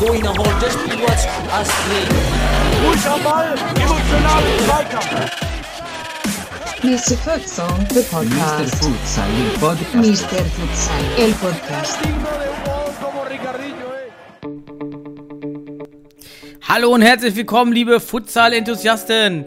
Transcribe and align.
Goiner 0.00 0.30
holt 0.30 0.62
das 0.62 0.72
Spiel 0.72 0.98
was 1.02 1.26
Astrid. 1.52 2.08
Ruhig 2.86 3.06
am 3.06 3.22
Ball, 3.22 3.54
emotional 3.76 4.42
Zweikampf. 4.64 5.30
Mr. 6.82 7.16
Futsal, 7.18 7.68
the 7.90 7.94
Mr. 7.96 8.04
podcast. 8.10 8.74
Futsal, 8.76 9.28
il 9.38 9.50
podcast. 9.58 9.94
Mr. 9.94 10.44
Futsal, 10.56 11.04
el 11.18 11.32
podcast. 11.34 11.98
Gol 12.02 12.94
como 13.02 13.22
Ricardillo, 13.24 13.88
eh. 13.92 14.10
Hallo 16.66 16.94
und 16.94 17.02
herzlich 17.02 17.36
willkommen, 17.36 17.74
liebe 17.74 18.00
Futsal-Enthusiasten. 18.00 19.44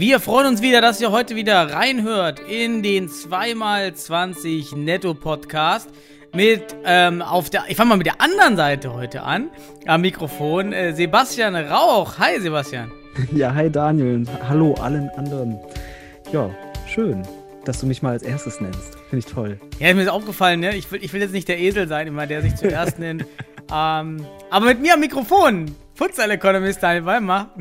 Wir 0.00 0.18
freuen 0.18 0.46
uns 0.46 0.62
wieder, 0.62 0.80
dass 0.80 0.98
ihr 1.02 1.12
heute 1.12 1.36
wieder 1.36 1.74
reinhört 1.74 2.40
in 2.40 2.82
den 2.82 3.10
2x20 3.10 4.74
Netto-Podcast. 4.74 5.90
Mit, 6.32 6.74
ähm, 6.86 7.20
auf 7.20 7.50
der, 7.50 7.64
ich 7.68 7.76
fange 7.76 7.90
mal 7.90 7.96
mit 7.98 8.06
der 8.06 8.18
anderen 8.18 8.56
Seite 8.56 8.94
heute 8.94 9.22
an, 9.24 9.50
am 9.84 10.00
Mikrofon, 10.00 10.72
äh, 10.72 10.94
Sebastian 10.94 11.54
Rauch. 11.54 12.18
Hi, 12.18 12.40
Sebastian. 12.40 12.90
Ja, 13.32 13.54
hi 13.54 13.68
Daniel 13.68 14.24
hallo 14.48 14.72
allen 14.80 15.10
anderen. 15.18 15.58
Ja, 16.32 16.48
schön, 16.88 17.20
dass 17.66 17.80
du 17.80 17.86
mich 17.86 18.00
mal 18.00 18.12
als 18.12 18.22
erstes 18.22 18.58
nennst. 18.58 18.94
Finde 19.10 19.18
ich 19.18 19.26
toll. 19.26 19.60
Ja, 19.80 19.92
mir 19.92 20.00
ist 20.00 20.08
aufgefallen, 20.08 20.60
ne? 20.60 20.76
Ich 20.76 20.90
will, 20.90 21.04
ich 21.04 21.12
will 21.12 21.20
jetzt 21.20 21.34
nicht 21.34 21.46
der 21.46 21.58
Esel 21.58 21.88
sein, 21.88 22.06
immer 22.06 22.26
der 22.26 22.40
sich 22.40 22.56
zuerst 22.56 22.98
nennt. 22.98 23.26
Ähm, 23.70 24.24
aber 24.48 24.64
mit 24.64 24.80
mir 24.80 24.94
am 24.94 25.00
Mikrofon, 25.00 25.66
Futsal-Economist 26.00 26.82
Daniel 26.82 27.04
Weimar, 27.04 27.54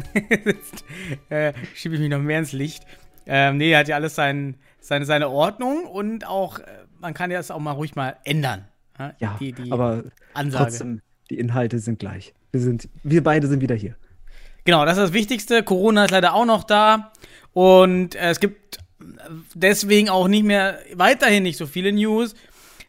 sitzt, 0.45 0.85
äh, 1.29 1.51
schiebe 1.75 1.95
ich 1.95 1.99
mich 1.99 2.09
noch 2.09 2.19
mehr 2.19 2.39
ins 2.39 2.53
Licht. 2.53 2.85
Ähm, 3.25 3.57
nee, 3.57 3.71
er 3.71 3.79
hat 3.79 3.89
ja 3.89 3.97
alles 3.97 4.15
sein, 4.15 4.55
seine, 4.79 5.03
seine 5.03 5.27
Ordnung 5.27 5.83
und 5.83 6.25
auch, 6.25 6.59
äh, 6.59 6.63
man 7.01 7.13
kann 7.13 7.31
ja 7.31 7.37
das 7.37 7.51
auch 7.51 7.59
mal 7.59 7.73
ruhig 7.73 7.97
mal 7.97 8.15
ändern. 8.23 8.63
ne? 8.97 9.13
Ja, 9.19 9.35
die, 9.41 9.51
die 9.51 9.69
aber 9.73 10.05
Ansage. 10.33 10.63
trotzdem, 10.63 11.01
die 11.29 11.37
Inhalte 11.37 11.79
sind 11.79 11.99
gleich. 11.99 12.33
Wir, 12.53 12.61
sind, 12.61 12.87
wir 13.03 13.21
beide 13.21 13.45
sind 13.47 13.59
wieder 13.59 13.75
hier. 13.75 13.95
Genau, 14.63 14.85
das 14.85 14.97
ist 14.97 15.03
das 15.03 15.13
Wichtigste. 15.13 15.61
Corona 15.61 16.05
ist 16.05 16.11
leider 16.11 16.33
auch 16.33 16.45
noch 16.45 16.63
da. 16.63 17.11
Und 17.51 18.15
äh, 18.15 18.29
es 18.29 18.39
gibt 18.39 18.77
deswegen 19.53 20.07
auch 20.07 20.29
nicht 20.29 20.45
mehr, 20.45 20.79
weiterhin 20.93 21.43
nicht 21.43 21.57
so 21.57 21.67
viele 21.67 21.91
News. 21.91 22.35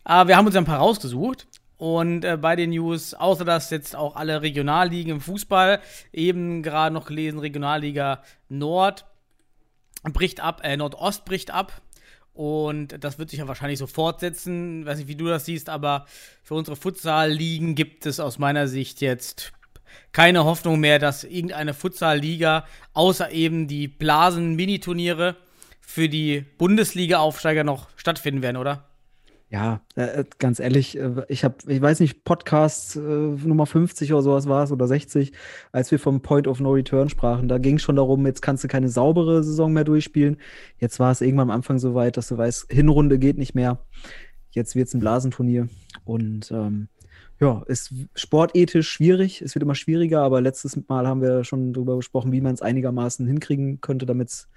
Aber 0.04 0.28
wir 0.28 0.36
haben 0.36 0.46
uns 0.46 0.54
ein 0.54 0.64
paar 0.64 0.78
rausgesucht. 0.78 1.48
Und 1.80 2.26
äh, 2.26 2.36
bei 2.36 2.56
den 2.56 2.70
News, 2.70 3.14
außer 3.14 3.46
dass 3.46 3.70
jetzt 3.70 3.96
auch 3.96 4.14
alle 4.14 4.42
Regionalligen 4.42 5.12
im 5.12 5.20
Fußball, 5.22 5.80
eben 6.12 6.62
gerade 6.62 6.92
noch 6.92 7.06
gelesen, 7.06 7.38
Regionalliga 7.38 8.22
Nord 8.50 9.06
bricht 10.02 10.40
ab, 10.40 10.60
äh, 10.62 10.76
Nordost 10.76 11.24
bricht 11.24 11.50
ab. 11.50 11.80
Und 12.34 13.02
das 13.02 13.18
wird 13.18 13.30
sich 13.30 13.38
ja 13.38 13.48
wahrscheinlich 13.48 13.78
so 13.78 13.86
fortsetzen. 13.86 14.84
Weiß 14.84 14.98
nicht, 14.98 15.08
wie 15.08 15.16
du 15.16 15.24
das 15.24 15.46
siehst, 15.46 15.70
aber 15.70 16.04
für 16.42 16.52
unsere 16.52 16.76
Futsal-Ligen 16.76 17.74
gibt 17.76 18.04
es 18.04 18.20
aus 18.20 18.38
meiner 18.38 18.68
Sicht 18.68 19.00
jetzt 19.00 19.54
keine 20.12 20.44
Hoffnung 20.44 20.80
mehr, 20.80 20.98
dass 20.98 21.24
irgendeine 21.24 21.72
Futsal-Liga, 21.72 22.66
außer 22.92 23.30
eben 23.30 23.68
die 23.68 23.88
Blasen-Mini-Turniere, 23.88 25.34
für 25.80 26.10
die 26.10 26.44
Bundesliga-Aufsteiger 26.58 27.64
noch 27.64 27.88
stattfinden 27.96 28.42
werden, 28.42 28.58
oder? 28.58 28.89
Ja, 29.52 29.80
äh, 29.96 30.24
ganz 30.38 30.60
ehrlich, 30.60 30.96
äh, 30.96 31.24
ich 31.26 31.42
habe, 31.42 31.56
ich 31.66 31.80
weiß 31.82 31.98
nicht, 31.98 32.22
Podcast 32.22 32.94
äh, 32.94 33.00
Nummer 33.00 33.66
50 33.66 34.12
oder 34.12 34.22
sowas 34.22 34.48
war 34.48 34.62
es 34.62 34.70
oder 34.70 34.86
60, 34.86 35.32
als 35.72 35.90
wir 35.90 35.98
vom 35.98 36.22
Point 36.22 36.46
of 36.46 36.60
No 36.60 36.70
Return 36.70 37.08
sprachen. 37.08 37.48
Da 37.48 37.58
ging 37.58 37.76
es 37.76 37.82
schon 37.82 37.96
darum, 37.96 38.24
jetzt 38.26 38.42
kannst 38.42 38.62
du 38.62 38.68
keine 38.68 38.88
saubere 38.88 39.42
Saison 39.42 39.72
mehr 39.72 39.82
durchspielen. 39.82 40.36
Jetzt 40.78 41.00
war 41.00 41.10
es 41.10 41.20
irgendwann 41.20 41.50
am 41.50 41.56
Anfang 41.56 41.80
so 41.80 41.94
weit, 41.96 42.16
dass 42.16 42.28
du 42.28 42.38
weißt, 42.38 42.70
Hinrunde 42.70 43.18
geht 43.18 43.38
nicht 43.38 43.56
mehr. 43.56 43.84
Jetzt 44.52 44.76
wird 44.76 44.86
es 44.86 44.94
ein 44.94 45.00
Blasenturnier. 45.00 45.68
Und 46.04 46.52
ähm, 46.52 46.86
ja, 47.40 47.64
ist 47.66 47.92
sportethisch 48.14 48.88
schwierig. 48.88 49.42
Es 49.42 49.56
wird 49.56 49.64
immer 49.64 49.74
schwieriger, 49.74 50.22
aber 50.22 50.40
letztes 50.40 50.78
Mal 50.88 51.08
haben 51.08 51.22
wir 51.22 51.42
schon 51.42 51.72
darüber 51.72 51.96
gesprochen, 51.96 52.30
wie 52.30 52.40
man 52.40 52.54
es 52.54 52.62
einigermaßen 52.62 53.26
hinkriegen 53.26 53.80
könnte, 53.80 54.06
damit 54.06 54.28
es 54.28 54.48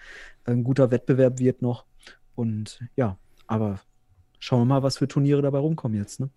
ein 0.45 0.63
guter 0.63 0.91
Wettbewerb 0.91 1.39
wird 1.39 1.63
noch. 1.63 1.85
Und 2.35 2.79
ja, 2.95 3.17
aber 3.47 3.79
schauen 4.43 4.61
wir 4.61 4.65
mal, 4.65 4.83
was 4.83 4.97
für 4.97 5.07
Turniere 5.07 5.41
dabei 5.41 5.59
rumkommen 5.59 5.97
jetzt. 5.97 6.19
Ne? 6.19 6.29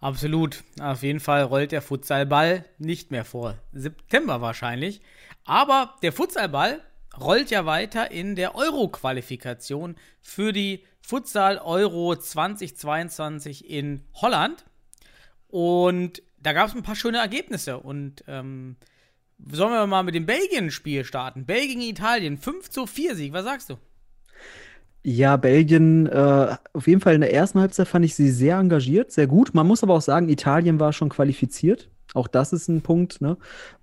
Absolut. 0.00 0.62
Auf 0.80 1.02
jeden 1.02 1.18
Fall 1.18 1.42
rollt 1.42 1.72
der 1.72 1.82
Futsalball 1.82 2.64
nicht 2.78 3.10
mehr 3.10 3.24
vor 3.24 3.56
September 3.72 4.40
wahrscheinlich. 4.40 5.00
Aber 5.44 5.96
der 6.02 6.12
Futsalball 6.12 6.80
rollt 7.18 7.50
ja 7.50 7.66
weiter 7.66 8.12
in 8.12 8.36
der 8.36 8.54
Euro-Qualifikation 8.54 9.96
für 10.20 10.52
die 10.52 10.84
Futsal 11.00 11.58
Euro 11.58 12.14
2022 12.14 13.68
in 13.68 14.04
Holland. 14.14 14.64
Und 15.48 16.22
da 16.38 16.52
gab 16.52 16.68
es 16.68 16.76
ein 16.76 16.82
paar 16.84 16.96
schöne 16.96 17.18
Ergebnisse. 17.18 17.78
Und 17.80 18.22
ähm, 18.28 18.76
sollen 19.50 19.72
wir 19.72 19.86
mal 19.88 20.04
mit 20.04 20.14
dem 20.14 20.26
Belgien-Spiel 20.26 21.04
starten? 21.04 21.46
Belgien, 21.46 21.80
Italien, 21.80 22.38
5 22.38 22.70
zu 22.70 22.86
4 22.86 23.16
Sieg. 23.16 23.32
Was 23.32 23.44
sagst 23.44 23.70
du? 23.70 23.78
Ja, 25.06 25.36
Belgien, 25.36 26.06
äh, 26.06 26.56
auf 26.72 26.86
jeden 26.86 27.02
Fall 27.02 27.14
in 27.14 27.20
der 27.20 27.32
ersten 27.34 27.60
Halbzeit 27.60 27.88
fand 27.88 28.06
ich 28.06 28.14
sie 28.14 28.30
sehr 28.30 28.56
engagiert, 28.56 29.12
sehr 29.12 29.26
gut. 29.26 29.52
Man 29.52 29.66
muss 29.66 29.82
aber 29.82 29.94
auch 29.94 30.00
sagen, 30.00 30.30
Italien 30.30 30.80
war 30.80 30.94
schon 30.94 31.10
qualifiziert. 31.10 31.90
Auch 32.14 32.26
das 32.26 32.52
ist 32.54 32.68
ein 32.68 32.80
Punkt, 32.80 33.20
ne? 33.20 33.36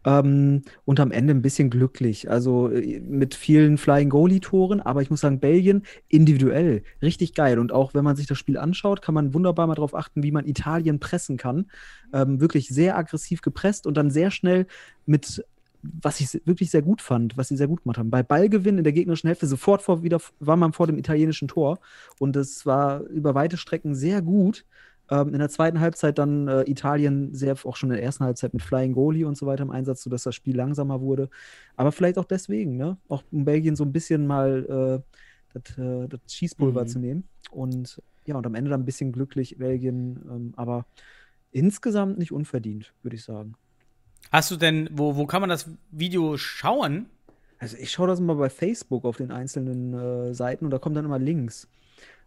Ähm, 0.04 0.64
und 0.86 1.00
am 1.00 1.12
Ende 1.12 1.34
ein 1.34 1.42
bisschen 1.44 1.70
glücklich. 1.70 2.32
Also 2.32 2.70
äh, 2.72 3.00
mit 3.02 3.36
vielen 3.36 3.78
Flying 3.78 4.10
Goalie-Toren, 4.10 4.80
aber 4.82 5.04
ich 5.04 5.12
muss 5.12 5.20
sagen, 5.20 5.40
Belgien 5.40 5.84
individuell 6.08 6.82
richtig 7.04 7.36
geil. 7.36 7.60
Und 7.60 7.72
auch 7.72 7.94
wenn 7.94 8.04
man 8.04 8.16
sich 8.16 8.26
das 8.26 8.40
Spiel 8.40 8.58
anschaut, 8.58 9.04
kann 9.04 9.14
man 9.14 9.34
wunderbar 9.36 9.68
mal 9.68 9.76
darauf 9.76 9.94
achten, 9.94 10.24
wie 10.24 10.32
man 10.32 10.48
Italien 10.48 11.00
pressen 11.00 11.38
kann. 11.38 11.70
Ähm, 12.14 12.42
wirklich 12.42 12.70
sehr 12.70 12.98
aggressiv 12.98 13.42
gepresst 13.42 13.86
und 13.86 13.96
dann 13.96 14.10
sehr 14.10 14.32
schnell 14.32 14.66
mit 15.06 15.44
was 15.84 16.20
ich 16.20 16.42
wirklich 16.46 16.70
sehr 16.72 16.82
gut 16.82 17.02
fand, 17.02 17.38
was 17.38 17.48
sie 17.48 17.58
sehr 17.58 17.68
gut 17.68 17.84
gemacht 17.84 17.98
haben. 17.98 18.10
Bei 18.10 18.24
Ballgewinn 18.24 18.78
in 18.78 18.84
der 18.84 18.94
gegnerischen 18.94 19.28
Hälfte 19.28 19.48
sofort 19.48 19.82
vor, 19.82 20.04
wieder 20.04 20.20
war 20.40 20.56
man 20.58 20.74
vor 20.74 20.88
dem 20.88 20.98
italienischen 20.98 21.48
Tor 21.48 21.80
und 22.20 22.36
es 22.36 22.66
war 22.66 23.02
über 23.02 23.34
weite 23.36 23.58
Strecken 23.58 23.96
sehr 23.96 24.22
gut. 24.22 24.66
Ähm, 25.10 25.34
in 25.34 25.40
der 25.40 25.50
zweiten 25.50 25.80
Halbzeit 25.80 26.18
dann 26.18 26.48
äh, 26.48 26.62
Italien 26.70 27.34
sehr 27.34 27.56
auch 27.66 27.76
schon 27.76 27.90
in 27.90 27.96
der 27.96 28.04
ersten 28.04 28.24
Halbzeit 28.24 28.54
mit 28.54 28.62
Flying 28.64 28.94
Goalie 28.94 29.26
und 29.26 29.38
so 29.38 29.46
weiter 29.46 29.64
im 29.64 29.72
Einsatz, 29.72 30.04
sodass 30.04 30.24
das 30.24 30.36
Spiel 30.36 30.56
langsamer 30.56 31.02
wurde. 31.02 31.30
Aber 31.76 31.92
vielleicht 31.92 32.18
auch 32.18 32.26
deswegen, 32.26 32.78
ne? 32.78 32.98
Auch 33.10 33.24
um 33.32 33.44
Belgien 33.44 33.76
so 33.76 33.84
ein 33.84 33.92
bisschen 33.92 34.26
mal 34.28 35.04
äh, 35.04 35.60
das, 35.60 35.78
äh, 35.78 36.08
das 36.08 36.22
Schießpulver 36.28 36.84
Mhm. 36.84 36.88
zu 36.88 37.00
nehmen. 37.00 37.24
Und 37.52 38.02
ja, 38.26 38.36
und 38.36 38.46
am 38.46 38.56
Ende 38.56 38.70
dann 38.70 38.82
ein 38.82 38.86
bisschen 38.86 39.12
glücklich 39.12 39.58
Belgien, 39.58 40.20
ähm, 40.30 40.54
aber 40.56 40.86
insgesamt 41.52 42.18
nicht 42.18 42.32
unverdient, 42.32 42.94
würde 43.04 43.16
ich 43.18 43.24
sagen. 43.24 43.56
Hast 44.32 44.52
du 44.52 44.58
denn, 44.58 44.90
wo, 44.92 45.16
wo 45.16 45.26
kann 45.26 45.42
man 45.42 45.50
das 45.50 45.70
Video 45.92 46.38
schauen? 46.38 47.08
Also 47.60 47.78
ich 47.78 47.92
schaue 47.92 48.08
das 48.08 48.20
mal 48.20 48.36
bei 48.36 48.50
Facebook 48.50 49.06
auf 49.06 49.18
den 49.18 49.32
einzelnen 49.32 49.94
äh, 49.94 50.34
Seiten 50.34 50.66
und 50.66 50.72
da 50.72 50.80
kommen 50.80 50.96
dann 50.96 51.06
immer 51.06 51.20
Links. 51.20 51.68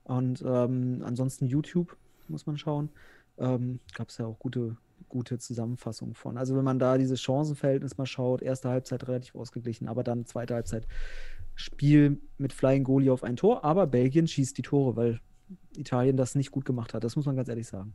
Und 0.05 0.45
ähm, 0.47 1.03
ansonsten 1.05 1.47
YouTube 1.47 1.97
muss 2.29 2.47
man 2.47 2.59
schauen. 2.59 2.91
Ähm, 3.39 3.81
Gab 3.95 4.11
es 4.11 4.19
ja 4.19 4.27
auch 4.27 4.39
gute, 4.39 4.77
gute 5.09 5.39
Zusammenfassungen 5.39 6.15
von. 6.15 6.39
Also 6.39 6.57
wenn 6.57 6.65
man 6.65 6.79
da 6.79 6.99
dieses 6.99 7.21
Chancenverhältnis 7.21 7.97
mal 7.97 8.07
schaut, 8.07 8.43
erste 8.43 8.69
Halbzeit 8.69 9.09
relativ 9.09 9.35
ausgeglichen, 9.35 9.89
aber 9.89 10.05
dann 10.05 10.27
zweite 10.27 10.55
Halbzeit 10.55 10.87
Spiel 11.57 12.21
mit 12.37 12.53
Flying 12.53 12.85
Goalie 12.85 13.13
auf 13.13 13.25
ein 13.25 13.37
Tor, 13.37 13.65
aber 13.65 13.87
Belgien 13.87 14.27
schießt 14.27 14.59
die 14.59 14.63
Tore, 14.63 14.97
weil 14.97 15.21
Italien 15.77 16.17
das 16.17 16.35
nicht 16.35 16.51
gut 16.51 16.65
gemacht 16.65 16.95
hat. 16.95 17.05
Das 17.05 17.17
muss 17.17 17.27
man 17.27 17.37
ganz 17.37 17.49
ehrlich 17.49 17.67
sagen. 17.67 17.95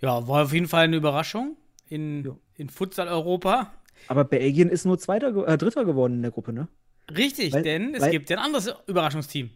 Ja, 0.00 0.26
war 0.26 0.44
auf 0.44 0.52
jeden 0.52 0.68
Fall 0.68 0.84
eine 0.84 0.96
Überraschung 0.96 1.56
in, 1.88 2.24
Ja. 2.24 2.36
in 2.56 2.68
Futsal 2.68 3.08
Europa. 3.08 3.72
Aber 4.08 4.24
Belgien 4.24 4.68
ist 4.70 4.84
nur 4.84 4.98
Zweiter, 4.98 5.46
äh, 5.46 5.56
Dritter 5.58 5.84
geworden 5.84 6.14
in 6.14 6.22
der 6.22 6.30
Gruppe, 6.30 6.52
ne? 6.52 6.68
Richtig, 7.10 7.52
Weil- 7.52 7.62
denn 7.62 7.94
es 7.94 8.02
weil- 8.02 8.10
gibt 8.10 8.30
ja 8.30 8.38
ein 8.38 8.44
anderes 8.44 8.74
Überraschungsteam. 8.86 9.50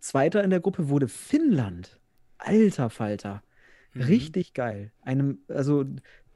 Zweiter 0.00 0.42
in 0.44 0.50
der 0.50 0.60
Gruppe 0.60 0.88
wurde 0.88 1.08
Finnland. 1.08 1.98
Alter 2.38 2.90
Falter. 2.90 3.42
Mhm. 3.94 4.02
Richtig 4.02 4.52
geil. 4.54 4.92
Einem, 5.02 5.38
also, 5.48 5.84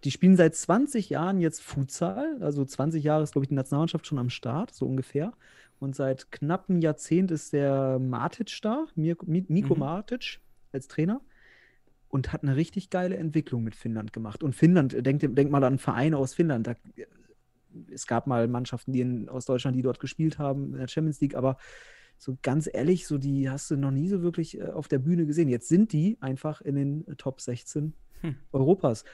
die 0.04 0.10
spielen 0.10 0.36
seit 0.36 0.54
20 0.54 1.10
Jahren 1.10 1.40
jetzt 1.40 1.60
Futsal. 1.60 2.38
Also 2.40 2.64
20 2.64 3.02
Jahre 3.04 3.24
ist, 3.24 3.32
glaube 3.32 3.44
ich, 3.44 3.48
die 3.48 3.54
Nationalmannschaft 3.54 4.06
schon 4.06 4.18
am 4.18 4.30
Start, 4.30 4.72
so 4.72 4.86
ungefähr. 4.86 5.32
Und 5.80 5.94
seit 5.96 6.32
knapp 6.32 6.68
einem 6.70 6.80
Jahrzehnt 6.80 7.30
ist 7.30 7.52
der 7.52 7.98
Matic 7.98 8.58
da, 8.62 8.86
Mirko, 8.94 9.26
Miko 9.28 9.74
Mhm. 9.74 9.80
Matic 9.80 10.40
als 10.72 10.88
Trainer. 10.88 11.20
Und 12.08 12.32
hat 12.32 12.42
eine 12.42 12.56
richtig 12.56 12.90
geile 12.90 13.16
Entwicklung 13.16 13.62
mit 13.62 13.74
Finnland 13.74 14.12
gemacht. 14.12 14.42
Und 14.42 14.54
Finnland, 14.54 14.94
denkt, 15.06 15.22
denkt 15.22 15.52
mal 15.52 15.62
an 15.64 15.78
Vereine 15.78 16.16
aus 16.16 16.34
Finnland. 16.34 16.66
Da, 16.66 16.74
es 17.92 18.06
gab 18.06 18.26
mal 18.26 18.48
Mannschaften, 18.48 18.92
die 18.92 19.00
in, 19.00 19.28
aus 19.28 19.44
Deutschland, 19.44 19.76
die 19.76 19.82
dort 19.82 20.00
gespielt 20.00 20.38
haben 20.38 20.72
in 20.72 20.78
der 20.78 20.88
Champions 20.88 21.20
League, 21.20 21.34
aber 21.34 21.58
so 22.16 22.36
ganz 22.42 22.68
ehrlich, 22.72 23.06
so 23.06 23.18
die 23.18 23.48
hast 23.50 23.70
du 23.70 23.76
noch 23.76 23.90
nie 23.90 24.08
so 24.08 24.22
wirklich 24.22 24.58
äh, 24.58 24.64
auf 24.64 24.88
der 24.88 24.98
Bühne 24.98 25.26
gesehen. 25.26 25.48
Jetzt 25.48 25.68
sind 25.68 25.92
die 25.92 26.16
einfach 26.20 26.60
in 26.60 26.74
den 26.74 27.06
äh, 27.06 27.14
Top 27.14 27.40
16 27.40 27.92
Hm. 28.22 28.36
Europas. 28.52 29.04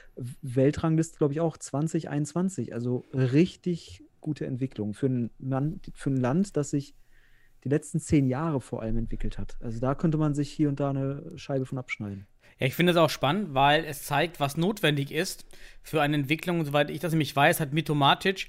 Weltrangliste, 0.41 1.17
glaube 1.17 1.33
ich, 1.33 1.41
auch 1.41 1.57
2021. 1.57 2.73
Also 2.73 3.05
richtig 3.13 4.03
gute 4.21 4.45
Entwicklung 4.45 4.93
für 4.93 5.07
ein, 5.07 5.29
Mann, 5.37 5.79
für 5.93 6.09
ein 6.09 6.17
Land, 6.17 6.57
das 6.57 6.71
sich 6.71 6.95
die 7.63 7.69
letzten 7.69 7.99
zehn 7.99 8.27
Jahre 8.27 8.61
vor 8.61 8.81
allem 8.81 8.97
entwickelt 8.97 9.37
hat. 9.37 9.57
Also 9.61 9.79
da 9.79 9.95
könnte 9.95 10.17
man 10.17 10.33
sich 10.33 10.51
hier 10.51 10.69
und 10.69 10.79
da 10.79 10.89
eine 10.89 11.31
Scheibe 11.35 11.65
von 11.65 11.77
abschneiden. 11.77 12.27
Ja, 12.59 12.67
ich 12.67 12.75
finde 12.75 12.91
es 12.91 12.97
auch 12.97 13.09
spannend, 13.09 13.53
weil 13.53 13.83
es 13.83 14.03
zeigt, 14.03 14.39
was 14.39 14.57
notwendig 14.57 15.11
ist 15.11 15.45
für 15.83 16.01
eine 16.01 16.15
Entwicklung. 16.15 16.63
Soweit 16.63 16.89
ich 16.89 16.99
das 16.99 17.11
nämlich 17.11 17.35
weiß, 17.35 17.59
hat 17.59 17.73
Mito 17.73 17.95
Matic 17.95 18.47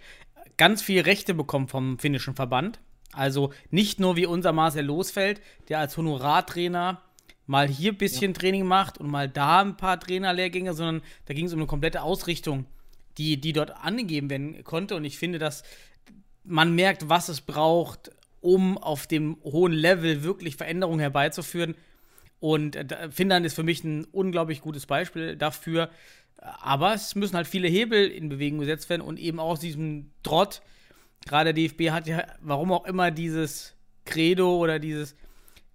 ganz 0.57 0.83
viel 0.83 1.03
Rechte 1.03 1.35
bekommen 1.35 1.69
vom 1.69 1.99
finnischen 1.99 2.35
Verband. 2.35 2.81
Also 3.13 3.53
nicht 3.71 3.99
nur 3.99 4.17
wie 4.17 4.27
unser 4.27 4.53
Marcel 4.53 4.85
Losfeld, 4.85 5.41
der 5.69 5.79
als 5.81 5.97
Honorartrainer 5.97 7.03
mal 7.47 7.69
hier 7.69 7.93
ein 7.93 7.99
bisschen 7.99 8.33
ja. 8.33 8.39
Training 8.39 8.67
macht 8.67 8.99
und 8.99 9.09
mal 9.09 9.29
da 9.29 9.61
ein 9.61 9.77
paar 9.77 9.99
Trainerlehrgänge, 9.99 10.75
sondern 10.75 11.03
da 11.27 11.35
ging 11.35 11.47
es 11.47 11.53
um 11.53 11.61
eine 11.61 11.67
komplette 11.67 12.03
Ausrichtung, 12.03 12.67
die, 13.19 13.41
die 13.41 13.53
dort 13.53 13.71
angegeben 13.71 14.31
werden 14.31 14.65
konnte. 14.65 14.97
Und 14.97 15.05
ich 15.05 15.19
finde, 15.19 15.39
dass 15.39 15.63
man 16.45 16.75
merkt, 16.75 17.09
was 17.09 17.29
es 17.29 17.41
braucht, 17.41 18.11
um 18.41 18.79
auf 18.79 19.07
dem 19.07 19.39
hohen 19.43 19.73
Level 19.73 20.23
wirklich 20.23 20.57
Veränderungen 20.57 21.01
herbeizuführen. 21.01 21.75
Und 22.41 22.77
äh, 22.77 23.11
Finnland 23.11 23.47
ist 23.47 23.55
für 23.55 23.63
mich 23.63 23.83
ein 23.85 24.05
unglaublich 24.13 24.61
gutes 24.61 24.87
Beispiel 24.87 25.37
dafür. 25.37 25.91
Aber 26.39 26.95
es 26.95 27.15
müssen 27.15 27.37
halt 27.37 27.47
viele 27.47 27.69
Hebel 27.69 28.09
in 28.09 28.29
Bewegung 28.29 28.59
gesetzt 28.59 28.91
werden 28.91 29.03
und 29.03 29.19
eben 29.19 29.41
auch 29.41 29.53
aus 29.53 29.61
diesem 29.61 30.11
Trott. 30.23 30.63
Gerade 31.27 31.53
der 31.53 31.69
DFB 31.69 31.91
hat 31.91 32.07
ja, 32.07 32.25
warum 32.41 32.73
auch 32.73 32.85
immer, 32.85 33.11
dieses 33.11 33.75
Credo 34.05 34.59
oder 34.59 34.79
dieses, 34.79 35.17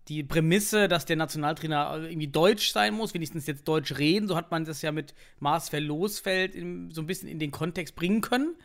die 0.07 0.23
Prämisse, 0.23 0.87
dass 0.87 1.05
der 1.05 1.15
Nationaltrainer 1.15 2.03
irgendwie 2.03 2.27
deutsch 2.27 2.71
sein 2.71 2.93
muss, 2.93 3.13
wenigstens 3.13 3.47
jetzt 3.47 3.67
deutsch 3.67 3.97
reden. 3.97 4.27
So 4.27 4.35
hat 4.35 4.51
man 4.51 4.65
das 4.65 4.81
ja 4.81 4.91
mit 4.91 5.13
Marsfeld 5.39 5.83
Losfeld 5.83 6.55
in, 6.55 6.91
so 6.91 7.01
ein 7.01 7.07
bisschen 7.07 7.27
in 7.27 7.39
den 7.39 7.51
Kontext 7.51 7.95
bringen 7.95 8.21
können. 8.21 8.55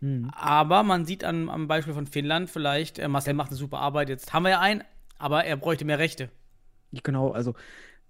Mhm. 0.00 0.30
Aber 0.34 0.82
man 0.82 1.06
sieht 1.06 1.24
an, 1.24 1.48
am 1.48 1.66
Beispiel 1.66 1.94
von 1.94 2.06
Finnland 2.06 2.50
vielleicht, 2.50 2.98
äh, 2.98 3.08
Marcel 3.08 3.34
macht 3.34 3.50
eine 3.50 3.56
super 3.56 3.78
Arbeit. 3.78 4.08
Jetzt 4.08 4.32
haben 4.32 4.42
wir 4.44 4.50
ja 4.50 4.60
einen, 4.60 4.84
aber 5.18 5.44
er 5.44 5.56
bräuchte 5.56 5.84
mehr 5.84 5.98
Rechte. 5.98 6.30
Genau, 6.92 7.30
also 7.30 7.54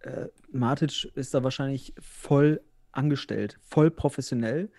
äh, 0.00 0.26
Matic 0.50 1.11
ist 1.14 1.34
da 1.34 1.44
wahrscheinlich 1.44 1.94
voll 2.00 2.61
angestellt, 2.90 3.58
voll 3.62 3.90
professionell. 3.90 4.70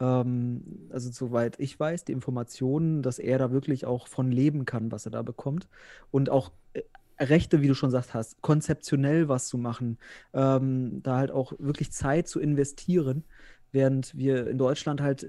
Ähm, 0.00 0.88
also 0.90 1.10
soweit 1.10 1.58
ich 1.60 1.78
weiß, 1.78 2.04
die 2.04 2.12
Informationen, 2.12 3.02
dass 3.02 3.18
er 3.18 3.38
da 3.38 3.52
wirklich 3.52 3.86
auch 3.86 4.08
von 4.08 4.32
leben 4.32 4.64
kann, 4.64 4.90
was 4.92 5.06
er 5.06 5.12
da 5.12 5.22
bekommt. 5.22 5.68
Und 6.10 6.30
auch 6.30 6.52
äh, 6.74 6.82
Rechte, 7.20 7.62
wie 7.62 7.68
du 7.68 7.74
schon 7.74 7.90
sagst 7.90 8.12
hast, 8.14 8.42
konzeptionell 8.42 9.28
was 9.28 9.46
zu 9.48 9.56
machen, 9.58 9.98
ähm, 10.32 11.00
da 11.02 11.18
halt 11.18 11.30
auch 11.30 11.52
wirklich 11.58 11.92
Zeit 11.92 12.26
zu 12.28 12.40
investieren, 12.40 13.24
während 13.72 14.16
wir 14.16 14.48
in 14.48 14.58
Deutschland 14.58 15.00
halt, 15.00 15.26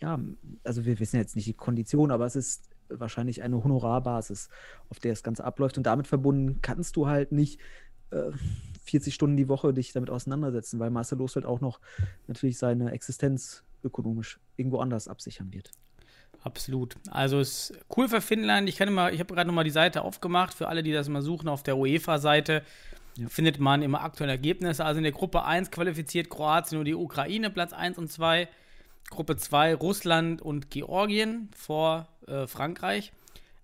ja, 0.00 0.20
also 0.62 0.84
wir 0.84 1.00
wissen 1.00 1.16
jetzt 1.16 1.34
nicht 1.34 1.46
die 1.48 1.54
Kondition, 1.54 2.12
aber 2.12 2.26
es 2.26 2.36
ist 2.36 2.73
wahrscheinlich 2.88 3.42
eine 3.42 3.62
Honorarbasis, 3.62 4.48
auf 4.90 4.98
der 4.98 5.12
das 5.12 5.22
Ganze 5.22 5.44
abläuft. 5.44 5.76
Und 5.76 5.84
damit 5.84 6.06
verbunden 6.06 6.60
kannst 6.62 6.96
du 6.96 7.06
halt 7.06 7.32
nicht 7.32 7.60
äh, 8.10 8.30
40 8.84 9.14
Stunden 9.14 9.36
die 9.36 9.48
Woche 9.48 9.72
dich 9.72 9.92
damit 9.92 10.10
auseinandersetzen, 10.10 10.78
weil 10.78 10.90
Marcel 10.90 11.18
Losfeld 11.18 11.46
auch 11.46 11.60
noch 11.60 11.80
natürlich 12.26 12.58
seine 12.58 12.92
Existenz 12.92 13.64
ökonomisch 13.82 14.38
irgendwo 14.56 14.78
anders 14.78 15.08
absichern 15.08 15.52
wird. 15.52 15.70
Absolut. 16.42 16.96
Also 17.08 17.40
ist 17.40 17.72
cool 17.96 18.06
für 18.06 18.20
Finnland. 18.20 18.68
Ich 18.68 18.76
kann 18.76 18.88
immer, 18.88 19.10
ich 19.10 19.18
habe 19.18 19.34
gerade 19.34 19.46
nochmal 19.46 19.64
die 19.64 19.70
Seite 19.70 20.02
aufgemacht. 20.02 20.52
Für 20.52 20.68
alle, 20.68 20.82
die 20.82 20.92
das 20.92 21.08
mal 21.08 21.22
suchen, 21.22 21.48
auf 21.48 21.62
der 21.62 21.78
UEFA-Seite 21.78 22.62
ja. 23.16 23.28
findet 23.28 23.58
man 23.60 23.80
immer 23.80 24.02
aktuelle 24.02 24.32
Ergebnisse. 24.32 24.84
Also 24.84 24.98
in 24.98 25.04
der 25.04 25.12
Gruppe 25.12 25.44
1 25.44 25.70
qualifiziert 25.70 26.28
Kroatien 26.28 26.78
und 26.78 26.84
die 26.84 26.94
Ukraine, 26.94 27.48
Platz 27.48 27.72
1 27.72 27.96
und 27.96 28.12
2. 28.12 28.48
Gruppe 29.14 29.36
2 29.36 29.74
Russland 29.74 30.42
und 30.42 30.70
Georgien 30.70 31.50
vor 31.56 32.08
äh, 32.26 32.46
Frankreich. 32.46 33.12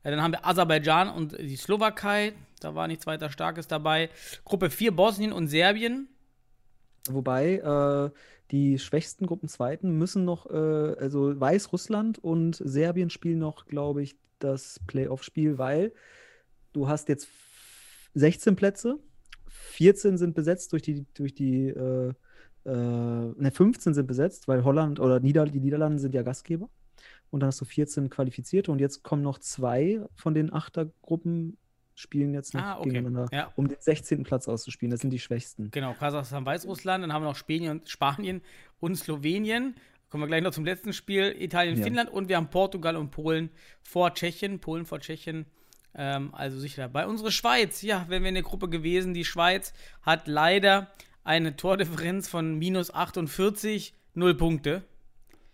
Äh, 0.02 0.10
dann 0.10 0.22
haben 0.22 0.32
wir 0.32 0.46
Aserbaidschan 0.46 1.08
und 1.08 1.38
die 1.38 1.56
Slowakei. 1.56 2.32
Da 2.60 2.74
war 2.74 2.88
nichts 2.88 3.06
weiter 3.06 3.30
Starkes 3.30 3.66
dabei. 3.66 4.10
Gruppe 4.44 4.70
4 4.70 4.94
Bosnien 4.94 5.32
und 5.32 5.48
Serbien. 5.48 6.08
Wobei 7.08 7.56
äh, 7.56 8.10
die 8.50 8.78
schwächsten 8.78 9.26
Gruppenzweiten 9.26 9.96
müssen 9.96 10.24
noch, 10.24 10.46
äh, 10.50 10.94
also 10.98 11.38
Weißrussland 11.38 12.18
und 12.18 12.56
Serbien 12.56 13.10
spielen 13.10 13.38
noch, 13.38 13.66
glaube 13.66 14.02
ich, 14.02 14.16
das 14.38 14.80
Playoff-Spiel, 14.86 15.58
weil 15.58 15.92
du 16.72 16.88
hast 16.88 17.08
jetzt 17.08 17.28
16 18.14 18.56
Plätze, 18.56 18.98
14 19.48 20.18
sind 20.18 20.34
besetzt 20.34 20.72
durch 20.72 20.82
die, 20.82 21.06
durch 21.14 21.34
die 21.34 21.68
äh, 22.64 22.70
ne, 22.70 23.50
15 23.52 23.94
sind 23.94 24.06
besetzt, 24.06 24.48
weil 24.48 24.64
Holland 24.64 25.00
oder 25.00 25.20
Nieder 25.20 25.44
die 25.46 25.60
Niederlande 25.60 25.98
sind 25.98 26.14
ja 26.14 26.22
Gastgeber. 26.22 26.68
Und 27.30 27.40
dann 27.40 27.48
hast 27.48 27.60
du 27.60 27.64
14 27.64 28.10
Qualifizierte 28.10 28.72
und 28.72 28.80
jetzt 28.80 29.02
kommen 29.02 29.22
noch 29.22 29.38
zwei 29.38 30.00
von 30.14 30.34
den 30.34 30.52
Achtergruppen 30.52 31.56
spielen 31.94 32.32
jetzt 32.34 32.54
noch 32.54 32.62
ah, 32.62 32.78
okay. 32.78 32.90
gegeneinander, 32.90 33.28
ja. 33.30 33.52
um 33.56 33.68
den 33.68 33.76
16. 33.78 34.22
Platz 34.22 34.48
auszuspielen. 34.48 34.90
Das 34.90 35.00
sind 35.00 35.10
die 35.10 35.18
Schwächsten. 35.18 35.70
Genau, 35.70 35.92
Kasachstan, 35.92 36.44
Weißrussland, 36.46 37.04
dann 37.04 37.12
haben 37.12 37.22
wir 37.22 37.28
noch 37.28 37.36
Spanien, 37.36 37.82
Spanien 37.84 38.40
und 38.80 38.96
Slowenien. 38.96 39.74
Kommen 40.08 40.24
wir 40.24 40.26
gleich 40.26 40.42
noch 40.42 40.52
zum 40.52 40.64
letzten 40.64 40.92
Spiel. 40.92 41.36
Italien, 41.38 41.76
ja. 41.76 41.84
Finnland 41.84 42.10
und 42.10 42.28
wir 42.28 42.36
haben 42.36 42.50
Portugal 42.50 42.96
und 42.96 43.10
Polen 43.10 43.50
vor 43.82 44.12
Tschechien. 44.12 44.58
Polen 44.58 44.86
vor 44.86 44.98
Tschechien. 44.98 45.46
Ähm, 45.94 46.34
also 46.34 46.58
sicher 46.58 46.82
dabei. 46.82 47.06
Unsere 47.06 47.30
Schweiz, 47.30 47.82
ja, 47.82 48.06
wären 48.08 48.22
wir 48.22 48.30
in 48.30 48.34
der 48.34 48.44
Gruppe 48.44 48.68
gewesen. 48.68 49.14
Die 49.14 49.24
Schweiz 49.24 49.72
hat 50.02 50.26
leider 50.26 50.88
eine 51.24 51.56
Tordifferenz 51.56 52.28
von 52.28 52.58
minus 52.58 52.92
48, 52.92 53.94
null 54.14 54.34
Punkte. 54.34 54.82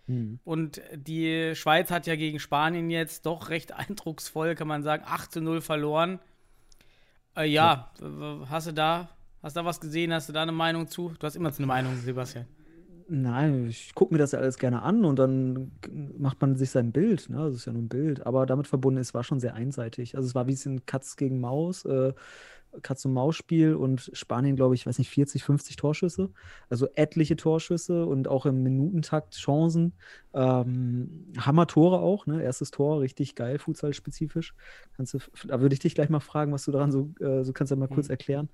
Mhm. 0.07 0.39
Und 0.43 0.81
die 0.93 1.53
Schweiz 1.55 1.91
hat 1.91 2.07
ja 2.07 2.15
gegen 2.15 2.39
Spanien 2.39 2.89
jetzt 2.89 3.25
doch 3.25 3.49
recht 3.49 3.73
eindrucksvoll, 3.73 4.55
kann 4.55 4.67
man 4.67 4.83
sagen, 4.83 5.03
8 5.05 5.31
zu 5.31 5.41
0 5.41 5.61
verloren. 5.61 6.19
Äh, 7.35 7.49
ja, 7.49 7.91
ja, 8.01 8.45
hast 8.49 8.67
du 8.67 8.71
da, 8.73 9.09
hast 9.43 9.55
da 9.55 9.65
was 9.65 9.79
gesehen? 9.79 10.13
Hast 10.13 10.29
du 10.29 10.33
da 10.33 10.41
eine 10.41 10.51
Meinung 10.51 10.87
zu? 10.87 11.13
Du 11.19 11.27
hast 11.27 11.35
immer 11.35 11.51
eine 11.55 11.67
Meinung, 11.67 11.95
Sebastian. 11.97 12.47
Nein, 13.09 13.67
ich 13.69 13.95
gucke 13.95 14.13
mir 14.13 14.17
das 14.17 14.33
ja 14.33 14.39
alles 14.39 14.57
gerne 14.57 14.81
an 14.81 15.05
und 15.05 15.17
dann 15.17 15.71
macht 16.17 16.41
man 16.41 16.57
sich 16.57 16.71
sein 16.71 16.91
Bild. 16.91 17.29
Ne? 17.29 17.37
Das 17.37 17.55
ist 17.55 17.65
ja 17.65 17.71
nur 17.71 17.83
ein 17.83 17.87
Bild. 17.87 18.25
Aber 18.25 18.45
damit 18.45 18.67
verbunden, 18.67 18.99
es 18.99 19.13
war 19.13 19.23
schon 19.23 19.39
sehr 19.39 19.53
einseitig. 19.53 20.17
Also 20.17 20.27
es 20.27 20.35
war 20.35 20.47
wie 20.47 20.53
es 20.53 20.65
in 20.65 20.85
Katz 20.85 21.15
gegen 21.15 21.39
Maus. 21.39 21.85
Äh, 21.85 22.13
Katz-und-Maus-Spiel 22.81 23.75
und 23.75 24.11
Spanien, 24.13 24.55
glaube 24.55 24.75
ich, 24.75 24.85
weiß 24.85 24.97
nicht, 24.97 25.09
40, 25.09 25.43
50 25.43 25.75
Torschüsse. 25.75 26.29
Also 26.69 26.87
etliche 26.95 27.35
Torschüsse 27.35 28.05
und 28.05 28.27
auch 28.27 28.45
im 28.45 28.63
Minutentakt 28.63 29.35
Chancen. 29.35 29.93
Ähm, 30.33 31.25
Hammer-Tore 31.37 31.99
auch, 31.99 32.25
ne? 32.25 32.41
Erstes 32.41 32.71
Tor, 32.71 33.01
richtig 33.01 33.35
geil, 33.35 33.59
Futsal-spezifisch. 33.59 34.53
da 34.97 35.61
würde 35.61 35.73
ich 35.73 35.79
dich 35.79 35.95
gleich 35.95 36.09
mal 36.09 36.19
fragen, 36.19 36.51
was 36.51 36.65
du 36.65 36.71
daran 36.71 36.91
so, 36.91 37.11
äh, 37.19 37.43
so 37.43 37.53
kannst 37.53 37.71
du 37.71 37.75
mal 37.75 37.87
mhm. 37.89 37.93
kurz 37.95 38.09
erklären. 38.09 38.49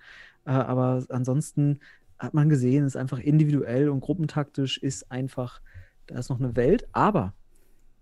Äh, 0.46 0.52
aber 0.52 1.06
ansonsten 1.10 1.80
hat 2.20 2.34
man 2.34 2.50
gesehen, 2.50 2.86
ist 2.86 2.96
einfach 2.96 3.20
individuell 3.20 3.90
und 3.90 4.00
gruppentaktisch 4.00 4.78
ist 4.78 5.12
einfach, 5.12 5.62
da 6.08 6.18
ist 6.20 6.30
noch 6.30 6.40
eine 6.40 6.56
Welt, 6.56 6.88
aber 6.92 7.34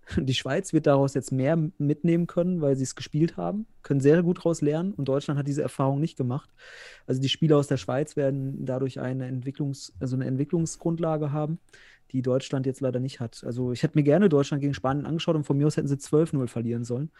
die 0.16 0.34
Schweiz 0.34 0.72
wird 0.72 0.86
daraus 0.86 1.14
jetzt 1.14 1.32
mehr 1.32 1.56
mitnehmen 1.78 2.26
können, 2.26 2.60
weil 2.60 2.76
sie 2.76 2.82
es 2.82 2.94
gespielt 2.94 3.36
haben, 3.36 3.66
können 3.82 4.00
sehr 4.00 4.22
gut 4.22 4.38
daraus 4.38 4.60
lernen 4.60 4.92
und 4.92 5.06
Deutschland 5.06 5.38
hat 5.38 5.46
diese 5.46 5.62
Erfahrung 5.62 6.00
nicht 6.00 6.16
gemacht. 6.16 6.50
Also 7.06 7.20
die 7.20 7.28
Spieler 7.28 7.56
aus 7.56 7.66
der 7.66 7.76
Schweiz 7.76 8.16
werden 8.16 8.64
dadurch 8.64 9.00
eine, 9.00 9.26
Entwicklungs-, 9.28 9.92
also 10.00 10.16
eine 10.16 10.26
Entwicklungsgrundlage 10.26 11.32
haben, 11.32 11.58
die 12.10 12.22
Deutschland 12.22 12.66
jetzt 12.66 12.80
leider 12.80 13.00
nicht 13.00 13.20
hat. 13.20 13.42
Also 13.44 13.72
ich 13.72 13.82
hätte 13.82 13.96
mir 13.96 14.04
gerne 14.04 14.28
Deutschland 14.28 14.60
gegen 14.60 14.74
Spanien 14.74 15.06
angeschaut 15.06 15.36
und 15.36 15.44
von 15.44 15.56
mir 15.56 15.66
aus 15.66 15.76
hätten 15.76 15.88
sie 15.88 15.96
12-0 15.96 16.46
verlieren 16.46 16.84
sollen. 16.84 17.10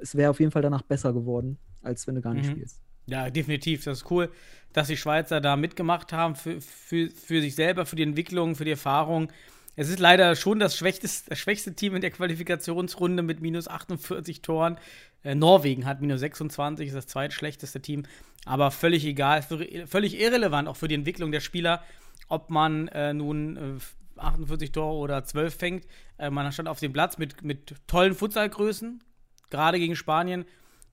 Es 0.00 0.16
wäre 0.16 0.30
auf 0.30 0.40
jeden 0.40 0.52
Fall 0.52 0.62
danach 0.62 0.82
besser 0.82 1.12
geworden, 1.12 1.58
als 1.82 2.06
wenn 2.06 2.16
du 2.16 2.20
gar 2.20 2.34
nicht 2.34 2.48
mhm. 2.48 2.52
spielst. 2.52 2.80
Ja, 3.06 3.30
definitiv. 3.30 3.84
Das 3.84 3.98
ist 3.98 4.10
cool, 4.10 4.30
dass 4.72 4.88
die 4.88 4.96
Schweizer 4.96 5.40
da 5.40 5.56
mitgemacht 5.56 6.12
haben 6.12 6.36
für, 6.36 6.60
für, 6.60 7.10
für 7.10 7.40
sich 7.40 7.54
selber, 7.54 7.86
für 7.86 7.96
die 7.96 8.02
Entwicklung, 8.02 8.54
für 8.54 8.64
die 8.64 8.70
Erfahrung. 8.70 9.32
Es 9.76 9.88
ist 9.88 9.98
leider 9.98 10.36
schon 10.36 10.58
das 10.58 10.76
schwächste, 10.76 11.08
das 11.28 11.38
schwächste 11.38 11.74
Team 11.74 11.94
in 11.94 12.00
der 12.00 12.10
Qualifikationsrunde 12.10 13.22
mit 13.22 13.40
minus 13.40 13.68
48 13.68 14.42
Toren. 14.42 14.78
Äh, 15.22 15.34
Norwegen 15.34 15.86
hat 15.86 16.00
minus 16.00 16.20
26, 16.20 16.88
ist 16.88 16.94
das 16.94 17.06
zweitschlechteste 17.06 17.80
Team. 17.80 18.04
Aber 18.44 18.70
völlig 18.70 19.04
egal, 19.04 19.42
völlig 19.42 20.18
irrelevant 20.18 20.68
auch 20.68 20.76
für 20.76 20.88
die 20.88 20.94
Entwicklung 20.94 21.30
der 21.30 21.40
Spieler, 21.40 21.82
ob 22.28 22.50
man 22.50 22.88
äh, 22.88 23.12
nun 23.12 23.56
äh, 23.56 24.20
48 24.20 24.72
Tore 24.72 24.96
oder 24.96 25.24
12 25.24 25.54
fängt. 25.54 25.86
Äh, 26.18 26.30
man 26.30 26.50
stand 26.52 26.68
auf 26.68 26.80
dem 26.80 26.92
Platz 26.92 27.18
mit, 27.18 27.42
mit 27.42 27.74
tollen 27.86 28.14
Futsalgrößen, 28.14 29.02
gerade 29.50 29.78
gegen 29.78 29.96
Spanien. 29.96 30.44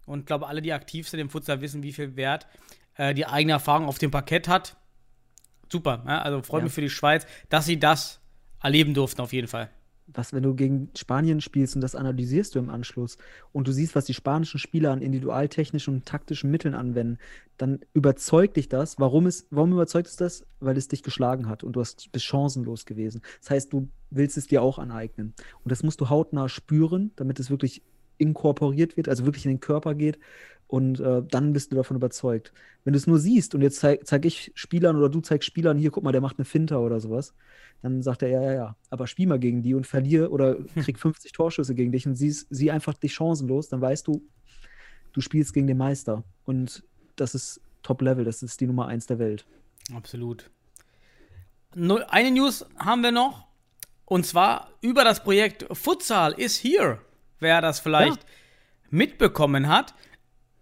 Und 0.05 0.21
ich 0.21 0.25
glaube, 0.25 0.47
alle, 0.47 0.61
die 0.61 0.73
aktiv 0.73 1.07
sind 1.09 1.19
im 1.19 1.29
Futsal, 1.29 1.61
wissen, 1.61 1.83
wie 1.83 1.93
viel 1.93 2.15
Wert 2.15 2.47
äh, 2.95 3.13
die 3.13 3.25
eigene 3.25 3.53
Erfahrung 3.53 3.87
auf 3.87 3.97
dem 3.97 4.11
Parkett 4.11 4.47
hat. 4.47 4.77
Super. 5.69 6.03
Also 6.05 6.41
freut 6.41 6.61
ja. 6.61 6.65
mich 6.65 6.73
für 6.73 6.81
die 6.81 6.89
Schweiz, 6.89 7.27
dass 7.49 7.65
sie 7.65 7.77
das 7.77 8.21
erleben 8.61 8.93
durften, 8.93 9.21
auf 9.21 9.33
jeden 9.33 9.47
Fall. 9.47 9.69
Was, 10.09 10.31
wenn 10.31 10.43
du 10.43 10.55
gegen 10.55 10.89
Spanien 10.95 11.41
spielst 11.41 11.75
und 11.75 11.81
das 11.81 11.93
analysierst 11.93 12.55
du 12.55 12.59
im 12.59 12.69
Anschluss 12.69 13.17
und 13.51 13.67
du 13.67 13.73
siehst, 13.73 13.93
was 13.93 14.05
die 14.05 14.13
spanischen 14.13 14.57
Spieler 14.57 14.91
an 14.91 15.01
individualtechnischen 15.01 15.95
und 15.95 16.05
taktischen 16.05 16.49
Mitteln 16.49 16.75
anwenden, 16.75 17.17
dann 17.57 17.79
überzeugt 17.93 18.55
dich 18.55 18.69
das. 18.69 18.97
Warum, 18.99 19.27
ist, 19.27 19.47
warum 19.49 19.73
überzeugt 19.73 20.07
es 20.07 20.15
das? 20.15 20.45
Weil 20.61 20.77
es 20.77 20.87
dich 20.87 21.03
geschlagen 21.03 21.49
hat 21.49 21.65
und 21.65 21.73
du 21.73 21.81
hast, 21.81 22.09
bist 22.13 22.23
chancenlos 22.23 22.85
gewesen. 22.85 23.21
Das 23.41 23.49
heißt, 23.49 23.73
du 23.73 23.89
willst 24.09 24.37
es 24.37 24.47
dir 24.47 24.61
auch 24.61 24.79
aneignen. 24.79 25.33
Und 25.65 25.71
das 25.71 25.83
musst 25.83 25.99
du 25.99 26.09
hautnah 26.09 26.47
spüren, 26.47 27.11
damit 27.17 27.41
es 27.41 27.49
wirklich 27.49 27.81
inkorporiert 28.17 28.97
wird, 28.97 29.09
also 29.09 29.25
wirklich 29.25 29.45
in 29.45 29.51
den 29.51 29.59
Körper 29.59 29.95
geht. 29.95 30.19
Und 30.67 30.99
äh, 30.99 31.23
dann 31.23 31.53
bist 31.53 31.71
du 31.71 31.77
davon 31.77 31.95
überzeugt. 31.95 32.51
Wenn 32.83 32.91
du 32.93 32.97
es 32.97 33.07
nur 33.07 33.19
siehst 33.19 33.55
und 33.55 33.61
jetzt 33.61 33.79
zeige 33.79 34.03
zeig 34.03 34.25
ich 34.25 34.51
Spielern 34.53 34.97
oder 34.97 35.07
du 35.07 35.21
zeigst 35.21 35.47
Spielern, 35.47 35.77
hier, 35.77 35.91
guck 35.91 36.03
mal, 36.03 36.11
der 36.11 36.19
macht 36.19 36.37
eine 36.37 36.45
Finter 36.45 36.81
oder 36.81 36.99
sowas, 36.99 37.33
dann 37.81 38.01
sagt 38.01 38.21
er, 38.21 38.29
ja, 38.29 38.41
ja, 38.41 38.53
ja, 38.53 38.75
aber 38.89 39.07
spiel 39.07 39.27
mal 39.27 39.39
gegen 39.39 39.61
die 39.61 39.73
und 39.73 39.87
verlier 39.87 40.31
oder 40.31 40.57
krieg 40.75 40.99
50 40.99 41.31
Torschüsse 41.31 41.73
gegen 41.73 41.93
dich 41.93 42.05
und 42.05 42.15
siehst, 42.15 42.47
sieh 42.49 42.69
einfach 42.69 42.93
dich 42.95 43.13
chancenlos, 43.13 43.69
dann 43.69 43.79
weißt 43.79 44.07
du, 44.07 44.21
du 45.13 45.21
spielst 45.21 45.53
gegen 45.53 45.67
den 45.67 45.77
Meister. 45.77 46.23
Und 46.45 46.83
das 47.15 47.33
ist 47.33 47.61
Top-Level, 47.83 48.25
das 48.25 48.43
ist 48.43 48.59
die 48.59 48.67
Nummer 48.67 48.87
eins 48.87 49.05
der 49.05 49.19
Welt. 49.19 49.45
Absolut. 49.95 50.49
Eine 51.75 52.31
News 52.31 52.65
haben 52.77 53.03
wir 53.03 53.11
noch. 53.11 53.47
Und 54.05 54.25
zwar 54.25 54.71
über 54.81 55.03
das 55.03 55.23
Projekt 55.23 55.65
Futsal 55.71 56.33
is 56.33 56.61
here. 56.63 56.99
Wer 57.39 57.61
das 57.61 57.79
vielleicht 57.79 58.25
mitbekommen 58.89 59.67
hat. 59.67 59.93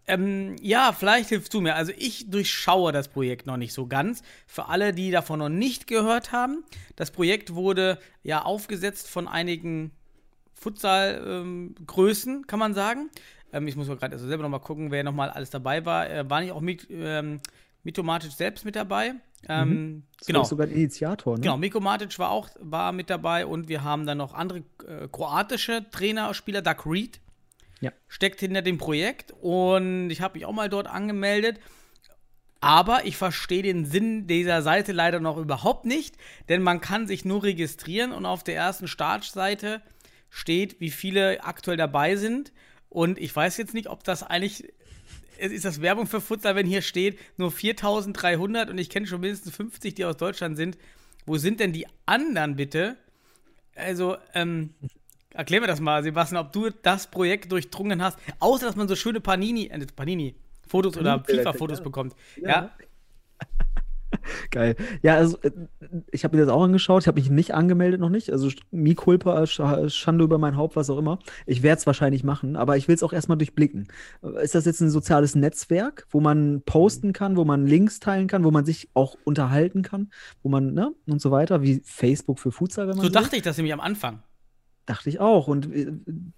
Ähm, 0.08 0.56
ja, 0.62 0.94
vielleicht 0.94 1.30
hilfst 1.30 1.54
du 1.54 1.62
mir. 1.62 1.76
Also 1.76 1.92
ich 1.98 2.30
durchschaue 2.30 2.92
das 2.92 3.08
Projekt 3.08 3.48
noch 3.48 3.58
nicht 3.58 3.74
so 3.74 3.88
ganz. 3.88 4.22
Für 4.46 4.68
alle, 4.68 4.94
die 4.94 5.10
davon 5.10 5.40
noch 5.40 5.50
nicht 5.50 5.88
gehört 5.88 6.32
haben, 6.32 6.64
das 6.96 7.12
Projekt 7.12 7.56
wurde 7.56 7.98
ja 8.22 8.44
aufgesetzt 8.44 9.10
von 9.10 9.28
einigen 9.28 9.92
Futsal-Größen, 10.54 12.46
kann 12.46 12.60
man 12.60 12.74
sagen. 12.74 13.10
Ähm, 13.52 13.68
ich 13.68 13.76
muss 13.76 13.88
mal 13.88 13.98
gerade 13.98 14.14
also 14.14 14.28
selber 14.28 14.44
noch 14.44 14.50
mal 14.50 14.60
gucken, 14.60 14.92
wer 14.92 15.04
noch 15.04 15.14
mal 15.14 15.30
alles 15.30 15.50
dabei 15.50 15.86
war. 15.86 16.10
Äh, 16.10 16.30
war 16.30 16.42
nicht 16.42 16.52
auch 16.52 16.62
mit, 16.62 16.88
ähm, 16.92 17.40
Mito 17.84 18.04
Matic 18.04 18.32
selbst 18.32 18.66
mit 18.66 18.76
dabei? 18.76 19.14
Ähm, 19.50 20.04
Das 20.20 20.28
genau. 20.28 20.44
sogar 20.44 20.68
Initiator, 20.68 21.36
ne? 21.36 21.42
Genau, 21.42 21.58
Miko 21.58 21.80
Matic 21.80 22.18
war 22.20 22.32
auch 22.32 22.50
war 22.60 22.92
mit 22.92 23.10
dabei 23.10 23.46
und 23.46 23.68
wir 23.68 23.84
haben 23.84 24.06
dann 24.06 24.18
noch 24.18 24.34
andere 24.34 24.60
äh, 24.88 25.08
kroatische 25.12 25.86
Trainer, 25.92 26.34
Spieler, 26.34 26.62
Doug 26.62 26.86
Reed 26.86 27.20
Ja. 27.82 27.92
steckt 28.08 28.40
hinter 28.40 28.62
dem 28.62 28.78
Projekt 28.78 29.34
und 29.42 30.10
ich 30.10 30.22
habe 30.22 30.38
mich 30.38 30.46
auch 30.46 30.54
mal 30.54 30.70
dort 30.70 30.88
angemeldet. 30.88 31.60
Aber 32.62 33.06
ich 33.06 33.16
verstehe 33.18 33.62
den 33.62 33.86
Sinn 33.86 34.26
dieser 34.26 34.64
Seite 34.64 34.92
leider 34.92 35.20
noch 35.20 35.38
überhaupt 35.38 35.86
nicht, 35.86 36.16
denn 36.50 36.64
man 36.64 36.82
kann 36.82 37.06
sich 37.06 37.24
nur 37.24 37.44
registrieren 37.44 38.12
und 38.12 38.26
auf 38.26 38.44
der 38.44 38.56
ersten 38.56 38.88
Startseite 38.88 39.82
steht, 40.32 40.80
wie 40.80 40.90
viele 40.90 41.44
aktuell 41.44 41.78
dabei 41.78 42.16
sind. 42.16 42.54
Und 42.90 43.20
ich 43.20 43.36
weiß 43.36 43.58
jetzt 43.58 43.76
nicht, 43.76 43.88
ob 43.88 44.04
das 44.04 44.24
eigentlich 44.24 44.74
ist 45.38 45.66
das 45.66 45.82
Werbung 45.82 46.08
für 46.08 46.22
Futsal, 46.22 46.56
wenn 46.56 46.66
hier 46.66 46.82
steht, 46.82 47.20
nur 47.38 47.52
4300 47.52 48.70
und 48.70 48.78
ich 48.78 48.90
kenne 48.90 49.08
schon 49.08 49.22
mindestens 49.22 49.56
50, 49.56 49.96
die 49.96 50.06
aus 50.06 50.18
Deutschland 50.18 50.58
sind. 50.58 50.78
Wo 51.26 51.38
sind 51.38 51.60
denn 51.60 51.74
die 51.74 51.88
anderen 52.06 52.56
bitte? 52.56 52.98
Also, 53.76 54.18
ähm, 54.34 54.74
erklär 55.32 55.62
mir 55.62 55.68
das 55.68 55.80
mal, 55.80 56.04
Sebastian, 56.04 56.46
ob 56.46 56.54
du 56.54 56.70
das 56.70 57.10
Projekt 57.10 57.52
durchdrungen 57.52 58.02
hast, 58.02 58.18
außer 58.40 58.68
dass 58.68 58.76
man 58.76 58.88
so 58.88 58.96
schöne 58.96 59.20
Panini, 59.20 59.68
äh, 59.68 59.86
Panini, 59.96 60.36
Fotos 60.68 60.98
oder 60.98 61.24
FIFA-Fotos 61.24 61.82
bekommt. 61.82 62.16
Ja. 62.38 62.50
Ja. 62.50 62.72
Geil. 64.52 64.76
Ja, 65.02 65.16
also 65.16 65.38
äh, 65.42 65.52
ich 66.12 66.24
habe 66.24 66.36
mir 66.38 66.46
das 66.46 66.54
auch 66.54 66.64
angeschaut. 66.64 67.04
Ich 67.04 67.08
habe 67.08 67.20
mich 67.20 67.30
nicht 67.30 67.54
angemeldet 67.54 68.00
noch 68.00 68.10
nicht. 68.10 68.32
Also 68.32 68.50
Mi 68.72 68.96
culpa, 68.96 69.44
Sch- 69.44 69.90
Schande 69.90 70.24
über 70.24 70.38
mein 70.38 70.56
Haupt, 70.58 70.76
was 70.76 70.90
auch 70.90 70.98
immer. 70.98 71.20
Ich 71.46 71.64
werde 71.64 71.80
es 71.80 71.86
wahrscheinlich 71.88 72.24
machen, 72.24 72.56
aber 72.56 72.78
ich 72.78 72.88
will 72.88 72.96
es 72.96 73.04
auch 73.04 73.14
erstmal 73.14 73.38
durchblicken. 73.38 73.88
Ist 74.42 74.56
das 74.56 74.66
jetzt 74.66 74.82
ein 74.82 74.90
soziales 74.90 75.36
Netzwerk, 75.36 76.06
wo 76.10 76.20
man 76.20 76.62
posten 76.66 77.14
kann, 77.14 77.38
wo 77.38 77.46
man 77.46 77.66
Links 77.68 78.00
teilen 78.00 78.28
kann, 78.28 78.44
wo 78.44 78.52
man 78.52 78.66
sich 78.66 78.90
auch 78.94 79.16
unterhalten 79.24 79.82
kann, 79.82 80.10
wo 80.44 80.50
man, 80.50 80.74
ne, 80.74 80.94
und 81.08 81.22
so 81.22 81.32
weiter, 81.32 81.62
wie 81.62 81.82
Facebook 81.84 82.40
für 82.40 82.52
Futsal, 82.52 82.88
wenn 82.88 82.96
man 82.98 83.06
So 83.06 83.14
will? 83.14 83.22
dachte 83.22 83.36
ich 83.36 83.42
das 83.42 83.58
nämlich 83.58 83.74
am 83.74 83.80
Anfang. 83.80 84.22
Dachte 84.86 85.10
ich 85.10 85.20
auch. 85.20 85.48
Und 85.48 85.74
äh, 85.74 85.92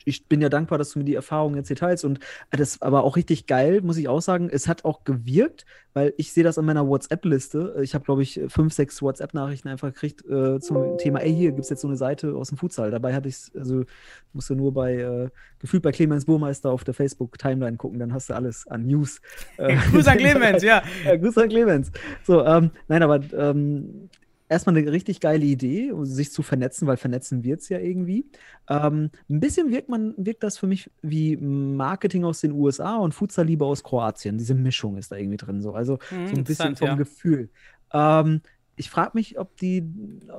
ich 0.06 0.28
bin 0.28 0.42
ja 0.42 0.50
dankbar, 0.50 0.78
dass 0.78 0.92
du 0.92 1.00
mir 1.00 1.06
die 1.06 1.16
Erfahrung 1.16 1.56
jetzt 1.56 1.68
hier 1.68 1.76
teilst. 1.76 2.06
Und 2.06 2.20
äh, 2.52 2.58
das 2.58 2.82
aber 2.82 3.04
auch 3.04 3.16
richtig 3.16 3.46
geil, 3.46 3.82
muss 3.82 3.98
ich 3.98 4.08
auch 4.08 4.22
sagen. 4.22 4.50
Es 4.52 4.68
hat 4.68 4.86
auch 4.86 5.04
gewirkt, 5.04 5.66
weil 5.94 6.14
ich 6.18 6.32
sehe 6.32 6.44
das 6.44 6.58
an 6.58 6.66
meiner 6.66 6.88
WhatsApp-Liste. 6.88 7.76
Ich 7.82 7.94
habe, 7.94 8.06
glaube 8.06 8.24
ich, 8.24 8.40
fünf, 8.48 8.74
sechs 8.74 9.02
WhatsApp-Nachrichten 9.02 9.68
einfach 9.68 9.92
gekriegt 9.92 10.24
äh, 10.30 10.60
zum 10.60 10.98
Thema, 10.98 11.20
ey, 11.20 11.36
hier 11.36 11.52
gibt 11.52 11.64
es 11.64 11.70
jetzt 11.70 11.82
so 11.82 11.88
eine 11.88 11.98
Seite 11.98 12.36
aus 12.36 12.50
dem 12.50 12.58
Futsal. 12.58 12.92
Dabei 12.92 13.14
hatte 13.14 13.28
ich 13.28 13.36
es, 13.36 13.52
also 13.56 13.84
musst 14.32 14.50
du 14.50 14.56
nur 14.56 14.74
bei, 14.74 14.96
äh, 14.96 15.30
gefühlt 15.60 15.84
bei 15.84 15.92
Clemens 15.92 16.26
Burmeister 16.26 16.72
auf 16.72 16.84
der 16.84 16.94
Facebook-Timeline 16.94 17.78
gucken, 17.78 18.00
dann 18.00 18.14
hast 18.14 18.30
du 18.30 18.34
alles 18.34 18.68
an 18.68 18.86
News. 18.86 19.22
Äh, 19.58 19.76
Grüß 19.92 20.08
an 20.08 20.18
Clemens, 20.20 20.64
ja. 20.64 20.84
ja, 21.06 21.16
Grüß 21.16 21.38
an 21.38 21.50
Clemens. 21.50 21.92
So, 22.24 22.46
ähm, 22.46 22.72
nein, 22.88 23.02
aber 23.02 23.20
ähm, 23.34 24.10
erstmal 24.50 24.78
eine 24.78 24.92
richtig 24.92 25.20
geile 25.20 25.46
Idee, 25.46 25.92
um 25.92 26.06
sich 26.06 26.32
zu 26.32 26.44
vernetzen, 26.44 26.88
weil 26.88 26.98
vernetzen 26.98 27.44
wird 27.44 27.62
es 27.62 27.70
ja 27.70 27.80
irgendwie. 27.80 28.30
Ähm, 28.70 29.12
ein 29.30 29.40
bisschen 29.40 29.72
wirkt 29.72 29.90
man, 29.90 30.14
wirkt 30.18 30.44
das 30.44 30.58
für 30.58 30.68
mich 30.68 30.92
wie 31.02 31.38
Marketing 31.38 32.24
aus 32.24 32.42
den 32.42 32.52
USA 32.54 32.98
und 32.98 33.14
Futsal-Liebe 33.14 33.66
aus 33.66 33.84
Kroatien. 33.84 34.38
Diese 34.38 34.56
Mischung 34.56 34.98
ist 34.98 35.12
da 35.12 35.16
irgendwie 35.18 35.38
drin. 35.38 35.62
So. 35.62 35.74
Also 35.74 36.00
Hm, 36.10 36.28
so 36.28 36.36
ein 36.36 36.44
bisschen 36.44 36.76
vom 36.76 36.88
ja. 36.88 36.96
Gefühl. 36.96 37.50
Ähm, 37.94 38.42
ich 38.76 38.90
frage 38.90 39.12
mich, 39.16 39.40
ob 39.40 39.58
die, 39.58 39.84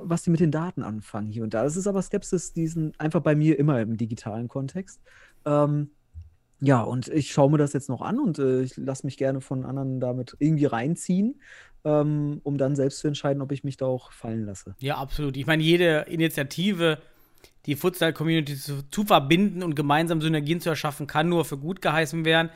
was 0.01 0.23
die 0.23 0.29
mit 0.29 0.39
den 0.39 0.51
Daten 0.51 0.81
anfangen 0.81 1.27
hier 1.27 1.43
und 1.43 1.53
da. 1.53 1.63
Das 1.63 1.75
ist 1.75 1.87
aber 1.87 2.01
Skepsis, 2.01 2.53
die 2.53 2.67
sind 2.67 2.99
einfach 2.99 3.21
bei 3.21 3.35
mir 3.35 3.59
immer 3.59 3.81
im 3.81 3.97
digitalen 3.97 4.47
Kontext. 4.47 5.01
Ähm, 5.45 5.91
ja, 6.61 6.81
und 6.81 7.07
ich 7.07 7.31
schaue 7.31 7.49
mir 7.49 7.57
das 7.57 7.73
jetzt 7.73 7.89
noch 7.89 8.01
an 8.01 8.19
und 8.19 8.39
äh, 8.39 8.61
ich 8.61 8.75
lasse 8.75 9.05
mich 9.05 9.17
gerne 9.17 9.41
von 9.41 9.65
anderen 9.65 9.99
damit 9.99 10.35
irgendwie 10.39 10.65
reinziehen, 10.65 11.39
ähm, 11.85 12.41
um 12.43 12.57
dann 12.57 12.75
selbst 12.75 12.99
zu 12.99 13.07
entscheiden, 13.07 13.41
ob 13.41 13.51
ich 13.51 13.63
mich 13.63 13.77
da 13.77 13.85
auch 13.85 14.11
fallen 14.11 14.45
lasse. 14.45 14.75
Ja, 14.79 14.97
absolut. 14.97 15.37
Ich 15.37 15.47
meine, 15.47 15.63
jede 15.63 16.05
Initiative, 16.09 16.99
die 17.65 17.75
Futsal-Community 17.75 18.57
zu, 18.57 18.81
zu 18.89 19.05
verbinden 19.05 19.63
und 19.63 19.75
gemeinsam 19.75 20.21
Synergien 20.21 20.59
zu 20.59 20.69
erschaffen, 20.69 21.07
kann 21.07 21.29
nur 21.29 21.45
für 21.45 21.57
gut 21.57 21.81
geheißen 21.81 22.25
werden. 22.25 22.49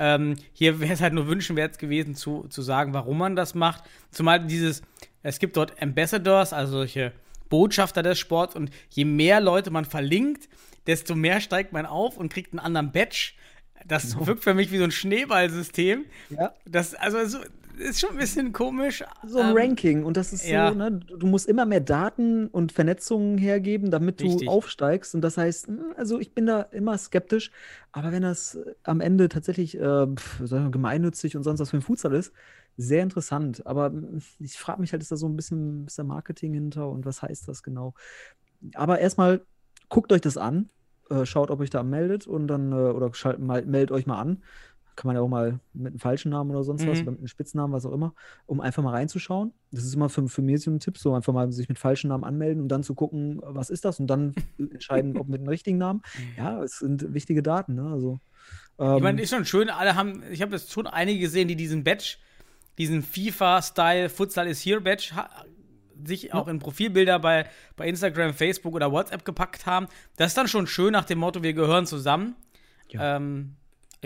Ähm, 0.00 0.34
hier 0.52 0.80
wäre 0.80 0.92
es 0.92 1.00
halt 1.00 1.14
nur 1.14 1.28
wünschenswert 1.28 1.78
gewesen, 1.78 2.16
zu, 2.16 2.46
zu 2.48 2.60
sagen, 2.62 2.92
warum 2.92 3.18
man 3.18 3.36
das 3.36 3.54
macht. 3.54 3.84
Zumal 4.10 4.44
dieses, 4.44 4.82
es 5.22 5.38
gibt 5.38 5.56
dort 5.56 5.80
Ambassadors, 5.80 6.52
also 6.52 6.72
solche 6.72 7.12
Botschafter 7.48 8.02
des 8.02 8.18
Sports, 8.18 8.54
und 8.54 8.70
je 8.90 9.04
mehr 9.04 9.40
Leute 9.40 9.70
man 9.70 9.84
verlinkt, 9.84 10.48
desto 10.86 11.14
mehr 11.14 11.40
steigt 11.40 11.72
man 11.72 11.86
auf 11.86 12.16
und 12.16 12.32
kriegt 12.32 12.52
einen 12.52 12.60
anderen 12.60 12.92
Badge. 12.92 13.32
Das 13.86 14.26
wirkt 14.26 14.44
für 14.44 14.54
mich 14.54 14.70
wie 14.72 14.78
so 14.78 14.84
ein 14.84 14.90
Schneeballsystem. 14.90 16.04
Ja. 16.30 16.54
Das, 16.64 16.94
also, 16.94 17.38
ist 17.78 18.00
schon 18.00 18.10
ein 18.10 18.18
bisschen 18.18 18.52
komisch. 18.52 19.04
So 19.26 19.38
ein 19.38 19.50
Ähm, 19.50 19.56
Ranking 19.56 20.04
und 20.04 20.16
das 20.16 20.32
ist 20.32 20.48
ja. 20.48 20.70
so, 20.70 20.74
ne, 20.76 20.92
du 20.92 21.26
musst 21.26 21.46
immer 21.48 21.66
mehr 21.66 21.80
Daten 21.80 22.48
und 22.48 22.72
Vernetzungen 22.72 23.38
hergeben, 23.38 23.90
damit 23.90 24.20
du 24.20 24.26
Richtig. 24.26 24.48
aufsteigst. 24.48 25.14
Und 25.14 25.20
das 25.22 25.36
heißt, 25.36 25.68
hm, 25.68 25.94
also 25.96 26.18
ich 26.20 26.34
bin 26.34 26.46
da 26.46 26.62
immer 26.62 26.96
skeptisch, 26.98 27.50
aber 27.92 28.12
wenn 28.12 28.22
das 28.22 28.58
am 28.82 29.00
Ende 29.00 29.28
tatsächlich 29.28 29.78
äh, 29.78 30.06
gemeinnützig 30.70 31.36
und 31.36 31.42
sonst 31.42 31.60
was 31.60 31.70
für 31.70 31.76
ein 31.78 31.82
Futsal 31.82 32.14
ist, 32.14 32.32
sehr 32.76 33.02
interessant. 33.02 33.66
Aber 33.66 33.86
hm, 33.86 34.20
ich 34.38 34.58
frage 34.58 34.80
mich 34.80 34.92
halt, 34.92 35.02
ist 35.02 35.12
da 35.12 35.16
so 35.16 35.28
ein 35.28 35.36
bisschen 35.36 35.86
ist 35.86 35.98
da 35.98 36.04
Marketing 36.04 36.54
hinter 36.54 36.88
und 36.88 37.04
was 37.06 37.22
heißt 37.22 37.48
das 37.48 37.62
genau? 37.62 37.94
Aber 38.74 38.98
erstmal 38.98 39.44
guckt 39.88 40.12
euch 40.12 40.20
das 40.20 40.36
an, 40.36 40.70
äh, 41.10 41.26
schaut, 41.26 41.50
ob 41.50 41.60
euch 41.60 41.70
da 41.70 41.82
meldet 41.82 42.26
und 42.26 42.46
dann, 42.48 42.72
äh, 42.72 42.76
oder 42.76 43.12
schalt, 43.14 43.38
mal, 43.38 43.64
meldet 43.66 43.92
euch 43.92 44.06
mal 44.06 44.20
an. 44.20 44.42
Kann 44.96 45.08
man 45.08 45.16
ja 45.16 45.22
auch 45.22 45.28
mal 45.28 45.58
mit 45.72 45.92
einem 45.92 45.98
falschen 45.98 46.30
Namen 46.30 46.50
oder 46.50 46.62
sonst 46.62 46.86
was, 46.86 46.98
Mhm. 46.98 47.02
oder 47.02 47.10
mit 47.12 47.20
einem 47.20 47.28
Spitznamen, 47.28 47.72
was 47.72 47.84
auch 47.86 47.92
immer, 47.92 48.14
um 48.46 48.60
einfach 48.60 48.82
mal 48.82 48.90
reinzuschauen. 48.90 49.52
Das 49.70 49.84
ist 49.84 49.94
immer 49.94 50.08
für, 50.08 50.28
für 50.28 50.42
mich 50.42 50.62
so 50.62 50.70
ein 50.70 50.78
Tipp, 50.80 50.98
so 50.98 51.14
einfach 51.14 51.32
mal 51.32 51.50
sich 51.52 51.68
mit 51.68 51.78
falschen 51.78 52.08
Namen 52.08 52.24
anmelden 52.24 52.62
und 52.62 52.68
dann 52.68 52.82
zu 52.82 52.94
gucken, 52.94 53.40
was 53.42 53.70
ist 53.70 53.84
das 53.84 53.98
und 54.00 54.06
dann 54.06 54.34
entscheiden, 54.58 55.16
ob 55.16 55.28
mit 55.28 55.40
einem 55.40 55.48
richtigen 55.48 55.78
Namen. 55.78 56.02
Ja, 56.36 56.62
es 56.62 56.78
sind 56.78 57.12
wichtige 57.14 57.42
Daten, 57.42 57.74
ne? 57.74 57.90
Also, 57.90 58.20
Ich 58.78 58.84
ähm, 58.84 59.02
meine, 59.02 59.20
ist 59.22 59.30
schon 59.30 59.44
schön, 59.44 59.68
alle 59.70 59.94
haben, 59.96 60.22
ich 60.30 60.42
habe 60.42 60.52
jetzt 60.52 60.72
schon 60.72 60.86
einige 60.86 61.20
gesehen, 61.20 61.48
die 61.48 61.56
diesen 61.56 61.82
Badge, 61.84 62.16
diesen 62.78 63.02
FIFA-Style 63.02 64.08
Futsal 64.08 64.46
is 64.48 64.64
here 64.64 64.80
Badge 64.80 65.12
sich 66.06 66.34
auch 66.34 66.48
in 66.48 66.58
Profilbilder 66.58 67.18
bei, 67.20 67.46
bei 67.76 67.86
Instagram, 67.88 68.34
Facebook 68.34 68.74
oder 68.74 68.90
WhatsApp 68.90 69.24
gepackt 69.24 69.64
haben. 69.64 69.86
Das 70.16 70.28
ist 70.28 70.36
dann 70.36 70.48
schon 70.48 70.66
schön 70.66 70.92
nach 70.92 71.04
dem 71.04 71.18
Motto, 71.18 71.42
wir 71.42 71.52
gehören 71.54 71.86
zusammen. 71.86 72.34
Ja. 72.88 73.16
Ähm, 73.16 73.54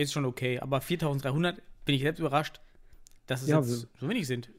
ist 0.02 0.12
schon 0.12 0.24
okay. 0.24 0.60
Aber 0.60 0.80
4300 0.80 1.60
bin 1.84 1.94
ich 1.94 2.02
selbst 2.02 2.20
überrascht, 2.20 2.60
dass 3.26 3.42
es 3.42 3.48
Ja, 3.48 3.60
jetzt 3.60 3.88
so 3.98 4.08
wenig 4.08 4.26
sind. 4.26 4.50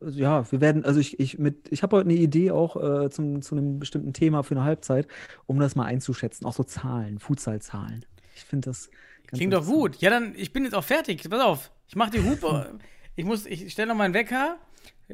Also, 0.00 0.18
ja, 0.18 0.50
wir 0.50 0.60
werden, 0.60 0.84
also 0.84 1.00
ich, 1.00 1.18
ich 1.18 1.38
mit, 1.38 1.70
ich 1.70 1.82
habe 1.82 1.96
heute 1.96 2.08
eine 2.08 2.18
Idee 2.18 2.52
auch 2.52 2.76
äh, 2.76 3.10
zum, 3.10 3.42
zu 3.42 3.56
einem 3.56 3.80
bestimmten 3.80 4.12
Thema 4.12 4.42
für 4.42 4.54
eine 4.54 4.64
Halbzeit, 4.64 5.08
um 5.46 5.58
das 5.58 5.74
mal 5.74 5.84
einzuschätzen. 5.84 6.46
Auch 6.46 6.54
so 6.54 6.62
Zahlen, 6.62 7.18
Futsal-Zahlen. 7.18 8.06
Ich 8.36 8.44
finde 8.44 8.70
das 8.70 8.90
ganz 9.26 9.38
Klingt 9.38 9.52
doch 9.52 9.66
gut. 9.66 9.96
Ja, 9.96 10.10
dann, 10.10 10.34
ich 10.36 10.52
bin 10.52 10.64
jetzt 10.64 10.74
auch 10.74 10.84
fertig. 10.84 11.28
Pass 11.28 11.40
auf, 11.40 11.70
ich 11.88 11.96
mache 11.96 12.12
die 12.12 12.22
Hupe. 12.22 12.78
ich 13.16 13.24
muss, 13.24 13.46
ich 13.46 13.72
stelle 13.72 13.88
noch 13.88 13.96
meinen 13.96 14.14
Wecker, 14.14 14.58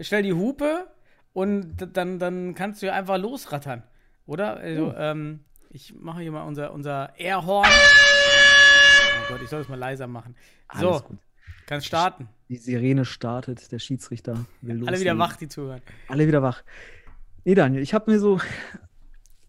stell 0.01 0.23
die 0.23 0.35
Hupe 0.35 0.87
und 1.33 1.77
dann, 1.93 2.19
dann 2.19 2.55
kannst 2.55 2.83
du 2.83 2.87
ja 2.87 2.93
einfach 2.93 3.19
losrattern. 3.19 3.83
Oder? 4.27 4.59
Also, 4.59 4.95
ähm, 4.95 5.41
ich 5.71 5.95
mache 5.95 6.21
hier 6.21 6.33
mal 6.33 6.43
unser, 6.43 6.73
unser 6.73 7.19
Airhorn. 7.19 7.69
Gott, 9.31 9.43
ich 9.43 9.49
soll 9.49 9.61
es 9.61 9.69
mal 9.69 9.79
leiser 9.79 10.09
machen. 10.09 10.35
So, 10.75 10.91
Alles 10.91 11.05
gut. 11.05 11.19
kannst 11.67 11.87
starten. 11.87 12.29
Die 12.49 12.57
Sirene 12.57 13.05
startet, 13.05 13.71
der 13.71 13.79
Schiedsrichter 13.79 14.45
will 14.61 14.87
Alle 14.89 14.99
wieder 14.99 15.17
wach, 15.19 15.37
die 15.37 15.47
zuhören. 15.47 15.83
Alle 16.09 16.27
wieder 16.27 16.43
wach. 16.43 16.65
Nee, 17.45 17.55
Daniel, 17.55 17.83
ich 17.83 17.95
habe 17.95 18.11
mir 18.11 18.19
so 18.19 18.41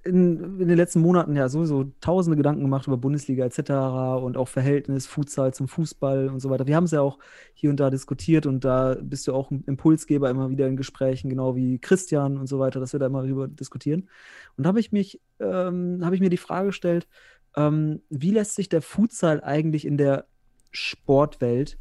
in, 0.03 0.59
in 0.59 0.67
den 0.67 0.77
letzten 0.77 1.01
Monaten 1.01 1.35
ja 1.35 1.49
sowieso 1.49 1.91
tausende 1.99 2.37
Gedanken 2.37 2.61
gemacht 2.61 2.87
über 2.87 2.97
Bundesliga 2.97 3.45
etc. 3.45 4.23
und 4.23 4.37
auch 4.37 4.47
Verhältnis 4.47 5.07
Futsal 5.07 5.53
zum 5.53 5.67
Fußball 5.67 6.29
und 6.29 6.39
so 6.39 6.49
weiter. 6.49 6.67
Wir 6.67 6.75
haben 6.75 6.85
es 6.85 6.91
ja 6.91 7.01
auch 7.01 7.19
hier 7.53 7.69
und 7.69 7.79
da 7.79 7.89
diskutiert 7.89 8.45
und 8.45 8.63
da 8.63 8.97
bist 9.01 9.27
du 9.27 9.33
auch 9.33 9.51
ein 9.51 9.63
Impulsgeber 9.65 10.29
immer 10.29 10.49
wieder 10.49 10.67
in 10.67 10.77
Gesprächen, 10.77 11.29
genau 11.29 11.55
wie 11.55 11.79
Christian 11.79 12.37
und 12.37 12.47
so 12.47 12.59
weiter, 12.59 12.79
dass 12.79 12.93
wir 12.93 12.99
da 12.99 13.07
immer 13.07 13.23
darüber 13.23 13.47
diskutieren. 13.47 14.09
Und 14.57 14.63
da 14.63 14.69
habe 14.69 14.79
ich 14.79 14.91
mich, 14.91 15.21
ähm, 15.39 16.01
habe 16.03 16.15
ich 16.15 16.21
mir 16.21 16.29
die 16.29 16.37
Frage 16.37 16.67
gestellt, 16.67 17.07
ähm, 17.55 18.01
wie 18.09 18.31
lässt 18.31 18.55
sich 18.55 18.69
der 18.69 18.81
Futsal 18.81 19.43
eigentlich 19.43 19.85
in 19.85 19.97
der 19.97 20.25
Sportwelt 20.71 21.77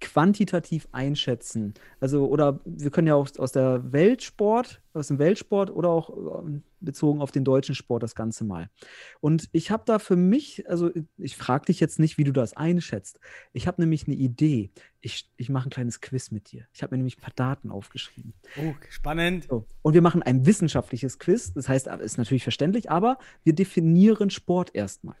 quantitativ 0.00 0.88
einschätzen? 0.92 1.74
Also, 2.00 2.26
oder 2.26 2.60
wir 2.64 2.90
können 2.90 3.08
ja 3.08 3.14
auch 3.14 3.28
aus 3.38 3.52
der 3.52 3.92
Weltsport, 3.92 4.80
aus 4.94 5.08
dem 5.08 5.18
Weltsport 5.18 5.70
oder 5.70 5.90
auch 5.90 6.42
ähm, 6.42 6.62
bezogen 6.80 7.20
auf 7.20 7.30
den 7.30 7.44
deutschen 7.44 7.74
Sport 7.74 8.02
das 8.02 8.14
Ganze 8.14 8.44
mal. 8.44 8.70
Und 9.20 9.48
ich 9.52 9.70
habe 9.70 9.82
da 9.86 9.98
für 9.98 10.16
mich, 10.16 10.68
also 10.68 10.90
ich 11.16 11.36
frage 11.36 11.66
dich 11.66 11.80
jetzt 11.80 11.98
nicht, 11.98 12.18
wie 12.18 12.24
du 12.24 12.32
das 12.32 12.56
einschätzt. 12.56 13.20
Ich 13.52 13.66
habe 13.66 13.80
nämlich 13.80 14.06
eine 14.06 14.16
Idee. 14.16 14.70
Ich, 15.00 15.30
ich 15.36 15.48
mache 15.48 15.68
ein 15.68 15.70
kleines 15.70 16.00
Quiz 16.00 16.30
mit 16.30 16.52
dir. 16.52 16.66
Ich 16.72 16.82
habe 16.82 16.94
mir 16.94 16.98
nämlich 16.98 17.18
ein 17.18 17.22
paar 17.22 17.32
Daten 17.34 17.70
aufgeschrieben. 17.70 18.34
Oh, 18.58 18.74
spannend. 18.90 19.46
So. 19.48 19.66
Und 19.82 19.94
wir 19.94 20.02
machen 20.02 20.22
ein 20.22 20.44
wissenschaftliches 20.44 21.18
Quiz. 21.18 21.52
Das 21.54 21.68
heißt, 21.68 21.86
ist 21.86 22.18
natürlich 22.18 22.42
verständlich, 22.42 22.90
aber 22.90 23.18
wir 23.44 23.54
definieren 23.54 24.30
Sport 24.30 24.74
erstmal. 24.74 25.16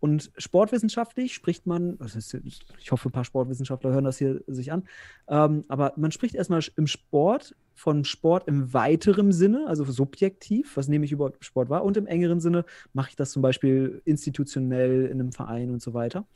Und 0.00 0.32
sportwissenschaftlich 0.36 1.34
spricht 1.34 1.66
man, 1.66 1.96
ist, 1.98 2.34
ich 2.78 2.92
hoffe, 2.92 3.08
ein 3.08 3.12
paar 3.12 3.24
Sportwissenschaftler 3.24 3.92
hören 3.92 4.04
das 4.04 4.18
hier 4.18 4.42
sich 4.46 4.72
an, 4.72 4.86
ähm, 5.28 5.64
aber 5.68 5.94
man 5.96 6.12
spricht 6.12 6.34
erstmal 6.34 6.62
im 6.76 6.86
Sport 6.86 7.54
von 7.74 8.04
Sport 8.04 8.48
im 8.48 8.72
weiteren 8.72 9.32
Sinne, 9.32 9.66
also 9.66 9.84
subjektiv, 9.84 10.76
was 10.76 10.88
nehme 10.88 11.04
ich 11.04 11.12
über 11.12 11.32
Sport 11.40 11.68
wahr, 11.70 11.84
und 11.84 11.96
im 11.96 12.06
engeren 12.06 12.40
Sinne 12.40 12.64
mache 12.92 13.10
ich 13.10 13.16
das 13.16 13.32
zum 13.32 13.42
Beispiel 13.42 14.02
institutionell 14.04 15.06
in 15.06 15.20
einem 15.20 15.32
Verein 15.32 15.70
und 15.70 15.82
so 15.82 15.94
weiter. 15.94 16.26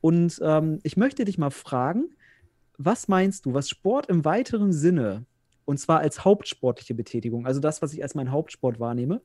Und 0.00 0.40
ähm, 0.42 0.80
ich 0.82 0.96
möchte 0.96 1.24
dich 1.24 1.38
mal 1.38 1.50
fragen, 1.50 2.10
was 2.78 3.08
meinst 3.08 3.46
du, 3.46 3.54
was 3.54 3.68
Sport 3.68 4.06
im 4.06 4.24
weiteren 4.24 4.72
Sinne, 4.72 5.26
und 5.64 5.78
zwar 5.78 6.00
als 6.00 6.24
hauptsportliche 6.24 6.94
Betätigung, 6.94 7.46
also 7.46 7.60
das, 7.60 7.82
was 7.82 7.92
ich 7.92 8.02
als 8.02 8.14
mein 8.14 8.32
Hauptsport 8.32 8.80
wahrnehme, 8.80 9.20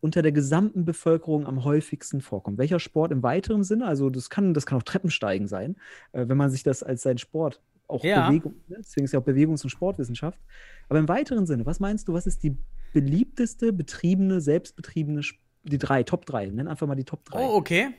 unter 0.00 0.22
der 0.22 0.32
gesamten 0.32 0.84
Bevölkerung 0.84 1.46
am 1.46 1.64
häufigsten 1.64 2.20
vorkommt? 2.20 2.58
Welcher 2.58 2.80
Sport 2.80 3.12
im 3.12 3.22
weiteren 3.22 3.64
Sinne, 3.64 3.86
also 3.86 4.10
das 4.10 4.30
kann, 4.30 4.54
das 4.54 4.64
kann 4.64 4.78
auch 4.78 4.84
Treppensteigen 4.84 5.48
sein, 5.48 5.76
äh, 6.12 6.28
wenn 6.28 6.36
man 6.36 6.50
sich 6.50 6.62
das 6.62 6.82
als 6.82 7.02
sein 7.02 7.18
Sport 7.18 7.60
auch 7.88 8.04
Ja. 8.04 8.28
Bewegung, 8.28 8.54
ne? 8.68 8.76
deswegen 8.78 9.04
ist 9.06 9.12
ja 9.12 9.20
auch 9.20 9.24
Bewegungs- 9.24 9.64
und 9.64 9.70
Sportwissenschaft. 9.70 10.38
Aber 10.88 10.98
im 10.98 11.08
weiteren 11.08 11.46
Sinne, 11.46 11.66
was 11.66 11.80
meinst 11.80 12.08
du, 12.08 12.14
was 12.14 12.26
ist 12.26 12.42
die 12.42 12.56
beliebteste, 12.92 13.72
betriebene, 13.72 14.40
selbstbetriebene, 14.40 15.22
die 15.64 15.78
drei, 15.78 16.02
Top 16.02 16.26
3, 16.26 16.46
nenn 16.46 16.68
einfach 16.68 16.86
mal 16.86 16.94
die 16.94 17.04
Top 17.04 17.24
3. 17.24 17.38
Oh, 17.38 17.56
okay. 17.56 17.90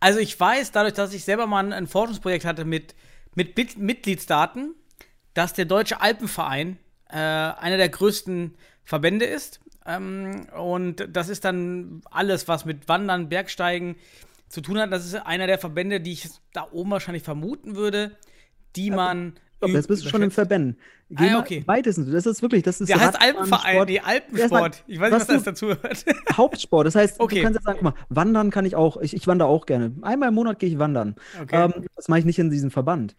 Also 0.00 0.18
ich 0.20 0.38
weiß, 0.38 0.72
dadurch, 0.72 0.94
dass 0.94 1.12
ich 1.12 1.24
selber 1.24 1.46
mal 1.46 1.64
ein, 1.64 1.72
ein 1.72 1.86
Forschungsprojekt 1.86 2.44
hatte 2.44 2.64
mit, 2.64 2.94
mit 3.34 3.56
Mit 3.56 3.76
Mitgliedsdaten, 3.78 4.74
dass 5.34 5.52
der 5.52 5.66
Deutsche 5.66 6.00
Alpenverein 6.00 6.78
äh, 7.10 7.16
einer 7.16 7.76
der 7.76 7.88
größten 7.88 8.54
Verbände 8.84 9.26
ist. 9.26 9.60
Ähm, 9.84 10.46
und 10.56 11.06
das 11.12 11.28
ist 11.28 11.44
dann 11.44 12.00
alles, 12.10 12.48
was 12.48 12.64
mit 12.64 12.88
Wandern, 12.88 13.28
Bergsteigen 13.28 13.96
zu 14.48 14.60
tun 14.60 14.78
hat. 14.78 14.92
Das 14.92 15.04
ist 15.04 15.14
einer 15.14 15.46
der 15.46 15.58
Verbände, 15.58 16.00
die 16.00 16.12
ich 16.12 16.28
da 16.52 16.66
oben 16.72 16.90
wahrscheinlich 16.90 17.22
vermuten 17.24 17.76
würde, 17.76 18.16
die 18.74 18.90
man. 18.90 19.34
Jetzt 19.64 19.88
bist 19.88 20.04
du 20.04 20.08
schon 20.08 20.22
im. 20.22 20.30
Verbänden. 20.30 20.78
Ah, 21.14 21.24
ja, 21.24 21.32
mal 21.34 21.40
okay. 21.40 21.62
weitestens, 21.66 22.10
das 22.10 22.26
ist 22.26 22.42
wirklich, 22.42 22.64
das 22.64 22.80
ist 22.80 22.88
Der 22.88 22.98
heißt 23.00 23.20
Alpenverein, 23.20 23.86
die 23.86 24.00
Alpensport. 24.00 24.82
Ich 24.88 24.98
weiß 24.98 25.12
nicht, 25.12 25.20
was, 25.20 25.28
was 25.28 25.34
das 25.36 25.42
dazu 25.44 25.68
hört. 25.68 26.04
Hauptsport. 26.36 26.84
Das 26.86 26.96
heißt, 26.96 27.20
Okay. 27.20 27.36
du 27.36 27.42
kannst 27.42 27.54
jetzt 27.58 27.64
sagen, 27.64 27.78
guck 27.80 27.94
mal, 27.94 28.04
wandern 28.08 28.50
kann 28.50 28.64
ich 28.66 28.74
auch. 28.74 28.96
Ich, 28.96 29.14
ich 29.14 29.26
wandere 29.28 29.48
auch 29.48 29.66
gerne. 29.66 29.94
Einmal 30.02 30.30
im 30.30 30.34
Monat 30.34 30.58
gehe 30.58 30.68
ich 30.68 30.78
wandern. 30.80 31.14
Okay. 31.40 31.64
Ähm, 31.64 31.86
das 31.94 32.08
mache 32.08 32.18
ich 32.18 32.24
nicht 32.24 32.40
in 32.40 32.50
diesem 32.50 32.72
Verband. 32.72 33.14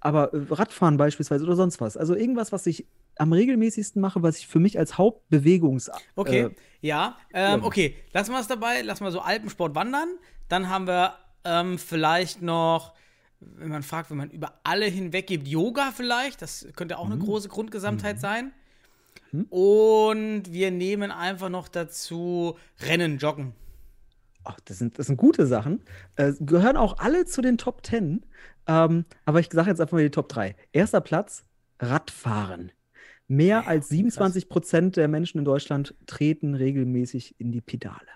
Aber 0.00 0.32
äh, 0.32 0.38
Radfahren 0.48 0.96
beispielsweise 0.96 1.44
oder 1.44 1.56
sonst 1.56 1.78
was. 1.82 1.98
Also 1.98 2.14
irgendwas, 2.14 2.52
was 2.52 2.66
ich 2.66 2.86
am 3.16 3.34
regelmäßigsten 3.34 4.00
mache, 4.00 4.22
was 4.22 4.38
ich 4.38 4.46
für 4.46 4.58
mich 4.58 4.78
als 4.78 4.96
Hauptbewegungs. 4.96 5.90
Okay, 6.16 6.40
Äh, 6.44 6.50
ja. 6.80 7.18
Ähm, 7.34 7.60
ja. 7.60 7.66
okay, 7.66 7.96
lassen 8.14 8.32
wir 8.32 8.40
es 8.40 8.46
dabei. 8.48 8.80
Lassen 8.80 9.04
wir 9.04 9.10
so 9.10 9.20
Alpensport 9.20 9.74
wandern. 9.74 10.08
Dann 10.48 10.70
haben 10.70 10.86
wir 10.86 11.12
ähm, 11.44 11.76
vielleicht 11.78 12.40
noch, 12.40 12.94
wenn 13.40 13.68
man 13.70 13.82
fragt, 13.82 14.10
wenn 14.10 14.16
man 14.18 14.30
über 14.30 14.60
alle 14.64 14.86
hinweg 14.86 15.26
gibt, 15.26 15.48
Yoga 15.48 15.92
vielleicht. 15.92 16.42
Das 16.42 16.66
könnte 16.76 16.98
auch 16.98 17.06
eine 17.06 17.16
Mhm. 17.16 17.20
große 17.20 17.48
Grundgesamtheit 17.48 18.20
sein. 18.20 18.52
Und 19.48 20.52
wir 20.52 20.70
nehmen 20.70 21.10
einfach 21.10 21.48
noch 21.48 21.68
dazu 21.68 22.56
Rennen, 22.80 23.18
Joggen. 23.18 23.54
ach, 24.44 24.58
das, 24.64 24.78
sind, 24.78 24.98
das 24.98 25.06
sind 25.06 25.16
gute 25.16 25.46
Sachen. 25.46 25.82
Äh, 26.16 26.32
gehören 26.40 26.76
auch 26.76 26.98
alle 26.98 27.24
zu 27.26 27.40
den 27.40 27.56
Top 27.58 27.86
10. 27.86 28.24
Ähm, 28.66 29.04
aber 29.24 29.40
ich 29.40 29.48
sage 29.52 29.70
jetzt 29.70 29.80
einfach 29.80 29.92
mal 29.92 30.02
die 30.02 30.10
Top 30.10 30.28
3. 30.28 30.56
Erster 30.72 31.00
Platz: 31.00 31.44
Radfahren. 31.78 32.72
Mehr 33.30 33.68
als 33.68 33.88
27 33.90 34.48
Prozent 34.48 34.96
der 34.96 35.06
Menschen 35.06 35.38
in 35.38 35.44
Deutschland 35.44 35.94
treten 36.06 36.56
regelmäßig 36.56 37.36
in 37.38 37.52
die 37.52 37.60
Pedale. 37.60 38.08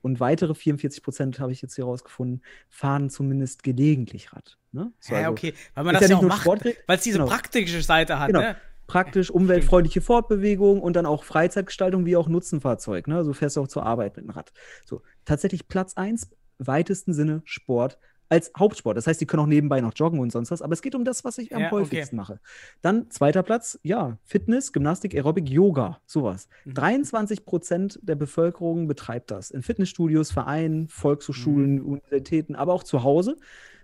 Und 0.00 0.20
weitere 0.20 0.54
44 0.54 1.02
Prozent, 1.02 1.40
habe 1.40 1.50
ich 1.50 1.60
jetzt 1.60 1.74
hier 1.74 1.86
rausgefunden, 1.86 2.44
fahren 2.68 3.10
zumindest 3.10 3.64
gelegentlich 3.64 4.32
Rad. 4.32 4.58
Ne? 4.70 4.92
So, 5.00 5.14
Ja, 5.14 5.22
also 5.22 5.32
okay. 5.32 5.54
Weil 5.74 5.84
man 5.84 5.94
das 5.94 6.04
ja 6.04 6.10
ja, 6.10 6.16
auch 6.18 6.22
macht, 6.22 6.46
weil 6.46 6.96
es 6.96 7.02
diese 7.02 7.18
genau. 7.18 7.28
praktische 7.28 7.82
Seite 7.82 8.20
hat. 8.20 8.28
Genau. 8.28 8.42
Ne? 8.42 8.56
Praktisch 8.86 9.32
umweltfreundliche 9.32 10.02
Fortbewegung 10.02 10.80
und 10.80 10.94
dann 10.94 11.04
auch 11.04 11.24
Freizeitgestaltung 11.24 12.06
wie 12.06 12.14
auch 12.14 12.28
Nutzenfahrzeug. 12.28 13.08
Ne? 13.08 13.24
So 13.24 13.32
fährst 13.32 13.56
du 13.56 13.62
auch 13.62 13.68
zur 13.68 13.84
Arbeit 13.84 14.16
mit 14.16 14.24
dem 14.24 14.30
Rad. 14.30 14.52
So, 14.86 15.02
tatsächlich 15.24 15.66
Platz 15.66 15.94
1, 15.94 16.30
weitesten 16.58 17.12
Sinne 17.12 17.42
Sport 17.44 17.98
als 18.30 18.50
Hauptsport. 18.58 18.96
Das 18.96 19.06
heißt, 19.06 19.20
die 19.20 19.26
können 19.26 19.42
auch 19.42 19.46
nebenbei 19.46 19.80
noch 19.82 19.92
joggen 19.94 20.20
und 20.20 20.30
sonst 20.32 20.50
was, 20.50 20.62
aber 20.62 20.72
es 20.72 20.80
geht 20.82 20.94
um 20.94 21.04
das, 21.04 21.24
was 21.24 21.36
ich 21.38 21.54
am 21.54 21.60
Ja, 21.62 21.66
okay. 21.66 21.76
häufigsten 21.80 22.16
mache. 22.16 22.40
Dann 22.80 23.10
zweiter 23.10 23.42
Platz, 23.42 23.78
ja, 23.82 24.16
Fitness, 24.24 24.72
Gymnastik, 24.72 25.14
Aerobic, 25.14 25.50
Yoga, 25.50 26.00
sowas. 26.06 26.48
Mhm. 26.64 26.74
23 26.74 27.44
Prozent 27.44 27.98
der 28.02 28.14
Bevölkerung 28.14 28.86
betreibt 28.86 29.30
das. 29.30 29.50
In 29.50 29.62
Fitnessstudios, 29.62 30.30
Vereinen, 30.30 30.88
Volkshochschulen, 30.88 31.74
Mhm. 31.80 31.86
Universitäten, 31.86 32.54
aber 32.54 32.72
auch 32.72 32.84
zu 32.84 33.02
Hause. 33.02 33.36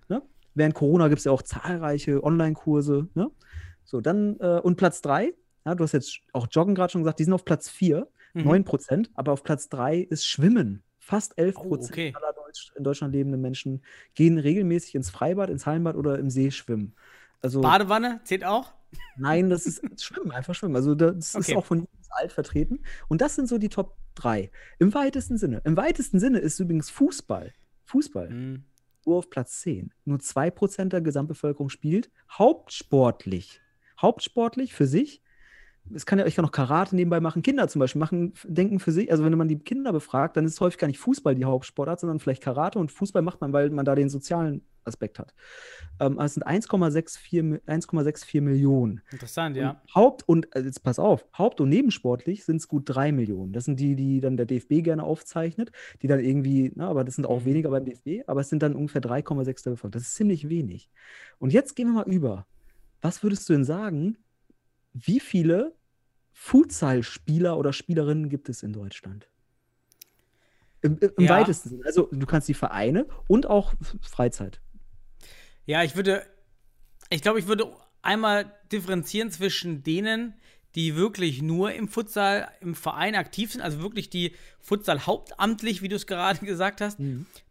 Ne? 0.09 0.23
Während 0.55 0.75
Corona 0.75 1.09
gibt 1.09 1.19
es 1.19 1.25
ja 1.25 1.33
auch 1.33 1.43
zahlreiche 1.43 2.23
Online-Kurse. 2.23 3.09
Ne? 3.15 3.31
So, 3.85 4.01
dann, 4.01 4.39
äh, 4.41 4.61
und 4.63 4.77
Platz 4.77 5.03
drei, 5.03 5.35
ja, 5.65 5.75
du 5.75 5.83
hast 5.85 5.93
jetzt 5.93 6.21
auch 6.33 6.47
Joggen 6.51 6.75
gerade 6.77 6.93
schon 6.93 7.03
gesagt, 7.03 7.19
die 7.19 7.25
sind 7.25 7.33
auf 7.33 7.45
Platz 7.45 7.69
vier, 7.69 8.09
Mhm. 8.35 8.45
9 8.45 8.65
Prozent, 8.65 9.11
aber 9.15 9.33
auf 9.33 9.43
Platz 9.43 9.69
drei 9.69 9.99
ist 9.99 10.27
Schwimmen. 10.27 10.83
Fast 11.07 11.39
11 11.39 11.55
Oh, 11.59 11.63
Prozent 11.69 11.93
okay. 11.93 12.13
aller 12.17 12.33
Deutsch, 12.33 12.73
in 12.75 12.83
Deutschland 12.83 13.15
lebenden 13.15 13.41
Menschen 13.41 13.81
gehen 14.17 14.39
regelmäßig 14.39 14.97
ins 14.97 15.09
Freibad, 15.09 15.51
ins 15.51 15.65
Hallenbad 15.65 15.95
oder 15.95 16.19
im 16.19 16.31
See 16.31 16.51
schwimmen. 16.51 16.97
Also, 17.41 17.61
Badewanne 17.61 18.21
zählt 18.25 18.43
auch. 18.45 18.73
nein, 19.17 19.49
das 19.49 19.67
ist 19.67 19.83
Schwimmen, 20.03 20.33
einfach 20.33 20.57
Schwimmen. 20.57 20.75
Also, 20.75 20.97
das 20.97 21.37
Okay. 21.37 21.53
ist 21.53 21.57
auch 21.57 21.65
von 21.65 21.87
bis 21.97 22.11
alt 22.11 22.33
vertreten. 22.33 22.81
Und 23.07 23.21
das 23.21 23.37
sind 23.37 23.49
so 23.49 23.57
die 23.59 23.69
Top 23.69 23.97
drei. 24.17 24.51
Im 24.81 24.95
weitesten 24.95 25.39
Sinne. 25.39 25.63
Im 25.65 25.77
weitesten 25.77 26.19
Sinne 26.19 26.39
ist 26.41 26.59
übrigens 26.59 26.91
Fußball. 26.91 27.53
Fußball 27.85 28.29
Mhm. 28.31 28.65
nur 29.05 29.19
auf 29.19 29.31
Platz 29.31 29.61
10. 29.61 29.93
Nur 30.07 30.19
2% 30.19 30.93
der 30.93 31.03
Gesamtbevölkerung 31.03 31.69
spielt. 31.69 32.11
Hauptsportlich. 32.33 33.61
Hauptsportlich 34.03 34.75
für 34.75 34.89
sich. 34.89 35.23
Es 35.95 36.05
kann 36.07 36.19
ja, 36.19 36.27
ich 36.27 36.35
kann 36.35 36.45
auch 36.45 36.53
Karate 36.53 36.97
nebenbei 36.97 37.21
machen. 37.21 37.43
Kinder 37.43 37.69
zum 37.69 37.81
Beispiel 37.81 38.01
machen, 38.01 38.33
denken 38.45 38.79
für 38.81 38.93
sich, 38.93 39.11
also 39.11 39.25
wenn 39.25 39.37
man 39.37 39.49
die 39.49 39.59
Kinder 39.59 39.93
befragt, 39.93 40.37
dann 40.37 40.45
ist 40.45 40.61
häufig 40.61 40.79
gar 40.79 40.89
nicht 40.89 40.99
Fußball 40.99 41.35
die 41.35 41.45
Hauptsportart, 41.45 42.01
sondern 42.01 42.19
vielleicht 42.19 42.43
Karate 42.43 42.79
und 42.79 42.91
Fußball 42.93 43.23
macht 43.23 43.41
man, 43.41 43.53
weil 43.53 43.71
man 43.71 43.85
da 43.85 43.95
den 43.95 44.09
sozialen 44.09 44.63
Aspekt 44.85 45.19
hat. 45.19 45.35
Ähm, 45.99 46.19
es 46.21 46.35
sind 46.35 46.47
1,64 46.47 47.43
Mi- 47.43 47.61
1,64 47.67 48.41
Millionen. 48.41 49.01
Interessant, 49.11 49.57
ja. 49.57 49.71
Und 49.71 49.95
Haupt- 49.95 50.29
und, 50.29 50.55
also 50.55 50.67
jetzt 50.67 50.83
pass 50.83 50.99
auf, 50.99 51.27
Haupt- 51.37 51.61
und 51.61 51.69
nebensportlich 51.69 52.45
sind 52.45 52.57
es 52.57 52.69
gut 52.69 52.85
drei 52.87 53.11
Millionen. 53.11 53.53
Das 53.53 53.65
sind 53.65 53.81
die, 53.81 53.97
die 53.97 54.21
dann 54.21 54.37
der 54.37 54.47
DFB 54.47 54.83
gerne 54.83 55.03
aufzeichnet, 55.03 55.73
die 56.03 56.07
dann 56.07 56.21
irgendwie, 56.21 56.73
na, 56.77 56.89
aber 56.89 57.03
das 57.05 57.17
sind 57.17 57.27
auch 57.27 57.41
Mhm. 57.41 57.45
weniger 57.47 57.71
beim 57.71 57.85
DFB, 57.85 58.23
aber 58.29 58.41
es 58.43 58.49
sind 58.49 58.63
dann 58.63 58.75
ungefähr 58.77 59.01
3,6 59.01 59.65
der 59.65 59.71
Bevölkerung. 59.73 59.91
Das 59.93 60.03
ist 60.03 60.15
ziemlich 60.15 60.49
wenig. 60.49 60.89
Und 61.39 61.53
jetzt 61.53 61.75
gehen 61.75 61.89
wir 61.89 62.05
mal 62.05 62.09
über. 62.13 62.47
Was 63.03 63.23
würdest 63.23 63.49
du 63.49 63.53
denn 63.55 63.65
sagen, 63.65 64.17
wie 65.05 65.21
viele 65.21 65.75
Futsal-Spieler 66.33 67.57
oder 67.59 67.73
Spielerinnen 67.73 68.29
gibt 68.29 68.49
es 68.49 68.63
in 68.63 68.73
Deutschland? 68.73 69.29
Im, 70.83 70.99
im 70.99 71.25
Ja. 71.25 71.31
weitesten 71.31 71.71
Sinne. 71.71 71.85
Also 71.85 72.09
du 72.13 72.27
kannst 72.27 72.49
die 72.49 72.55
Vereine 72.55 73.07
und 73.29 73.47
auch 73.47 73.75
Freizeit. 74.03 74.61
Ja, 75.65 75.83
ich 75.83 75.97
würde, 75.97 76.25
ich 77.11 77.23
glaube, 77.23 77.39
ich 77.39 77.47
würde 77.47 77.73
einmal 78.03 78.53
differenzieren 78.71 79.31
zwischen 79.31 79.83
denen, 79.83 80.35
die 80.77 80.95
wirklich 80.95 81.41
nur 81.43 81.73
im 81.73 81.89
Futsal, 81.89 82.49
im 82.61 82.75
Verein 82.75 83.15
aktiv 83.15 83.53
sind, 83.53 83.63
also 83.63 83.81
wirklich 83.81 84.11
die 84.11 84.35
Futsal 84.61 85.07
hauptamtlich, 85.07 85.81
wie 85.83 85.89
du 85.89 85.97
es 85.97 86.07
gerade 86.07 86.39
gesagt 86.45 86.81
hast, 86.81 86.99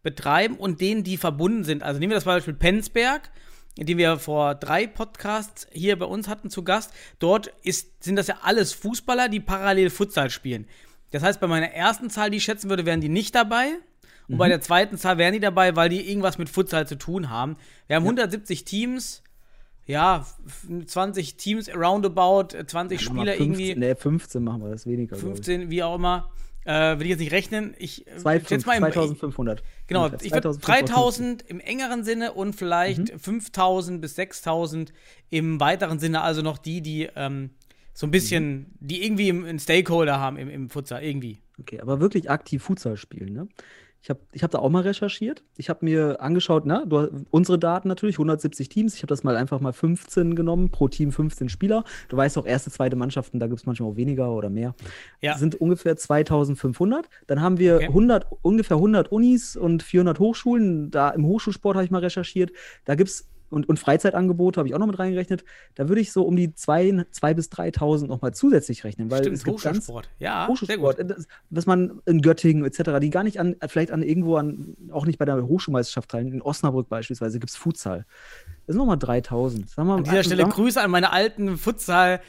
betreiben 0.04 0.58
und 0.58 0.80
denen, 0.80 1.04
die 1.04 1.18
verbunden 1.18 1.64
sind. 1.64 1.84
Also 1.84 2.00
nehmen 2.00 2.12
wir 2.12 2.18
das 2.18 2.26
Beispiel 2.26 2.54
Penzberg, 2.54 3.32
den 3.78 3.98
wir 3.98 4.18
vor 4.20 4.56
drei 4.56 4.88
Podcasts 4.88 5.68
hier 5.72 5.98
bei 6.00 6.06
uns 6.06 6.28
hatten 6.28 6.50
zu 6.50 6.64
Gast. 6.64 6.92
Dort 7.20 7.48
ist, 7.64 8.04
sind 8.04 8.16
das 8.16 8.28
ja 8.28 8.38
alles 8.44 8.74
Fußballer, 8.74 9.28
die 9.30 9.40
parallel 9.40 9.90
Futsal 9.90 10.30
spielen. 10.30 10.68
Das 11.12 11.24
heißt, 11.24 11.40
bei 11.40 11.48
meiner 11.48 11.68
ersten 11.72 12.10
Zahl, 12.10 12.30
die 12.30 12.38
ich 12.38 12.44
schätzen 12.44 12.70
würde, 12.70 12.86
wären 12.86 13.02
die 13.02 13.10
nicht 13.10 13.36
dabei. 13.36 13.68
Und 14.28 14.36
Mhm. 14.36 14.38
bei 14.40 14.48
der 14.50 14.60
zweiten 14.62 14.98
Zahl 14.98 15.18
wären 15.18 15.34
die 15.34 15.40
dabei, 15.40 15.76
weil 15.76 15.90
die 15.90 16.10
irgendwas 16.10 16.38
mit 16.38 16.50
Futsal 16.50 16.88
zu 16.88 16.96
tun 16.98 17.30
haben. 17.30 17.58
Wir 17.88 17.96
haben 17.98 18.06
170 18.06 18.66
Teams, 18.66 19.22
ja, 19.86 20.26
f- 20.48 20.68
20 20.88 21.36
Teams 21.38 21.70
roundabout, 21.76 22.56
äh, 22.58 22.66
20 22.66 23.06
Mach 23.10 23.14
mal 23.16 23.22
Spieler 23.22 23.34
15, 23.38 23.46
irgendwie, 23.62 23.76
Nee, 23.80 23.96
15 23.96 24.44
machen 24.44 24.64
wir, 24.64 24.70
das 24.72 24.88
weniger. 24.88 25.16
glaub 25.16 25.20
ich. 25.20 25.36
15, 25.36 25.70
wie 25.70 25.84
auch 25.84 25.96
immer. 25.96 26.32
Äh, 26.66 26.98
will 26.98 27.04
ich 27.06 27.12
jetzt 27.12 27.20
nicht 27.20 27.32
rechnen. 27.32 27.76
Ich 27.78 28.08
äh, 28.08 28.18
Zwei, 28.18 28.40
schätze 28.40 28.66
mal 28.68 28.76
im, 28.78 28.82
2500. 28.84 29.64
Genau, 29.88 30.08
ich 30.08 30.12
würde 30.34 30.52
2550. 30.52 30.66
3000 30.96 31.42
im 31.44 31.60
engeren 31.60 32.04
Sinne 32.04 32.34
und 32.34 32.54
vielleicht 32.54 33.14
Mhm. 33.14 33.20
5000 33.20 34.02
bis 34.02 34.16
6000 34.16 34.92
im 35.30 35.60
weiteren 35.60 36.00
Sinne, 36.00 36.22
also 36.22 36.42
noch 36.42 36.58
die, 36.58 36.82
die 36.82 37.08
ähm, 37.16 37.52
so 37.94 38.08
ein 38.08 38.12
bisschen, 38.12 38.58
Mhm. 38.58 38.66
die 38.80 39.06
irgendwie 39.06 39.30
im, 39.30 39.46
einen 39.46 39.60
Stakeholder 39.60 40.20
haben 40.20 40.38
im, 40.38 40.50
im 40.50 40.70
Futsal, 40.70 41.04
irgendwie. 41.04 41.40
Okay, 41.60 41.80
aber 41.80 42.00
wirklich 42.02 42.30
aktiv 42.30 42.64
Futsal 42.64 42.98
spielen, 42.98 43.32
ne? 43.34 43.48
Ich 44.06 44.10
habe 44.12 44.20
ich 44.34 44.44
hab 44.44 44.52
da 44.52 44.60
auch 44.60 44.70
mal 44.70 44.84
recherchiert. 44.84 45.44
Ich 45.58 45.68
habe 45.68 45.84
mir 45.84 46.22
angeschaut, 46.22 46.68
na, 46.68 46.86
du, 46.86 47.26
unsere 47.32 47.58
Daten 47.58 47.88
natürlich, 47.88 48.18
170 48.18 48.70
Teams. 48.70 48.94
Ich 48.94 49.02
habe 49.02 49.08
das 49.08 49.24
mal 49.24 49.36
einfach 49.36 49.60
mal 49.60 49.74
15 49.74 50.36
genommen, 50.36 50.70
pro 50.70 50.88
Team 50.88 51.12
15 51.12 51.50
Spieler. 51.50 51.84
Du 52.10 52.16
weißt 52.16 52.38
auch, 52.38 52.46
erste, 52.46 52.70
zweite 52.70 52.96
Mannschaften, 52.96 53.40
da 53.40 53.48
gibt 53.48 53.62
es 53.62 53.66
manchmal 53.66 53.90
auch 53.90 53.96
weniger 53.96 54.32
oder 54.32 54.52
mehr. 54.52 54.76
Ja. 55.22 55.40
Sind 55.40 55.56
ungefähr 55.56 55.98
2500. 55.98 57.10
Dann 57.26 57.42
haben 57.42 57.58
wir 57.58 57.78
Okay. 57.78 57.88
100, 57.88 58.28
ungefähr 58.44 58.78
100 58.78 59.12
Unis 59.12 59.56
und 59.56 59.82
400 59.82 60.20
Hochschulen. 60.20 60.92
Da 60.92 61.10
im 61.10 61.26
Hochschulsport 61.26 61.76
habe 61.76 61.86
ich 61.86 61.90
mal 61.90 61.98
recherchiert. 61.98 62.52
Da 62.86 62.94
gibt 62.94 63.10
es 63.10 63.28
und, 63.50 63.70
und 63.70 63.80
Freizeitangebote 63.80 64.60
habe 64.60 64.68
ich 64.68 64.76
auch 64.76 64.80
noch 64.80 64.88
mit 64.88 65.00
reingerechnet. 65.00 65.44
Da 65.76 65.88
würde 65.90 66.02
ich 66.02 66.12
so 66.12 66.24
um 66.24 66.36
die 66.36 66.54
2 66.54 67.06
zwei 67.12 67.34
bis 67.34 67.50
3.000 67.50 68.08
nochmal 68.08 68.34
zusätzlich 68.34 68.84
rechnen. 68.84 69.12
Weil 69.12 69.20
Stimmt, 69.20 69.36
es 69.36 69.44
gibt 69.44 69.62
ganz, 69.62 69.78
Hochschulsport. 69.78 70.10
Ja, 70.20 70.42
sehr 70.42 70.48
Hochschulsport, 70.48 70.98
gut. 70.98 71.06
äh, 71.06 71.08
das, 71.08 71.28
was 71.50 71.66
man 71.66 72.02
in 72.06 72.22
Göttingen 72.22 72.66
etc., 72.66 73.00
die 73.02 73.10
gar 73.10 73.24
nicht 73.24 73.40
an, 73.40 73.56
vielleicht 73.68 73.92
an 73.92 74.02
irgendwo 74.04 74.36
an, 74.38 74.76
auch 74.92 75.06
nicht 75.06 75.20
bei 75.20 75.26
der 75.26 75.46
Hochschulmeisterschaft 75.46 76.10
teilnehmen. 76.10 76.36
In 76.38 76.42
Osnabrück 76.42 76.90
beispielsweise 76.90 77.40
gibt 77.40 77.50
es 77.52 77.56
Futsal. 77.56 78.06
Das 78.68 78.74
sind 78.74 78.78
nochmal 78.78 78.98
3000. 78.98 79.70
Sagen 79.70 79.88
wir, 79.88 79.96
An 79.96 80.04
dieser 80.04 80.24
Stelle 80.24 80.46
Grüße 80.46 80.82
an 80.82 80.92
meine 80.92 81.12
alten 81.12 81.58
Futsal- 81.58 82.20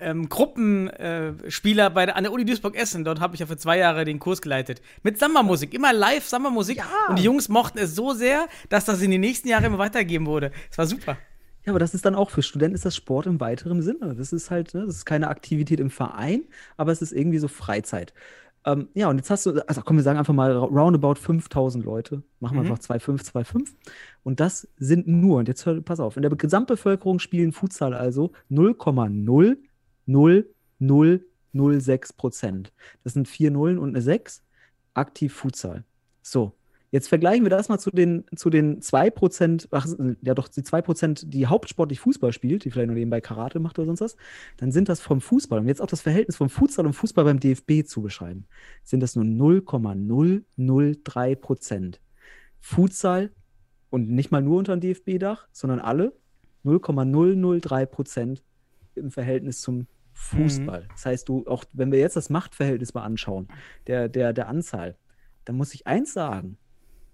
ähm, 0.00 0.28
Gruppenspieler 0.28 1.90
bei 1.90 2.06
der, 2.06 2.16
an 2.16 2.24
der 2.24 2.32
Uni 2.32 2.44
Duisburg-Essen. 2.44 3.04
Dort 3.04 3.20
habe 3.20 3.34
ich 3.34 3.40
ja 3.40 3.46
für 3.46 3.56
zwei 3.56 3.78
Jahre 3.78 4.04
den 4.04 4.18
Kurs 4.18 4.42
geleitet. 4.42 4.82
Mit 5.02 5.18
Samba-Musik, 5.18 5.74
immer 5.74 5.92
live 5.92 6.26
Samba-Musik. 6.26 6.82
Und 7.08 7.18
die 7.18 7.24
Jungs 7.24 7.48
mochten 7.48 7.78
es 7.78 7.94
so 7.94 8.12
sehr, 8.12 8.46
dass 8.68 8.84
das 8.84 9.00
in 9.02 9.10
die 9.10 9.18
nächsten 9.18 9.48
Jahre 9.48 9.66
immer 9.66 9.78
weitergeben 9.78 10.26
wurde. 10.26 10.52
Es 10.70 10.78
war 10.78 10.86
super. 10.86 11.16
Ja, 11.64 11.72
aber 11.72 11.80
das 11.80 11.94
ist 11.94 12.04
dann 12.04 12.14
auch 12.14 12.30
für 12.30 12.42
Studenten 12.42 12.76
ist 12.76 12.84
das 12.84 12.94
Sport 12.94 13.26
im 13.26 13.40
weiteren 13.40 13.82
Sinne. 13.82 14.14
Das 14.14 14.32
ist 14.32 14.50
halt, 14.50 14.72
ne, 14.74 14.86
das 14.86 14.96
ist 14.96 15.04
keine 15.04 15.28
Aktivität 15.28 15.80
im 15.80 15.90
Verein, 15.90 16.42
aber 16.76 16.92
es 16.92 17.02
ist 17.02 17.12
irgendwie 17.12 17.38
so 17.38 17.48
Freizeit. 17.48 18.14
Ähm, 18.64 18.88
ja, 18.94 19.08
und 19.08 19.16
jetzt 19.16 19.30
hast 19.30 19.46
du, 19.46 19.60
also 19.66 19.80
komm, 19.82 19.96
wir 19.96 20.02
sagen 20.02 20.18
einfach 20.18 20.34
mal 20.34 20.52
roundabout 20.52 21.16
5000 21.16 21.84
Leute. 21.84 22.22
Machen 22.40 22.56
wir 22.56 22.62
Mhm. 22.64 22.70
einfach 22.72 22.82
2,5, 22.84 23.24
2,5. 23.24 23.68
Und 24.24 24.38
das 24.40 24.68
sind 24.76 25.06
nur, 25.08 25.38
und 25.38 25.48
jetzt 25.48 25.66
hör, 25.66 25.80
pass 25.80 26.00
auf, 26.00 26.16
in 26.16 26.22
der 26.22 26.32
Gesamtbevölkerung 26.32 27.18
spielen 27.20 27.52
Futsal 27.52 27.94
also 27.94 28.32
0,00006 30.08 32.16
Prozent. 32.16 32.72
Das 33.04 33.14
sind 33.14 33.28
vier 33.28 33.50
Nullen 33.50 33.78
und 33.78 33.90
eine 33.90 34.02
6. 34.02 34.42
Aktiv 34.94 35.34
Futsal. 35.34 35.84
So, 36.22 36.54
Jetzt 36.92 37.08
vergleichen 37.08 37.44
wir 37.44 37.50
das 37.50 37.68
mal 37.68 37.78
zu 37.78 37.90
den, 37.90 38.24
zu 38.36 38.48
den 38.48 38.80
2%, 38.80 39.66
ach, 39.72 39.88
ja 40.22 40.34
doch, 40.34 40.46
die 40.48 40.62
2%, 40.62 41.26
die 41.26 41.46
hauptsportlich 41.46 42.00
Fußball 42.00 42.32
spielt, 42.32 42.64
die 42.64 42.70
vielleicht 42.70 42.88
noch 42.88 42.94
nebenbei 42.94 43.20
Karate 43.20 43.58
macht 43.58 43.78
oder 43.78 43.84
sonst 43.86 44.00
was, 44.00 44.16
dann 44.56 44.72
sind 44.72 44.88
das 44.88 45.00
vom 45.00 45.20
Fußball, 45.20 45.58
und 45.58 45.68
jetzt 45.68 45.82
auch 45.82 45.88
das 45.88 46.00
Verhältnis 46.00 46.36
vom 46.36 46.48
Futsal 46.48 46.86
und 46.86 46.92
Fußball 46.92 47.24
beim 47.24 47.40
DFB 47.40 47.84
zu 47.84 48.02
beschreiben, 48.02 48.46
sind 48.84 49.00
das 49.00 49.16
nur 49.16 49.24
0,003%. 49.24 51.98
Futsal 52.60 53.32
und 53.90 54.08
nicht 54.08 54.30
mal 54.30 54.42
nur 54.42 54.58
unter 54.58 54.76
dem 54.76 54.80
DFB-Dach, 54.80 55.48
sondern 55.52 55.80
alle 55.80 56.12
0,003% 56.64 58.42
im 58.94 59.10
Verhältnis 59.10 59.60
zum 59.60 59.88
Fußball. 60.16 60.88
Das 60.90 61.06
heißt, 61.06 61.28
du, 61.28 61.46
auch 61.46 61.64
wenn 61.72 61.92
wir 61.92 61.98
jetzt 61.98 62.16
das 62.16 62.30
Machtverhältnis 62.30 62.94
mal 62.94 63.02
anschauen, 63.02 63.48
der, 63.86 64.08
der, 64.08 64.32
der 64.32 64.48
Anzahl, 64.48 64.96
dann 65.44 65.56
muss 65.56 65.74
ich 65.74 65.86
eins 65.86 66.14
sagen, 66.14 66.58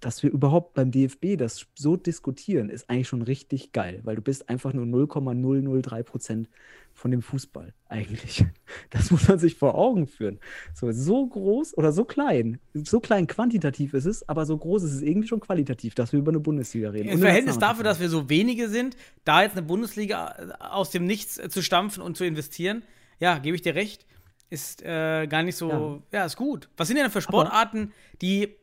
dass 0.02 0.22
wir 0.24 0.30
überhaupt 0.30 0.74
beim 0.74 0.90
DFB 0.90 1.38
das 1.38 1.66
so 1.74 1.96
diskutieren, 1.96 2.68
ist 2.68 2.90
eigentlich 2.90 3.06
schon 3.06 3.22
richtig 3.22 3.70
geil, 3.72 4.00
weil 4.02 4.16
du 4.16 4.22
bist 4.22 4.48
einfach 4.48 4.72
nur 4.72 4.84
0,003 4.84 6.02
Prozent 6.02 6.48
von 6.92 7.10
dem 7.12 7.22
Fußball 7.22 7.72
eigentlich. 7.88 8.44
Das 8.90 9.10
muss 9.10 9.28
man 9.28 9.38
sich 9.38 9.54
vor 9.56 9.74
Augen 9.74 10.06
führen. 10.06 10.38
So, 10.74 10.92
so 10.92 11.26
groß 11.26 11.76
oder 11.76 11.92
so 11.92 12.04
klein, 12.04 12.58
so 12.74 13.00
klein 13.00 13.26
quantitativ 13.26 13.94
ist 13.94 14.04
es, 14.04 14.28
aber 14.28 14.44
so 14.44 14.56
groß 14.56 14.82
ist 14.82 14.92
es 14.92 15.02
irgendwie 15.02 15.28
schon 15.28 15.40
qualitativ, 15.40 15.94
dass 15.94 16.12
wir 16.12 16.18
über 16.18 16.30
eine 16.30 16.40
Bundesliga 16.40 16.90
reden. 16.90 17.08
Im 17.08 17.20
Verhältnis 17.20 17.58
dafür, 17.58 17.84
dass 17.84 18.00
wir 18.00 18.08
so 18.08 18.28
wenige 18.28 18.68
sind, 18.68 18.96
da 19.24 19.42
jetzt 19.42 19.56
eine 19.56 19.62
Bundesliga 19.66 20.34
äh, 20.38 20.64
aus 20.64 20.90
dem 20.90 21.04
Nichts 21.06 21.38
äh, 21.38 21.48
zu 21.48 21.62
stampfen 21.62 22.02
und 22.02 22.16
zu 22.16 22.24
investieren, 22.24 22.82
ja, 23.18 23.38
gebe 23.38 23.56
ich 23.56 23.62
dir 23.62 23.74
recht, 23.74 24.06
ist 24.50 24.82
äh, 24.82 25.26
gar 25.26 25.42
nicht 25.42 25.56
so, 25.56 26.02
ja. 26.12 26.24
ist 26.24 26.36
gut. 26.36 26.68
Was 26.76 26.88
sind 26.88 26.98
denn 26.98 27.10
für 27.10 27.22
Sportarten, 27.22 27.92
die, 28.20 28.56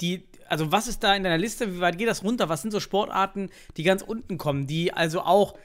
die, 0.00 0.28
also 0.48 0.72
was 0.72 0.88
ist 0.88 1.02
da 1.02 1.14
in 1.14 1.22
deiner 1.22 1.38
Liste, 1.38 1.74
wie 1.74 1.80
weit 1.80 1.98
geht 1.98 2.08
das 2.08 2.24
runter? 2.24 2.48
Was 2.48 2.62
sind 2.62 2.70
so 2.70 2.80
Sportarten, 2.80 3.50
die 3.76 3.82
ganz 3.82 4.02
unten 4.02 4.38
kommen, 4.38 4.66
die 4.66 4.92
also 4.92 5.20
auch 5.20 5.54
äh, 5.54 5.58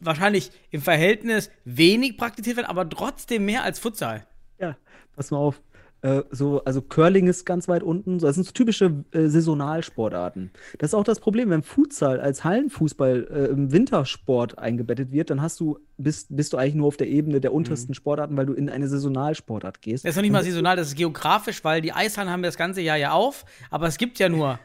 wahrscheinlich 0.00 0.50
im 0.70 0.80
Verhältnis 0.80 1.50
wenig 1.64 2.16
praktiziert 2.16 2.56
werden, 2.56 2.68
aber 2.68 2.88
trotzdem 2.88 3.44
mehr 3.44 3.64
als 3.64 3.78
Futsal? 3.78 4.26
Ja, 4.58 4.76
pass 5.16 5.30
mal 5.30 5.38
auf. 5.38 5.60
Äh, 6.04 6.22
so, 6.30 6.62
also 6.64 6.82
Curling 6.82 7.28
ist 7.28 7.46
ganz 7.46 7.66
weit 7.66 7.82
unten. 7.82 8.18
Das 8.18 8.34
sind 8.34 8.44
so 8.44 8.52
typische 8.52 9.04
äh, 9.12 9.26
Saisonalsportarten. 9.26 10.50
Das 10.76 10.90
ist 10.90 10.94
auch 10.94 11.02
das 11.02 11.18
Problem, 11.18 11.48
wenn 11.48 11.62
Futsal 11.62 12.20
als 12.20 12.44
Hallenfußball 12.44 13.26
äh, 13.30 13.44
im 13.46 13.72
Wintersport 13.72 14.58
eingebettet 14.58 15.12
wird, 15.12 15.30
dann 15.30 15.40
hast 15.40 15.58
du, 15.60 15.78
bist, 15.96 16.36
bist 16.36 16.52
du 16.52 16.58
eigentlich 16.58 16.74
nur 16.74 16.88
auf 16.88 16.98
der 16.98 17.08
Ebene 17.08 17.40
der 17.40 17.54
untersten 17.54 17.94
Sportarten, 17.94 18.36
weil 18.36 18.44
du 18.44 18.52
in 18.52 18.68
eine 18.68 18.86
Saisonalsportart 18.86 19.80
gehst. 19.80 20.04
Das 20.04 20.10
ist 20.10 20.16
noch 20.16 20.22
nicht 20.22 20.32
mal 20.32 20.44
saisonal, 20.44 20.76
das 20.76 20.88
ist 20.88 20.96
geografisch, 20.96 21.64
weil 21.64 21.80
die 21.80 21.94
Eishallen 21.94 22.28
haben 22.28 22.42
das 22.42 22.58
ganze 22.58 22.82
Jahr 22.82 22.98
ja 22.98 23.12
auf, 23.12 23.46
aber 23.70 23.86
es 23.86 23.96
gibt 23.96 24.18
ja 24.18 24.28
nur 24.28 24.58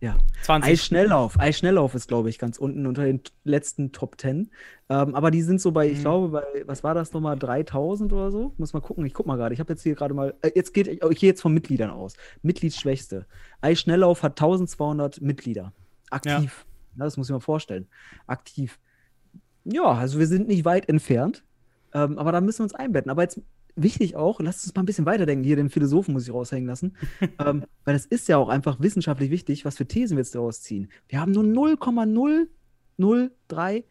Ja. 0.00 0.16
20. 0.42 0.72
Eisschnelllauf. 0.72 1.38
Eisschnelllauf 1.38 1.94
ist, 1.94 2.06
glaube 2.08 2.28
ich, 2.28 2.38
ganz 2.38 2.58
unten 2.58 2.86
unter 2.86 3.04
den 3.04 3.20
letzten 3.44 3.92
Top 3.92 4.20
10. 4.20 4.50
Ähm, 4.90 5.14
aber 5.14 5.30
die 5.30 5.40
sind 5.42 5.60
so 5.60 5.72
bei, 5.72 5.86
Mhm. 5.88 5.92
ich 5.94 6.00
glaube, 6.00 6.28
bei, 6.28 6.44
was 6.66 6.84
war 6.84 6.94
das 6.94 7.12
nochmal, 7.12 7.38
3000 7.38 8.12
oder 8.12 8.30
so? 8.30 8.52
Muss 8.58 8.74
mal 8.74 8.80
gucken. 8.80 9.06
Ich 9.06 9.14
guck 9.14 9.26
mal 9.26 9.36
gerade. 9.36 9.54
Ich 9.54 9.60
habe 9.60 9.72
jetzt 9.72 9.82
hier 9.82 9.94
gerade 9.94 10.12
mal, 10.14 10.34
äh, 10.42 10.50
jetzt 10.54 10.74
geht, 10.74 10.86
ich 10.86 11.00
gehe 11.00 11.30
jetzt 11.30 11.40
von 11.40 11.54
Mitgliedern 11.54 11.90
aus. 11.90 12.14
Mitgliedsschwächste. 12.42 13.26
Eisschnelllauf 13.62 14.22
hat 14.22 14.36
1200 14.38 15.20
Mitglieder. 15.22 15.72
Aktiv. 16.10 16.66
Ja, 16.96 17.04
das 17.04 17.16
muss 17.16 17.28
ich 17.30 17.34
mir 17.34 17.40
vorstellen. 17.40 17.86
Aktiv. 18.26 18.78
Ja, 19.64 19.84
also 19.92 20.18
wir 20.18 20.26
sind 20.26 20.46
nicht 20.46 20.64
weit 20.64 20.88
entfernt. 20.88 21.42
Ähm, 21.94 22.18
aber 22.18 22.32
da 22.32 22.40
müssen 22.42 22.58
wir 22.60 22.64
uns 22.64 22.74
einbetten. 22.74 23.10
Aber 23.10 23.22
jetzt 23.22 23.40
wichtig 23.76 24.16
auch, 24.16 24.40
lasst 24.40 24.64
uns 24.64 24.74
mal 24.74 24.82
ein 24.82 24.86
bisschen 24.86 25.06
weiterdenken. 25.06 25.44
Hier, 25.44 25.54
den 25.56 25.70
Philosophen 25.70 26.12
muss 26.12 26.26
ich 26.26 26.34
raushängen 26.34 26.66
lassen. 26.66 26.96
ähm, 27.38 27.64
weil 27.84 27.94
das 27.94 28.06
ist 28.06 28.26
ja 28.28 28.38
auch 28.38 28.48
einfach 28.48 28.80
wissenschaftlich 28.80 29.30
wichtig, 29.30 29.64
was 29.64 29.76
für 29.76 29.86
Thesen 29.86 30.16
wir 30.16 30.22
jetzt 30.22 30.34
daraus 30.34 30.62
ziehen. 30.62 30.88
Wir 31.08 31.20
haben 31.20 31.30
nur 31.32 31.44
0,003 31.44 33.84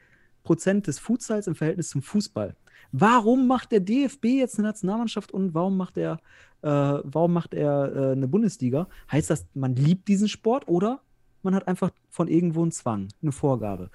Prozent 0.43 0.88
des 0.88 1.00
Futsals 1.00 1.48
im 1.48 1.56
Verhältnis 1.56 1.88
zum 1.89 2.02
Fußball. 2.02 2.56
Warum 2.91 3.48
macht 3.48 3.71
der 3.71 3.80
DFB 3.80 4.26
jetzt 4.26 4.58
eine 4.58 4.67
Nationalmannschaft 4.67 5.32
und 5.32 5.54
warum 5.54 5.78
macht 5.78 5.98
er, 5.98 6.19
äh, 6.62 6.69
warum 6.69 7.34
macht 7.34 7.54
er 7.54 7.95
äh, 7.95 8.12
eine 8.12 8.28
Bundesliga? 8.28 8.88
Heißt 9.12 9.30
das, 9.30 9.45
man 9.54 9.76
liebt 9.76 10.08
diesen 10.08 10.30
Sport 10.30 10.67
oder 10.67 11.02
man 11.43 11.56
hat 11.56 11.67
einfach 11.67 11.91
von 12.10 12.28
irgendwo 12.28 12.62
einen 12.62 12.71
Zwang, 12.71 13.10
eine 13.21 13.32
Vorgabe? 13.32 13.89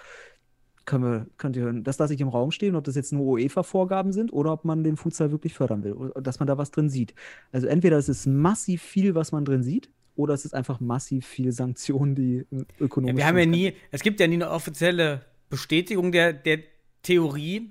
Können 0.90 1.04
wir, 1.04 1.26
könnt 1.36 1.56
ihr, 1.56 1.72
das 1.72 1.98
lasse 1.98 2.14
ich 2.14 2.20
im 2.20 2.28
Raum 2.28 2.50
stehen, 2.50 2.74
ob 2.74 2.82
das 2.84 2.96
jetzt 2.96 3.12
nur 3.12 3.24
UEFA-Vorgaben 3.34 4.12
sind 4.12 4.32
oder 4.32 4.52
ob 4.52 4.64
man 4.64 4.82
den 4.82 4.96
Futsal 4.96 5.30
wirklich 5.30 5.54
fördern 5.54 5.84
will, 5.84 5.92
oder 5.92 6.20
dass 6.20 6.40
man 6.40 6.46
da 6.48 6.58
was 6.58 6.70
drin 6.72 6.90
sieht. 6.90 7.14
Also 7.52 7.68
entweder 7.68 7.96
es 7.96 8.08
ist 8.08 8.26
massiv 8.26 8.82
viel, 8.82 9.14
was 9.14 9.30
man 9.30 9.44
drin 9.44 9.62
sieht, 9.62 9.88
oder 10.16 10.34
es 10.34 10.44
ist 10.44 10.52
einfach 10.54 10.80
massiv 10.80 11.26
viel 11.26 11.52
Sanktionen, 11.52 12.14
die 12.16 12.44
ökonomisch. 12.80 13.12
Ja, 13.12 13.16
wir 13.18 13.26
haben 13.26 13.38
ja 13.38 13.46
nie, 13.46 13.72
es 13.92 14.02
gibt 14.02 14.18
ja 14.20 14.26
nie 14.26 14.34
eine 14.34 14.50
offizielle 14.50 15.20
Bestätigung 15.48 16.10
der, 16.12 16.32
der 16.32 16.58
Theorie, 17.02 17.70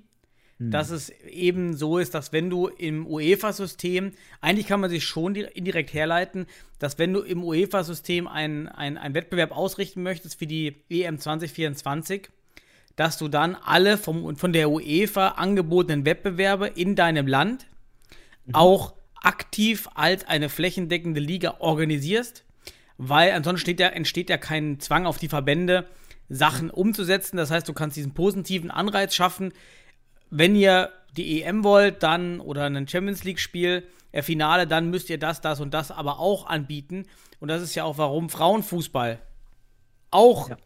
Hm. 0.58 0.70
dass 0.70 0.90
es 0.90 1.08
eben 1.26 1.74
so 1.74 1.96
ist, 1.96 2.14
dass 2.14 2.32
wenn 2.34 2.50
du 2.50 2.66
im 2.68 3.06
UEFA-System, 3.06 4.12
eigentlich 4.42 4.66
kann 4.66 4.80
man 4.80 4.90
sich 4.90 5.04
schon 5.04 5.32
di- 5.32 5.46
indirekt 5.54 5.94
herleiten, 5.94 6.44
dass 6.78 6.98
wenn 6.98 7.14
du 7.14 7.20
im 7.20 7.42
UEFA-System 7.42 8.28
einen 8.28 8.68
ein 8.68 9.14
Wettbewerb 9.14 9.52
ausrichten 9.56 10.02
möchtest 10.02 10.38
für 10.38 10.46
die 10.46 10.74
EM 10.90 11.18
2024, 11.18 12.28
dass 13.00 13.16
du 13.16 13.28
dann 13.28 13.54
alle 13.54 13.96
vom, 13.96 14.36
von 14.36 14.52
der 14.52 14.70
UEFA 14.70 15.28
angebotenen 15.28 16.04
Wettbewerbe 16.04 16.66
in 16.66 16.96
deinem 16.96 17.26
Land 17.26 17.66
auch 18.52 18.92
aktiv 19.22 19.88
als 19.94 20.28
eine 20.28 20.50
flächendeckende 20.50 21.18
Liga 21.18 21.56
organisierst, 21.60 22.44
weil 22.98 23.32
ansonsten 23.32 23.74
ja, 23.78 23.88
entsteht 23.88 24.28
ja 24.28 24.36
kein 24.36 24.80
Zwang 24.80 25.06
auf 25.06 25.16
die 25.16 25.30
Verbände, 25.30 25.86
Sachen 26.28 26.68
umzusetzen. 26.68 27.38
Das 27.38 27.50
heißt, 27.50 27.66
du 27.66 27.72
kannst 27.72 27.96
diesen 27.96 28.12
positiven 28.12 28.70
Anreiz 28.70 29.14
schaffen, 29.14 29.54
wenn 30.28 30.54
ihr 30.54 30.90
die 31.16 31.42
EM 31.42 31.64
wollt, 31.64 32.02
dann 32.02 32.38
oder 32.38 32.66
ein 32.66 32.86
Champions 32.86 33.24
League-Spiel, 33.24 33.82
äh, 34.12 34.20
Finale, 34.20 34.66
dann 34.66 34.90
müsst 34.90 35.08
ihr 35.08 35.18
das, 35.18 35.40
das 35.40 35.60
und 35.60 35.72
das 35.72 35.90
aber 35.90 36.20
auch 36.20 36.48
anbieten. 36.48 37.06
Und 37.38 37.48
das 37.48 37.62
ist 37.62 37.74
ja 37.74 37.84
auch, 37.84 37.96
warum 37.96 38.28
Frauenfußball 38.28 39.20
auch 40.10 40.48
Ja. 40.50 40.56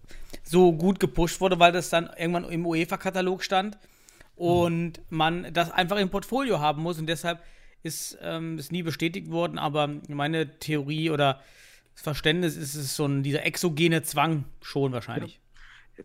so 0.42 0.72
gut 0.72 1.00
gepusht 1.00 1.40
wurde, 1.40 1.58
weil 1.58 1.72
das 1.72 1.90
dann 1.90 2.10
irgendwann 2.18 2.44
im 2.44 2.66
UEFA-Katalog 2.66 3.42
stand 3.42 3.78
und 4.36 5.00
man 5.10 5.52
das 5.52 5.70
einfach 5.70 5.96
im 5.98 6.10
Portfolio 6.10 6.60
haben 6.60 6.82
muss. 6.82 6.98
Und 6.98 7.06
deshalb 7.06 7.42
ist 7.82 8.18
ähm, 8.22 8.58
es 8.58 8.72
nie 8.72 8.82
bestätigt 8.82 9.30
worden, 9.30 9.58
aber 9.58 9.88
meine 10.08 10.58
Theorie 10.58 11.10
oder 11.10 11.40
das 11.94 12.02
Verständnis 12.02 12.56
ist 12.56 12.74
es 12.74 12.96
so 12.96 13.06
ein, 13.06 13.22
dieser 13.22 13.44
exogene 13.44 14.02
Zwang 14.02 14.44
schon 14.62 14.92
wahrscheinlich. 14.92 15.40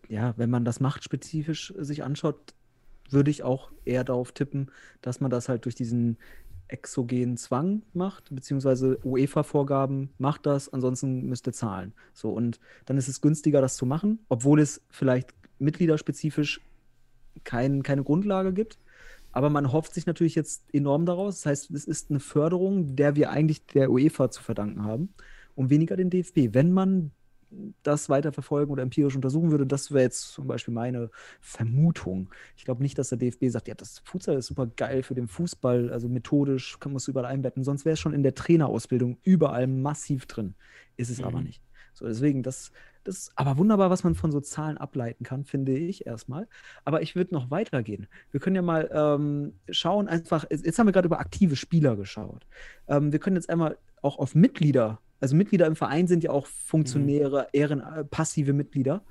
ja, 0.08 0.34
wenn 0.36 0.50
man 0.50 0.64
das 0.64 0.78
machtspezifisch 0.78 1.72
sich 1.78 2.04
anschaut, 2.04 2.54
würde 3.08 3.30
ich 3.32 3.42
auch 3.42 3.72
eher 3.84 4.04
darauf 4.04 4.30
tippen, 4.32 4.70
dass 5.02 5.20
man 5.20 5.30
das 5.32 5.48
halt 5.48 5.64
durch 5.64 5.74
diesen 5.74 6.16
exogenen 6.72 7.36
Zwang 7.36 7.82
macht, 7.92 8.34
beziehungsweise 8.34 8.98
UEFA-Vorgaben 9.04 10.10
macht 10.18 10.46
das, 10.46 10.72
ansonsten 10.72 11.26
müsst 11.28 11.46
ihr 11.46 11.52
zahlen. 11.52 11.92
So, 12.12 12.30
und 12.30 12.60
dann 12.86 12.96
ist 12.96 13.08
es 13.08 13.20
günstiger, 13.20 13.60
das 13.60 13.76
zu 13.76 13.86
machen, 13.86 14.20
obwohl 14.28 14.60
es 14.60 14.82
vielleicht 14.90 15.34
mitgliederspezifisch 15.58 16.60
kein, 17.44 17.82
keine 17.82 18.02
Grundlage 18.02 18.52
gibt. 18.52 18.78
Aber 19.32 19.50
man 19.50 19.72
hofft 19.72 19.94
sich 19.94 20.06
natürlich 20.06 20.34
jetzt 20.34 20.64
enorm 20.72 21.06
daraus. 21.06 21.36
Das 21.36 21.46
heißt, 21.46 21.70
es 21.70 21.84
ist 21.84 22.10
eine 22.10 22.20
Förderung, 22.20 22.96
der 22.96 23.14
wir 23.14 23.30
eigentlich 23.30 23.64
der 23.66 23.90
UEFA 23.90 24.30
zu 24.30 24.42
verdanken 24.42 24.82
haben 24.82 25.14
und 25.54 25.70
weniger 25.70 25.96
den 25.96 26.10
DFB. 26.10 26.52
Wenn 26.52 26.72
man 26.72 27.12
das 27.82 28.08
weiter 28.08 28.32
verfolgen 28.32 28.70
oder 28.70 28.82
empirisch 28.82 29.16
untersuchen 29.16 29.50
würde, 29.50 29.66
das 29.66 29.90
wäre 29.90 30.04
jetzt 30.04 30.32
zum 30.32 30.46
Beispiel 30.46 30.74
meine 30.74 31.10
Vermutung. 31.40 32.30
Ich 32.56 32.64
glaube 32.64 32.82
nicht, 32.82 32.98
dass 32.98 33.08
der 33.08 33.18
DFB 33.18 33.46
sagt, 33.48 33.68
ja, 33.68 33.74
das 33.74 34.00
Futsal 34.00 34.36
ist 34.36 34.46
super 34.46 34.66
geil 34.66 35.02
für 35.02 35.14
den 35.14 35.28
Fußball, 35.28 35.90
also 35.90 36.08
methodisch 36.08 36.78
kann 36.78 36.92
man 36.92 36.98
es 36.98 37.08
überall 37.08 37.26
einbetten. 37.26 37.64
Sonst 37.64 37.84
wäre 37.84 37.94
es 37.94 38.00
schon 38.00 38.14
in 38.14 38.22
der 38.22 38.34
Trainerausbildung 38.34 39.18
überall 39.22 39.66
massiv 39.66 40.26
drin. 40.26 40.54
Ist 40.96 41.10
es 41.10 41.22
aber 41.22 41.40
nicht. 41.40 41.62
So, 41.94 42.06
deswegen, 42.06 42.42
das, 42.42 42.72
das 43.04 43.18
ist 43.18 43.32
aber 43.34 43.56
wunderbar, 43.58 43.90
was 43.90 44.04
man 44.04 44.14
von 44.14 44.30
so 44.30 44.40
Zahlen 44.40 44.78
ableiten 44.78 45.24
kann, 45.24 45.44
finde 45.44 45.76
ich 45.76 46.06
erstmal. 46.06 46.48
Aber 46.84 47.02
ich 47.02 47.16
würde 47.16 47.34
noch 47.34 47.50
weitergehen. 47.50 48.06
Wir 48.30 48.40
können 48.40 48.56
ja 48.56 48.62
mal 48.62 48.90
ähm, 48.92 49.54
schauen, 49.70 50.08
einfach, 50.08 50.44
jetzt 50.50 50.78
haben 50.78 50.86
wir 50.86 50.92
gerade 50.92 51.06
über 51.06 51.20
aktive 51.20 51.56
Spieler 51.56 51.96
geschaut. 51.96 52.46
Ähm, 52.88 53.12
wir 53.12 53.18
können 53.18 53.36
jetzt 53.36 53.50
einmal 53.50 53.76
auch 54.02 54.18
auf 54.18 54.34
Mitglieder, 54.34 55.00
also 55.20 55.36
Mitglieder 55.36 55.66
im 55.66 55.76
Verein 55.76 56.06
sind 56.06 56.24
ja 56.24 56.30
auch 56.30 56.46
Funktionäre, 56.46 57.48
Ehren, 57.52 57.80
äh, 57.80 58.04
passive 58.04 58.52
Mitglieder. 58.52 59.02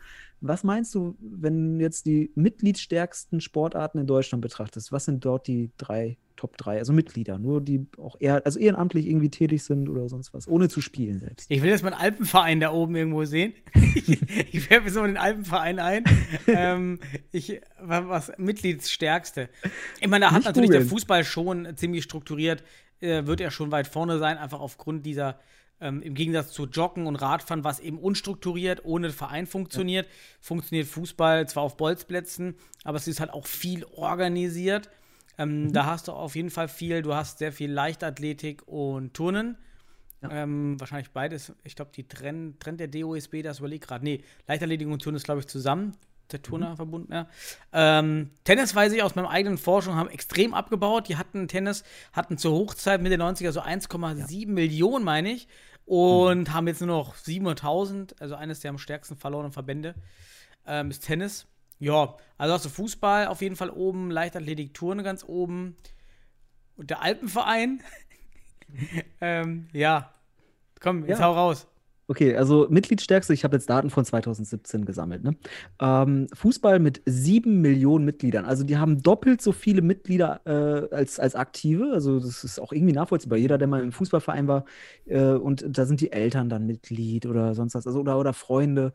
Was 0.42 0.64
meinst 0.64 0.96
du, 0.96 1.18
wenn 1.20 1.78
du 1.78 1.84
jetzt 1.84 2.06
die 2.06 2.32
mitgliedstärksten 2.36 3.42
Sportarten 3.42 4.00
in 4.00 4.08
Deutschland 4.08 4.42
betrachtest? 4.42 4.92
Was 4.92 5.06
sind 5.06 5.26
dort 5.26 5.48
die 5.48 5.70
drei, 5.78 6.18
Top 6.38 6.56
3? 6.58 6.78
Also 6.78 6.94
Mitglieder, 6.94 7.38
nur 7.38 7.60
die 7.60 7.86
auch 7.98 8.16
eher, 8.20 8.46
also 8.46 8.58
ehrenamtlich 8.58 9.06
irgendwie 9.06 9.30
tätig 9.30 9.64
sind 9.64 9.90
oder 9.90 10.08
sonst 10.08 10.34
was, 10.34 10.48
ohne 10.48 10.70
zu 10.70 10.80
spielen 10.80 11.20
selbst. 11.20 11.52
Ich 11.52 11.62
will 11.62 11.70
jetzt 11.70 11.84
mal 11.84 11.92
einen 11.92 12.02
Alpenverein 12.02 12.62
da 12.62 12.72
oben 12.72 12.96
irgendwo 12.96 13.26
sehen. 13.26 13.54
ich 13.74 14.18
ich 14.54 14.70
werfe 14.70 14.90
so 14.90 15.06
den 15.06 15.18
Alpenverein 15.18 15.80
ein. 15.80 16.06
ähm, 16.48 17.00
ich, 17.34 17.60
was, 17.82 18.08
was 18.08 18.32
Mitgliedsstärkste. 18.38 19.50
Ich 20.00 20.08
meine, 20.08 20.26
da 20.26 20.32
hat 20.32 20.38
Nicht 20.38 20.46
natürlich 20.48 20.70
der 20.70 20.80
googeln. 20.80 20.90
Fußball 20.90 21.24
schon 21.26 21.68
ziemlich 21.76 22.06
strukturiert, 22.06 22.64
äh, 23.02 23.26
wird 23.26 23.42
er 23.42 23.52
schon 23.52 23.72
weit 23.72 23.88
vorne 23.88 24.20
sein, 24.20 24.38
einfach 24.38 24.62
aufgrund 24.62 25.06
dieser, 25.06 25.38
ähm, 25.82 26.02
im 26.02 26.14
Gegensatz 26.14 26.52
zu 26.52 26.66
Joggen 26.66 27.08
und 27.08 27.16
Radfahren, 27.16 27.64
was 27.64 27.80
eben 27.80 28.00
unstrukturiert, 28.00 28.84
ohne 28.84 29.10
Verein 29.12 29.48
funktioniert, 29.48 30.08
funktioniert 30.42 30.88
Fußball 30.88 31.48
zwar 31.48 31.64
auf 31.64 31.78
Bolzplätzen, 31.78 32.56
aber 32.84 32.98
es 32.98 33.08
ist 33.08 33.20
halt 33.20 33.32
auch 33.32 33.48
viel 33.48 33.86
organisiert. 33.96 34.90
Ähm, 35.38 35.72
Da 35.72 35.86
hast 35.86 36.08
du 36.08 36.12
auf 36.12 36.36
jeden 36.36 36.50
Fall 36.50 36.68
viel, 36.68 37.02
du 37.02 37.14
hast 37.14 37.40
sehr 37.40 37.54
viel 37.54 37.72
Leichtathletik 37.72 38.68
und 38.68 39.14
Turnen. 39.14 39.58
Ähm, 40.22 40.78
wahrscheinlich 40.78 41.12
beides. 41.12 41.54
Ich 41.64 41.78
glaube, 41.78 41.92
die 41.96 42.06
trennt, 42.06 42.60
trennt 42.60 42.82
der 42.82 42.90
DOSB 42.90 43.42
das 43.42 43.60
überlegt 43.60 43.88
gerade. 43.88 44.04
Nee, 44.04 44.22
Leichtathletik 44.48 44.88
und 44.88 45.02
Turnen 45.02 45.16
ist, 45.16 45.24
glaube 45.24 45.40
ich, 45.40 45.48
zusammen. 45.48 45.96
Der 46.32 46.42
Turner 46.42 46.76
verbunden, 46.76 47.12
ja. 47.12 47.28
Ähm, 47.74 48.30
Tennis 48.44 48.76
weiß 48.76 48.94
ich 48.94 49.02
aus 49.02 49.16
meiner 49.16 49.30
eigenen 49.30 49.58
Forschung, 49.58 49.96
haben 49.96 50.10
extrem 50.10 50.54
abgebaut. 50.54 51.08
Die 51.10 51.18
hatten 51.18 51.48
Tennis, 51.48 51.84
hatten 52.14 52.38
zur 52.38 52.54
Hochzeit 52.54 53.02
Mitte 53.02 53.18
der 53.18 53.26
90er 53.26 53.52
so 53.52 53.62
1,7 53.62 54.48
Millionen, 54.48 55.04
meine 55.04 55.32
ich. 55.32 55.48
Und 55.86 56.54
haben 56.54 56.68
jetzt 56.68 56.82
nur 56.82 56.88
noch 56.88 57.16
700.000, 57.16 58.22
also 58.22 58.36
eines 58.36 58.60
der 58.60 58.70
am 58.70 58.78
stärksten 58.78 59.16
verlorenen 59.18 59.52
Verbände, 59.52 59.96
ähm, 60.68 60.92
ist 60.92 61.00
Tennis. 61.06 61.48
Ja, 61.80 62.16
also 62.38 62.54
hast 62.54 62.66
du 62.66 62.70
Fußball 62.70 63.26
auf 63.26 63.42
jeden 63.42 63.56
Fall 63.56 63.72
oben, 63.72 64.12
Leichtathletik, 64.12 64.76
Turnen 64.76 65.04
ganz 65.04 65.24
oben. 65.24 65.76
Und 66.78 66.92
der 66.92 67.02
Alpenverein. 67.02 67.82
ähm, 69.22 69.68
ja. 69.74 70.14
Komm, 70.80 71.06
jetzt 71.08 71.20
Ja. 71.20 71.26
hau 71.26 71.34
raus. 71.34 71.68
Okay, 72.10 72.36
also 72.36 72.66
Mitgliedstärkste, 72.72 73.36
ich 73.36 73.44
habe 73.44 73.56
jetzt 73.56 73.70
Daten 73.70 73.92
von 73.92 74.04
2017 74.04 74.84
gesammelt. 74.84 75.24
Ne? 75.24 75.36
Ähm, 75.80 76.26
Fußball 76.34 76.80
mit 76.80 77.04
sieben 77.06 77.62
Millionen 77.62 78.04
Mitgliedern. 78.04 78.46
Also 78.46 78.64
die 78.64 78.78
haben 78.78 79.04
doppelt 79.04 79.44
so 79.44 79.52
viele 79.52 79.84
Mitglieder 79.84 80.42
äh, 80.44 80.96
als, 80.96 81.20
als 81.20 81.36
Aktive. 81.36 81.92
Also 81.94 82.20
das 82.20 82.44
ist 82.44 82.60
auch 82.60 82.72
irgendwie 82.72 82.94
nachvollziehbar. 82.94 83.38
Jeder, 83.38 83.60
der 83.60 83.68
mal 83.68 83.84
im 83.84 83.92
Fußballverein 83.92 84.48
war 84.48 84.66
äh, 85.06 85.22
und 85.34 85.64
da 85.70 85.86
sind 85.86 86.02
die 86.02 86.12
Eltern 86.12 86.50
dann 86.50 86.66
Mitglied 86.66 87.28
oder 87.28 87.54
sonst 87.54 87.76
was, 87.76 87.86
also 87.86 88.00
oder, 88.00 88.18
oder 88.18 88.34
Freunde. 88.34 88.94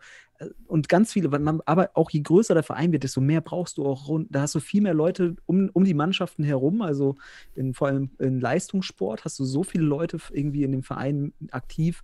Und 0.66 0.88
ganz 0.88 1.12
viele, 1.12 1.28
man, 1.28 1.60
aber 1.66 1.90
auch 1.94 2.10
je 2.10 2.20
größer 2.20 2.54
der 2.54 2.62
Verein 2.62 2.92
wird, 2.92 3.04
desto 3.04 3.20
mehr 3.20 3.40
brauchst 3.40 3.78
du 3.78 3.86
auch 3.86 4.08
rund, 4.08 4.28
da 4.30 4.42
hast 4.42 4.54
du 4.54 4.60
viel 4.60 4.80
mehr 4.82 4.94
Leute 4.94 5.36
um, 5.46 5.70
um 5.72 5.84
die 5.84 5.94
Mannschaften 5.94 6.44
herum. 6.44 6.82
Also 6.82 7.16
in, 7.54 7.74
vor 7.74 7.88
allem 7.88 8.10
in 8.18 8.40
Leistungssport 8.40 9.24
hast 9.24 9.38
du 9.38 9.44
so 9.44 9.62
viele 9.62 9.84
Leute 9.84 10.18
irgendwie 10.32 10.64
in 10.64 10.72
dem 10.72 10.82
Verein 10.82 11.32
aktiv. 11.50 12.02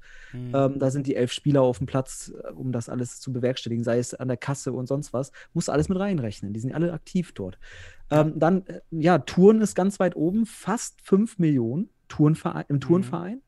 Ähm, 0.54 0.78
da 0.78 0.90
sind 0.90 1.06
die 1.06 1.16
elf 1.16 1.32
Spieler 1.32 1.62
auf 1.62 1.78
dem 1.78 1.86
Platz, 1.86 2.32
äh, 2.32 2.52
um 2.52 2.72
das 2.72 2.88
alles 2.88 3.20
zu 3.20 3.32
bewerkstelligen, 3.32 3.84
sei 3.84 3.98
es 3.98 4.14
an 4.14 4.28
der 4.28 4.36
Kasse 4.36 4.72
und 4.72 4.86
sonst 4.86 5.12
was. 5.12 5.32
Musst 5.54 5.68
du 5.68 5.72
alles 5.72 5.88
mit 5.88 5.98
reinrechnen. 5.98 6.52
Die 6.52 6.60
sind 6.60 6.74
alle 6.74 6.92
aktiv 6.92 7.32
dort. 7.32 7.58
Ähm, 8.10 8.38
dann, 8.38 8.66
äh, 8.66 8.80
ja, 8.90 9.18
Touren 9.18 9.60
ist 9.60 9.74
ganz 9.74 10.00
weit 10.00 10.16
oben, 10.16 10.46
fast 10.46 11.00
5 11.02 11.38
Millionen 11.38 11.88
Tourenverein, 12.08 12.64
im 12.68 12.80
Tourenverein. 12.80 13.42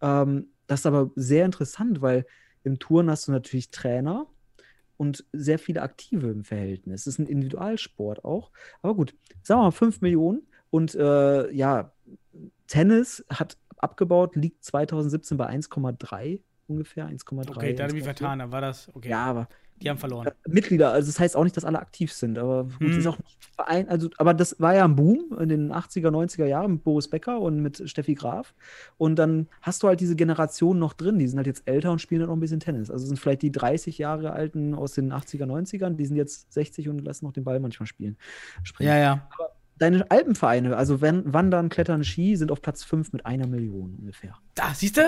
Ähm, 0.00 0.48
das 0.66 0.80
ist 0.80 0.86
aber 0.86 1.10
sehr 1.16 1.44
interessant, 1.44 2.00
weil 2.00 2.24
im 2.62 2.78
Touren 2.78 3.10
hast 3.10 3.28
du 3.28 3.32
natürlich 3.32 3.70
Trainer 3.70 4.26
und 4.96 5.24
sehr 5.32 5.58
viele 5.58 5.82
Aktive 5.82 6.30
im 6.30 6.44
Verhältnis. 6.44 7.02
Es 7.02 7.06
ist 7.06 7.18
ein 7.18 7.26
Individualsport 7.26 8.24
auch. 8.24 8.50
Aber 8.82 8.94
gut, 8.94 9.14
sagen 9.42 9.60
wir 9.60 9.64
mal 9.64 9.70
5 9.70 10.00
Millionen. 10.00 10.46
Und 10.70 10.94
äh, 10.94 11.50
ja, 11.52 11.92
Tennis 12.66 13.24
hat 13.28 13.56
abgebaut, 13.76 14.36
liegt 14.36 14.64
2017 14.64 15.36
bei 15.36 15.48
1,3 15.48 16.40
ungefähr. 16.66 17.08
1,3. 17.08 17.50
Okay, 17.50 17.74
da 17.74 17.84
habe 17.84 17.96
ich 17.96 18.02
1,4. 18.02 18.04
vertan, 18.04 18.52
war 18.52 18.60
das. 18.60 18.90
Okay, 18.94 19.08
Ja, 19.10 19.24
aber 19.24 19.48
die 19.82 19.90
haben 19.90 19.98
verloren. 19.98 20.26
äh, 20.28 20.32
Mitglieder, 20.46 20.92
also 20.92 21.06
das 21.08 21.18
heißt 21.20 21.36
auch 21.36 21.44
nicht, 21.44 21.56
dass 21.56 21.64
alle 21.64 21.78
aktiv 21.80 22.12
sind, 22.12 22.38
aber 22.38 22.64
gut, 22.64 22.80
Mhm. 22.80 22.98
ist 22.98 23.06
auch 23.06 23.18
Verein, 23.56 23.88
also, 23.88 24.08
aber 24.16 24.34
das 24.34 24.58
war 24.60 24.74
ja 24.74 24.84
ein 24.84 24.96
Boom 24.96 25.36
in 25.38 25.48
den 25.48 25.72
80er, 25.72 26.10
90er 26.10 26.46
Jahren 26.46 26.72
mit 26.72 26.84
Boris 26.84 27.08
Becker 27.08 27.40
und 27.40 27.60
mit 27.60 27.88
Steffi 27.88 28.14
Graf. 28.14 28.54
Und 28.96 29.16
dann 29.16 29.48
hast 29.62 29.82
du 29.82 29.88
halt 29.88 30.00
diese 30.00 30.16
Generation 30.16 30.78
noch 30.78 30.92
drin, 30.92 31.18
die 31.18 31.26
sind 31.28 31.36
halt 31.38 31.46
jetzt 31.46 31.62
älter 31.66 31.92
und 31.92 32.00
spielen 32.00 32.20
dann 32.20 32.28
noch 32.30 32.36
ein 32.36 32.40
bisschen 32.40 32.60
Tennis. 32.60 32.90
Also 32.90 33.06
sind 33.06 33.18
vielleicht 33.18 33.42
die 33.42 33.52
30 33.52 33.98
Jahre 33.98 34.32
alten 34.32 34.74
aus 34.74 34.92
den 34.92 35.12
80er, 35.12 35.46
90ern, 35.46 35.96
die 35.96 36.06
sind 36.06 36.16
jetzt 36.16 36.52
60 36.52 36.88
und 36.88 37.00
lassen 37.04 37.24
noch 37.26 37.32
den 37.32 37.44
Ball 37.44 37.60
manchmal 37.60 37.86
spielen. 37.86 38.16
Springen. 38.62 38.88
Ja, 38.90 38.98
ja. 38.98 39.28
Deine 39.78 40.08
Alpenvereine, 40.10 40.76
also 40.76 41.00
wenn, 41.00 41.32
Wandern, 41.32 41.68
Klettern, 41.68 42.04
Ski, 42.04 42.36
sind 42.36 42.50
auf 42.52 42.62
Platz 42.62 42.84
5 42.84 43.12
mit 43.12 43.26
einer 43.26 43.46
Million 43.48 43.96
ungefähr. 43.98 44.36
Da, 44.54 44.72
siehst 44.72 44.96
du? 44.96 45.02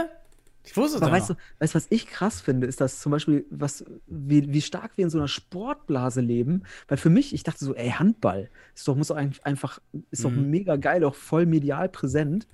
Ich 0.67 0.77
wusste 0.77 1.01
Aber 1.03 1.13
weißt 1.13 1.31
du, 1.31 1.35
weißt 1.59 1.75
was 1.75 1.87
ich 1.91 2.07
krass 2.07 2.41
finde, 2.41 2.67
ist, 2.67 2.81
dass 2.81 3.01
zum 3.01 3.13
Beispiel, 3.13 3.47
was, 3.51 3.85
wie, 4.07 4.53
wie 4.53 4.61
stark 4.61 4.97
wir 4.97 5.05
in 5.05 5.11
so 5.11 5.19
einer 5.19 5.29
Sportblase 5.29 6.21
leben. 6.21 6.65
Weil 6.89 6.99
für 6.99 7.11
mich, 7.11 7.33
ich 7.35 7.43
dachte 7.43 7.65
so, 7.65 7.75
ey, 7.75 7.91
Handball 7.91 8.51
ist 8.75 8.87
doch, 8.89 8.97
muss 8.97 9.09
doch 9.09 9.17
einfach, 9.17 9.81
ist 10.11 10.25
doch 10.25 10.31
Mhm. 10.31 10.51
mega 10.51 10.77
geil, 10.77 11.05
auch 11.05 11.15
voll 11.15 11.47
medial 11.47 11.89
präsent 11.89 12.47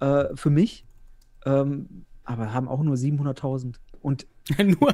äh, 0.00 0.24
für 0.34 0.50
mich. 0.50 0.84
Ähm, 1.44 2.04
aber 2.24 2.52
haben 2.52 2.68
auch 2.68 2.82
nur 2.82 2.96
700.000. 2.96 3.76
Und 4.00 4.26
Nur. 4.58 4.92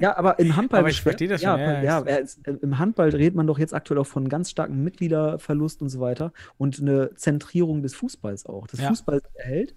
ja, 0.00 0.16
aber 0.16 0.38
im 0.40 0.56
Handball. 0.56 0.80
Aber 0.80 0.88
ich 0.88 1.00
verstehe 1.00 1.28
das 1.28 1.40
ja, 1.42 1.52
schon, 1.52 1.60
ja, 1.60 1.82
Ja, 1.82 2.04
ja, 2.04 2.16
äh, 2.16 2.26
im 2.62 2.78
Handball 2.80 3.10
redet 3.10 3.36
man 3.36 3.46
doch 3.46 3.58
jetzt 3.58 3.72
aktuell 3.72 4.00
auch 4.00 4.06
von 4.06 4.28
ganz 4.28 4.50
starkem 4.50 4.82
Mitgliederverlust 4.82 5.82
und 5.82 5.88
so 5.88 6.00
weiter 6.00 6.32
und 6.58 6.80
eine 6.80 7.14
Zentrierung 7.14 7.82
des 7.82 7.94
Fußballs 7.94 8.46
auch. 8.46 8.66
Das. 8.66 8.80
Fußball 8.80 9.22
erhält. 9.34 9.74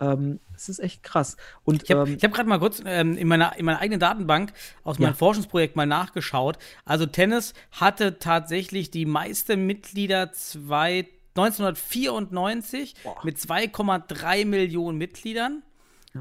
Ähm, 0.00 0.40
das 0.52 0.68
ist 0.68 0.78
echt 0.78 1.02
krass. 1.02 1.36
Und 1.64 1.82
Ich 1.82 1.90
habe 1.90 2.10
ähm, 2.10 2.18
hab 2.22 2.32
gerade 2.32 2.48
mal 2.48 2.58
kurz 2.58 2.82
ähm, 2.84 3.16
in, 3.16 3.28
meiner, 3.28 3.56
in 3.58 3.64
meiner 3.66 3.80
eigenen 3.80 4.00
Datenbank 4.00 4.52
aus 4.82 4.98
meinem 4.98 5.10
Ja. 5.10 5.14
Forschungsprojekt 5.14 5.76
mal 5.76 5.86
nachgeschaut. 5.86 6.58
Also 6.84 7.06
Tennis 7.06 7.54
hatte 7.72 8.18
tatsächlich 8.18 8.90
die 8.90 9.04
meisten 9.06 9.66
Mitglieder 9.66 10.32
zwei, 10.32 11.06
1994 11.36 12.94
mit 13.22 13.36
2,3 13.38 14.44
Millionen 14.46 14.98
Mitgliedern 14.98 15.62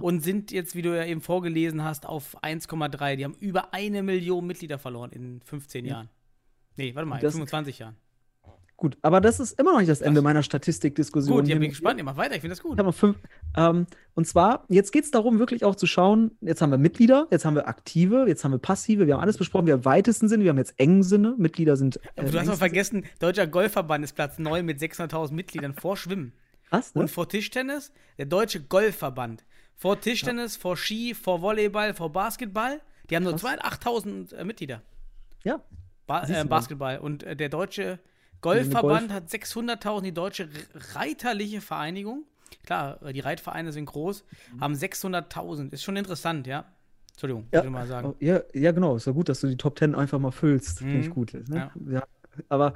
und 0.01 0.21
sind 0.21 0.51
jetzt, 0.51 0.75
wie 0.75 0.81
du 0.83 0.95
ja 0.95 1.05
eben 1.05 1.21
vorgelesen 1.21 1.83
hast, 1.83 2.05
auf 2.05 2.41
1,3. 2.43 3.15
Die 3.15 3.23
haben 3.25 3.35
über 3.39 3.73
eine 3.73 4.03
Million 4.03 4.45
Mitglieder 4.45 4.77
verloren 4.77 5.11
in 5.11 5.41
15 5.43 5.85
Jahren. 5.85 6.09
Nee, 6.75 6.93
warte 6.95 7.07
mal, 7.09 7.15
in 7.15 7.21
Das- 7.21 7.33
25 7.33 7.79
Jahren. 7.79 7.95
Gut, 8.79 8.97
aber 9.01 9.19
das 9.19 9.41
ist 9.41 9.59
immer 9.59 9.73
noch 9.73 9.79
nicht 9.79 9.89
das 9.89 9.99
Ende 9.99 10.21
meiner 10.21 10.41
Statistikdiskussion. 10.41 11.35
Gut, 11.35 11.49
ich 11.49 11.59
bin 11.59 11.67
gespannt. 11.67 11.97
Ihr 11.99 12.05
macht 12.05 12.15
weiter. 12.15 12.35
Ich 12.35 12.39
finde 12.39 12.51
das 12.51 12.59
Ich 12.59 12.63
gut. 12.63 12.77
habe 12.77 12.87
noch 12.87 12.95
fünf. 12.95 13.17
Ähm, 13.57 13.87
und 14.15 14.25
zwar, 14.25 14.63
jetzt 14.69 14.93
geht 14.93 15.03
es 15.03 15.11
darum, 15.11 15.37
wirklich 15.37 15.65
auch 15.65 15.75
zu 15.75 15.85
schauen, 15.85 16.31
jetzt 16.39 16.61
haben 16.61 16.71
wir 16.71 16.77
Mitglieder, 16.77 17.27
jetzt 17.29 17.43
haben 17.43 17.55
wir 17.55 17.67
aktive, 17.67 18.25
jetzt 18.29 18.45
haben 18.45 18.53
wir 18.53 18.57
passive, 18.57 19.05
wir 19.05 19.15
haben 19.15 19.21
alles 19.21 19.37
besprochen, 19.37 19.65
wir 19.65 19.73
haben 19.73 19.83
weitesten 19.83 20.29
Sinne, 20.29 20.45
wir 20.45 20.51
haben 20.51 20.57
jetzt 20.57 20.79
engen 20.79 21.03
Sinne, 21.03 21.35
Mitglieder 21.37 21.75
sind. 21.75 21.97
äh, 21.97 22.21
Aber 22.21 22.31
du 22.31 22.39
hast 22.39 22.47
mal 22.47 22.55
vergessen, 22.55 23.03
Deutscher 23.19 23.47
Golfverband 23.47 24.05
ist 24.05 24.13
Platz 24.13 24.39
9 24.39 24.65
mit 24.65 24.79
600.000 24.79 25.33
Mitgliedern 25.33 25.73
vor 25.73 25.97
Schwimmen. 25.97 26.31
Was, 26.69 26.95
ne? 26.95 27.01
Und 27.01 27.11
vor 27.11 27.27
Tischtennis 27.27 27.91
der 28.17 28.27
Deutsche 28.27 28.61
Golfverband. 28.61 29.43
Vor 29.75 29.99
Tischtennis, 29.99 30.55
vor 30.55 30.77
Ski, 30.77 31.13
vor 31.13 31.41
Volleyball, 31.41 31.93
vor 31.93 32.13
Basketball. 32.13 32.79
Die 33.09 33.15
haben 33.17 33.23
nur 33.23 33.35
208.000 33.35 34.35
äh, 34.35 34.45
Mitglieder. 34.45 34.81
Ja. 35.43 35.61
Ba 36.07 36.23
äh. 36.23 36.45
Basketball. 36.45 36.99
Und 36.99 37.23
äh, 37.23 37.35
der 37.35 37.49
Deutsche 37.49 37.99
Golf- 38.41 38.69
Golfverband 38.69 39.11
hat 39.11 39.29
600.000. 39.29 40.01
Die 40.01 40.13
Deutsche 40.13 40.47
Reiterliche 40.95 41.61
Vereinigung, 41.61 42.23
klar, 42.65 43.01
äh, 43.03 43.13
die 43.13 43.19
Reitvereine 43.19 43.71
sind 43.71 43.85
groß, 43.85 44.23
haben 44.59 44.73
600.000. 44.75 45.73
Ist 45.73 45.83
schon 45.83 45.95
interessant, 45.97 46.47
ja. 46.47 46.65
Entschuldigung, 47.11 47.47
Ja. 47.51 47.59
würde 47.59 47.67
ich 47.67 47.73
mal 47.73 47.87
sagen. 47.87 48.07
Oh, 48.09 48.15
ja, 48.19 48.41
ja, 48.53 48.71
genau. 48.71 48.95
Ist 48.95 49.05
ja 49.07 49.11
gut, 49.11 49.27
dass 49.27 49.41
du 49.41 49.47
die 49.47 49.57
Top 49.57 49.75
Ten 49.75 49.93
einfach 49.93 50.19
mal 50.19 50.31
füllst. 50.31 50.79
Finde 50.79 50.99
ich 50.99 51.09
Mhm. 51.09 51.13
gut. 51.13 51.33
Ne? 51.33 51.69
Ja. 51.89 51.91
Ja. 51.91 52.03
Aber 52.47 52.73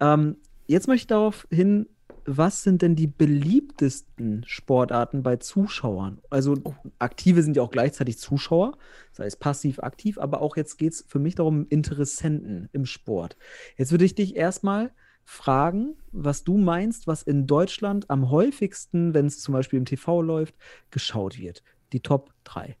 ähm, 0.00 0.36
jetzt 0.66 0.88
möchte 0.88 1.02
ich 1.02 1.06
darauf 1.08 1.46
hin, 1.50 1.86
was 2.26 2.62
sind 2.62 2.82
denn 2.82 2.96
die 2.96 3.06
beliebtesten 3.06 4.44
Sportarten 4.46 5.22
bei 5.22 5.36
Zuschauern? 5.36 6.20
Also 6.30 6.54
Oh. 6.64 6.74
Aktive 6.98 7.42
sind 7.42 7.56
ja 7.56 7.62
auch 7.62 7.70
gleichzeitig 7.70 8.18
Zuschauer, 8.18 8.78
sei 9.12 9.26
es 9.26 9.36
passiv, 9.36 9.78
aktiv, 9.80 10.18
aber 10.18 10.40
auch 10.42 10.56
jetzt 10.56 10.76
geht 10.78 10.92
es 10.92 11.04
für 11.06 11.18
mich 11.18 11.34
darum, 11.34 11.66
Interessenten 11.68 12.68
im 12.72 12.86
Sport. 12.86 13.36
Jetzt 13.76 13.90
würde 13.90 14.04
ich 14.04 14.14
dich 14.14 14.36
erstmal 14.36 14.92
fragen, 15.24 15.96
was 16.12 16.44
du 16.44 16.58
meinst, 16.58 17.06
was 17.06 17.22
in 17.22 17.46
Deutschland 17.46 18.10
am 18.10 18.30
häufigsten, 18.30 19.14
wenn 19.14 19.26
es 19.26 19.40
zum 19.40 19.52
Beispiel 19.52 19.78
im 19.78 19.86
TV 19.86 20.22
läuft, 20.22 20.54
geschaut 20.90 21.38
wird. 21.38 21.62
Die 21.92 22.00
Top 22.00 22.32
3. 22.44 22.76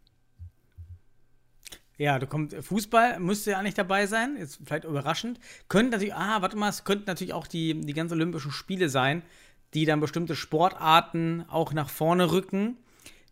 Ja, 1.96 2.18
da 2.18 2.26
kommt 2.26 2.54
Fußball, 2.54 3.20
müsste 3.20 3.52
ja 3.52 3.62
nicht 3.62 3.78
dabei 3.78 4.06
sein, 4.06 4.36
ist 4.36 4.60
vielleicht 4.64 4.84
überraschend. 4.84 5.38
Könnte 5.68 5.92
natürlich, 5.92 6.14
ah, 6.14 6.42
warte 6.42 6.56
mal, 6.56 6.68
es 6.68 6.84
könnten 6.84 7.04
natürlich 7.06 7.32
auch 7.32 7.46
die, 7.46 7.80
die 7.80 7.92
ganzen 7.92 8.14
Olympischen 8.14 8.50
Spiele 8.50 8.88
sein, 8.88 9.22
die 9.74 9.84
dann 9.84 10.00
bestimmte 10.00 10.34
Sportarten 10.34 11.44
auch 11.48 11.72
nach 11.72 11.88
vorne 11.88 12.32
rücken, 12.32 12.78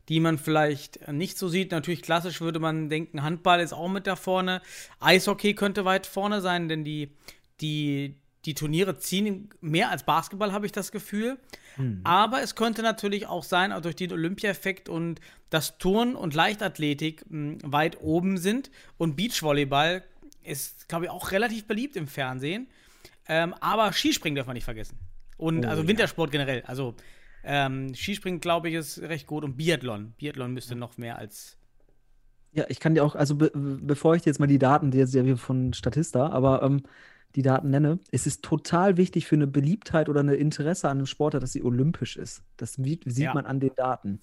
die 0.08 0.20
man 0.20 0.38
vielleicht 0.38 1.08
nicht 1.08 1.38
so 1.38 1.48
sieht. 1.48 1.72
Natürlich 1.72 2.02
klassisch 2.02 2.40
würde 2.40 2.60
man 2.60 2.88
denken, 2.88 3.22
Handball 3.22 3.60
ist 3.60 3.72
auch 3.72 3.88
mit 3.88 4.06
da 4.06 4.14
vorne. 4.14 4.62
Eishockey 5.00 5.54
könnte 5.54 5.84
weit 5.84 6.06
vorne 6.06 6.40
sein, 6.40 6.68
denn 6.68 6.84
die, 6.84 7.10
die, 7.60 8.14
die 8.44 8.54
Turniere 8.54 8.96
ziehen 8.98 9.50
mehr 9.60 9.90
als 9.90 10.02
Basketball, 10.02 10.52
habe 10.52 10.66
ich 10.66 10.72
das 10.72 10.90
Gefühl. 10.92 11.38
Aber 12.04 12.42
es 12.42 12.54
könnte 12.54 12.82
natürlich 12.82 13.26
auch 13.26 13.44
sein, 13.44 13.72
auch 13.72 13.80
durch 13.80 13.96
den 13.96 14.12
Olympia-Effekt 14.12 14.88
und 14.90 15.20
dass 15.48 15.78
Turn 15.78 16.14
und 16.16 16.34
Leichtathletik 16.34 17.24
mh, 17.30 17.58
weit 17.64 18.00
oben 18.02 18.36
sind 18.36 18.70
und 18.98 19.16
Beachvolleyball 19.16 20.02
ist, 20.44 20.88
glaube 20.88 21.06
ich, 21.06 21.10
auch 21.10 21.30
relativ 21.30 21.66
beliebt 21.66 21.96
im 21.96 22.06
Fernsehen. 22.06 22.66
Ähm, 23.26 23.54
aber 23.60 23.92
Skispringen 23.92 24.36
darf 24.36 24.46
man 24.46 24.54
nicht 24.54 24.64
vergessen. 24.64 24.98
Und 25.38 25.64
Oh, 25.64 25.68
also 25.68 25.82
ja. 25.82 25.88
Wintersport 25.88 26.30
generell. 26.30 26.62
Also 26.66 26.94
ähm, 27.44 27.94
Skispringen, 27.94 28.40
glaube 28.40 28.68
ich, 28.68 28.74
ist 28.74 29.00
recht 29.00 29.26
gut. 29.26 29.44
Und 29.44 29.56
Biathlon. 29.56 30.12
Biathlon 30.18 30.52
müsste 30.52 30.74
noch 30.74 30.98
mehr 30.98 31.16
als. 31.16 31.56
Ja, 32.52 32.64
ich 32.68 32.80
kann 32.80 32.94
dir 32.94 33.02
auch, 33.02 33.14
also 33.14 33.36
be 33.36 33.50
bevor 33.54 34.14
ich 34.14 34.22
dir 34.22 34.30
jetzt 34.30 34.40
mal 34.40 34.46
die 34.46 34.58
Daten, 34.58 34.90
die 34.90 34.98
jetzt 34.98 35.14
ja 35.14 35.36
von 35.36 35.72
Statista, 35.72 36.28
aber 36.28 36.62
ähm, 36.62 36.82
die 37.36 37.42
Daten 37.42 37.70
nenne, 37.70 37.98
es 38.10 38.26
ist 38.26 38.42
total 38.42 38.96
wichtig 38.96 39.26
für 39.26 39.36
eine 39.36 39.46
Beliebtheit 39.46 40.08
oder 40.08 40.20
eine 40.20 40.34
Interesse 40.34 40.88
an 40.88 40.98
einem 40.98 41.06
Sportart, 41.06 41.42
dass 41.42 41.52
sie 41.52 41.62
olympisch 41.64 42.16
ist. 42.16 42.42
Das 42.56 42.74
sieht, 42.74 43.04
sieht 43.06 43.24
Ja. 43.24 43.34
man 43.34 43.46
an 43.46 43.60
den 43.60 43.74
Daten. 43.74 44.20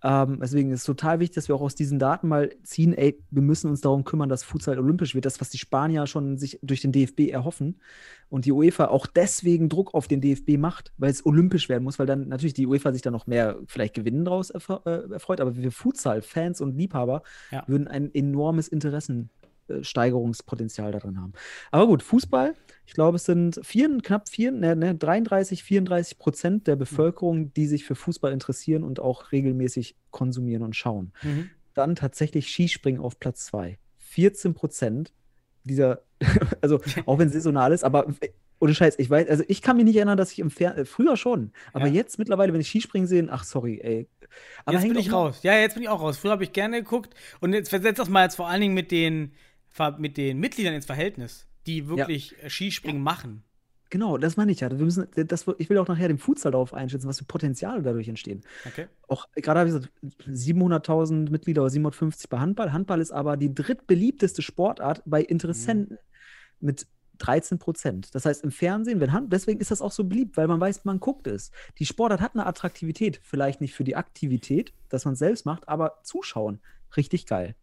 Ähm, 0.00 0.38
deswegen 0.40 0.70
ist 0.70 0.80
es 0.80 0.84
total 0.86 1.18
wichtig, 1.18 1.34
dass 1.34 1.48
wir 1.48 1.56
auch 1.56 1.60
aus 1.60 1.74
diesen 1.74 1.98
Daten 1.98 2.28
mal 2.28 2.50
ziehen, 2.62 2.94
ey, 2.94 3.18
wir 3.32 3.42
müssen 3.42 3.68
uns 3.68 3.80
darum 3.80 4.04
kümmern, 4.04 4.28
dass 4.28 4.44
Futsal 4.44 4.78
olympisch 4.78 5.16
wird. 5.16 5.24
Das, 5.26 5.40
was 5.40 5.50
die 5.50 5.58
Spanier 5.58 6.06
schon 6.06 6.38
sich 6.38 6.60
durch 6.62 6.80
den 6.80 6.92
DFB 6.92 7.30
erhoffen 7.30 7.80
und 8.28 8.44
die 8.44 8.52
UEFA 8.52 8.86
auch 8.86 9.06
deswegen 9.08 9.68
Druck 9.68 9.94
auf 9.94 10.06
den 10.06 10.20
DFB 10.20 10.56
macht, 10.56 10.92
weil 10.98 11.10
es 11.10 11.26
olympisch 11.26 11.68
werden 11.68 11.82
muss, 11.82 11.98
weil 11.98 12.06
dann 12.06 12.28
natürlich 12.28 12.54
die 12.54 12.68
UEFA 12.68 12.92
sich 12.92 13.02
da 13.02 13.10
noch 13.10 13.26
mehr 13.26 13.58
vielleicht 13.66 13.94
Gewinnen 13.94 14.24
draus 14.24 14.50
erf 14.50 14.68
äh, 14.84 15.10
erfreut, 15.12 15.40
aber 15.40 15.56
wir 15.56 15.72
Futsal-Fans 15.72 16.60
und 16.60 16.76
Liebhaber 16.76 17.22
Ja. 17.50 17.64
würden 17.66 17.88
ein 17.88 18.14
enormes 18.14 18.68
Interessensteigerungspotenzial 19.68 20.92
darin 20.92 21.20
haben. 21.20 21.32
Aber 21.70 21.86
gut, 21.86 22.02
Fußball, 22.02 22.54
ich 22.86 22.94
glaube, 22.94 23.16
es 23.16 23.24
sind 23.24 23.60
vier, 23.62 23.88
knapp 23.98 24.28
vier, 24.28 24.50
ne, 24.52 24.74
ne, 24.76 24.94
33, 24.94 25.62
34 25.62 26.18
Prozent 26.18 26.66
der 26.66 26.76
Bevölkerung, 26.76 27.52
die 27.54 27.66
sich 27.66 27.84
für 27.84 27.94
Fußball 27.94 28.32
interessieren 28.32 28.82
und 28.82 29.00
auch 29.00 29.32
regelmäßig 29.32 29.96
konsumieren 30.10 30.62
und 30.62 30.74
schauen. 30.76 31.12
Mhm. 31.22 31.50
Dann 31.74 31.94
tatsächlich 31.94 32.48
Skispringen 32.48 33.00
auf 33.00 33.18
Platz 33.20 33.46
zwei. 33.46 33.78
14 33.98 34.54
Prozent 34.54 35.12
dieser, 35.64 36.02
also 36.62 36.80
auch 37.06 37.18
wenn 37.18 37.28
es 37.28 37.34
saisonal 37.34 37.72
ist, 37.72 37.84
aber 37.84 38.08
äh, 38.20 38.30
ohne 38.60 38.74
Scheiß, 38.74 38.98
ich 38.98 39.08
weiß, 39.08 39.28
also 39.28 39.44
ich 39.46 39.62
kann 39.62 39.76
mich 39.76 39.84
nicht 39.84 39.96
erinnern, 39.96 40.16
dass 40.16 40.32
ich 40.32 40.38
im 40.40 40.50
Fer 40.50 40.76
äh, 40.76 40.84
früher 40.84 41.16
schon, 41.16 41.52
aber 41.72 41.86
Ja. 41.86 41.92
jetzt 41.92 42.18
mittlerweile, 42.18 42.52
wenn 42.52 42.60
ich 42.60 42.68
Skispringen 42.68 43.06
sehe, 43.06 43.28
ach 43.30 43.44
sorry, 43.44 43.80
ey. 43.82 44.08
Aber 44.64 44.76
jetzt 44.76 44.88
bin 44.88 44.98
ich 44.98 45.12
raus. 45.12 45.40
Ja, 45.42 45.56
jetzt 45.58 45.74
bin 45.74 45.82
ich 45.82 45.88
auch 45.88 46.00
raus. 46.00 46.18
Früher 46.18 46.32
habe 46.32 46.44
ich 46.44 46.52
gerne 46.52 46.82
geguckt. 46.82 47.14
Und 47.40 47.52
jetzt 47.54 47.68
versetzt 47.70 47.98
das 47.98 48.08
mal 48.08 48.24
jetzt 48.24 48.34
vor 48.34 48.48
allen 48.48 48.60
Dingen 48.60 48.74
mit 48.74 48.90
den, 48.90 49.32
mit 49.98 50.16
den 50.16 50.38
Mitgliedern 50.38 50.74
ins 50.74 50.86
Verhältnis, 50.86 51.46
die 51.66 51.88
wirklich 51.88 52.34
äh, 52.42 52.50
Skispringen 52.50 53.02
machen. 53.02 53.44
Genau, 53.90 54.18
das 54.18 54.36
meine 54.36 54.52
ich 54.52 54.60
ja. 54.60 54.70
Wir 54.70 54.84
müssen, 54.84 55.08
das, 55.14 55.46
ich 55.58 55.70
will 55.70 55.78
auch 55.78 55.88
nachher 55.88 56.08
den 56.08 56.18
Futsal 56.18 56.52
darauf 56.52 56.74
einschätzen, 56.74 57.08
was 57.08 57.18
für 57.18 57.24
Potenziale 57.24 57.82
dadurch 57.82 58.08
entstehen. 58.08 58.42
Okay. 58.66 58.86
Auch 59.06 59.26
gerade 59.34 59.60
habe 59.60 59.70
ich 59.70 59.74
gesagt, 59.74 59.92
700.000 60.28 61.30
Mitglieder 61.30 61.62
oder 61.62 61.70
750 61.70 62.28
bei 62.28 62.38
Handball. 62.38 62.72
Handball 62.72 63.00
ist 63.00 63.12
aber 63.12 63.36
die 63.38 63.54
drittbeliebteste 63.54 64.42
Sportart 64.42 65.02
bei 65.06 65.22
Interessenten 65.22 65.98
mit 66.60 66.86
13 67.18 67.58
Prozent. 67.58 68.14
Das 68.14 68.26
heißt, 68.26 68.44
im 68.44 68.50
Fernsehen, 68.50 69.00
wenn 69.00 69.12
Hand, 69.12 69.32
deswegen 69.32 69.60
ist 69.60 69.70
das 69.70 69.82
auch 69.82 69.92
so 69.92 70.04
beliebt, 70.04 70.36
weil 70.36 70.48
man 70.48 70.60
weiß, 70.60 70.84
man 70.84 71.00
guckt 71.00 71.26
es. 71.26 71.50
Die 71.78 71.86
Sportart 71.86 72.20
hat 72.20 72.34
eine 72.34 72.46
Attraktivität, 72.46 73.20
vielleicht 73.22 73.60
nicht 73.60 73.74
für 73.74 73.84
die 73.84 73.96
Aktivität, 73.96 74.72
dass 74.88 75.04
man 75.04 75.14
es 75.14 75.18
selbst 75.18 75.46
macht, 75.46 75.68
aber 75.68 75.98
zuschauen, 76.02 76.60
richtig 76.96 77.26
geil. 77.26 77.54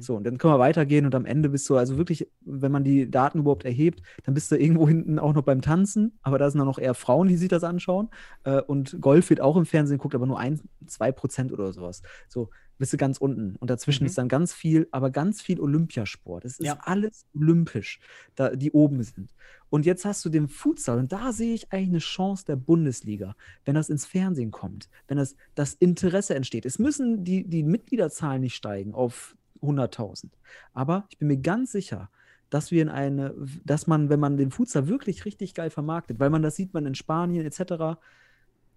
So, 0.00 0.16
und 0.16 0.24
dann 0.24 0.38
können 0.38 0.54
wir 0.54 0.58
weitergehen 0.58 1.04
und 1.04 1.14
am 1.14 1.24
Ende 1.24 1.48
bist 1.48 1.68
du 1.68 1.76
also 1.76 1.98
wirklich, 1.98 2.28
wenn 2.40 2.72
man 2.72 2.84
die 2.84 3.10
Daten 3.10 3.40
überhaupt 3.40 3.64
erhebt, 3.64 4.02
dann 4.24 4.34
bist 4.34 4.50
du 4.50 4.56
irgendwo 4.56 4.88
hinten 4.88 5.18
auch 5.18 5.34
noch 5.34 5.42
beim 5.42 5.62
Tanzen, 5.62 6.18
aber 6.22 6.38
da 6.38 6.50
sind 6.50 6.58
dann 6.58 6.66
noch 6.66 6.78
eher 6.78 6.94
Frauen, 6.94 7.28
die 7.28 7.36
sich 7.36 7.48
das 7.48 7.64
anschauen. 7.64 8.08
Äh, 8.44 8.60
und 8.62 9.00
Golf 9.00 9.30
wird 9.30 9.40
auch 9.40 9.56
im 9.56 9.66
Fernsehen 9.66 9.98
geguckt, 9.98 10.14
aber 10.14 10.26
nur 10.26 10.38
ein, 10.38 10.60
zwei 10.86 11.12
Prozent 11.12 11.52
oder 11.52 11.72
sowas. 11.72 12.02
So, 12.28 12.50
bist 12.78 12.92
du 12.92 12.96
ganz 12.96 13.18
unten. 13.18 13.56
Und 13.56 13.70
dazwischen 13.70 14.04
Mhm. 14.04 14.08
ist 14.08 14.18
dann 14.18 14.28
ganz 14.28 14.52
viel, 14.52 14.88
aber 14.92 15.10
ganz 15.10 15.42
viel 15.42 15.60
Olympiasport. 15.60 16.44
Es 16.44 16.58
ist 16.58 16.66
Ja. 16.66 16.78
alles 16.82 17.24
olympisch, 17.34 18.00
da, 18.36 18.50
die 18.54 18.70
oben 18.72 19.02
sind. 19.02 19.30
Und 19.70 19.84
jetzt 19.84 20.04
hast 20.04 20.24
du 20.24 20.28
den 20.30 20.48
Futsal 20.48 20.98
und 20.98 21.12
da 21.12 21.32
sehe 21.32 21.54
ich 21.54 21.72
eigentlich 21.72 21.88
eine 21.90 21.98
Chance 21.98 22.44
der 22.46 22.56
Bundesliga, 22.56 23.34
wenn 23.64 23.74
das 23.74 23.90
ins 23.90 24.06
Fernsehen 24.06 24.50
kommt, 24.50 24.88
wenn 25.08 25.18
das, 25.18 25.36
das 25.54 25.74
Interesse 25.74 26.34
entsteht. 26.34 26.64
Es 26.64 26.78
müssen 26.78 27.24
die, 27.24 27.44
die 27.44 27.62
Mitgliederzahlen 27.62 28.40
nicht 28.40 28.54
steigen 28.54 28.94
auf 28.94 29.36
100.000. 29.60 30.30
Aber 30.72 31.04
ich 31.10 31.18
bin 31.18 31.28
mir 31.28 31.36
ganz 31.38 31.72
sicher, 31.72 32.08
dass 32.48 32.70
wir 32.70 32.80
in 32.80 32.88
eine, 32.88 33.34
dass 33.64 33.86
man, 33.86 34.08
wenn 34.08 34.20
man 34.20 34.38
den 34.38 34.50
Futsal 34.50 34.88
wirklich 34.88 35.26
richtig 35.26 35.52
geil 35.52 35.68
vermarktet, 35.68 36.18
weil 36.18 36.30
man 36.30 36.40
das 36.42 36.56
sieht 36.56 36.72
man 36.72 36.86
in 36.86 36.94
Spanien 36.94 37.44
etc., 37.44 37.98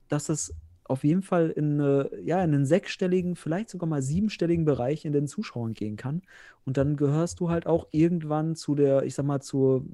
dass 0.10 0.28
es 0.28 0.54
auf 0.92 1.04
jeden 1.04 1.22
Fall 1.22 1.50
in, 1.50 1.80
eine, 1.80 2.10
ja, 2.24 2.44
in 2.44 2.54
einen 2.54 2.66
sechsstelligen, 2.66 3.36
vielleicht 3.36 3.70
sogar 3.70 3.88
mal 3.88 4.02
siebenstelligen 4.02 4.66
Bereich 4.66 5.06
in 5.06 5.14
den 5.14 5.28
Zuschauern 5.28 5.74
gehen 5.74 5.96
kann. 5.96 6.22
Und 6.66 6.78
dann 6.78 6.98
gehörst 6.98 7.40
du 7.40 7.50
halt 7.50 7.66
auch 7.66 7.88
irgendwann 7.92 8.56
zu 8.56 8.76
der, 8.76 9.04
ich 9.04 9.16
sag 9.16 9.26
mal, 9.26 9.42
zur, 9.42 9.86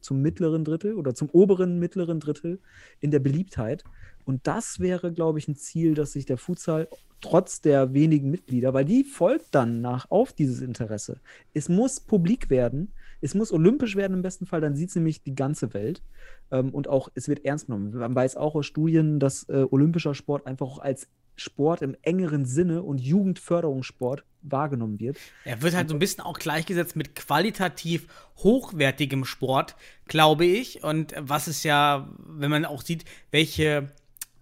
zum 0.00 0.20
mittleren 0.20 0.64
Drittel 0.64 0.94
oder 0.94 1.14
zum 1.14 1.30
oberen 1.30 1.78
mittleren 1.78 2.20
Drittel 2.20 2.60
in 3.00 3.10
der 3.10 3.20
Beliebtheit. 3.20 3.84
Und 4.26 4.46
das 4.46 4.80
wäre, 4.80 5.12
glaube 5.12 5.38
ich, 5.38 5.48
ein 5.48 5.56
Ziel, 5.56 5.94
dass 5.94 6.12
sich 6.12 6.26
der 6.26 6.38
Futsal 6.38 6.88
trotz 7.20 7.62
der 7.62 7.94
wenigen 7.94 8.30
Mitglieder, 8.30 8.74
weil 8.74 8.84
die 8.84 9.02
folgt 9.02 9.54
dann 9.54 9.80
nach 9.80 10.10
auf 10.10 10.34
dieses 10.34 10.60
Interesse. 10.60 11.20
Es 11.54 11.70
muss 11.70 12.00
publik 12.00 12.50
werden, 12.50 12.92
es 13.24 13.34
muss 13.34 13.52
olympisch 13.52 13.96
werden 13.96 14.12
im 14.12 14.22
besten 14.22 14.44
Fall, 14.44 14.60
dann 14.60 14.76
sieht 14.76 14.90
es 14.90 14.96
nämlich 14.96 15.22
die 15.22 15.34
ganze 15.34 15.72
Welt. 15.72 16.02
Ähm, 16.50 16.74
und 16.74 16.88
auch, 16.88 17.08
es 17.14 17.26
wird 17.26 17.44
ernst 17.44 17.66
genommen. 17.66 17.96
Man 17.96 18.14
weiß 18.14 18.36
auch 18.36 18.54
aus 18.54 18.66
Studien, 18.66 19.18
dass 19.18 19.48
äh, 19.48 19.66
olympischer 19.70 20.14
Sport 20.14 20.46
einfach 20.46 20.66
auch 20.66 20.78
als 20.78 21.08
Sport 21.34 21.80
im 21.80 21.96
engeren 22.02 22.44
Sinne 22.44 22.82
und 22.82 23.00
Jugendförderungssport 23.00 24.24
wahrgenommen 24.42 25.00
wird. 25.00 25.16
Er 25.44 25.62
wird 25.62 25.74
halt 25.74 25.88
so 25.88 25.96
ein 25.96 25.98
bisschen 25.98 26.22
auch 26.22 26.38
gleichgesetzt 26.38 26.96
mit 26.96 27.16
qualitativ 27.16 28.06
hochwertigem 28.36 29.24
Sport, 29.24 29.74
glaube 30.06 30.44
ich. 30.44 30.84
Und 30.84 31.14
was 31.18 31.46
es 31.46 31.64
ja, 31.64 32.10
wenn 32.26 32.50
man 32.50 32.66
auch 32.66 32.82
sieht, 32.82 33.06
welche 33.30 33.88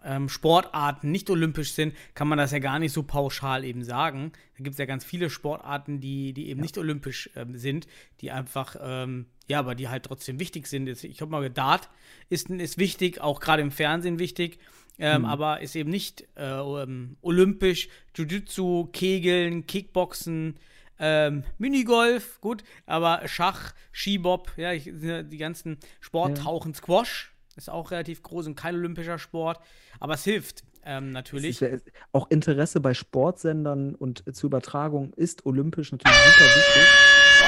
ähm, 0.04 0.28
Sportarten 0.28 1.10
nicht 1.10 1.30
olympisch 1.30 1.72
sind, 1.72 1.94
kann 2.14 2.28
man 2.28 2.38
das 2.38 2.52
ja 2.52 2.58
gar 2.58 2.78
nicht 2.78 2.92
so 2.92 3.02
pauschal 3.02 3.64
eben 3.64 3.84
sagen. 3.84 4.32
Da 4.56 4.64
gibt 4.64 4.74
es 4.74 4.78
ja 4.78 4.86
ganz 4.86 5.04
viele 5.04 5.30
Sportarten, 5.30 6.00
die, 6.00 6.32
die 6.32 6.48
eben 6.48 6.60
nicht 6.60 6.78
olympisch 6.78 7.30
ähm, 7.36 7.56
sind, 7.56 7.86
die 8.20 8.30
einfach, 8.30 8.76
ähm, 8.80 9.26
ja, 9.48 9.58
aber 9.58 9.74
die 9.74 9.88
halt 9.88 10.04
trotzdem 10.04 10.40
wichtig 10.40 10.66
sind. 10.66 10.86
Jetzt, 10.86 11.04
Ich 11.04 11.20
habe 11.20 11.30
mal 11.30 11.42
gedacht, 11.42 11.88
ist, 12.28 12.50
ist 12.50 12.78
wichtig, 12.78 13.20
auch 13.20 13.40
gerade 13.40 13.62
im 13.62 13.70
Fernsehen 13.70 14.18
wichtig, 14.18 14.58
ähm, 14.98 15.24
aber 15.24 15.60
ist 15.60 15.74
eben 15.74 15.90
nicht 15.90 16.26
äh, 16.36 16.44
ähm, 16.44 17.16
olympisch. 17.22 17.88
Jiu-Jitsu, 18.14 18.88
Kegeln, 18.92 19.66
Kickboxen, 19.66 20.56
ähm, 20.98 21.44
Minigolf, 21.58 22.40
gut, 22.40 22.62
aber 22.86 23.22
Schach, 23.26 23.74
Skibob, 23.92 24.52
ja, 24.56 24.72
ich, 24.72 24.84
die 24.84 25.38
ganzen 25.38 25.78
Sporttauchen, 26.00 26.74
Squash 26.74 27.31
ist 27.56 27.70
auch 27.70 27.90
relativ 27.90 28.22
groß 28.22 28.46
und 28.46 28.54
kein 28.54 28.74
olympischer 28.74 29.18
Sport, 29.18 29.60
aber 30.00 30.14
es 30.14 30.24
hilft 30.24 30.64
ähm, 30.84 31.10
natürlich. 31.10 31.62
ist 31.62 31.84
auch 32.12 32.30
Interesse 32.30 32.80
bei 32.80 32.92
Sportsendern 32.94 33.94
und 33.94 34.24
zur 34.34 34.48
Übertragung 34.48 35.12
ist 35.14 35.46
olympisch 35.46 35.92
natürlich 35.92 36.16
super 36.16 36.44
wichtig. 36.46 36.82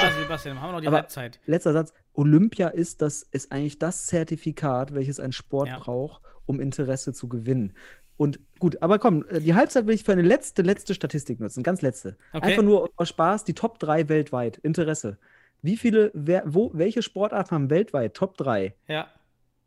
Oh, 0.03 0.23
Sebastian, 0.23 0.61
haben 0.61 0.69
wir 0.69 0.73
noch 0.73 0.81
die 0.81 0.87
Aber- 0.89 0.99
Halbzeit. 0.99 1.41
Letzter 1.47 1.73
Satz. 1.73 1.93
Olympia 2.15 2.69
ist, 2.69 3.03
das, 3.03 3.23
ist 3.23 3.51
eigentlich 3.53 3.79
das 3.79 4.07
Zertifikat, 4.07 4.95
welches 4.95 5.21
ein 5.21 5.33
Sport 5.33 5.69
Ja. 5.69 5.79
braucht, 5.79 6.23
um 6.47 6.61
Interesse 6.61 7.13
zu 7.13 7.29
gewinnen. 7.29 7.75
Und 8.17 8.39
gut, 8.61 8.81
aber 8.83 8.99
komm, 9.01 9.25
äh, 9.29 9.41
die 9.41 9.55
Halbzeit 9.55 9.87
will 9.87 9.95
ich 9.95 10.05
für 10.05 10.13
eine 10.13 10.23
letzte, 10.23 10.63
letzte 10.63 10.95
Statistik 10.95 11.41
nutzen. 11.41 11.63
Ganz 11.65 11.83
letzte. 11.83 12.17
Okay. 12.33 12.47
Einfach 12.47 12.63
nur 12.63 12.91
aus 12.97 13.09
Spaß, 13.09 13.45
die 13.45 13.55
Top 13.55 13.79
3 13.81 14.09
weltweit. 14.09 14.59
Interesse. 14.59 15.19
Wie 15.63 15.77
viele, 15.77 16.11
wer, 16.15 16.43
wo, 16.47 16.71
welche 16.75 17.03
Sportarten 17.03 17.51
haben 17.53 17.71
weltweit 17.71 18.15
Top 18.15 18.37
3 18.37 18.75
Ja. 18.87 19.09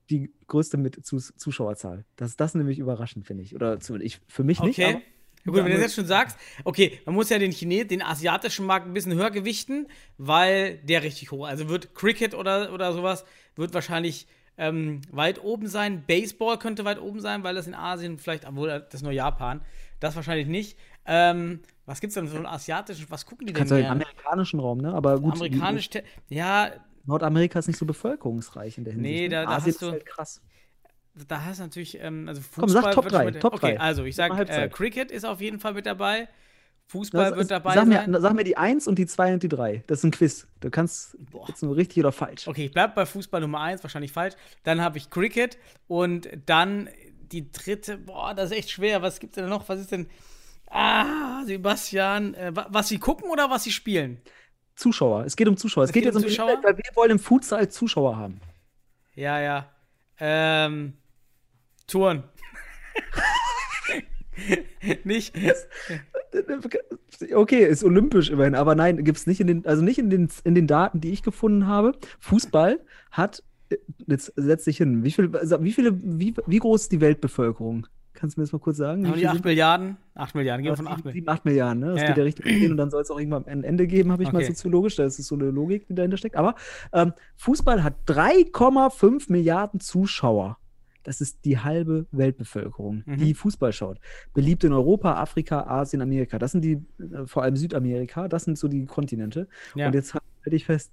Die 0.09 0.31
größte 0.47 0.77
mit 0.77 1.05
Zus 1.05 1.33
Zuschauerzahl? 1.37 2.05
Das 2.15 2.29
ist 2.29 2.39
das 2.39 2.55
nämlich 2.55 2.79
überraschend, 2.79 3.25
finde 3.25 3.43
ich. 3.43 3.55
Oder 3.55 3.79
zumindest 3.79 4.15
ich, 4.15 4.21
für 4.27 4.43
mich 4.43 4.61
nicht. 4.61 4.79
Okay. 4.79 5.01
Ja, 5.45 5.51
gut, 5.51 5.55
wenn 5.55 5.65
du 5.65 5.71
das 5.71 5.81
jetzt 5.81 5.95
schon 5.95 6.05
sagst, 6.05 6.37
okay, 6.63 6.99
man 7.05 7.15
muss 7.15 7.29
ja 7.29 7.39
den 7.39 7.51
Chines, 7.51 7.87
den 7.87 8.01
asiatischen 8.01 8.65
Markt 8.65 8.87
ein 8.87 8.93
bisschen 8.93 9.13
höher 9.13 9.31
gewichten, 9.31 9.87
weil 10.17 10.77
der 10.79 11.03
richtig 11.03 11.31
hoch. 11.31 11.47
Also 11.47 11.69
wird 11.69 11.95
Cricket 11.95 12.33
oder, 12.33 12.73
oder 12.73 12.91
sowas, 12.93 13.25
wird 13.55 13.73
wahrscheinlich 13.73 14.27
ähm, 14.57 15.01
weit 15.11 15.43
oben 15.43 15.67
sein. 15.67 16.03
Baseball 16.05 16.57
könnte 16.57 16.83
weit 16.85 16.99
oben 16.99 17.21
sein, 17.21 17.43
weil 17.43 17.55
das 17.55 17.67
in 17.67 17.75
Asien 17.75 18.17
vielleicht, 18.17 18.47
obwohl 18.47 18.85
das 18.89 19.01
nur 19.01 19.11
Japan, 19.11 19.61
das 19.99 20.15
wahrscheinlich 20.15 20.47
nicht. 20.47 20.77
Ähm, 21.05 21.61
was 21.85 22.01
gibt's 22.01 22.15
denn 22.15 22.27
so 22.27 22.35
einen 22.35 22.45
asiatischen, 22.45 23.05
was 23.09 23.25
gucken 23.25 23.47
die 23.47 23.53
denn 23.53 23.59
Kannst 23.59 23.71
du 23.71 23.77
den 23.77 23.85
amerikanischen 23.85 24.59
Raum, 24.59 24.79
ne? 24.79 24.93
Aber 24.93 25.19
gut, 25.19 25.35
Amerikanisch, 25.35 25.89
ja, 26.27 26.71
Nordamerika 27.07 27.57
ist 27.59 27.67
nicht 27.67 27.77
so 27.79 27.85
bevölkerungsreich 27.85 28.77
in 28.77 28.83
der 28.83 28.93
Hinsicht. 28.93 29.11
Nee, 29.15 29.27
ne? 29.27 29.35
da- 29.35 29.45
da 29.45 29.51
Asien 29.57 29.73
hast 29.73 29.81
du- 29.81 29.85
ist 29.87 29.91
halt 29.93 30.05
krass. 30.05 30.41
da 31.27 31.43
hast 31.45 31.59
du 31.59 31.63
natürlich, 31.63 31.99
ähm, 31.99 32.27
also 32.27 32.41
Fußball 32.41 32.61
Komm, 32.61 32.69
sag 32.69 32.91
Top 32.93 33.03
wird 33.05 33.13
schon 33.13 33.21
drei, 33.21 33.31
mit- 33.31 33.41
Top 33.41 33.53
okay, 33.53 33.77
also 33.77 34.03
ich 34.03 34.15
Sag 34.15 34.37
äh. 34.49 34.69
Cricket 34.69 35.09
ist 35.11 35.25
auf 35.25 35.41
jeden 35.41 35.59
Fall 35.59 35.73
mit 35.73 35.85
dabei, 35.87 36.27
Fußball 36.89 37.31
Das 37.31 37.37
wird 37.39 37.51
dabei 37.51 37.73
sag, 37.73 37.87
sein. 37.87 38.11
mir, 38.11 38.21
sag 38.21 38.33
mir 38.33 38.43
die 38.45 38.55
1 38.55 38.87
und 38.87 38.97
die 38.97 39.07
2 39.07 39.33
und 39.33 39.43
die 39.43 39.49
3. 39.49 39.83
Das 39.87 39.99
ist 39.99 40.03
ein 40.05 40.11
Quiz. 40.11 40.47
Du 40.61 40.69
kannst 40.69 41.17
jetzt 41.47 41.61
nur 41.63 41.75
richtig 41.75 41.97
oder 41.99 42.11
falsch. 42.13 42.47
Okay, 42.47 42.65
ich 42.65 42.71
bleib 42.71 42.95
bei 42.95 43.05
Fußball 43.05 43.41
Nummer 43.41 43.59
1, 43.59 43.83
wahrscheinlich 43.83 44.11
falsch. 44.13 44.35
Dann 44.63 44.79
habe 44.79 44.97
ich 44.97 45.09
Cricket 45.09 45.57
und 45.87 46.29
dann 46.45 46.87
die 47.31 47.51
dritte, 47.51 47.97
boah, 47.97 48.33
das 48.33 48.51
ist 48.51 48.57
echt 48.57 48.69
schwer. 48.71 49.01
Was 49.01 49.19
gibt's 49.19 49.35
denn 49.35 49.49
noch? 49.49 49.67
Was 49.67 49.81
ist 49.81 49.91
denn. 49.91 50.07
Ah, 50.69 51.43
Sebastian, 51.45 52.33
äh, 52.35 52.55
wa- 52.55 52.67
was 52.69 52.87
sie 52.89 52.99
gucken 52.99 53.29
oder 53.29 53.49
was 53.49 53.63
sie 53.63 53.71
spielen? 53.71 54.21
Zuschauer. 54.77 55.25
Es 55.25 55.35
geht 55.35 55.47
um 55.47 55.57
Zuschauer. 55.57 55.83
Es, 55.83 55.89
Es 55.89 55.93
geht, 55.93 56.03
geht 56.03 56.13
jetzt 56.13 56.23
um 56.23 56.29
Zuschauer? 56.29 56.49
Zuschauer, 56.49 56.63
weil 56.63 56.77
wir 56.77 56.95
wollen 56.95 57.11
im 57.11 57.19
Futsal 57.19 57.67
Zuschauer 57.69 58.15
haben. 58.15 58.39
Ja, 59.15 59.41
ja. 59.41 59.69
Ähm. 60.19 60.93
Touren. 61.87 62.23
Nicht? 65.03 65.33
Okay, 67.33 67.65
ist 67.65 67.83
olympisch 67.83 68.29
immerhin, 68.29 68.53
aber 68.53 68.75
nein, 68.75 69.03
gibt 69.03 69.17
es 69.17 69.25
nicht 69.25 69.39
in 69.39 69.47
den, 69.47 69.65
also 69.65 69.83
nicht 69.83 69.97
in 69.97 70.11
den, 70.11 70.29
in 70.43 70.53
den 70.53 70.67
Daten, 70.67 71.01
die 71.01 71.11
ich 71.11 71.23
gefunden 71.23 71.65
habe. 71.65 71.93
Fußball 72.19 72.79
hat, 73.09 73.43
äh, 73.69 73.77
jetzt 74.05 74.33
setz 74.35 74.65
dich 74.65 74.77
hin, 74.77 75.03
wie, 75.03 75.11
viel, 75.11 75.35
also 75.35 75.63
wie 75.63 75.71
viele, 75.71 75.99
wie, 76.03 76.35
wie 76.45 76.59
groß 76.59 76.83
ist 76.83 76.91
die 76.91 77.01
Weltbevölkerung? 77.01 77.87
Kannst 78.19 78.35
du 78.35 78.41
mir 78.41 78.45
das 78.45 78.51
mal 78.51 78.59
kurz 78.59 78.77
sagen? 78.77 79.05
Haben 79.05 79.13
die 79.13 79.19
viel 79.19 79.27
8 79.27 79.35
sind- 79.35 79.45
Milliarden? 79.45 79.97
8 80.15 80.33
Milliarden, 80.35 80.63
gehen 80.63 80.71
wir 80.71 80.77
von 80.77 80.85
Ja, 80.87 80.91
8 80.91 80.97
sieben, 80.97 81.07
Milliarden. 81.09 81.13
sieben, 81.13 81.29
acht 81.29 81.45
Milliarden, 81.45 81.79
ne? 81.81 81.91
Das 81.93 82.01
Ja, 82.01 82.07
geht 82.07 82.17
ja. 82.17 82.23
richtig 82.23 82.45
gehen 82.45 82.71
und 82.71 82.77
dann 82.77 82.89
soll 82.89 83.01
es 83.03 83.11
auch 83.11 83.19
irgendwann 83.19 83.45
ein 83.45 83.63
Ende 83.63 83.85
geben, 83.85 84.11
habe 84.11 84.23
ich 84.23 84.31
mal 84.31 84.39
Okay. 84.39 84.47
soziologisch. 84.47 84.95
Das 84.95 85.19
ist 85.19 85.27
so 85.27 85.35
eine 85.35 85.45
Logik, 85.51 85.87
die 85.87 85.93
dahinter 85.93 86.17
steckt. 86.17 86.35
Aber 86.35 86.55
ähm, 86.93 87.13
Fußball 87.35 87.83
hat 87.83 87.93
3,5 88.07 89.31
Milliarden 89.31 89.79
Zuschauer. 89.79 90.57
Das 91.03 91.21
ist 91.21 91.45
die 91.45 91.59
halbe 91.59 92.05
Weltbevölkerung, 92.11 93.03
Mhm. 93.05 93.17
die 93.17 93.33
Fußball 93.33 93.71
schaut. 93.71 93.99
Beliebt 94.33 94.63
in 94.65 94.73
Europa, 94.73 95.13
Afrika, 95.13 95.61
Asien, 95.67 96.01
Amerika. 96.01 96.37
Das 96.39 96.51
sind 96.51 96.61
die, 96.65 96.83
äh, 96.99 97.25
vor 97.27 97.43
allem 97.43 97.55
Südamerika, 97.55 98.27
das 98.27 98.43
sind 98.43 98.57
so 98.57 98.67
die 98.67 98.85
Kontinente. 98.85 99.47
Ja. 99.75 99.87
Und 99.87 99.93
jetzt 99.93 100.13
halte 100.15 100.55
ich 100.55 100.65
fest, 100.65 100.91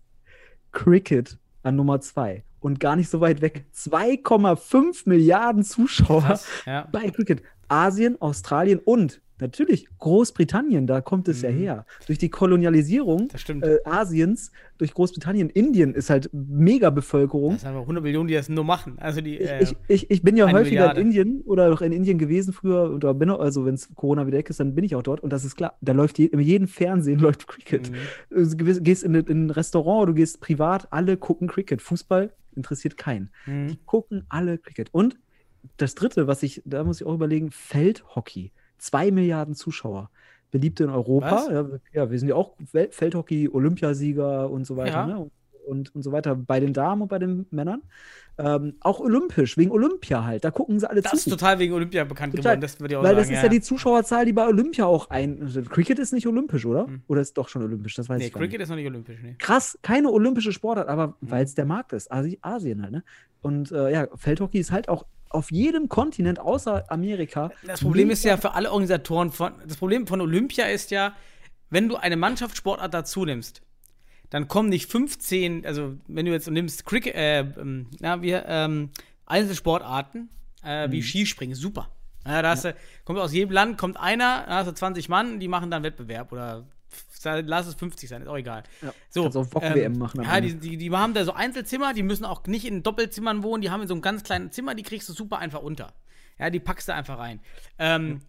Cricket 0.72 1.39
an 1.65 1.77
Nummer 1.77 2.01
zwei. 2.01 2.45
Und 2.61 2.81
gar 2.81 2.97
nicht 2.97 3.11
so 3.11 3.21
weit 3.21 3.43
weg. 3.43 3.67
2,5 3.75 5.09
Milliarden 5.09 5.65
Zuschauer 5.65 6.23
Krass, 6.23 6.47
ja. 6.65 6.89
bei 6.91 7.11
Cricket. 7.11 7.43
Asien, 7.69 8.21
Australien 8.21 8.79
und 8.79 9.21
natürlich 9.41 9.87
Großbritannien, 9.99 10.87
da 10.87 11.01
kommt 11.01 11.28
es 11.28 11.43
ja 11.43 11.51
Mhm. 11.51 11.57
her. 11.59 11.87
Durch 12.07 12.18
die 12.18 12.28
Kolonialisierung 12.28 13.28
äh, 13.62 13.76
Asiens, 13.85 14.53
durch 14.78 14.95
Großbritannien, 14.95 15.51
Indien 15.51 15.95
ist 15.95 16.11
halt 16.11 16.30
mega 16.32 16.91
Bevölkerung. 16.91 17.53
Das 17.55 17.62
sind 17.62 17.70
aber 17.70 17.80
100 17.80 18.03
Millionen, 18.05 18.28
die 18.28 18.35
das 18.35 18.49
nur 18.49 18.64
machen. 18.64 18.99
Also 18.99 19.20
die. 19.20 19.37
Ich, 19.39 19.49
äh, 19.51 19.62
ich, 19.62 19.76
ich, 19.89 20.11
ich 20.11 20.22
bin 20.22 20.37
ja 20.37 20.47
häufiger 20.47 20.62
Milliarde. 20.89 21.01
in 21.01 21.07
Indien 21.09 21.41
oder 21.43 21.72
auch 21.72 21.80
in 21.80 21.93
Indien 21.93 22.18
gewesen 22.18 22.53
früher, 22.53 22.93
oder 22.95 23.12
bin 23.14 23.30
auch, 23.30 23.41
also 23.41 23.64
wenn 23.66 23.74
es 23.74 23.93
Corona 23.95 24.26
wieder 24.26 24.39
weg 24.39 24.51
ist, 24.51 24.61
dann 24.61 24.74
bin 24.74 24.85
ich 24.85 24.95
auch 24.97 25.03
dort 25.03 25.20
und 25.20 25.32
das 25.32 25.45
ist 25.45 25.57
klar, 25.57 25.76
da 25.80 25.93
läuft 25.93 26.18
je, 26.18 26.26
in 26.26 26.41
jedem 26.41 26.68
Fernsehen 26.68 27.18
läuft 27.20 27.47
Cricket. 27.49 27.91
Mhm. 27.91 27.95
Du 28.30 28.57
gehst- 28.64 28.85
gehst 28.85 29.05
in, 29.05 29.14
in 29.14 29.47
ein 29.47 29.51
Restaurant, 29.51 30.09
du 30.09 30.14
gehst 30.14 30.41
privat, 30.41 30.89
alle 30.93 31.16
gucken 31.16 31.49
Cricket. 31.49 31.82
Fußball 31.82 32.32
interessiert 32.57 32.97
keinen. 32.97 33.30
Mhm. 33.47 33.66
Die 33.68 33.78
gucken 33.85 34.24
alle 34.28 34.59
Cricket. 34.59 34.89
Und 34.93 35.18
das 35.78 35.95
dritte, 35.95 36.26
was 36.26 36.43
ich, 36.43 36.62
da 36.64 36.85
muss 36.85 37.01
ich 37.01 37.07
auch 37.07 37.14
überlegen, 37.14 37.51
Feldhockey. 37.51 38.53
Zwei 38.85 39.11
Milliarden 39.11 39.55
Zuschauer. 39.55 40.11
Beliebt 40.51 40.78
in 40.80 40.91
Europa. 40.91 41.51
Ja, 41.51 41.66
ja, 41.95 42.11
wir 42.11 42.18
sind 42.18 42.28
ja 42.28 42.35
auch 42.35 42.55
Feldhockey, 42.91 43.49
Olympiasieger 43.51 44.51
und 44.51 44.66
so 44.66 44.76
weiter. 44.76 44.91
Ja. 44.91 45.07
Ne? 45.07 45.30
Und, 45.67 45.95
und 45.95 46.03
so 46.03 46.12
weiter 46.12 46.35
bei 46.35 46.61
den 46.61 46.73
Damen 46.73 47.03
und 47.03 47.09
bei 47.09 47.19
den 47.19 47.47
Männern. 47.51 47.83
Ähm, 48.37 48.75
auch 48.81 48.99
olympisch, 48.99 49.57
wegen 49.57 49.71
Olympia 49.71 50.25
halt. 50.25 50.45
Da 50.45 50.51
gucken 50.51 50.81
sie 50.81 50.91
alle 50.91 51.01
Das 51.03 51.12
zu. 51.12 51.17
ist 51.19 51.31
total 51.31 51.61
wegen 51.61 51.73
Olympia 51.73 52.03
bekannt 52.05 52.33
Total. 52.35 52.57
geworden, 52.57 52.61
das 52.62 52.81
würde 52.81 52.95
ich 52.95 52.97
auch 52.99 53.03
Weil 53.05 53.15
sagen. 53.15 53.29
das 53.29 53.37
ist 53.37 53.43
ja 53.45 53.49
die 53.49 53.61
Zuschauerzahl, 53.61 54.25
die 54.27 54.33
bei 54.33 54.47
Olympia 54.47 54.87
auch 54.87 55.09
ein. 55.11 55.41
also 55.41 55.62
Cricket 55.62 56.01
ist 56.01 56.12
nicht 56.12 56.27
olympisch, 56.27 56.67
oder? 56.67 56.87
Hm. 56.89 57.03
Oder 57.07 57.21
ist 57.21 57.39
doch 57.39 57.49
schon 57.49 57.62
olympisch? 57.62 57.95
Das 57.95 58.09
weiß 58.09 58.19
Nee, 58.19 58.27
ich 58.27 58.33
gar 58.33 58.41
nicht 58.41 58.51
Cricket 58.51 58.62
ist 58.65 58.69
noch 58.71 58.77
nicht 58.77 58.87
olympisch, 58.89 59.19
nee. 59.23 59.37
krass, 59.39 59.79
keine 59.83 60.11
olympische 60.11 60.53
Sportart, 60.53 60.89
aber 60.89 61.09
Mhm. 61.21 61.31
weil 61.31 61.45
es 61.45 61.55
der 61.55 61.65
Markt 61.65 61.93
ist, 61.93 62.11
Asi 62.11 62.39
Asien 62.43 62.83
halt, 62.83 62.91
ne? 62.93 63.05
Und 63.41 63.71
äh, 63.71 63.93
ja, 63.93 64.09
Feldhockey 64.17 64.59
ist 64.59 64.73
halt 64.73 64.89
auch 64.89 65.07
auf 65.29 65.53
jedem 65.53 65.89
Kontinent 65.89 66.41
außer 66.41 66.91
Amerika. 66.91 67.51
Das 67.67 67.81
Problem 67.83 68.11
ist 68.11 68.25
ja 68.25 68.37
für 68.37 68.55
alle 68.55 68.71
Organisatoren 68.73 69.31
von, 69.31 69.53
das 69.67 69.77
Problem 69.77 70.07
von 70.09 70.21
Olympia 70.21 70.67
ist 70.67 70.91
ja, 70.91 71.15
wenn 71.71 71.89
du 71.89 71.97
eine 71.97 72.17
Mannschaftssportart 72.17 72.93
dazu 72.95 73.25
nimmst, 73.25 73.61
dann 74.35 74.49
kommen 74.49 74.68
nicht 74.68 74.91
15, 74.91 75.64
also 75.64 75.97
wenn 76.09 76.26
du 76.26 76.32
jetzt 76.32 76.51
nimmst 76.51 76.85
Cricket, 76.85 77.14
äh, 77.14 77.39
ähm, 77.39 77.87
na, 78.01 78.20
wir, 78.20 78.45
ähm, 78.49 78.91
Einzelsportarten, 79.26 80.28
äh, 80.64 80.91
wie 80.91 81.05
Skispringen, 81.05 81.55
super. 81.55 81.89
Ja, 82.26 82.43
da 82.43 82.51
hast 82.51 82.64
du, 82.64 82.74
kommt 83.05 83.20
aus 83.20 83.32
jedem 83.32 83.53
Land, 83.53 83.78
kommt 83.78 83.97
einer, 83.97 84.45
da 84.49 84.57
hast 84.57 84.66
du 84.66 84.72
20 84.72 85.09
Mann, 85.09 85.39
die 85.39 85.47
machen 85.47 85.70
dann 85.70 85.85
Wettbewerb 85.85 86.32
oder 86.32 86.66
lass 87.22 87.68
es 87.68 87.76
50 87.76 88.09
sein, 88.09 88.22
ist 88.22 88.28
auch 88.28 88.37
egal. 88.37 88.64
Ja, 88.82 88.93
So, 89.09 89.22
kannst 89.22 89.37
auch 89.37 89.55
Wok-WM 89.55 89.99
machen 89.99 90.18
am 90.18 90.26
Ja, 90.26 90.41
die, 90.41 90.57
die, 90.57 90.78
die 90.78 90.91
haben 90.91 91.14
da 91.14 91.24
so 91.24 91.32
Einzelzimmer, 91.32 91.95
die 91.95 92.03
müssen 92.03 92.24
auch 92.24 92.45
nicht 92.49 92.64
in 92.64 92.82
Doppelzimmern 92.82 93.45
wohnen, 93.45 93.62
die 93.62 93.70
haben 93.70 93.82
in 93.82 93.89
so 93.89 93.95
einem 93.95 94.03
ganz 94.03 94.24
kleinen 94.24 94.51
Zimmer, 94.51 94.74
die 94.74 94.82
kriegst 94.82 95.09
du 95.09 95.12
super 95.12 95.39
einfach 95.39 95.62
unter. 95.62 95.93
Ja, 96.41 96.51
die 96.51 96.59
packst 96.59 96.89
du 96.89 96.93
einfach 96.93 97.20
rein. 97.20 97.39
Ähm, 97.78 98.22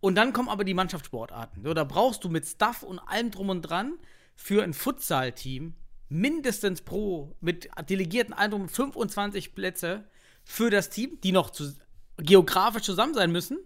und 0.00 0.14
dann 0.14 0.32
kommen 0.32 0.48
aber 0.48 0.64
die 0.64 0.72
Mannschaftssportarten. 0.72 1.62
So, 1.62 1.74
da 1.74 1.84
brauchst 1.84 2.24
du 2.24 2.30
mit 2.30 2.46
Stuff 2.46 2.82
und 2.82 2.98
allem 3.00 3.30
drum 3.30 3.50
und 3.50 3.60
dran 3.60 3.98
für 4.34 4.62
ein 4.62 4.74
Futsal-Team 4.74 5.74
mindestens 6.08 6.82
pro, 6.82 7.34
mit 7.40 7.68
Delegierten 7.88 8.34
drum 8.50 8.68
25 8.68 9.54
Plätze 9.54 10.04
für 10.44 10.70
das 10.70 10.90
Team, 10.90 11.18
die 11.22 11.32
noch 11.32 11.50
zu, 11.50 11.72
geografisch 12.18 12.82
zusammen 12.82 13.14
sein 13.14 13.32
müssen. 13.32 13.58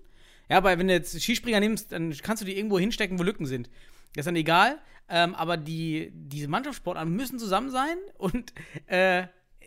Ja, 0.48 0.62
weil 0.62 0.78
wenn 0.78 0.86
du 0.86 0.94
jetzt 0.94 1.20
Skispringer 1.20 1.58
nimmst, 1.60 1.90
dann 1.92 2.12
kannst 2.22 2.42
du 2.42 2.46
die 2.46 2.56
irgendwo 2.56 2.78
hinstecken, 2.78 3.18
wo 3.18 3.24
Lücken 3.24 3.46
sind. 3.46 3.68
Das 4.14 4.22
ist 4.22 4.26
dann 4.26 4.36
egal. 4.36 4.78
Ähm, 5.08 5.34
aber 5.34 5.56
die, 5.56 6.10
diese 6.12 6.48
Mannschaftssportarten 6.48 7.12
müssen 7.14 7.38
zusammen 7.38 7.70
sein 7.70 7.96
und 8.18 8.52
äh, 8.86 9.26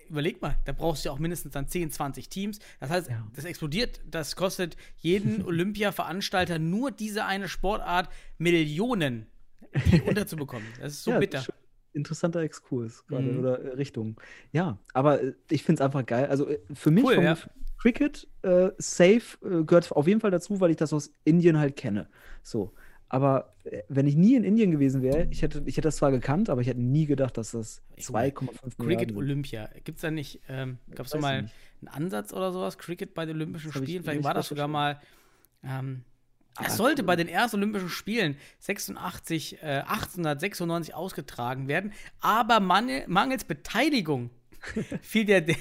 überleg 0.10 0.42
mal, 0.42 0.58
da 0.66 0.74
brauchst 0.74 1.04
du 1.06 1.10
ja 1.10 1.14
auch 1.14 1.20
mindestens 1.20 1.54
dann 1.54 1.68
10, 1.68 1.92
20 1.92 2.30
Teams. 2.30 2.60
Das 2.80 2.90
heißt, 2.90 3.10
Ja. 3.10 3.26
das 3.36 3.46
explodiert, 3.46 4.02
das 4.06 4.36
kostet 4.36 4.76
jeden 4.98 5.42
Olympia-Veranstalter 5.46 6.60
nur 6.60 6.92
diese 6.92 7.26
eine 7.26 7.48
Sportart 7.48 8.10
Millionen, 8.38 9.28
die 9.92 10.02
unterzubekommen. 10.08 10.68
Das 10.80 10.94
ist 10.94 11.04
so 11.04 11.12
Ja, 11.12 11.20
bitter. 11.20 11.44
interessanter 11.94 12.42
Exkurs 12.42 13.06
gerade 13.08 13.24
Mhm. 13.32 13.40
oder 13.40 13.60
äh, 13.60 13.68
Richtung. 13.76 14.20
Ja, 14.52 14.78
aber 14.94 15.22
äh, 15.22 15.34
ich 15.50 15.64
finde 15.64 15.82
es 15.82 15.86
einfach 15.86 16.06
geil. 16.06 16.28
Also 16.28 16.48
äh, 16.48 16.60
für 16.74 16.92
mich 16.92 17.04
Cool, 17.04 17.16
vom 17.16 17.24
ja. 17.24 17.38
Cricket 17.78 18.28
äh, 18.44 18.70
safe 18.78 19.38
äh, 19.44 19.64
gehört 19.64 19.92
auf 19.92 20.08
jeden 20.08 20.20
Fall 20.22 20.32
dazu, 20.32 20.60
weil 20.60 20.72
ich 20.72 20.78
das 20.78 20.94
aus 20.94 21.12
Indien 21.24 21.58
halt 21.60 21.76
kenne. 21.76 22.08
So. 22.44 22.74
Aber 23.12 23.56
äh, 23.64 23.82
wenn 23.90 24.06
ich 24.06 24.16
nie 24.16 24.36
in 24.36 24.44
Indien 24.44 24.70
gewesen 24.70 25.02
wäre, 25.02 25.28
ich 25.32 25.42
hätte, 25.42 25.64
ich 25.66 25.78
hätte 25.78 25.88
das 25.88 25.96
zwar 25.96 26.12
gekannt, 26.12 26.50
aber 26.52 26.62
ich 26.62 26.68
hätte 26.68 26.80
nie 26.82 27.08
gedacht, 27.08 27.38
dass 27.38 27.52
das 27.52 27.82
2,5 27.98 28.78
Cricket. 28.78 29.16
Olympia. 29.16 29.68
Gibt 29.84 29.98
es 29.98 30.02
da 30.04 30.12
nicht, 30.12 30.42
ähm, 30.48 30.78
gab 30.94 31.08
es 31.08 31.14
da 31.14 31.18
mal 31.20 31.38
ich 31.38 31.42
nicht. 31.44 31.56
einen 31.82 31.88
Ansatz 31.88 32.34
oder 32.34 32.52
sowas? 32.52 32.78
Cricket 32.78 33.16
bei 33.16 33.26
den 33.26 33.36
Olympischen 33.38 33.74
Spielen? 33.74 34.04
Vielleicht 34.04 34.24
war 34.24 34.36
das 34.36 34.50
sogar 34.50 34.68
mal. 34.68 35.02
Ähm, 35.64 36.04
es 36.66 36.78
sollte 36.78 37.04
bei 37.04 37.16
den 37.16 37.28
ersten 37.28 37.58
Olympischen 37.58 37.90
Spielen 37.90 38.38
86, 38.60 39.62
äh, 39.62 39.84
1896 39.88 40.94
ausgetragen 40.94 41.68
werden, 41.68 41.94
aber 42.20 42.60
mangel, 42.60 43.04
mangels 43.08 43.44
Beteiligung 43.44 44.30
fiel 45.02 45.26
der, 45.26 45.42
der, 45.42 45.56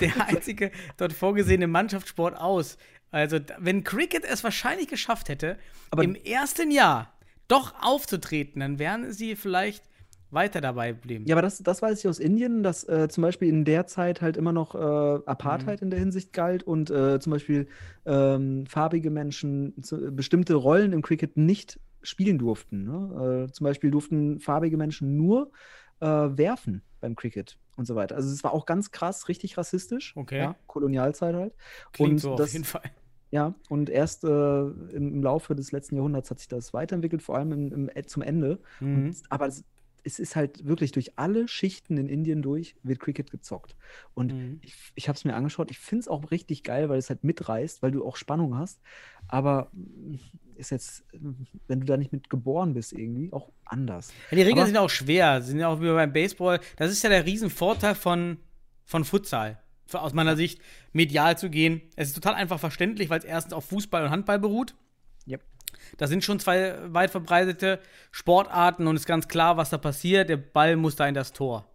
der 0.00 0.26
einzige 0.28 0.70
dort 0.96 1.12
vorgesehene 1.12 1.66
Mannschaftssport 1.66 2.36
aus. 2.36 2.76
Also, 3.10 3.38
wenn 3.58 3.84
Cricket 3.84 4.24
es 4.24 4.42
wahrscheinlich 4.44 4.88
geschafft 4.88 5.28
hätte, 5.28 5.58
Aber- 5.90 6.02
im 6.04 6.14
ersten 6.14 6.70
Jahr 6.70 7.12
doch 7.48 7.74
aufzutreten, 7.82 8.60
dann 8.60 8.78
wären 8.78 9.12
sie 9.12 9.36
vielleicht 9.36 9.84
weiter 10.32 10.60
dabei 10.60 10.92
geblieben. 10.92 11.24
Ja, 11.26 11.34
aber 11.34 11.42
das, 11.42 11.58
das 11.58 11.82
weiß 11.82 11.98
ich 11.98 12.08
aus 12.08 12.18
Indien, 12.18 12.62
dass 12.62 12.88
äh, 12.88 13.08
zum 13.08 13.22
Beispiel 13.22 13.48
in 13.48 13.64
der 13.64 13.86
Zeit 13.86 14.22
halt 14.22 14.36
immer 14.36 14.52
noch 14.52 14.74
äh, 14.74 14.78
Apartheid 14.78 15.82
in 15.82 15.90
der 15.90 15.98
Hinsicht 15.98 16.32
galt 16.32 16.62
und 16.62 16.90
äh, 16.90 17.20
zum 17.20 17.32
Beispiel 17.32 17.68
ähm, 18.06 18.66
farbige 18.66 19.10
Menschen 19.10 19.82
zu, 19.82 20.14
bestimmte 20.14 20.54
Rollen 20.54 20.92
im 20.92 21.02
Cricket 21.02 21.36
nicht 21.36 21.78
spielen 22.02 22.38
durften. 22.38 22.84
Ne? 22.84 23.46
Äh, 23.48 23.52
zum 23.52 23.64
Beispiel 23.64 23.90
durften 23.90 24.40
farbige 24.40 24.76
Menschen 24.76 25.16
nur 25.16 25.52
äh, 26.00 26.06
werfen 26.06 26.82
beim 27.00 27.14
Cricket 27.14 27.58
und 27.76 27.86
so 27.86 27.94
weiter. 27.94 28.16
Also 28.16 28.32
es 28.32 28.42
war 28.42 28.52
auch 28.52 28.66
ganz 28.66 28.90
krass, 28.90 29.28
richtig 29.28 29.56
rassistisch. 29.58 30.16
Okay. 30.16 30.38
Ja, 30.38 30.56
Kolonialzeit 30.66 31.34
halt. 31.34 31.54
Klingt 31.92 32.12
und 32.12 32.18
so 32.18 32.36
das, 32.36 32.48
auf 32.48 32.52
jeden 32.52 32.64
Fall. 32.64 32.82
Ja, 33.34 33.54
und 33.70 33.88
erst 33.88 34.24
äh, 34.24 34.28
im, 34.28 35.14
im 35.14 35.22
Laufe 35.22 35.54
des 35.54 35.72
letzten 35.72 35.96
Jahrhunderts 35.96 36.30
hat 36.30 36.38
sich 36.38 36.48
das 36.48 36.74
weiterentwickelt, 36.74 37.22
vor 37.22 37.36
allem 37.36 37.52
im, 37.52 37.88
im, 37.88 38.06
zum 38.06 38.22
Ende. 38.22 38.58
Mhm. 38.78 39.06
Und, 39.06 39.22
aber 39.30 39.46
es, 39.46 39.64
es 40.04 40.18
ist 40.18 40.34
halt 40.36 40.66
wirklich 40.66 40.92
durch 40.92 41.18
alle 41.18 41.46
Schichten 41.48 41.96
in 41.96 42.08
Indien 42.08 42.42
durch, 42.42 42.74
wird 42.82 42.98
Cricket 43.00 43.30
gezockt. 43.30 43.76
Und 44.14 44.32
Mhm. 44.32 44.58
ich, 44.62 44.74
ich 44.94 45.08
habe 45.08 45.16
es 45.16 45.24
mir 45.24 45.34
angeschaut, 45.34 45.70
ich 45.70 45.78
finde 45.78 46.00
es 46.00 46.08
auch 46.08 46.30
richtig 46.30 46.64
geil, 46.64 46.88
weil 46.88 46.98
es 46.98 47.08
halt 47.08 47.22
mitreißt, 47.24 47.82
weil 47.82 47.92
du 47.92 48.04
auch 48.04 48.16
Spannung 48.16 48.56
hast. 48.58 48.80
Aber 49.28 49.70
mm, 49.72 50.16
ist 50.56 50.70
jetzt, 50.70 51.04
mm, 51.18 51.30
wenn 51.68 51.80
du 51.80 51.86
da 51.86 51.96
nicht 51.96 52.12
mit 52.12 52.28
geboren 52.30 52.74
bist, 52.74 52.92
irgendwie 52.92 53.32
auch 53.32 53.50
anders. 53.64 54.12
Ja, 54.30 54.36
die 54.36 54.42
Regeln 54.42 54.58
Aber- 54.58 54.66
sind 54.66 54.76
auch 54.76 54.90
schwer, 54.90 55.40
sind 55.42 55.58
ja 55.60 55.68
auch 55.68 55.80
wie 55.80 55.86
beim 55.92 56.12
Baseball. 56.12 56.60
Das 56.76 56.90
ist 56.90 57.02
ja 57.02 57.08
der 57.10 57.24
Riesenvorteil 57.24 57.94
von, 57.94 58.38
von 58.84 59.04
Futsal. 59.04 59.58
Aus 59.92 60.14
meiner 60.14 60.36
Sicht, 60.36 60.60
medial 60.94 61.36
zu 61.36 61.50
gehen. 61.50 61.82
Es 61.96 62.08
ist 62.08 62.14
total 62.14 62.34
einfach 62.34 62.58
verständlich, 62.58 63.10
weil 63.10 63.18
es 63.18 63.26
erstens 63.26 63.52
auf 63.52 63.66
Fußball 63.66 64.04
und 64.04 64.10
Handball 64.10 64.38
beruht. 64.38 64.74
Das 65.96 66.10
sind 66.10 66.24
schon 66.24 66.40
zwei 66.40 66.74
weit 66.92 67.10
verbreitete 67.10 67.80
Sportarten 68.10 68.86
und 68.86 68.96
ist 68.96 69.06
ganz 69.06 69.28
klar, 69.28 69.56
was 69.56 69.70
da 69.70 69.78
passiert. 69.78 70.28
Der 70.28 70.36
Ball 70.36 70.76
muss 70.76 70.96
da 70.96 71.06
in 71.06 71.14
das 71.14 71.32
Tor. 71.32 71.66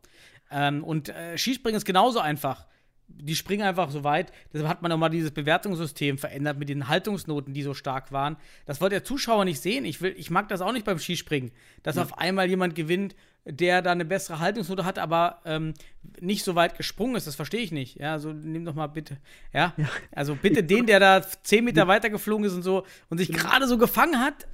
Ähm, 0.52 0.84
und 0.84 1.10
äh, 1.10 1.38
Skispringen 1.38 1.78
ist 1.78 1.86
genauso 1.86 2.20
einfach. 2.20 2.66
Die 3.08 3.36
springen 3.36 3.66
einfach 3.66 3.90
so 3.90 4.04
weit. 4.04 4.32
Deshalb 4.54 4.70
hat 4.70 4.82
man 4.82 4.90
nochmal 4.90 5.10
dieses 5.10 5.32
Bewertungssystem 5.32 6.18
verändert 6.18 6.60
mit 6.60 6.70
den 6.70 6.88
Haltungsnoten, 6.88 7.54
die 7.54 7.64
so 7.64 7.74
stark 7.74 8.12
waren. 8.12 8.38
Das 8.66 8.82
wollte 8.82 8.96
der 8.96 9.04
Zuschauer 9.04 9.46
nicht 9.46 9.62
sehen. 9.62 9.86
Ich, 9.86 10.02
will, 10.02 10.14
ich 10.18 10.30
mag 10.30 10.50
das 10.50 10.62
auch 10.62 10.74
nicht 10.74 10.86
beim 10.86 11.00
Skispringen, 11.00 11.52
dass 11.84 11.98
auf 11.98 12.18
einmal 12.18 12.48
jemand 12.48 12.76
gewinnt, 12.76 13.16
der 13.50 13.82
da 13.82 13.92
eine 13.92 14.06
bessere 14.06 14.40
Haltungsnote 14.40 14.84
hat, 14.84 15.00
aber 15.00 15.42
ähm, 15.46 15.74
nicht 16.20 16.44
so 16.44 16.56
weit 16.56 16.78
gesprungen 16.78 17.16
ist. 17.16 17.28
Das 17.28 17.36
verstehe 17.36 17.62
ich 17.62 17.72
nicht. 17.72 17.98
Ja, 17.98 18.14
also 18.14 18.34
nimm 18.34 18.66
doch 18.66 18.76
mal 18.76 18.88
bitte. 18.88 19.18
Ja, 19.54 19.74
also 20.12 20.36
bitte 20.36 20.64
den, 20.64 20.86
der 20.86 21.00
da 21.00 21.22
10 21.22 21.64
Meter 21.64 21.88
weiter 21.88 22.10
geflogen 22.10 22.46
ist 22.46 22.54
und 22.54 22.64
so 22.64 22.86
und 23.10 23.18
sich 23.18 23.32
gerade 23.32 23.68
so 23.68 23.78
gefangen 23.78 24.20
hat. 24.20 24.48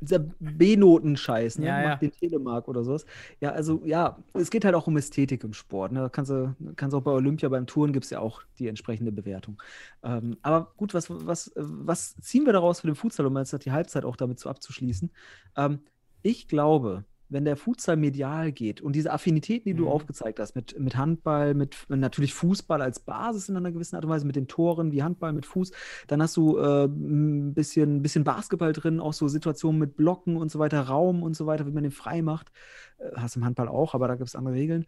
Dieser 0.00 0.18
B-Noten-Scheiß, 0.18 1.58
ne? 1.58 1.66
Ja, 1.66 1.76
Macht 1.76 2.02
ja. 2.02 2.08
den 2.08 2.12
Telemark 2.12 2.68
oder 2.68 2.84
sowas. 2.84 3.06
Ja, 3.40 3.52
also 3.52 3.82
ja, 3.84 4.18
es 4.34 4.50
geht 4.50 4.64
halt 4.64 4.74
auch 4.74 4.86
um 4.86 4.96
Ästhetik 4.96 5.42
im 5.42 5.52
Sport. 5.52 5.92
Ne? 5.92 6.10
Kannst 6.10 6.30
du 6.30 6.54
kannst 6.76 6.94
auch 6.94 7.02
bei 7.02 7.10
Olympia, 7.10 7.48
beim 7.48 7.66
Touren 7.66 7.92
gibt 7.92 8.04
es 8.04 8.10
ja 8.10 8.20
auch 8.20 8.42
die 8.58 8.68
entsprechende 8.68 9.12
Bewertung. 9.12 9.62
Ähm, 10.02 10.36
aber 10.42 10.72
gut, 10.76 10.92
was, 10.92 11.06
was, 11.08 11.52
was 11.54 12.16
ziehen 12.16 12.44
wir 12.44 12.52
daraus 12.52 12.80
für 12.80 12.88
den 12.88 12.96
Futsal, 12.96 13.26
um 13.26 13.36
jetzt 13.38 13.64
die 13.64 13.72
Halbzeit 13.72 14.04
auch 14.04 14.16
damit 14.16 14.38
so 14.38 14.50
abzuschließen? 14.50 15.10
Ähm, 15.56 15.80
ich 16.22 16.48
glaube, 16.48 17.04
wenn 17.28 17.44
der 17.44 17.56
Futsal 17.56 17.96
medial 17.96 18.52
geht 18.52 18.80
und 18.80 18.94
diese 18.94 19.12
Affinitäten, 19.12 19.68
die 19.68 19.74
du 19.74 19.84
Mhm. 19.84 19.90
aufgezeigt 19.90 20.38
hast, 20.40 20.54
mit, 20.54 20.78
mit 20.78 20.96
Handball, 20.96 21.54
mit 21.54 21.76
natürlich 21.88 22.34
Fußball 22.34 22.80
als 22.82 23.00
Basis 23.00 23.48
in 23.48 23.56
einer 23.56 23.72
gewissen 23.72 23.96
Art 23.96 24.04
und 24.04 24.10
Weise, 24.10 24.26
mit 24.26 24.36
den 24.36 24.48
Toren 24.48 24.92
wie 24.92 25.02
Handball 25.02 25.32
mit 25.32 25.46
Fuß, 25.46 25.72
dann 26.06 26.22
hast 26.22 26.36
du 26.36 26.58
äh, 26.58 26.84
ein 26.86 27.54
bisschen, 27.54 28.02
bisschen 28.02 28.24
Basketball 28.24 28.72
drin, 28.72 29.00
auch 29.00 29.12
so 29.12 29.28
Situationen 29.28 29.78
mit 29.80 29.96
Blocken 29.96 30.36
und 30.36 30.50
so 30.50 30.58
weiter, 30.58 30.80
Raum 30.82 31.22
und 31.22 31.34
so 31.36 31.46
weiter, 31.46 31.66
wie 31.66 31.72
man 31.72 31.82
den 31.82 31.92
frei 31.92 32.22
macht. 32.22 32.50
Äh, 32.98 33.10
hast 33.16 33.36
im 33.36 33.44
Handball 33.44 33.68
auch, 33.68 33.94
aber 33.94 34.08
da 34.08 34.14
gibt 34.16 34.28
es 34.28 34.36
andere 34.36 34.54
Regeln. 34.54 34.86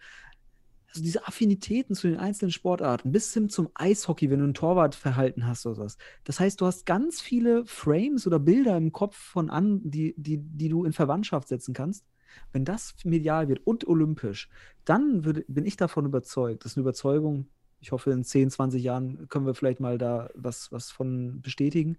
Also 0.91 1.03
diese 1.03 1.26
Affinitäten 1.26 1.95
zu 1.95 2.09
den 2.09 2.16
einzelnen 2.16 2.51
Sportarten, 2.51 3.12
bis 3.12 3.34
hin 3.34 3.51
zum 3.51 3.68
Eishockey, 3.74 4.30
wenn 4.30 4.39
du 4.39 4.47
ein 4.47 4.55
Torwartverhalten 4.55 5.47
hast 5.47 5.66
oder 5.66 5.74
sowas. 5.74 5.99
Das 6.24 6.41
heißt, 6.41 6.61
du 6.61 6.66
hast 6.66 6.86
ganz 6.86 7.20
viele 7.20 7.66
Frames 7.66 8.26
oder 8.26 8.39
Bilder 8.39 8.76
im 8.76 8.91
Kopf 8.93 9.16
von 9.16 9.51
an, 9.51 9.80
die, 9.84 10.14
die, 10.16 10.39
die 10.39 10.68
du 10.70 10.84
in 10.84 10.93
Verwandtschaft 10.95 11.49
setzen 11.49 11.74
kannst. 11.74 12.07
Wenn 12.53 12.64
das 12.64 12.95
medial 13.05 13.49
wird 13.49 13.66
und 13.66 13.87
olympisch, 13.87 14.49
dann 14.85 15.24
würde, 15.24 15.45
bin 15.49 15.66
ich 15.66 15.76
davon 15.76 16.07
überzeugt, 16.07 16.64
das 16.64 16.72
ist 16.72 16.76
eine 16.76 16.83
Überzeugung, 16.83 17.49
ich 17.81 17.93
hoffe, 17.93 18.11
in 18.11 18.24
10, 18.24 18.51
20 18.51 18.83
Jahren 18.83 19.29
können 19.29 19.47
wir 19.47 19.55
vielleicht 19.55 19.81
mal 19.81 19.99
da 19.99 20.31
was, 20.35 20.72
was 20.72 20.91
von 20.91 21.41
bestätigen. 21.43 21.99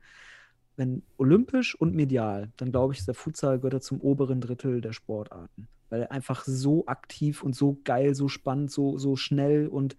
Wenn 0.76 1.04
olympisch 1.18 1.76
und 1.76 1.96
medial, 1.96 2.52
dann 2.58 2.72
glaube 2.72 2.94
ich, 2.94 3.06
der 3.06 3.14
Futsal 3.14 3.60
gehört 3.60 3.76
er 3.76 3.82
zum 3.82 4.02
oberen 4.02 4.42
Drittel 4.42 4.82
der 4.82 4.94
Sportarten. 4.94 5.68
Weil 5.90 6.04
er 6.04 6.12
einfach 6.12 6.46
so 6.46 6.86
aktiv 6.86 7.44
und 7.44 7.56
so 7.56 7.80
geil, 7.84 8.14
so 8.16 8.28
spannend, 8.28 8.72
so, 8.72 8.98
so 8.98 9.16
schnell 9.16 9.68
und 9.68 9.98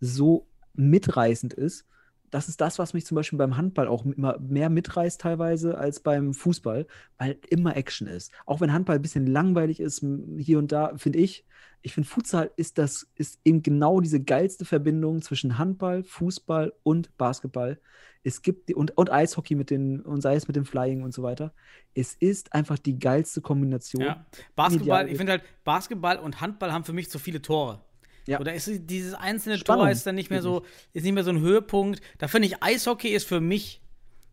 so 0.00 0.46
mitreißend 0.74 1.54
ist. 1.54 1.86
Das 2.30 2.48
ist 2.48 2.60
das, 2.60 2.78
was 2.78 2.94
mich 2.94 3.06
zum 3.06 3.14
Beispiel 3.14 3.38
beim 3.38 3.56
Handball 3.56 3.88
auch 3.88 4.04
immer 4.04 4.38
mehr 4.38 4.70
mitreißt 4.70 5.20
teilweise 5.20 5.78
als 5.78 6.00
beim 6.00 6.34
Fußball, 6.34 6.86
weil 7.18 7.38
immer 7.48 7.76
Action 7.76 8.06
ist. 8.06 8.32
Auch 8.44 8.60
wenn 8.60 8.72
Handball 8.72 8.96
ein 8.96 9.02
bisschen 9.02 9.26
langweilig 9.26 9.80
ist, 9.80 10.04
hier 10.38 10.58
und 10.58 10.72
da, 10.72 10.92
finde 10.96 11.18
ich, 11.18 11.44
ich 11.82 11.94
finde 11.94 12.08
Futsal 12.08 12.50
ist 12.56 12.78
das, 12.78 13.06
ist 13.14 13.40
eben 13.44 13.62
genau 13.62 14.00
diese 14.00 14.20
geilste 14.20 14.64
Verbindung 14.64 15.22
zwischen 15.22 15.56
Handball, 15.56 16.02
Fußball 16.02 16.72
und 16.82 17.16
Basketball. 17.16 17.78
Es 18.24 18.42
gibt 18.42 18.68
die, 18.68 18.74
und, 18.74 18.96
und 18.96 19.12
Eishockey 19.12 19.54
mit 19.54 19.70
den, 19.70 20.00
und 20.00 20.20
sei 20.20 20.34
es 20.34 20.48
mit 20.48 20.56
dem 20.56 20.64
Flying 20.64 21.04
und 21.04 21.14
so 21.14 21.22
weiter. 21.22 21.52
Es 21.94 22.14
ist 22.14 22.52
einfach 22.52 22.76
die 22.76 22.98
geilste 22.98 23.40
Kombination. 23.40 24.02
Ja. 24.02 24.26
Basketball, 24.56 25.08
ich 25.08 25.16
finde 25.16 25.32
halt, 25.32 25.44
Basketball 25.62 26.18
und 26.18 26.40
Handball 26.40 26.72
haben 26.72 26.82
für 26.82 26.92
mich 26.92 27.08
zu 27.08 27.20
viele 27.20 27.40
Tore. 27.40 27.85
Ja. 28.26 28.40
Oder 28.40 28.54
ist 28.54 28.68
dieses 28.90 29.14
einzelne 29.14 29.58
Spannung. 29.58 29.84
Tor 29.84 29.92
ist 29.92 30.06
dann 30.06 30.16
nicht 30.16 30.30
mehr 30.30 30.42
so, 30.42 30.64
ist 30.92 31.04
nicht 31.04 31.12
mehr 31.12 31.24
so 31.24 31.30
ein 31.30 31.40
Höhepunkt. 31.40 32.00
Da 32.18 32.28
finde 32.28 32.48
ich, 32.48 32.62
Eishockey 32.62 33.08
ist 33.08 33.26
für 33.26 33.40
mich 33.40 33.80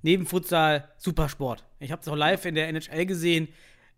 neben 0.01 0.25
Futsal 0.25 0.89
Supersport. 0.97 1.63
Ich 1.79 1.91
habe 1.91 2.01
es 2.01 2.07
auch 2.07 2.15
live 2.15 2.45
in 2.45 2.55
der 2.55 2.67
NHL 2.69 3.05
gesehen. 3.05 3.47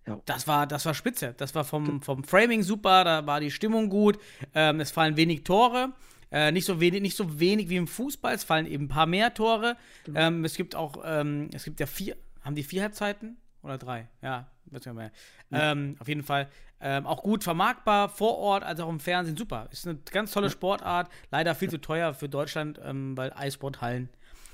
Ja. 0.07 0.19
Das 0.25 0.47
war, 0.47 0.67
das 0.67 0.85
war 0.85 0.93
spitze. 0.93 1.33
Das 1.37 1.55
war 1.55 1.63
vom, 1.63 2.01
vom 2.01 2.23
Framing 2.23 2.61
super, 2.61 3.03
da 3.03 3.25
war 3.25 3.39
die 3.39 3.51
Stimmung 3.51 3.89
gut. 3.89 4.19
Ähm, 4.53 4.79
es 4.79 4.91
fallen 4.91 5.17
wenig 5.17 5.43
Tore. 5.43 5.93
Äh, 6.31 6.51
nicht, 6.51 6.65
so 6.65 6.79
wenig, 6.79 7.01
nicht 7.01 7.15
so 7.15 7.39
wenig 7.39 7.69
wie 7.69 7.77
im 7.77 7.87
Fußball, 7.87 8.33
es 8.33 8.43
fallen 8.43 8.65
eben 8.65 8.85
ein 8.85 8.89
paar 8.89 9.05
mehr 9.05 9.33
Tore. 9.33 9.77
Ähm, 10.13 10.43
es 10.43 10.55
gibt 10.55 10.75
auch, 10.75 11.03
ähm, 11.05 11.49
es 11.53 11.63
gibt 11.63 11.79
ja 11.79 11.85
vier, 11.85 12.17
haben 12.41 12.55
die 12.55 12.63
vier 12.63 12.81
Halbzeiten? 12.81 13.37
Oder 13.65 13.77
drei? 13.77 14.07
Ja, 14.21 14.47
weiß 14.67 14.85
nicht 14.85 14.95
mehr. 14.95 15.11
Ähm, 15.51 15.95
auf 15.99 16.07
jeden 16.07 16.23
Fall 16.23 16.47
ähm, 16.79 17.05
auch 17.07 17.23
gut 17.23 17.43
vermarktbar, 17.43 18.09
vor 18.09 18.37
Ort 18.37 18.63
als 18.63 18.79
auch 18.79 18.89
im 18.89 18.99
Fernsehen. 18.99 19.35
Super. 19.37 19.67
Ist 19.71 19.87
eine 19.87 19.97
ganz 20.11 20.31
tolle 20.31 20.49
Sportart. 20.49 21.09
Leider 21.31 21.55
viel 21.55 21.69
zu 21.69 21.79
teuer 21.79 22.13
für 22.13 22.29
Deutschland, 22.29 22.79
ähm, 22.83 23.17
weil 23.17 23.33
Eissporthallen 23.33 24.09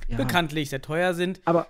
Ja. 0.07 0.17
bekanntlich 0.17 0.69
sehr 0.69 0.81
teuer 0.81 1.13
sind. 1.13 1.41
Aber 1.45 1.67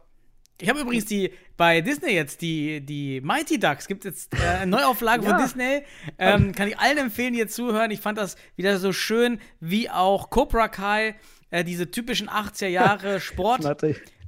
Ich 0.60 0.70
habe 0.70 0.80
übrigens 0.80 1.06
die 1.06 1.34
bei 1.58 1.82
Disney 1.82 2.12
jetzt 2.14 2.42
die, 2.44 2.82
die 2.86 3.20
Mighty 3.22 3.60
Ducks. 3.60 3.88
Gibt 3.88 4.06
jetzt 4.06 4.32
äh, 4.36 4.38
eine 4.62 4.70
Neuauflage 4.70 5.24
von 5.24 5.32
Ja. 5.32 5.38
Disney. 5.42 5.82
Ähm, 6.20 6.52
kann 6.54 6.68
ich 6.68 6.78
allen 6.78 7.00
empfehlen, 7.00 7.34
die 7.34 7.40
jetzt 7.40 7.56
zuhören. 7.56 7.90
Ich 7.90 8.00
fand 8.02 8.20
das 8.20 8.36
wieder 8.56 8.78
so 8.78 8.94
schön, 8.94 9.40
wie 9.60 9.90
auch 9.90 10.30
Cobra 10.30 10.68
Kai, 10.68 11.16
äh, 11.50 11.64
diese 11.64 11.90
typischen 11.90 12.30
80er 12.30 12.68
Jahre 12.68 13.20
Sport, 13.20 13.64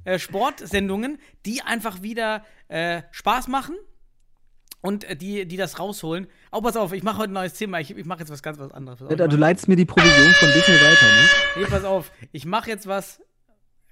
äh, 0.05 0.19
Sportsendungen, 0.19 1.19
die 1.45 1.61
einfach 1.61 2.01
wieder 2.01 2.45
äh, 2.67 3.03
Spaß 3.11 3.47
machen 3.47 3.75
und 4.81 5.05
äh, 5.05 5.15
die, 5.15 5.47
die 5.47 5.57
das 5.57 5.79
rausholen. 5.79 6.27
Oh, 6.51 6.61
pass 6.61 6.75
auf, 6.75 6.93
ich 6.93 7.03
mache 7.03 7.17
heute 7.17 7.31
ein 7.31 7.35
neues 7.35 7.53
Thema. 7.53 7.79
Ich, 7.79 7.95
ich 7.95 8.05
mache 8.05 8.19
jetzt 8.19 8.29
was 8.29 8.43
ganz 8.43 8.59
was 8.59 8.71
anderes. 8.71 9.01
Auf, 9.01 9.11
ich 9.11 9.17
du 9.17 9.37
leitest 9.37 9.67
mir 9.67 9.75
die 9.75 9.85
Provision 9.85 10.33
von 10.33 10.49
Disney 10.49 10.75
weiter, 10.75 11.05
ne? 11.05 11.27
Nee, 11.57 11.65
pass 11.65 11.83
auf, 11.83 12.11
ich 12.31 12.45
mache 12.45 12.69
jetzt 12.69 12.85
was 12.85 13.21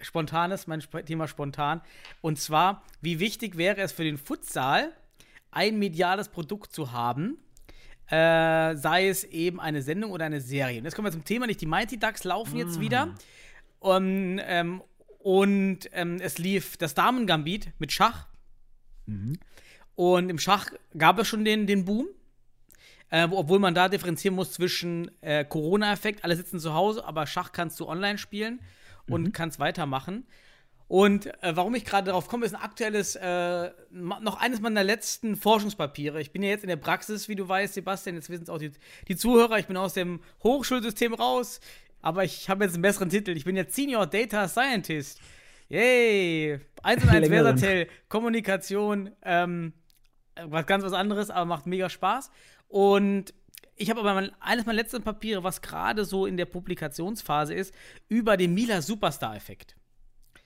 Spontanes, 0.02 0.68
mein 0.68 0.80
Sp 0.84 1.04
Thema 1.04 1.28
spontan. 1.28 1.82
Und 2.22 2.40
zwar, 2.40 2.84
wie 3.02 3.20
wichtig 3.20 3.58
wäre 3.58 3.82
es 3.82 3.92
für 3.92 4.04
den 4.04 4.18
Futsal, 4.18 4.92
ein 5.52 5.80
mediales 5.80 6.30
Produkt 6.30 6.74
zu 6.74 6.92
haben, 6.92 7.38
äh, 8.08 8.76
sei 8.76 9.08
es 9.08 9.24
eben 9.24 9.60
eine 9.60 9.82
Sendung 9.82 10.12
oder 10.12 10.26
eine 10.26 10.42
Serie. 10.42 10.80
Und 10.80 10.86
jetzt 10.86 10.96
kommen 10.96 11.06
wir 11.06 11.12
zum 11.12 11.24
Thema, 11.24 11.48
nicht 11.48 11.62
die 11.62 11.66
Mighty 11.66 11.98
Ducks 11.98 12.24
laufen 12.24 12.58
jetzt 12.58 12.80
wieder. 12.80 13.16
Um, 13.80 14.40
ähm, 14.40 14.84
und 15.24 15.80
ähm, 15.94 16.20
es 16.22 16.38
lief 16.38 16.78
das 16.78 16.94
Damen-Gambit 16.94 17.74
mit 17.80 17.92
Schach. 17.92 18.28
Und 19.96 20.30
im 20.30 20.40
Schach 20.40 20.72
gab 20.98 21.20
es 21.20 21.28
schon 21.28 21.44
den, 21.46 21.68
den 21.68 21.86
Boom. 21.86 22.08
Äh, 23.10 23.30
wo- 23.30 23.38
obwohl 23.40 23.60
man 23.60 23.76
da 23.76 23.90
differenzieren 23.90 24.36
muss 24.36 24.54
zwischen 24.54 25.12
äh, 25.22 25.44
Corona-Effekt, 25.44 26.24
alle 26.24 26.36
sitzen 26.38 26.62
zu 26.62 26.74
Hause, 26.74 27.04
aber 27.04 27.28
Schach 27.28 27.52
kannst 27.52 27.78
du 27.82 27.88
online 27.88 28.18
spielen 28.18 28.62
und 29.08 29.34
kannst 29.34 29.60
weitermachen. 29.60 30.26
Und 30.88 31.26
äh, 31.44 31.56
warum 31.56 31.76
ich 31.76 31.84
gerade 31.84 32.06
darauf 32.08 32.30
komme, 32.30 32.46
ist 32.46 32.56
ein 32.56 32.62
aktuelles, 32.62 33.18
äh, 33.18 33.72
noch 33.92 34.40
eines 34.40 34.62
meiner 34.62 34.84
letzten 34.84 35.36
Forschungspapiere. 35.36 36.22
Ich 36.22 36.32
bin 36.32 36.42
ja 36.42 36.50
jetzt 36.50 36.64
in 36.64 36.70
der 36.70 36.78
Praxis, 36.78 37.28
wie 37.28 37.36
du 37.36 37.48
weißt, 37.48 37.74
Sebastian, 37.74 38.16
jetzt 38.16 38.30
wissen 38.30 38.44
es 38.44 38.50
auch 38.50 38.60
die, 38.60 38.72
die 39.10 39.18
Zuhörer, 39.18 39.60
ich 39.60 39.68
bin 39.68 39.76
aus 39.76 39.94
dem 39.94 40.22
Hochschulsystem 40.44 41.14
raus, 41.14 41.60
aber 42.02 42.24
ich 42.24 42.50
habe 42.50 42.64
jetzt 42.64 42.74
einen 42.74 42.82
besseren 42.82 43.10
Titel. 43.10 43.32
Ich 43.32 43.46
bin 43.46 43.56
jetzt 43.56 43.76
Senior 43.76 44.08
Data 44.08 44.48
Scientist. 44.48 45.20
Yay! 45.70 46.60
Eins 46.84 47.04
und 47.04 47.10
eins. 47.10 47.28
Versatel, 47.28 47.88
Kommunikation, 48.10 49.12
ähm, 49.24 49.74
was 50.46 50.66
ganz 50.66 50.84
was 50.84 50.94
anderes, 50.94 51.30
aber 51.30 51.46
macht 51.46 51.66
mega 51.66 51.90
Spaß. 51.90 52.32
Und 52.68 53.34
ich 53.76 53.90
habe 53.90 54.02
aber 54.02 54.14
mein, 54.14 54.32
eines 54.42 54.66
meiner 54.66 54.76
letzten 54.76 55.02
Papiere, 55.02 55.44
was 55.44 55.62
gerade 55.62 56.06
so 56.06 56.26
in 56.26 56.38
der 56.38 56.46
Publikationsphase 56.46 57.54
ist, 57.54 57.74
über 58.10 58.38
den 58.38 58.54
Mila 58.54 58.82
Superstar-Effekt. 58.82 59.76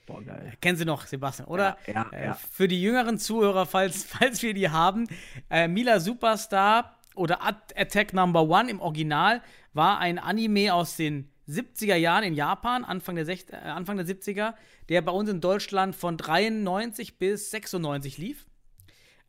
Boah, 0.06 0.24
geil. 0.24 0.54
Kennen 0.62 0.78
Sie 0.78 0.86
noch, 0.86 1.06
Sebastian, 1.06 1.48
oder? 1.48 1.78
Ja, 1.88 1.94
ja, 1.94 2.10
äh, 2.12 2.26
ja. 2.26 2.34
Für 2.52 2.68
die 2.68 2.82
jüngeren 2.82 3.18
Zuhörer, 3.18 3.66
falls, 3.66 4.04
falls 4.06 4.42
wir 4.44 4.54
die 4.54 4.70
haben, 4.70 5.08
äh, 5.50 5.68
Mila 5.68 6.00
Superstar 6.00 6.96
oder 7.16 7.44
At 7.44 7.74
Attack 7.76 8.14
Number 8.14 8.44
One 8.44 8.70
im 8.70 8.80
Original 8.80 9.42
war 9.74 10.00
ein 10.00 10.20
Anime 10.20 10.74
aus 10.74 10.96
den 10.96 11.32
70er 11.48 11.96
Jahren 11.96 12.24
in 12.24 12.34
Japan, 12.34 12.84
Anfang 12.84 13.16
der, 13.16 13.26
Sech- 13.26 13.52
äh, 13.52 13.56
Anfang 13.58 13.98
der 13.98 14.06
70er, 14.06 14.54
der 14.90 15.02
bei 15.02 15.12
uns 15.12 15.30
in 15.30 15.42
Deutschland 15.42 15.96
von 15.96 16.18
93 16.18 17.18
bis 17.18 17.52
96 17.52 18.18
lief, 18.18 18.46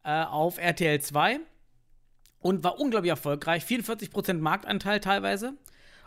äh, 0.05 0.23
auf 0.25 0.59
RTL 0.59 1.01
2 1.01 1.41
und 2.39 2.64
war 2.64 2.79
unglaublich 2.79 3.11
erfolgreich. 3.11 3.64
44% 3.64 4.35
Marktanteil 4.41 5.01
teilweise. 5.01 5.55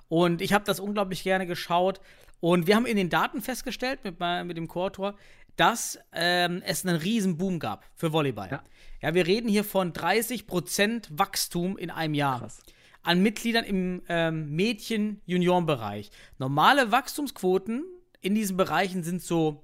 Und 0.07 0.41
ich 0.41 0.53
habe 0.53 0.65
das 0.65 0.79
unglaublich 0.79 1.23
gerne 1.23 1.45
geschaut. 1.45 1.99
Und 2.39 2.65
wir 2.65 2.75
haben 2.75 2.85
in 2.85 2.97
den 2.97 3.09
Daten 3.09 3.41
festgestellt 3.41 3.99
mit, 4.03 4.19
mit 4.45 4.57
dem 4.57 4.67
Co-Autor, 4.67 5.15
dass 5.57 5.99
ähm, 6.13 6.63
es 6.65 6.85
einen 6.85 6.95
riesen 6.95 7.37
Boom 7.37 7.59
gab 7.59 7.83
für 7.93 8.13
Volleyball. 8.13 8.49
Ja. 8.49 8.63
Ja. 9.01 9.13
wir 9.13 9.27
reden 9.27 9.49
hier 9.49 9.65
von 9.65 9.91
30% 9.91 11.07
Wachstum 11.11 11.77
in 11.77 11.91
einem 11.91 12.13
Jahr. 12.13 12.39
Krass. 12.39 12.61
An 13.01 13.21
Mitgliedern 13.21 13.65
im 13.65 14.01
ähm, 14.09 14.55
Mädchen-Junioren-Bereich. 14.55 16.11
Normale 16.37 16.91
Wachstumsquoten 16.91 17.83
in 18.21 18.35
diesen 18.35 18.57
Bereichen 18.57 19.03
sind 19.03 19.21
so 19.21 19.63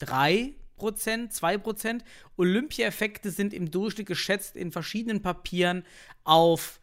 3%, 0.00 0.54
2%. 0.78 2.00
Olympia-Effekte 2.36 3.30
sind 3.30 3.52
im 3.52 3.70
Durchschnitt 3.70 4.06
geschätzt 4.06 4.56
in 4.56 4.70
verschiedenen 4.72 5.22
Papieren 5.22 5.84
auf 6.24 6.80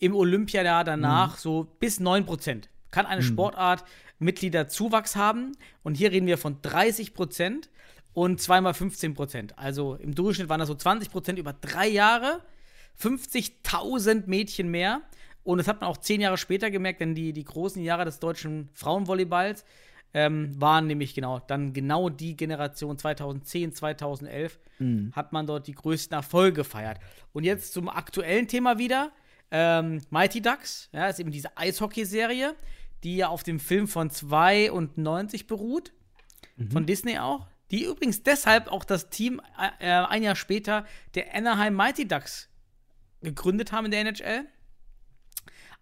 im 0.00 0.14
Olympiajahr 0.14 0.84
danach 0.84 1.38
so 1.38 1.64
bis 1.78 2.00
9%. 2.00 2.64
Kann 2.90 3.06
eine 3.06 3.22
Sportart 3.22 3.84
Mitgliederzuwachs 4.18 5.16
haben. 5.16 5.52
Und 5.82 5.96
hier 5.96 6.12
reden 6.12 6.26
wir 6.26 6.38
von 6.38 6.60
30% 6.60 7.68
und 8.12 8.40
zweimal 8.40 8.72
15%. 8.72 9.52
Also 9.56 9.94
im 9.94 10.14
Durchschnitt 10.14 10.48
waren 10.48 10.60
das 10.60 10.68
so 10.68 10.74
20% 10.74 11.36
über 11.36 11.52
drei 11.52 11.88
Jahre. 11.88 12.42
50.000 13.00 14.24
Mädchen 14.26 14.70
mehr. 14.70 15.02
Und 15.48 15.56
das 15.56 15.66
hat 15.66 15.80
man 15.80 15.88
auch 15.88 15.96
zehn 15.96 16.20
Jahre 16.20 16.36
später 16.36 16.70
gemerkt, 16.70 17.00
denn 17.00 17.14
die, 17.14 17.32
die 17.32 17.44
großen 17.44 17.82
Jahre 17.82 18.04
des 18.04 18.20
deutschen 18.20 18.68
Frauenvolleyballs 18.74 19.64
ähm, 20.12 20.52
waren 20.60 20.86
nämlich 20.86 21.14
genau 21.14 21.38
dann 21.38 21.72
genau 21.72 22.10
die 22.10 22.36
Generation 22.36 22.98
2010, 22.98 23.72
2011 23.72 24.60
hat 25.12 25.32
man 25.32 25.46
dort 25.46 25.66
die 25.66 25.72
größten 25.72 26.14
Erfolge 26.14 26.56
gefeiert. 26.56 26.98
Und 27.32 27.44
jetzt 27.44 27.72
zum 27.72 27.88
aktuellen 27.88 28.46
Thema 28.46 28.76
wieder. 28.76 29.10
Ähm, 29.50 30.02
Mighty 30.10 30.42
Ducks, 30.42 30.90
ja, 30.92 31.08
ist 31.08 31.18
eben 31.18 31.30
diese 31.30 31.56
Eishockey-Serie, 31.56 32.54
die 33.02 33.16
ja 33.16 33.28
auf 33.28 33.42
dem 33.42 33.58
Film 33.58 33.88
von 33.88 34.10
92 34.10 35.46
beruht, 35.46 35.94
von 36.70 36.84
Disney 36.84 37.18
auch. 37.20 37.46
Die 37.70 37.84
übrigens 37.84 38.22
deshalb 38.22 38.70
auch 38.70 38.84
das 38.84 39.08
Team 39.08 39.40
äh, 39.58 39.86
äh, 39.88 40.06
ein 40.08 40.22
Jahr 40.22 40.36
später 40.36 40.84
der 41.14 41.34
Anaheim 41.34 41.74
Mighty 41.74 42.06
Ducks 42.06 42.50
gegründet 43.22 43.72
haben 43.72 43.86
in 43.86 43.90
der 43.92 44.00
NHL, 44.00 44.46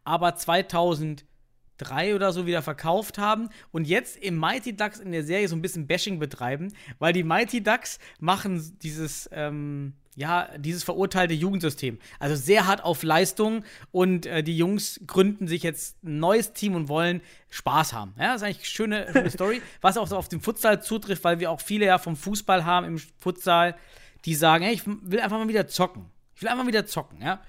aber 0.07 0.37
2003 0.37 2.15
oder 2.15 2.33
so 2.33 2.47
wieder 2.47 2.63
verkauft 2.63 3.19
haben 3.19 3.51
und 3.73 3.87
jetzt 3.87 4.17
im 4.17 4.39
Mighty 4.39 4.77
Ducks 4.77 4.99
in 4.99 5.13
der 5.13 5.25
Serie 5.25 5.49
so 5.49 5.57
ein 5.57 5.63
bisschen 5.63 5.87
Bashing 5.87 6.19
betreiben, 6.19 6.73
weil 6.99 7.13
die 7.13 7.25
Mighty 7.25 7.63
Ducks 7.63 7.99
machen 8.21 8.79
dieses, 8.83 9.29
ähm, 9.33 9.95
ja, 10.15 10.49
dieses 10.57 10.85
verurteilte 10.85 11.35
Jugendsystem. 11.35 11.99
Also 12.19 12.37
sehr 12.37 12.67
hart 12.67 12.83
auf 12.85 13.03
Leistung 13.03 13.65
und 13.91 14.27
äh, 14.27 14.43
die 14.43 14.57
Jungs 14.57 15.01
gründen 15.07 15.49
sich 15.49 15.63
jetzt 15.63 16.03
ein 16.05 16.21
neues 16.21 16.53
Team 16.53 16.75
und 16.75 16.89
wollen 16.89 17.21
Spaß 17.51 17.93
haben. 17.93 18.15
Ja, 18.19 18.33
das 18.33 18.37
ist 18.37 18.43
eigentlich 18.45 18.59
eine 18.59 18.67
schöne, 18.67 19.13
schöne 19.13 19.31
Story, 19.33 19.63
was 19.81 19.99
auch 19.99 20.07
so 20.07 20.17
auf 20.17 20.29
den 20.29 20.41
Futsal 20.41 20.83
zutrifft, 20.83 21.25
weil 21.25 21.41
wir 21.41 21.51
auch 21.51 21.61
viele 21.61 21.87
ja 21.87 21.99
vom 21.99 22.17
Fußball 22.17 22.65
haben 22.65 22.87
im 22.87 22.99
Futsal, 23.19 23.77
die 24.25 24.35
sagen, 24.35 24.65
hey, 24.65 24.75
ich 24.75 24.87
will 24.87 25.21
einfach 25.21 25.39
mal 25.39 25.49
wieder 25.49 25.67
zocken. 25.67 26.07
Ich 26.35 26.43
will 26.43 26.49
einfach 26.49 26.67
wieder 26.67 26.87
zocken, 26.87 27.21
ja. 27.21 27.41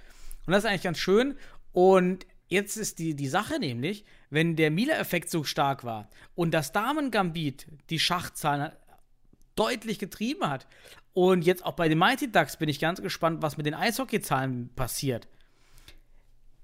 Und 0.45 0.53
das 0.53 0.63
ist 0.63 0.69
eigentlich 0.69 0.83
ganz 0.83 0.97
schön. 0.97 1.35
Und 1.73 2.25
jetzt 2.47 2.77
ist 2.77 2.99
die, 2.99 3.15
die 3.15 3.27
Sache 3.27 3.59
nämlich, 3.59 4.05
wenn 4.29 4.55
der 4.55 4.71
Mila-Effekt 4.71 5.29
so 5.29 5.43
stark 5.43 5.83
war 5.83 6.09
und 6.35 6.51
das 6.53 6.71
Damen-Gambit 6.71 7.67
die 7.89 7.99
Schachzahlen 7.99 8.71
deutlich 9.55 9.99
getrieben 9.99 10.49
hat 10.49 10.67
und 11.13 11.43
jetzt 11.45 11.65
auch 11.65 11.73
bei 11.73 11.89
den 11.89 11.97
Mighty 11.97 12.31
Ducks 12.31 12.57
bin 12.57 12.69
ich 12.69 12.79
ganz 12.79 13.01
gespannt, 13.01 13.41
was 13.41 13.57
mit 13.57 13.65
den 13.65 13.73
Eishockey-Zahlen 13.73 14.69
passiert. 14.75 15.27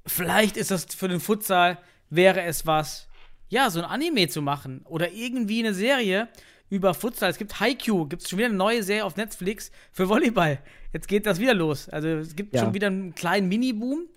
Vielleicht 0.05 0.57
ist 0.57 0.71
das 0.71 0.85
für 0.85 1.07
den 1.07 1.19
Futsal, 1.19 1.77
wäre 2.09 2.41
es 2.43 2.65
was, 2.67 3.07
ja, 3.49 3.69
so 3.69 3.79
ein 3.79 3.85
Anime 3.85 4.27
zu 4.27 4.41
machen 4.41 4.81
oder 4.85 5.11
irgendwie 5.11 5.59
eine 5.59 5.73
Serie 5.73 6.27
über 6.69 6.93
Futsal. 6.93 7.29
Es 7.29 7.37
gibt 7.37 7.59
Haikyuu, 7.59 8.05
gibt 8.07 8.23
es 8.23 8.29
schon 8.29 8.39
wieder 8.39 8.47
eine 8.49 8.57
neue 8.57 8.83
Serie 8.83 9.05
auf 9.05 9.15
Netflix 9.15 9.71
für 9.91 10.09
Volleyball. 10.09 10.59
Jetzt 10.91 11.07
geht 11.07 11.25
das 11.25 11.39
wieder 11.39 11.53
los. 11.53 11.87
Also 11.89 12.07
es 12.09 12.35
gibt 12.35 12.53
Ja. 12.55 12.61
schon 12.63 12.73
wieder 12.73 12.87
einen 12.87 13.15
kleinen 13.15 13.47
Mini-Boom. 13.47 14.07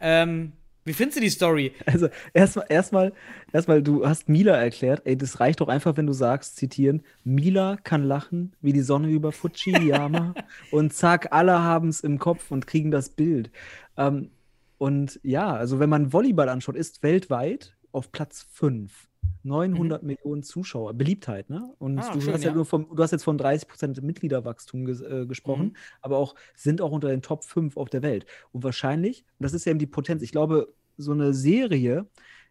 Ähm, 0.00 0.52
wie 0.84 0.92
findest 0.92 1.18
du 1.18 1.20
die 1.20 1.30
Story? 1.30 1.72
Also 1.86 2.08
erstmal, 2.32 2.66
erstmal, 2.68 3.12
erstmal, 3.52 3.82
du 3.82 4.06
hast 4.06 4.28
Mila 4.28 4.56
erklärt, 4.56 5.02
ey, 5.04 5.16
das 5.16 5.40
reicht 5.40 5.60
doch 5.60 5.68
einfach, 5.68 5.96
wenn 5.96 6.06
du 6.06 6.12
sagst, 6.12 6.56
zitieren, 6.56 7.02
Mila 7.24 7.76
kann 7.76 8.04
lachen 8.04 8.54
wie 8.60 8.72
die 8.72 8.80
Sonne 8.80 9.08
über 9.08 9.32
Fujiyama 9.32 10.34
und 10.70 10.92
zack, 10.92 11.28
alle 11.32 11.60
haben 11.60 11.88
es 11.88 12.00
im 12.00 12.18
Kopf 12.18 12.50
und 12.50 12.66
kriegen 12.66 12.90
das 12.90 13.10
Bild. 13.10 13.50
Ähm, 13.96 14.30
und 14.78 15.20
ja, 15.22 15.52
also 15.52 15.78
wenn 15.78 15.90
man 15.90 16.12
Volleyball 16.12 16.48
anschaut, 16.48 16.76
ist 16.76 17.02
weltweit 17.02 17.76
auf 17.92 18.10
Platz 18.10 18.46
5. 18.52 19.08
900 19.44 20.02
Millionen 20.04 20.42
Zuschauer, 20.44 20.94
Beliebtheit, 20.94 21.50
ne? 21.50 21.74
Und 21.78 21.98
Ah, 21.98 22.12
du, 22.12 22.20
schön, 22.20 22.34
hast 22.34 22.44
ja 22.44 22.50
ja. 22.50 22.54
nur 22.54 22.64
vom, 22.64 22.88
du 22.94 23.02
hast 23.02 23.10
jetzt 23.10 23.24
von 23.24 23.36
30% 23.38 24.00
Mitgliederwachstum 24.02 24.84
ges 24.84 25.00
äh, 25.00 25.26
gesprochen, 25.26 25.68
Mhm. 25.68 25.76
aber 26.00 26.18
auch 26.18 26.34
sind 26.54 26.80
auch 26.80 26.92
unter 26.92 27.08
den 27.08 27.22
Top 27.22 27.44
5 27.44 27.76
auf 27.76 27.88
der 27.90 28.02
Welt. 28.02 28.26
Und 28.52 28.62
wahrscheinlich, 28.62 29.24
das 29.40 29.52
ist 29.52 29.64
ja 29.64 29.70
eben 29.70 29.80
die 29.80 29.86
Potenz, 29.88 30.22
ich 30.22 30.30
glaube, 30.32 30.72
so 30.96 31.10
eine 31.12 31.34
Serie 31.34 32.08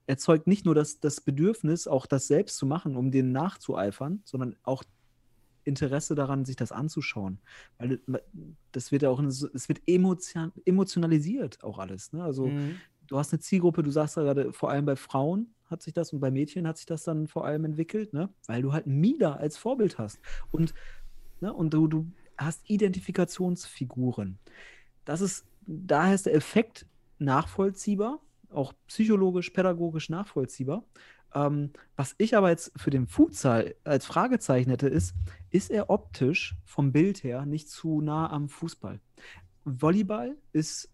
erzeugt 0.07 0.47
nicht 0.47 0.65
nur 0.65 0.75
das, 0.75 0.99
das 0.99 1.21
Bedürfnis, 1.21 1.87
auch 1.87 2.05
das 2.07 2.27
selbst 2.27 2.57
zu 2.57 2.65
machen, 2.65 2.97
um 2.97 3.11
denen 3.11 3.31
nachzueifern, 3.31 4.21
sondern 4.25 4.57
auch 4.63 4.83
Interesse 5.63 6.15
daran, 6.15 6.43
sich 6.43 6.55
das 6.55 6.71
anzuschauen. 6.71 7.39
Weil 7.77 8.01
das 8.71 8.91
wird 8.91 9.03
ja 9.03 9.09
auch, 9.09 9.19
eine 9.19 9.27
es 9.29 9.69
wird 9.69 9.81
emotion, 9.85 10.51
emotionalisiert 10.65 11.63
auch 11.63 11.77
alles. 11.79 12.11
Ne? 12.13 12.23
Also 12.23 12.47
Mhm. 12.47 12.81
du 13.07 13.17
hast 13.19 13.31
eine 13.31 13.39
Zielgruppe, 13.41 13.83
du 13.83 13.91
sagst 13.91 14.17
ja 14.17 14.23
gerade, 14.23 14.53
vor 14.53 14.71
allem 14.71 14.85
bei 14.85 14.95
Frauen 14.95 15.53
hat 15.71 15.81
sich 15.81 15.93
das 15.93 16.13
und 16.13 16.19
bei 16.19 16.31
Mädchen 16.31 16.67
hat 16.67 16.77
sich 16.77 16.85
das 16.85 17.03
dann 17.03 17.27
vor 17.27 17.45
allem 17.45 17.65
entwickelt, 17.65 18.13
ne? 18.13 18.29
weil 18.47 18.61
du 18.61 18.73
halt 18.73 18.87
Mila 18.87 19.35
als 19.35 19.57
Vorbild 19.57 19.97
hast. 19.97 20.19
Und, 20.51 20.73
ne? 21.39 21.53
und 21.53 21.73
du, 21.73 21.87
du 21.87 22.11
hast 22.37 22.69
Identifikationsfiguren. 22.69 24.39
Das 25.05 25.21
ist, 25.21 25.45
daher 25.65 26.15
ist 26.15 26.25
der 26.25 26.35
Effekt 26.35 26.85
nachvollziehbar, 27.19 28.19
auch 28.51 28.73
psychologisch, 28.87 29.51
pädagogisch 29.51 30.09
nachvollziehbar. 30.09 30.83
Ähm, 31.33 31.71
was 31.95 32.15
ich 32.17 32.35
aber 32.35 32.49
jetzt 32.49 32.73
für 32.75 32.89
den 32.89 33.07
Futsal 33.07 33.75
als 33.83 34.05
Fragezeichen 34.05 34.69
hätte, 34.69 34.87
ist, 34.87 35.15
ist 35.49 35.71
er 35.71 35.89
optisch 35.89 36.55
vom 36.65 36.91
Bild 36.91 37.23
her 37.23 37.45
nicht 37.45 37.69
zu 37.69 38.01
nah 38.01 38.29
am 38.29 38.49
Fußball? 38.49 38.99
Volleyball 39.63 40.35
ist 40.51 40.89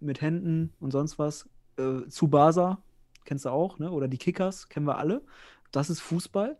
mit 0.00 0.20
Händen 0.20 0.72
und 0.80 0.92
sonst 0.92 1.18
was 1.18 1.48
äh, 1.76 2.02
Tsubasa, 2.08 2.82
kennst 3.24 3.44
du 3.44 3.50
auch, 3.50 3.78
ne? 3.78 3.90
Oder 3.90 4.08
die 4.08 4.18
Kickers, 4.18 4.68
kennen 4.68 4.86
wir 4.86 4.98
alle. 4.98 5.22
Das 5.70 5.90
ist 5.90 6.00
Fußball. 6.00 6.56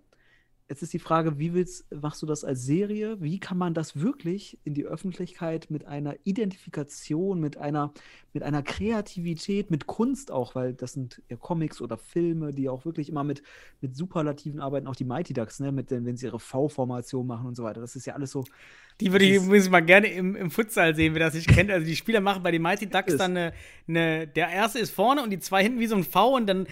Jetzt 0.73 0.81
ist 0.81 0.95
die 0.95 0.99
Frage, 0.99 1.39
wie 1.39 1.53
willst, 1.53 1.85
machst 1.93 2.23
du 2.23 2.27
das 2.27 2.45
als 2.45 2.65
Serie? 2.65 3.19
Wie 3.21 3.39
kann 3.39 3.59
man 3.59 3.75
das 3.75 4.01
wirklich 4.01 4.59
in 4.65 4.73
die 4.73 4.87
Öffentlichkeit 4.87 5.67
mit 5.69 5.85
einer 5.85 6.17
Identifikation, 6.25 7.41
mit 7.41 7.59
einer, 7.59 7.93
mit 8.33 8.43
einer 8.43 8.63
Kreativität, 8.63 9.71
mit 9.71 9.87
Kunst 9.87 10.31
auch, 10.31 10.55
weil 10.55 10.73
das 10.73 10.95
sind 10.95 11.21
ja 11.29 11.37
Comics 11.37 11.83
oder 11.83 11.99
Filme, 11.99 12.55
die 12.55 12.71
auch 12.71 12.87
wirklich 12.87 13.11
immer 13.11 13.23
mit, 13.23 13.43
mit 13.83 13.95
Superlativen 13.95 14.61
arbeiten, 14.61 14.87
auch 14.87 14.97
die 14.97 15.05
Mighty 15.05 15.35
Ducks, 15.35 15.61
ne, 15.61 15.73
mit 15.73 15.91
den, 15.91 16.07
wenn 16.07 16.17
sie 16.17 16.25
ihre 16.25 16.41
V-Formation 16.41 17.27
machen 17.27 17.49
und 17.49 17.55
so 17.55 17.65
weiter. 17.65 17.83
Das 17.83 17.95
ist 17.95 18.07
ja 18.07 18.15
alles 18.15 18.31
so. 18.31 18.43
Die 18.99 19.13
würde 19.13 19.27
ich 19.27 19.45
übrigens 19.45 19.69
mal 19.69 19.81
gerne 19.81 20.07
im, 20.07 20.35
im 20.35 20.51
Futsal 20.51 20.97
sehen, 20.97 21.13
wer 21.13 21.21
das 21.21 21.35
nicht 21.35 21.49
kennt. 21.49 21.71
Also 21.71 21.87
die 21.87 21.97
Spieler 21.97 22.23
machen 22.23 22.43
bei 22.43 22.51
den 22.51 22.63
Mighty 22.63 22.87
Ducks 22.89 23.13
Ist. 23.13 23.21
dann 23.21 23.37
eine, 23.37 23.53
eine, 23.89 24.27
der 24.27 24.49
erste 24.49 24.79
ist 24.79 24.95
vorne 24.95 25.23
und 25.23 25.29
die 25.29 25.39
zwei 25.39 25.63
hinten 25.63 25.81
wie 25.81 25.87
so 25.87 25.97
ein 25.97 26.05
V 26.05 26.35
und 26.35 26.47
dann 26.47 26.67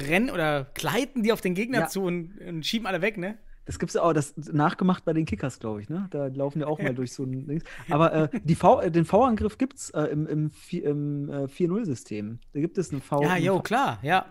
rennen 0.00 0.30
oder 0.30 0.66
gleiten 0.74 1.22
die 1.22 1.32
auf 1.32 1.40
den 1.40 1.54
Gegner 1.54 1.80
Ja. 1.80 1.86
zu 1.88 2.02
und, 2.02 2.38
und 2.40 2.64
schieben 2.66 2.86
alle 2.86 3.00
weg, 3.02 3.16
ne? 3.18 3.38
Das 3.64 3.80
gibt's 3.80 3.94
ja 3.94 4.02
auch, 4.02 4.12
das 4.12 4.34
nachgemacht 4.36 5.04
bei 5.04 5.12
den 5.12 5.24
Kickers, 5.24 5.58
glaube 5.58 5.80
ich, 5.82 5.88
ne? 5.88 6.06
Da 6.10 6.28
laufen 6.28 6.60
ja 6.60 6.68
auch 6.68 6.78
mal 6.80 6.94
durch 6.94 7.12
so 7.12 7.24
ein 7.24 7.48
Dings. 7.48 7.64
Aber 7.90 8.12
äh, 8.12 8.28
die 8.44 8.54
v, 8.54 8.80
äh, 8.80 8.90
den 8.92 9.04
V-Angriff 9.04 9.58
gibt's 9.58 9.90
äh, 9.90 10.02
im, 10.04 10.26
im, 10.28 10.50
im 10.70 11.28
äh, 11.30 11.32
4-0-System. 11.46 12.38
Da 12.52 12.60
gibt 12.60 12.78
es 12.78 12.92
einen 12.92 13.00
V. 13.02 13.22
Ja, 13.22 13.36
jo, 13.36 13.58
klar, 13.60 13.98
ja. 14.02 14.26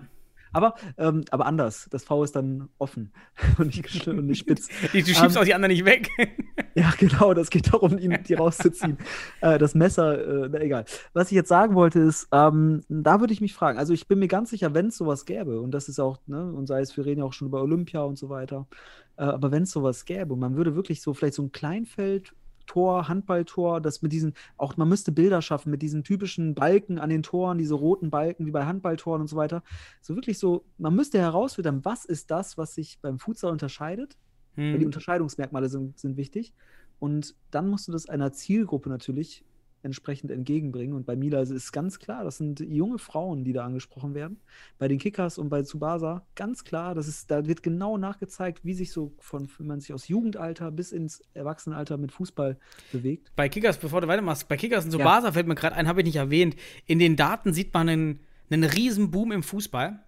Aber, 0.55 0.75
ähm, 0.97 1.25
aber 1.31 1.47
anders. 1.47 1.89
Das 1.91 2.05
V 2.05 2.23
ist 2.23 2.33
dann 2.33 2.69
offen 2.77 3.11
und 3.57 3.75
nicht, 3.75 4.07
und 4.07 4.25
nicht 4.25 4.39
spitz. 4.39 4.69
Du, 4.69 4.87
du 4.99 5.03
schiebst 5.03 5.35
Ähm, 5.35 5.41
auch 5.41 5.43
die 5.43 5.53
anderen 5.53 5.73
nicht 5.73 5.85
weg. 5.85 6.09
Ja, 6.77 6.93
genau, 6.97 7.33
das 7.33 7.49
geht 7.49 7.73
darum, 7.73 7.97
ihn, 7.97 8.17
die 8.27 8.33
rauszuziehen. 8.33 8.97
äh, 9.39 9.57
das 9.57 9.75
Messer, 9.75 10.43
äh, 10.43 10.49
na 10.51 10.59
egal. 10.59 10.83
Was 11.13 11.31
ich 11.31 11.35
jetzt 11.35 11.47
sagen 11.47 11.73
wollte, 11.73 11.99
ist, 11.99 12.27
ähm, 12.33 12.83
da 12.89 13.21
würde 13.21 13.31
ich 13.31 13.39
mich 13.39 13.53
fragen, 13.53 13.77
also 13.79 13.93
ich 13.93 14.09
bin 14.09 14.19
mir 14.19 14.27
ganz 14.27 14.49
sicher, 14.49 14.73
wenn 14.73 14.87
es 14.87 14.97
sowas 14.97 15.25
gäbe, 15.25 15.61
und 15.61 15.71
das 15.71 15.87
ist 15.87 15.99
auch, 15.99 16.19
ne, 16.27 16.51
und 16.51 16.67
sei 16.67 16.81
es, 16.81 16.97
wir 16.97 17.05
reden 17.05 17.19
ja 17.19 17.25
auch 17.25 17.31
schon 17.31 17.47
über 17.47 17.61
Olympia 17.61 18.01
und 18.01 18.17
so 18.17 18.27
weiter, 18.27 18.67
äh, 19.15 19.23
aber 19.23 19.51
wenn 19.51 19.63
es 19.63 19.71
sowas 19.71 20.03
gäbe, 20.03 20.33
und 20.33 20.39
man 20.41 20.57
würde 20.57 20.75
wirklich 20.75 21.01
so 21.01 21.13
vielleicht 21.13 21.35
so 21.35 21.43
ein 21.43 21.53
Kleinfeld. 21.53 22.33
Tor, 22.65 23.07
Handballtor, 23.07 23.81
das 23.81 24.01
mit 24.01 24.11
diesen, 24.11 24.33
auch 24.57 24.77
man 24.77 24.89
müsste 24.89 25.11
Bilder 25.11 25.41
schaffen 25.41 25.69
mit 25.71 25.81
diesen 25.81 26.03
typischen 26.03 26.55
Balken 26.55 26.99
an 26.99 27.09
den 27.09 27.23
Toren, 27.23 27.57
diese 27.57 27.75
roten 27.75 28.09
Balken 28.09 28.45
wie 28.45 28.51
bei 28.51 28.65
Handballtoren 28.65 29.21
und 29.21 29.27
so 29.27 29.35
weiter. 29.35 29.63
So 30.01 30.15
wirklich 30.15 30.39
so, 30.39 30.65
man 30.77 30.95
müsste 30.95 31.19
herausfiltern, 31.19 31.83
was 31.83 32.05
ist 32.05 32.31
das, 32.31 32.57
was 32.57 32.75
sich 32.75 32.99
beim 33.01 33.19
Futsal 33.19 33.51
unterscheidet 33.51 34.17
weil 34.55 34.73
die 34.73 34.79
Hm. 34.79 34.85
Unterscheidungsmerkmale 34.85 35.69
sind, 35.69 35.99
sind 35.99 36.17
wichtig. 36.17 36.53
Und 36.99 37.35
dann 37.51 37.69
musst 37.69 37.87
du 37.87 37.91
das 37.91 38.07
einer 38.07 38.31
Zielgruppe 38.31 38.89
natürlich 38.89 39.43
entsprechend 39.85 40.31
entgegenbringen. 40.31 40.95
Und 40.95 41.05
bei 41.05 41.15
Mila 41.15 41.39
ist 41.39 41.51
es 41.51 41.71
ganz 41.71 41.99
klar, 41.99 42.23
das 42.23 42.37
sind 42.37 42.59
junge 42.59 42.97
Frauen, 42.97 43.43
die 43.43 43.53
da 43.53 43.63
angesprochen 43.63 44.15
werden. 44.15 44.41
Bei 44.79 44.87
den 44.87 44.97
Kickers 44.97 45.37
und 45.37 45.49
bei 45.49 45.61
Tsubasa 45.61 46.25
ganz 46.33 46.63
klar, 46.63 46.95
das 46.95 47.07
ist, 47.07 47.29
da 47.29 47.45
wird 47.45 47.63
genau 47.63 47.97
nachgezeigt, 47.97 48.65
wie 48.65 48.73
sich 48.73 48.91
so 48.91 49.13
von, 49.19 49.47
wenn 49.57 49.67
man 49.67 49.79
sich 49.79 49.93
aus 49.93 50.07
Jugendalter 50.07 50.71
bis 50.71 50.91
ins 50.91 51.21
Erwachsenenalter 51.33 51.97
mit 51.97 52.11
Fußball 52.11 52.57
bewegt. 52.91 53.31
Bei 53.35 53.47
Kickers, 53.47 53.77
bevor 53.77 54.01
du 54.01 54.07
weitermachst, 54.07 54.47
bei 54.47 54.57
Kickers 54.57 54.85
und 54.85 54.91
Ja. 54.91 54.97
Subasa 54.97 55.31
fällt 55.31 55.47
mir 55.47 55.55
gerade 55.55 55.75
ein, 55.75 55.87
habe 55.87 56.01
ich 56.01 56.05
nicht 56.05 56.17
erwähnt. 56.17 56.55
In 56.87 56.99
den 56.99 57.15
Daten 57.15 57.53
sieht 57.53 57.73
man 57.73 57.87
einen, 57.87 58.19
einen 58.49 58.63
riesen 58.63 59.11
Boom 59.11 59.31
im 59.31 59.43
Fußball. 59.43 59.99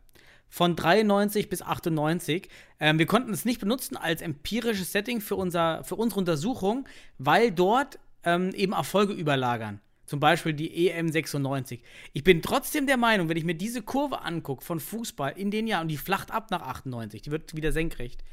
Von 0.50 0.78
93 0.78 1.50
bis 1.50 1.62
98. 1.62 2.48
Ähm, 2.80 3.00
wir 3.00 3.06
konnten 3.06 3.34
es 3.34 3.44
nicht 3.44 3.60
benutzen 3.60 3.98
als 3.98 4.22
empirisches 4.22 4.94
Setting 4.94 5.20
für, 5.20 5.36
unser, 5.36 5.84
für 5.84 5.96
unsere 5.96 6.22
Untersuchung, 6.22 6.88
weil 7.18 7.52
dort 7.52 8.00
ähm, 8.28 8.52
eben 8.54 8.74
Erfolge 8.74 9.14
überlagern. 9.14 9.80
Zum 10.06 10.20
Beispiel 10.20 10.54
die 10.54 10.90
EM 10.90 11.10
96. 11.10 11.82
Ich 12.14 12.24
bin 12.24 12.42
trotzdem 12.42 12.88
der 12.88 12.98
Meinung, 12.98 13.30
wenn 13.30 13.38
ich 13.38 13.44
mir 13.44 13.56
diese 13.56 13.82
Kurve 13.82 14.22
angucke 14.22 14.64
von 14.64 14.80
Fußball 14.80 15.34
in 15.38 15.52
den 15.52 15.68
Jahren 15.68 15.84
und 15.84 15.88
die 15.90 15.98
flacht 15.98 16.32
ab 16.32 16.52
nach 16.52 16.62
98, 16.62 17.22
die 17.22 17.32
wird 17.32 17.56
wieder 17.56 17.72
senkrecht. 17.72 18.24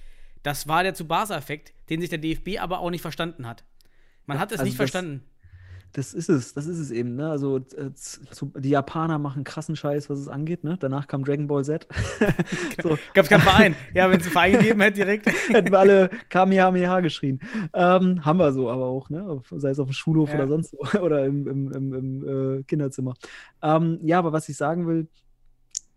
Das 0.43 0.69
war 0.69 0.83
der 0.83 0.95
Tsubasa-Effekt, 0.95 1.73
den 1.89 2.01
sich 2.01 2.11
der 2.11 2.19
DFB 2.19 2.59
aber 2.61 2.81
auch 2.81 2.91
nicht 2.91 3.03
verstanden 3.03 3.47
hat. 3.47 3.65
Man 4.27 4.39
hat 4.39 4.53
es 4.53 4.59
also 4.59 4.69
nicht 4.69 4.77
verstanden. 4.77 5.25
Das 5.95 6.13
ist 6.13 6.29
es, 6.29 6.55
das 6.55 6.67
ist 6.67 6.81
es 6.81 6.91
eben. 6.91 7.15
Ne? 7.15 7.31
Also 7.31 7.59
äh, 7.59 7.93
zu, 7.95 8.53
die 8.59 8.71
Japaner 8.71 9.21
machen 9.21 9.45
krassen 9.45 9.77
Scheiß, 9.77 10.11
was 10.11 10.19
es 10.19 10.27
angeht. 10.27 10.65
Ne? 10.65 10.77
Danach 10.79 11.07
kam 11.07 11.25
Dragon 11.25 11.47
Ball 11.47 11.65
Z. 11.65 11.87
so, 12.83 12.99
Gab's 13.15 13.29
keinen 13.29 13.43
Verein. 13.43 13.77
Ja, 13.95 14.11
wenn 14.11 14.19
es 14.19 14.25
einen 14.25 14.33
Verein 14.33 14.53
gegeben 14.55 14.81
hätte, 14.81 14.97
direkt. 14.97 15.27
hätten 15.49 15.71
wir 15.71 15.79
alle 15.79 16.11
Kamehameha 16.31 16.99
geschrien. 16.99 17.39
Ähm, 17.73 18.25
haben 18.25 18.39
wir 18.41 18.53
so 18.53 18.69
aber 18.71 18.87
auch, 18.87 19.09
ne? 19.09 19.41
Sei 19.53 19.71
es 19.71 19.79
auf 19.79 19.87
dem 19.87 19.93
Schulhof 19.93 20.31
Ja. 20.31 20.35
oder 20.35 20.49
sonst 20.49 20.73
wo 20.73 20.99
oder 20.99 21.25
im, 21.27 21.47
im, 21.47 21.73
im, 21.73 21.95
im 21.95 22.59
äh, 22.59 22.63
Kinderzimmer. 22.65 23.15
Ähm, 23.63 24.01
ja, 24.03 24.19
aber 24.19 24.33
was 24.33 24.49
ich 24.49 24.57
sagen 24.57 24.89
will, 24.89 25.07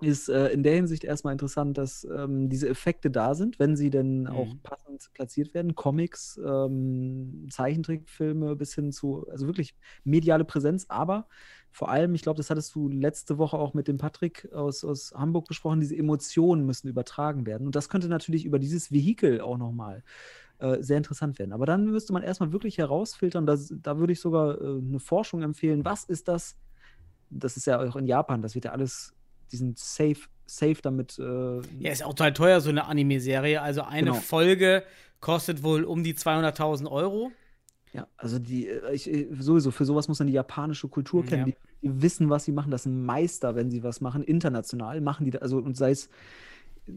ist 0.01 0.29
äh, 0.29 0.49
in 0.49 0.61
der 0.63 0.75
Hinsicht 0.75 1.03
erstmal 1.03 1.33
interessant, 1.33 1.77
dass 1.77 2.03
ähm, 2.05 2.49
diese 2.49 2.69
Effekte 2.69 3.09
da 3.09 3.33
sind, 3.35 3.57
wenn 3.59 3.75
sie 3.75 3.89
denn 3.89 4.27
auch 4.27 4.55
Mhm. 4.55 4.61
passend 4.63 5.09
platziert 5.13 5.53
werden. 5.55 5.73
Comics, 5.75 6.39
ähm, 6.45 7.47
Zeichentrickfilme 7.51 8.55
bis 8.55 8.75
hin 8.75 8.91
zu, 8.91 9.27
also 9.29 9.47
wirklich 9.47 9.75
mediale 10.03 10.45
Präsenz, 10.45 10.85
aber 10.89 11.27
vor 11.71 11.89
allem, 11.89 12.15
ich 12.15 12.21
glaube, 12.21 12.37
das 12.37 12.49
hattest 12.49 12.73
du 12.75 12.89
letzte 12.89 13.37
Woche 13.37 13.57
auch 13.57 13.73
mit 13.73 13.87
dem 13.87 13.97
Patrick 13.97 14.51
aus, 14.53 14.83
aus 14.83 15.13
Hamburg 15.15 15.47
besprochen, 15.47 15.79
diese 15.79 15.95
Emotionen 15.95 16.65
müssen 16.65 16.87
übertragen 16.87 17.45
werden. 17.45 17.65
Und 17.67 17.75
das 17.75 17.89
könnte 17.89 18.07
natürlich 18.07 18.45
über 18.45 18.59
dieses 18.59 18.91
Vehikel 18.91 19.41
auch 19.41 19.57
nochmal 19.57 20.03
äh, 20.59 20.81
sehr 20.81 20.97
interessant 20.97 21.39
werden. 21.39 21.53
Aber 21.53 21.65
dann 21.65 21.85
müsste 21.85 22.13
man 22.13 22.23
erstmal 22.23 22.51
wirklich 22.51 22.77
herausfiltern, 22.77 23.45
das, 23.45 23.73
da 23.81 23.97
würde 23.99 24.13
ich 24.13 24.21
sogar 24.21 24.59
äh, 24.61 24.77
eine 24.79 24.99
Forschung 24.99 25.41
empfehlen. 25.43 25.85
Was 25.85 26.03
ist 26.03 26.27
das? 26.27 26.57
Das 27.29 27.57
ist 27.57 27.67
ja 27.67 27.79
auch 27.81 27.95
in 27.97 28.05
Japan, 28.07 28.41
das 28.41 28.55
wird 28.55 28.65
ja 28.65 28.71
alles, 28.71 29.13
die 29.51 29.57
sind 29.57 29.77
safe, 29.79 30.17
safe 30.45 30.77
damit. 30.81 31.17
Äh, 31.19 31.61
Ja, 31.79 31.91
ist 31.91 32.03
auch 32.03 32.09
total 32.13 32.33
teuer, 32.33 32.61
so 32.61 32.69
eine 32.69 32.85
Anime-Serie. 32.85 33.61
Also 33.61 33.81
eine 33.83 34.11
Genau. 34.11 34.21
Folge 34.21 34.83
kostet 35.19 35.63
wohl 35.63 35.83
um 35.83 36.03
die 36.03 36.13
200.000 36.13 36.89
Euro. 36.89 37.31
Ja, 37.93 38.07
also 38.17 38.37
die, 38.37 38.67
äh, 38.67 38.93
ich, 38.93 39.09
äh, 39.11 39.27
sowieso, 39.39 39.71
für 39.71 39.85
sowas 39.85 40.07
muss 40.07 40.19
man 40.19 40.27
die 40.27 40.33
japanische 40.33 40.87
Kultur 40.87 41.25
kennen. 41.25 41.47
Ja. 41.47 41.55
Die, 41.81 41.87
die 41.87 42.01
wissen, 42.01 42.29
was 42.29 42.45
sie 42.45 42.51
machen. 42.51 42.69
Das 42.71 42.83
sind 42.83 43.03
Meister, 43.03 43.55
wenn 43.55 43.71
sie 43.71 43.81
was 43.83 44.01
machen. 44.01 44.23
International 44.23 45.01
machen 45.01 45.25
die, 45.25 45.31
da- 45.31 45.39
also 45.39 45.57
und 45.57 45.75
sei 45.77 45.91
es, 45.91 46.09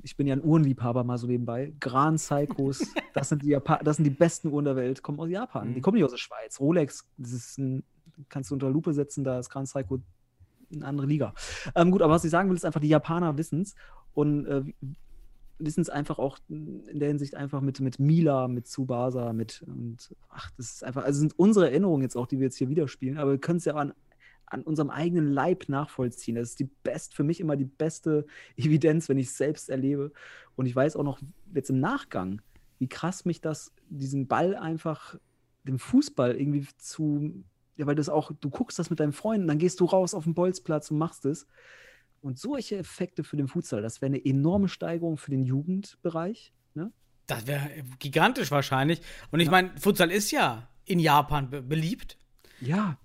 ich 0.03 0.17
bin 0.17 0.27
ja 0.27 0.35
ein 0.37 0.45
Uhrenliebhaber 0.45 1.03
mal 1.05 1.17
so 1.19 1.27
nebenbei. 1.27 1.73
Gran 1.81 2.19
Seikos, 2.19 2.81
das 3.15 3.29
sind 3.31 3.43
die 3.43 3.49
Japan 3.49 3.79
das 3.85 3.97
sind 3.97 4.05
die 4.05 4.11
besten 4.11 4.49
Uhren 4.49 4.65
der 4.65 4.77
Welt, 4.77 5.03
kommen 5.03 5.19
aus 5.21 5.31
Japan. 5.31 5.69
Die 5.73 5.79
Mhm. 5.79 5.83
kommen 5.83 5.95
nicht 5.97 6.05
aus 6.05 6.11
der 6.13 6.19
Schweiz. 6.19 6.61
Rolex, 6.61 7.09
das 7.17 7.33
ist 7.33 7.59
ein, 7.59 7.83
kannst 8.29 8.51
du 8.51 8.55
unter 8.55 8.69
Lupe 8.71 8.93
setzen, 8.93 9.25
da 9.25 9.39
ist 9.39 9.49
Gran 9.51 9.67
Seiko 9.67 10.01
eine 10.73 10.85
andere 10.85 11.07
Liga. 11.07 11.35
Ähm, 11.75 11.91
gut, 11.91 12.03
aber 12.03 12.15
was 12.15 12.25
ich 12.25 12.31
sagen 12.31 12.49
will, 12.49 12.57
ist 12.57 12.65
einfach, 12.65 12.81
die 12.81 12.89
Japaner 12.89 13.37
wissen 13.37 13.63
es 13.63 13.75
und 14.15 14.47
äh, 14.47 14.63
wissen 15.59 15.83
es 15.83 15.91
einfach 15.91 16.19
auch 16.19 16.39
in 16.49 16.99
der 16.99 17.09
Hinsicht 17.09 17.35
einfach 17.35 17.61
mit, 17.61 17.81
mit 17.81 17.99
Mila, 17.99 18.49
mit 18.49 18.67
Tsubasa, 18.67 19.33
mit 19.33 19.63
und 19.67 20.15
ach, 20.31 20.51
das 20.57 20.73
ist 20.73 20.85
einfach, 20.85 21.05
also 21.05 21.21
sind 21.21 21.39
unsere 21.39 21.71
Erinnerungen 21.71 22.03
jetzt 22.03 22.17
auch, 22.17 22.27
die 22.27 22.39
wir 22.39 22.47
jetzt 22.47 22.57
hier 22.57 22.69
wieder 22.69 22.89
spielen, 22.89 23.19
aber 23.19 23.33
wir 23.33 23.39
können 23.39 23.59
es 23.59 23.65
ja 23.67 23.75
an, 23.75 23.93
an 24.51 24.63
unserem 24.63 24.91
eigenen 24.91 25.29
Leib 25.29 25.69
nachvollziehen. 25.69 26.35
Das 26.35 26.51
ist 26.51 26.61
die 26.61 26.69
best, 26.83 27.15
für 27.15 27.23
mich 27.23 27.41
immer 27.41 27.57
die 27.57 27.65
beste 27.65 28.27
Evidenz, 28.57 29.09
wenn 29.09 29.19
ich 29.19 29.29
es 29.29 29.37
selbst 29.37 29.71
erlebe. 29.71 30.13
Und 30.57 30.67
ich 30.67 30.75
weiß 30.75 30.97
auch 30.97 31.05
noch 31.05 31.21
jetzt 31.55 31.71
im 31.71 31.81
Nachgang, 31.81 32.43
wie 32.79 32.89
krass 32.89 33.25
mich 33.25 33.41
das, 33.41 33.73
diesen 33.89 34.27
Ball 34.27 34.57
einfach, 34.57 35.17
dem 35.65 35.79
Fußball 35.79 36.37
irgendwie 36.37 36.67
zu, 36.79 37.45
ja, 37.81 37.87
weil 37.87 37.95
das 37.95 38.11
auch, 38.11 38.31
du 38.39 38.51
guckst 38.51 38.79
das 38.79 38.91
mit 38.91 39.01
deinen 39.01 39.15
Freunden, 39.15 39.49
dann 39.49 39.59
gehst 39.59 39.81
du 39.81 39.87
raus 39.87 40.13
auf 40.13 40.25
den 40.25 40.35
Bolzplatz 40.35 40.91
und 40.91 40.99
machst 40.99 41.25
es. 41.25 41.47
Und 42.21 42.39
solche 42.39 42.77
Effekte 42.77 43.25
für 43.25 43.39
den 43.39 43.49
Futsal, 43.49 43.81
das 43.81 44.03
wäre 44.03 44.11
eine 44.11 44.23
enorme 44.23 44.69
Steigerung 44.69 45.17
für 45.17 45.31
den 45.31 45.43
Jugendbereich. 45.43 46.53
Ne? 46.75 46.93
Das 47.27 47.47
wäre 47.47 47.71
gigantisch 47.99 48.51
wahrscheinlich. 48.51 49.01
Und 49.31 49.41
ich 49.41 49.51
meine, 49.51 49.71
Futsal 49.81 50.11
ist 50.11 50.31
ja 50.31 50.69
in 50.85 50.99
Japan 50.99 51.49
be 51.49 51.63
beliebt. 51.63 52.19
Ja. 52.61 52.99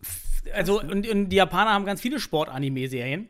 Also, 0.53 0.81
und, 0.81 1.07
und 1.07 1.29
die 1.29 1.37
Japaner 1.37 1.71
haben 1.71 1.85
ganz 1.85 2.01
viele 2.01 2.19
Sport-Anime-Serien. 2.19 3.29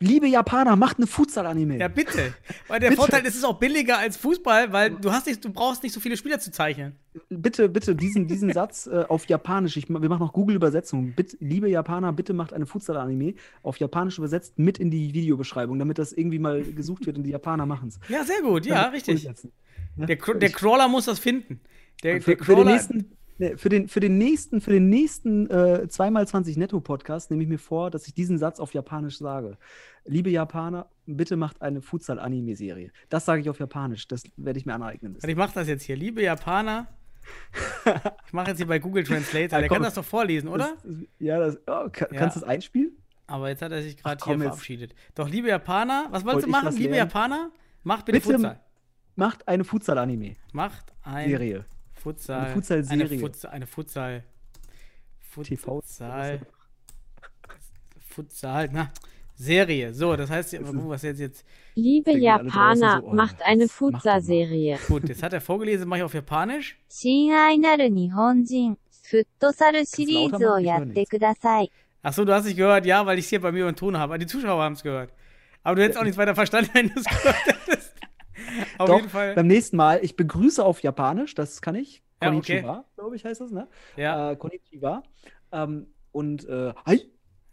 Liebe 0.00 0.26
Japaner, 0.28 0.76
macht 0.76 0.98
eine 0.98 1.06
Futsal-Anime. 1.06 1.78
Ja, 1.78 1.88
bitte. 1.88 2.34
Weil 2.68 2.80
der 2.80 2.90
Bitte. 2.90 3.00
Vorteil 3.00 3.22
ist, 3.22 3.30
es 3.30 3.36
ist 3.38 3.44
auch 3.44 3.58
billiger 3.58 3.98
als 3.98 4.16
Fußball, 4.16 4.72
weil 4.72 4.90
du 4.90 5.10
hast 5.10 5.26
nicht, 5.26 5.44
du 5.44 5.50
brauchst 5.50 5.82
nicht 5.82 5.92
so 5.92 6.00
viele 6.00 6.16
Spieler 6.16 6.38
zu 6.38 6.50
zeichnen. 6.50 6.94
Bitte, 7.28 7.68
bitte, 7.68 7.96
diesen, 7.96 8.28
diesen 8.28 8.52
Satz 8.54 8.86
äh, 8.86 9.04
auf 9.08 9.26
Japanisch. 9.26 9.76
Ich, 9.76 9.88
wir 9.88 9.98
machen 10.08 10.20
noch 10.20 10.32
Google-Übersetzung. 10.32 11.12
Bitte, 11.12 11.36
liebe 11.40 11.68
Japaner, 11.68 12.12
bitte 12.12 12.32
macht 12.32 12.52
eine 12.52 12.66
Futsal-Anime 12.66 13.34
auf 13.62 13.78
Japanisch 13.78 14.18
übersetzt 14.18 14.58
mit 14.58 14.78
in 14.78 14.90
die 14.90 15.14
Videobeschreibung, 15.14 15.78
damit 15.78 15.98
das 15.98 16.12
irgendwie 16.12 16.38
mal 16.38 16.62
gesucht 16.62 17.06
wird 17.06 17.16
und 17.18 17.24
die 17.24 17.30
Japaner 17.30 17.66
machen 17.66 17.88
es. 17.88 17.98
Ja, 18.08 18.24
sehr 18.24 18.40
gut, 18.42 18.66
ja, 18.66 18.88
richtig. 18.88 19.24
Ja, 19.24 19.32
Der, 20.06 20.16
der 20.16 20.50
Crawler 20.50 20.88
muss 20.88 21.06
das 21.06 21.18
finden. 21.18 21.60
Der, 22.04 22.22
für, 22.22 22.36
der 22.36 22.44
für 22.44 22.54
den 22.54 22.62
Crawler, 22.62 22.72
nächsten, 22.72 23.17
für 23.56 23.68
den, 23.68 23.88
für 23.88 24.00
den 24.00 24.18
nächsten, 24.18 24.60
für 24.60 24.70
den 24.72 24.88
nächsten 24.88 25.48
äh, 25.48 25.86
2x20 25.88 26.58
Netto-Podcast 26.58 27.30
nehme 27.30 27.42
ich 27.44 27.48
mir 27.48 27.58
vor, 27.58 27.90
dass 27.90 28.06
ich 28.08 28.14
diesen 28.14 28.36
Satz 28.38 28.58
auf 28.58 28.74
Japanisch 28.74 29.18
sage. 29.18 29.56
Liebe 30.04 30.30
Japaner, 30.30 30.86
bitte 31.06 31.36
macht 31.36 31.62
eine 31.62 31.80
Futsal-Anime-Serie. 31.80 32.90
Das 33.08 33.24
sage 33.24 33.40
ich 33.42 33.48
auf 33.50 33.58
Japanisch. 33.60 34.08
Das 34.08 34.24
werde 34.36 34.58
ich 34.58 34.66
mir 34.66 34.74
aneignen. 34.74 35.14
Warte, 35.14 35.30
ich 35.30 35.36
mach 35.36 35.52
das 35.52 35.68
jetzt 35.68 35.84
hier. 35.84 35.96
Liebe 35.96 36.22
Japaner, 36.22 36.88
ich 38.26 38.32
mache 38.32 38.48
jetzt 38.50 38.56
hier 38.58 38.66
bei 38.66 38.78
Google 38.78 39.04
Translator. 39.04 39.58
Ja, 39.58 39.60
Der 39.60 39.68
komm. 39.68 39.76
kann 39.76 39.82
das 39.84 39.94
doch 39.94 40.04
vorlesen, 40.04 40.48
oder? 40.48 40.76
Das, 40.82 40.96
ja, 41.18 41.38
das, 41.38 41.56
oh, 41.66 41.88
kann, 41.92 42.08
Ja. 42.12 42.18
kannst 42.18 42.36
du 42.36 42.40
das 42.40 42.48
einspielen? 42.48 42.96
Aber 43.26 43.50
jetzt 43.50 43.60
hat 43.62 43.70
er 43.72 43.82
sich 43.82 43.96
gerade 43.98 44.24
hier 44.24 44.32
jetzt. 44.34 44.42
verabschiedet. 44.42 44.94
Doch, 45.14 45.28
liebe 45.28 45.48
Japaner, 45.48 46.06
was 46.10 46.24
wolltest 46.24 46.46
Wollte 46.46 46.46
du 46.46 46.50
machen? 46.50 46.76
Liebe 46.76 46.94
lernen? 46.94 47.10
Japaner, 47.10 47.50
macht 47.84 48.06
bitte, 48.06 48.18
Bitte- 48.20 48.32
Futsal. 48.32 48.60
macht 49.16 49.46
eine 49.46 49.64
Futsal-Anime. 49.64 50.36
Macht 50.52 50.92
ein 51.02 51.28
Serie. 51.28 51.66
Futsal. 51.98 52.40
Eine 52.40 52.54
Futsal-Serie. 52.54 53.04
Eine, 53.04 53.18
Futsal, 53.18 53.50
eine 53.50 53.66
Futsal. 53.66 54.24
Futsal. 55.20 55.56
TV. 55.56 55.72
Futsal. 55.72 56.40
Futsal, 58.08 58.68
na. 58.72 58.90
Serie. 59.38 59.94
So, 59.94 60.16
das 60.16 60.30
heißt, 60.30 60.58
was 60.60 61.02
jetzt 61.02 61.20
jetzt. 61.20 61.44
Liebe 61.76 62.10
Japaner, 62.10 63.00
so, 63.00 63.06
oh, 63.06 63.14
macht 63.14 63.40
eine 63.42 63.68
Futsal-Serie. 63.68 64.78
Gut, 64.88 65.08
jetzt 65.08 65.22
hat 65.22 65.32
er 65.32 65.40
vorgelesen, 65.40 65.88
mache 65.88 66.00
ich 66.00 66.04
auf 66.04 66.14
Japanisch. 66.14 66.76
Oh, 66.76 66.88
Achso, 72.02 72.24
du 72.24 72.32
hast 72.34 72.46
nicht 72.46 72.56
gehört, 72.56 72.84
ja, 72.84 73.06
weil 73.06 73.18
ich 73.18 73.26
es 73.26 73.30
hier 73.30 73.40
bei 73.40 73.52
mir 73.52 73.68
im 73.68 73.76
Ton 73.76 73.96
habe. 73.96 74.14
Ah, 74.14 74.18
die 74.18 74.26
Zuschauer 74.26 74.62
haben 74.62 74.74
es 74.74 74.82
gehört. 74.82 75.12
Aber 75.62 75.76
du 75.76 75.82
hättest 75.82 75.98
auch 75.98 76.04
nichts 76.04 76.18
weiter 76.18 76.34
verstanden, 76.34 76.70
wenn 76.74 76.88
du 76.88 76.98
es 76.98 77.04
gehört 77.04 77.46
hättest. 77.46 77.87
Auf 78.78 78.88
Doch, 78.88 78.96
jeden 78.96 79.08
Fall. 79.08 79.34
beim 79.34 79.46
nächsten 79.46 79.76
Mal, 79.76 80.00
ich 80.02 80.16
begrüße 80.16 80.64
auf 80.64 80.82
Japanisch, 80.82 81.34
das 81.34 81.60
kann 81.60 81.74
ich. 81.74 82.02
Ja, 82.22 82.28
Konnichiwa, 82.30 82.84
glaube 82.96 83.16
ich, 83.16 83.24
heißt 83.24 83.40
das, 83.40 83.50
ne? 83.50 83.68
Ja. 83.96 84.32
Äh, 84.32 84.36
Konnichiwa. 84.36 85.02
Ähm, 85.52 85.86
und 86.12 86.48
äh, 86.48 86.72
Hi 86.84 87.10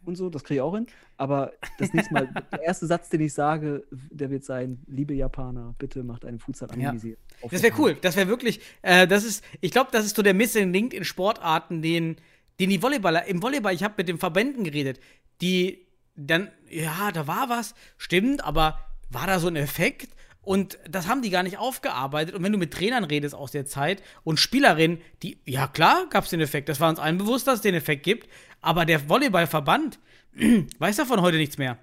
und 0.08 0.16
so, 0.16 0.30
das 0.30 0.44
kriege 0.44 0.56
ich 0.56 0.62
auch 0.62 0.76
hin. 0.76 0.88
Aber 1.18 1.54
das 1.78 1.94
nächste 1.94 2.14
Mal, 2.14 2.28
der 2.52 2.62
erste 2.62 2.86
Satz, 2.86 3.10
den 3.10 3.22
ich 3.22 3.34
sage, 3.34 3.84
der 3.92 4.30
wird 4.30 4.44
sein: 4.44 4.80
Liebe 4.88 5.14
Japaner, 5.14 5.76
bitte 5.78 6.04
macht 6.04 6.26
eine 6.26 6.40
Futsal-Anime. 6.40 7.18
auf 7.42 7.52
Das 7.52 7.64
wäre 7.64 7.76
cool. 7.80 7.98
Das 8.02 8.16
wäre 8.16 8.28
wirklich, 8.28 8.62
äh, 8.82 9.08
das 9.08 9.24
ist, 9.24 9.44
ich 9.62 9.72
glaube, 9.72 9.90
das 9.92 10.06
ist 10.06 10.16
so 10.16 10.22
der 10.22 10.34
Missing 10.34 10.72
Link 10.72 10.94
in 10.94 11.04
Sportarten, 11.04 11.82
den, 11.82 12.18
den 12.60 12.70
die 12.70 12.82
Volleyballer, 12.82 13.26
im 13.26 13.42
Volleyball, 13.42 13.74
ich 13.74 13.84
habe 13.84 13.96
mit 13.98 14.08
den 14.08 14.18
Verbänden 14.18 14.64
geredet, 14.64 15.00
die 15.42 15.86
dann, 16.16 16.50
ja, 16.70 17.12
da 17.12 17.28
war 17.28 17.50
was, 17.50 17.76
stimmt, 17.98 18.44
aber 18.44 18.80
war 19.10 19.28
da 19.28 19.40
so 19.40 19.48
ein 19.48 19.56
Effekt? 19.56 20.10
Und 20.46 20.78
das 20.88 21.08
haben 21.08 21.24
die 21.24 21.32
gar 21.32 21.44
nicht 21.44 21.58
aufgearbeitet. 21.58 22.36
Und 22.36 22.44
wenn 22.44 22.52
du 22.52 22.60
mit 22.60 22.72
Trainern 22.72 23.04
redest 23.04 23.34
aus 23.34 23.52
der 23.52 23.66
Zeit 23.66 24.04
und 24.24 24.40
Spielerinnen, 24.40 25.02
die, 25.24 25.40
ja 25.46 25.68
klar, 25.68 26.06
gab 26.12 26.24
es 26.24 26.30
den 26.30 26.40
Effekt. 26.40 26.70
Das 26.70 26.80
war 26.80 26.90
uns 26.90 27.00
allen 27.00 27.18
bewusst, 27.18 27.48
dass 27.48 27.56
es 27.56 27.62
den 27.62 27.74
Effekt 27.74 28.04
gibt. 28.04 28.30
Aber 28.62 28.86
der 28.86 29.10
Volleyballverband 29.10 30.00
weiß 30.80 30.98
davon 30.98 31.22
heute 31.22 31.38
nichts 31.38 31.58
mehr. 31.58 31.80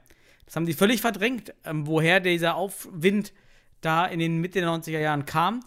Das 0.47 0.55
haben 0.55 0.67
die 0.67 0.75
völlig 0.75 1.01
verdrängt, 1.01 1.53
ähm, 1.65 1.87
woher 1.89 2.21
dieser 2.21 2.55
Aufwind 2.55 3.33
da 3.81 4.07
in 4.07 4.21
den 4.21 4.39
Mitte 4.39 4.61
der 4.61 4.69
90er 4.69 5.01
Jahren 5.01 5.27
kam. 5.27 5.61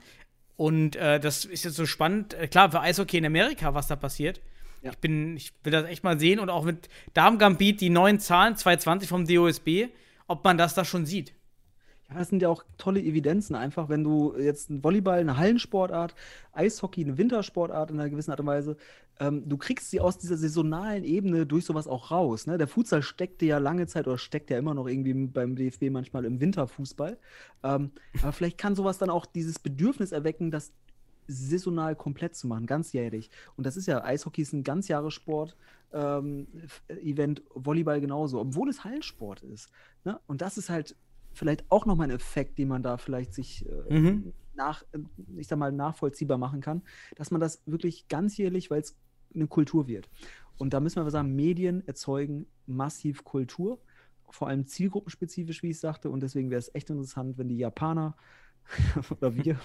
Und 0.55 0.95
äh, 0.95 1.19
das 1.19 1.43
ist 1.43 1.65
jetzt 1.65 1.75
so 1.75 1.85
spannend, 1.85 2.33
äh, 2.33 2.47
klar, 2.47 2.71
für 2.71 2.79
Eishockey 2.79 3.17
in 3.17 3.25
Amerika, 3.25 3.73
was 3.73 3.87
da 3.87 3.97
passiert. 3.97 4.39
Ja. 4.81 4.91
Ich, 4.91 4.97
bin, 4.99 5.35
ich 5.35 5.51
will 5.63 5.71
das 5.71 5.85
echt 5.85 6.05
mal 6.05 6.17
sehen 6.17 6.39
und 6.39 6.49
auch 6.49 6.63
mit 6.63 6.87
Damen-Gambit 7.13 7.81
die 7.81 7.89
neuen 7.89 8.19
Zahlen, 8.19 8.55
220 8.55 9.09
vom 9.09 9.27
DOSB, 9.27 9.89
ob 10.27 10.45
man 10.45 10.57
das 10.57 10.75
da 10.75 10.85
schon 10.85 11.05
sieht. 11.05 11.33
Das 12.15 12.29
sind 12.29 12.41
ja 12.41 12.49
auch 12.49 12.63
tolle 12.77 13.01
Evidenzen 13.01 13.55
einfach, 13.55 13.89
wenn 13.89 14.03
du 14.03 14.35
jetzt 14.37 14.69
ein 14.69 14.83
Volleyball, 14.83 15.19
eine 15.19 15.37
Hallensportart, 15.37 16.15
Eishockey, 16.53 17.03
eine 17.03 17.17
Wintersportart 17.17 17.91
in 17.91 17.99
einer 17.99 18.09
gewissen 18.09 18.31
Art 18.31 18.39
und 18.39 18.47
Weise, 18.47 18.77
ähm, 19.19 19.47
du 19.47 19.57
kriegst 19.57 19.91
sie 19.91 19.99
aus 19.99 20.17
dieser 20.17 20.37
saisonalen 20.37 21.03
Ebene 21.03 21.45
durch 21.45 21.65
sowas 21.65 21.87
auch 21.87 22.11
raus. 22.11 22.47
Ne? 22.47 22.57
Der 22.57 22.67
Futsal 22.67 23.01
steckte 23.01 23.45
ja 23.45 23.57
lange 23.59 23.87
Zeit 23.87 24.07
oder 24.07 24.17
steckt 24.17 24.49
ja 24.49 24.57
immer 24.57 24.73
noch 24.73 24.87
irgendwie 24.87 25.13
beim 25.13 25.55
DFB 25.55 25.89
manchmal 25.89 26.25
im 26.25 26.41
Winterfußball. 26.41 27.17
Ähm, 27.63 27.91
aber 28.21 28.31
vielleicht 28.31 28.57
kann 28.57 28.75
sowas 28.75 28.97
dann 28.97 29.09
auch 29.09 29.25
dieses 29.25 29.59
Bedürfnis 29.59 30.11
erwecken, 30.11 30.51
das 30.51 30.73
saisonal 31.27 31.95
komplett 31.95 32.35
zu 32.35 32.47
machen, 32.47 32.65
ganzjährig. 32.65 33.29
Und 33.55 33.65
das 33.65 33.77
ist 33.77 33.87
ja, 33.87 34.03
Eishockey 34.03 34.41
ist 34.41 34.53
ein 34.53 34.63
Ganzjahressport, 34.63 35.55
ähm, 35.93 36.47
Event, 36.87 37.41
Volleyball 37.53 38.01
genauso, 38.01 38.39
obwohl 38.39 38.69
es 38.69 38.83
Hallensport 38.83 39.41
ist. 39.43 39.69
Ne? 40.03 40.19
Und 40.27 40.41
das 40.41 40.57
ist 40.57 40.69
halt 40.69 40.95
vielleicht 41.35 41.69
auch 41.71 41.85
nochmal 41.85 42.07
ein 42.07 42.15
Effekt, 42.15 42.57
den 42.57 42.67
man 42.67 42.83
da 42.83 42.97
vielleicht 42.97 43.33
sich 43.33 43.65
äh, 43.89 43.93
Mhm. 43.99 44.33
nach, 44.55 44.83
äh, 44.93 44.99
ich 45.37 45.47
sag 45.47 45.59
mal, 45.59 45.71
nachvollziehbar 45.71 46.37
machen 46.37 46.61
kann, 46.61 46.81
dass 47.15 47.31
man 47.31 47.41
das 47.41 47.61
wirklich 47.65 48.07
ganzjährlich, 48.07 48.69
weil 48.71 48.81
es 48.81 48.97
eine 49.33 49.47
Kultur 49.47 49.87
wird. 49.87 50.09
Und 50.57 50.73
da 50.73 50.79
müssen 50.79 51.03
wir 51.03 51.09
sagen, 51.11 51.35
Medien 51.35 51.85
erzeugen 51.87 52.47
massiv 52.65 53.23
Kultur, 53.23 53.79
vor 54.29 54.47
allem 54.47 54.65
zielgruppenspezifisch, 54.65 55.61
wie 55.63 55.71
ich 55.71 55.79
sagte. 55.79 56.09
Und 56.09 56.21
deswegen 56.23 56.49
wäre 56.49 56.59
es 56.59 56.73
echt 56.73 56.89
interessant, 56.89 57.37
wenn 57.37 57.49
die 57.49 57.57
Japaner 57.57 58.15
oder 59.09 59.35
wir, 59.35 59.59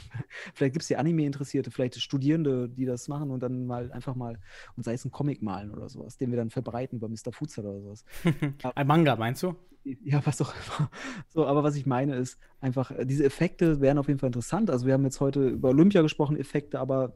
vielleicht 0.55 0.75
gibt 0.75 0.83
es 0.83 0.89
ja 0.89 0.99
Anime-Interessierte, 0.99 1.71
vielleicht 1.71 2.01
Studierende, 2.01 2.69
die 2.69 2.85
das 2.85 3.09
machen 3.09 3.31
und 3.31 3.41
dann 3.43 3.67
mal 3.67 3.91
einfach 3.93 4.15
mal, 4.15 4.39
und 4.77 4.85
sei 4.85 4.95
es 4.95 5.05
ein 5.05 5.11
Comic 5.11 5.43
malen 5.43 5.71
oder 5.71 5.89
sowas, 5.89 6.17
den 6.17 6.31
wir 6.31 6.37
dann 6.37 6.51
verbreiten 6.51 7.01
bei 7.01 7.09
Mr. 7.09 7.33
Futsal 7.33 7.67
oder 7.67 7.81
sowas. 7.81 8.05
Ein 8.75 8.87
Manga, 8.87 9.17
meinst 9.17 9.43
du? 9.43 9.55
Ja, 9.83 10.25
was 10.27 10.43
auch 10.43 10.53
immer. 10.53 10.91
So, 11.29 11.47
aber 11.47 11.63
was 11.63 11.75
ich 11.75 11.87
meine 11.87 12.15
ist 12.17 12.39
einfach, 12.61 12.91
äh, 12.91 13.07
diese 13.07 13.25
Effekte 13.25 13.81
wären 13.81 13.97
auf 13.97 14.09
jeden 14.09 14.21
Fall 14.21 14.29
interessant. 14.29 14.71
Also 14.71 14.87
wir 14.87 14.93
haben 14.93 15.05
jetzt 15.05 15.21
heute 15.21 15.49
über 15.49 15.71
Olympia 15.71 16.03
gesprochen, 16.03 16.37
Effekte, 16.37 16.79
aber 16.79 17.15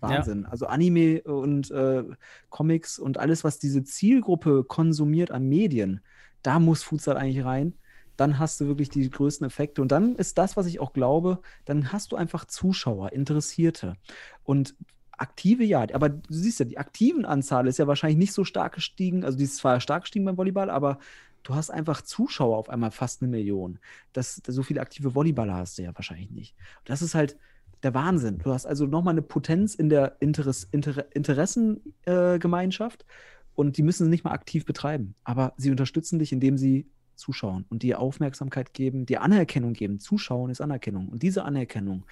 Wahnsinn. 0.00 0.46
Also 0.46 0.66
Anime 0.66 1.22
und 1.22 1.70
äh, 1.70 2.04
Comics 2.48 2.98
und 2.98 3.18
alles, 3.18 3.44
was 3.44 3.58
diese 3.58 3.84
Zielgruppe 3.84 4.64
konsumiert 4.64 5.30
an 5.30 5.48
Medien, 5.48 6.00
da 6.42 6.58
muss 6.58 6.82
Futsal 6.82 7.16
eigentlich 7.16 7.44
rein. 7.44 7.74
Dann 8.18 8.38
hast 8.38 8.60
du 8.60 8.66
wirklich 8.66 8.90
die 8.90 9.08
größten 9.08 9.46
Effekte. 9.46 9.80
Und 9.80 9.92
dann 9.92 10.16
ist 10.16 10.36
das, 10.36 10.56
was 10.58 10.66
ich 10.66 10.80
auch 10.80 10.92
glaube, 10.92 11.38
dann 11.64 11.92
hast 11.92 12.12
du 12.12 12.16
einfach 12.16 12.44
Zuschauer, 12.44 13.12
Interessierte. 13.12 13.94
Und 14.42 14.74
aktive, 15.12 15.64
ja, 15.64 15.86
aber 15.92 16.08
du 16.08 16.22
siehst 16.28 16.58
ja, 16.58 16.64
die 16.66 16.78
aktiven 16.78 17.24
Anzahl 17.24 17.66
ist 17.68 17.78
ja 17.78 17.86
wahrscheinlich 17.86 18.18
nicht 18.18 18.32
so 18.32 18.44
stark 18.44 18.74
gestiegen. 18.74 19.24
Also 19.24 19.38
die 19.38 19.44
ist 19.44 19.56
zwar 19.56 19.80
stark 19.80 20.02
gestiegen 20.02 20.24
beim 20.24 20.36
Volleyball, 20.36 20.68
aber 20.68 20.98
du 21.44 21.54
hast 21.54 21.70
einfach 21.70 22.02
Zuschauer 22.02 22.58
auf 22.58 22.68
einmal 22.68 22.90
fast 22.90 23.22
eine 23.22 23.30
Million. 23.30 23.78
Das, 24.12 24.42
so 24.46 24.62
viele 24.64 24.80
aktive 24.80 25.14
Volleyballer 25.14 25.54
hast 25.54 25.78
du 25.78 25.82
ja 25.82 25.94
wahrscheinlich 25.94 26.30
nicht. 26.30 26.56
Und 26.80 26.90
das 26.90 27.02
ist 27.02 27.14
halt 27.14 27.38
der 27.84 27.94
Wahnsinn. 27.94 28.38
Du 28.38 28.52
hast 28.52 28.66
also 28.66 28.86
nochmal 28.86 29.14
eine 29.14 29.22
Potenz 29.22 29.76
in 29.76 29.88
der 29.88 30.16
Interess 30.20 30.66
Inter 30.70 31.06
Interessengemeinschaft 31.14 33.02
äh, 33.02 33.06
und 33.54 33.76
die 33.76 33.82
müssen 33.82 34.04
sie 34.04 34.10
nicht 34.10 34.24
mal 34.24 34.32
aktiv 34.32 34.66
betreiben. 34.66 35.14
Aber 35.24 35.52
sie 35.56 35.70
unterstützen 35.70 36.18
dich, 36.18 36.32
indem 36.32 36.58
sie 36.58 36.88
zuschauen 37.18 37.66
und 37.68 37.82
dir 37.82 38.00
Aufmerksamkeit 38.00 38.72
geben, 38.72 39.06
dir 39.06 39.22
Anerkennung 39.22 39.72
geben. 39.72 40.00
Zuschauen 40.00 40.50
ist 40.50 40.60
Anerkennung. 40.60 41.08
Und 41.08 41.22
diese 41.22 41.44
Anerkennung, 41.44 42.04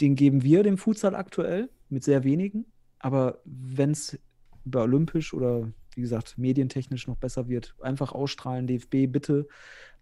den 0.00 0.14
geben 0.14 0.42
wir 0.42 0.62
dem 0.62 0.78
Futsal 0.78 1.14
aktuell 1.14 1.68
mit 1.88 2.04
sehr 2.04 2.24
wenigen. 2.24 2.66
Aber 2.98 3.40
wenn 3.44 3.90
es 3.90 4.18
über 4.64 4.82
Olympisch 4.82 5.34
oder 5.34 5.68
wie 5.94 6.00
gesagt 6.00 6.38
medientechnisch 6.38 7.06
noch 7.06 7.16
besser 7.16 7.48
wird, 7.48 7.74
einfach 7.82 8.12
ausstrahlen, 8.12 8.66
DFB, 8.66 9.06
bitte 9.08 9.48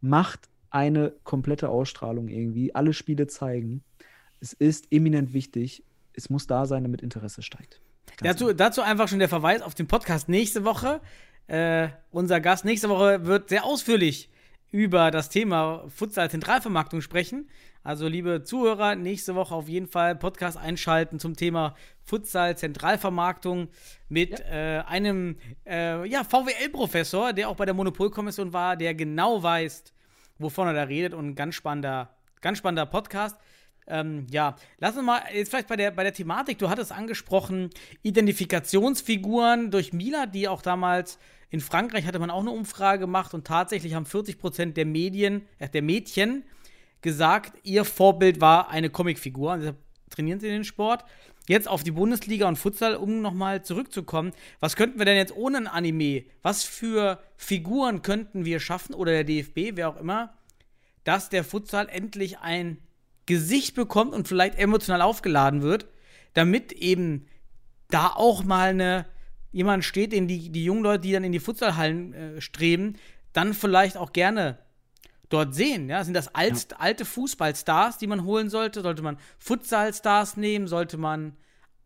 macht 0.01 0.49
eine 0.71 1.13
komplette 1.25 1.69
Ausstrahlung 1.69 2.29
irgendwie, 2.29 2.75
alle 2.75 2.93
Spiele 2.93 3.27
zeigen. 3.27 3.83
Es 4.41 4.53
ist 4.53 4.93
eminent 4.93 5.33
wichtig. 5.33 5.85
Es 6.13 6.31
muss 6.31 6.47
da 6.47 6.67
sein, 6.67 6.85
damit 6.85 7.03
Interesse 7.03 7.43
steigt. 7.43 7.81
Dazu, 8.19 8.53
dazu 8.53 8.83
einfach 8.83 9.09
schon 9.09 9.19
der 9.19 9.29
Verweis 9.29 9.63
auf 9.63 9.75
den 9.75 9.87
Podcast 9.87 10.29
nächste 10.29 10.65
Woche. 10.65 11.01
Äh, 11.51 11.89
unser 12.13 12.41
Gast 12.41 12.65
nächste 12.65 12.89
Woche 12.89 13.27
wird 13.27 13.49
sehr 13.49 13.65
ausführlich 13.65 14.31
über 14.71 15.11
das 15.11 15.31
Thema 15.31 15.85
Futsal-Zentralvermarktung 15.89 17.01
sprechen. 17.01 17.51
Also, 17.83 18.07
liebe 18.07 18.45
Zuhörer, 18.45 18.95
nächste 18.95 19.35
Woche 19.35 19.53
auf 19.53 19.69
jeden 19.69 19.89
Fall 19.89 20.15
Podcast 20.15 20.57
einschalten 20.57 21.19
zum 21.19 21.35
Thema 21.35 21.75
Futsal-Zentralvermarktung 22.05 23.67
mit 24.09 24.39
äh, 24.39 24.85
einem 24.87 25.39
äh, 25.67 26.09
ja, 26.09 26.23
VWL-Professor, 26.23 27.33
der 27.33 27.49
auch 27.49 27.57
bei 27.57 27.65
der 27.65 27.75
Monopolkommission 27.75 28.53
war, 28.53 28.77
der 28.77 28.95
genau 28.95 29.43
weiß, 29.43 29.83
wovon 30.39 30.69
er 30.69 30.75
da 30.75 30.85
redet 30.85 31.15
und 31.15 31.31
ein 31.31 31.35
ganz 31.35 31.57
spannender, 31.57 32.15
ganz 32.41 32.59
spannender 32.59 32.87
Podcast. 32.87 33.37
Ähm, 33.89 34.29
ja, 34.31 34.55
lass 34.79 34.97
uns 34.97 35.05
mal 35.05 35.21
jetzt 35.35 35.49
vielleicht 35.51 35.67
bei 35.67 35.75
der, 35.75 35.91
bei 35.91 36.05
der 36.05 36.15
Thematik, 36.15 36.59
du 36.59 36.71
hattest 36.71 36.93
angesprochen, 36.93 37.71
Identifikationsfiguren 38.03 39.73
durch 39.73 39.93
Mila, 39.93 40.27
die 40.27 40.47
auch 40.47 40.63
damals 40.63 41.19
in 41.51 41.61
Frankreich 41.61 42.07
hatte 42.07 42.19
man 42.19 42.31
auch 42.31 42.41
eine 42.41 42.53
Umfrage 42.53 43.01
gemacht 43.01 43.35
und 43.35 43.47
tatsächlich 43.47 43.95
haben 43.95 44.07
40% 44.07 44.73
der 44.73 44.87
Medien, 44.87 45.43
äh, 45.59 45.69
der 45.69 45.83
Mädchen 45.83 46.45
gesagt, 47.03 47.59
ihr 47.65 47.85
Vorbild 47.85 48.41
war 48.41 48.71
eine 48.71 48.91
Comicfigur. 48.91 49.53
Und 49.53 49.61
deshalb 49.61 49.79
trainieren 50.11 50.41
sie 50.41 50.49
den 50.49 50.65
Sport. 50.65 51.05
Jetzt 51.49 51.67
auf 51.67 51.83
die 51.83 51.91
Bundesliga 51.91 52.47
und 52.47 52.57
Futsal, 52.57 52.95
um 52.95 53.21
nochmal 53.21 53.65
zurückzukommen. 53.65 54.33
Was 54.61 54.77
könnten 54.77 54.99
wir 54.99 55.07
denn 55.07 55.17
jetzt 55.17 55.35
ohne 55.35 55.59
ein 55.59 55.67
Anime? 55.67 56.25
Was 56.43 56.63
für 56.63 57.21
Figuren 57.37 58.03
könnten 58.03 58.45
wir 58.45 58.61
schaffen 58.61 58.95
oder 58.95 59.11
der 59.11 59.25
DFB, 59.25 59.77
wer 59.77 59.89
auch 59.89 59.97
immer, 59.97 60.35
dass 61.03 61.31
der 61.31 61.43
Futsal 61.43 61.89
endlich 61.89 62.39
ein 62.39 62.79
Gesicht 63.27 63.75
bekommt 63.75 64.13
und 64.13 64.29
vielleicht 64.29 64.59
emotional 64.59 65.03
aufgeladen 65.03 65.63
wird, 65.63 65.87
damit 66.35 66.73
eben 66.73 67.27
da 67.89 68.09
auch 68.09 68.45
mal 68.45 68.71
eine 68.71 69.07
jemand 69.53 69.85
steht, 69.85 70.13
den 70.13 70.27
die, 70.29 70.51
die 70.51 70.65
jungen 70.65 70.83
Leute, 70.83 71.01
die 71.01 71.13
dann 71.13 71.25
in 71.25 71.33
die 71.33 71.41
Futsalhallen 71.41 72.13
äh, 72.15 72.41
streben, 72.41 72.95
dann 73.33 73.55
vielleicht 73.55 73.97
auch 73.97 74.13
gerne 74.13 74.59
dort 75.29 75.55
sehen. 75.55 75.89
Ja? 75.89 76.03
Sind 76.05 76.15
das 76.15 76.35
alt, 76.35 76.69
alte 76.79 77.05
Fußballstars, 77.05 77.99
die 77.99 78.07
man 78.07 78.25
holen 78.25 78.49
sollte? 78.51 78.81
Sollte 78.83 79.03
man 79.03 79.17
Futsal-Stars 79.39 80.37
nehmen? 80.37 80.67
Sollte 80.67 80.97
man 80.99 81.35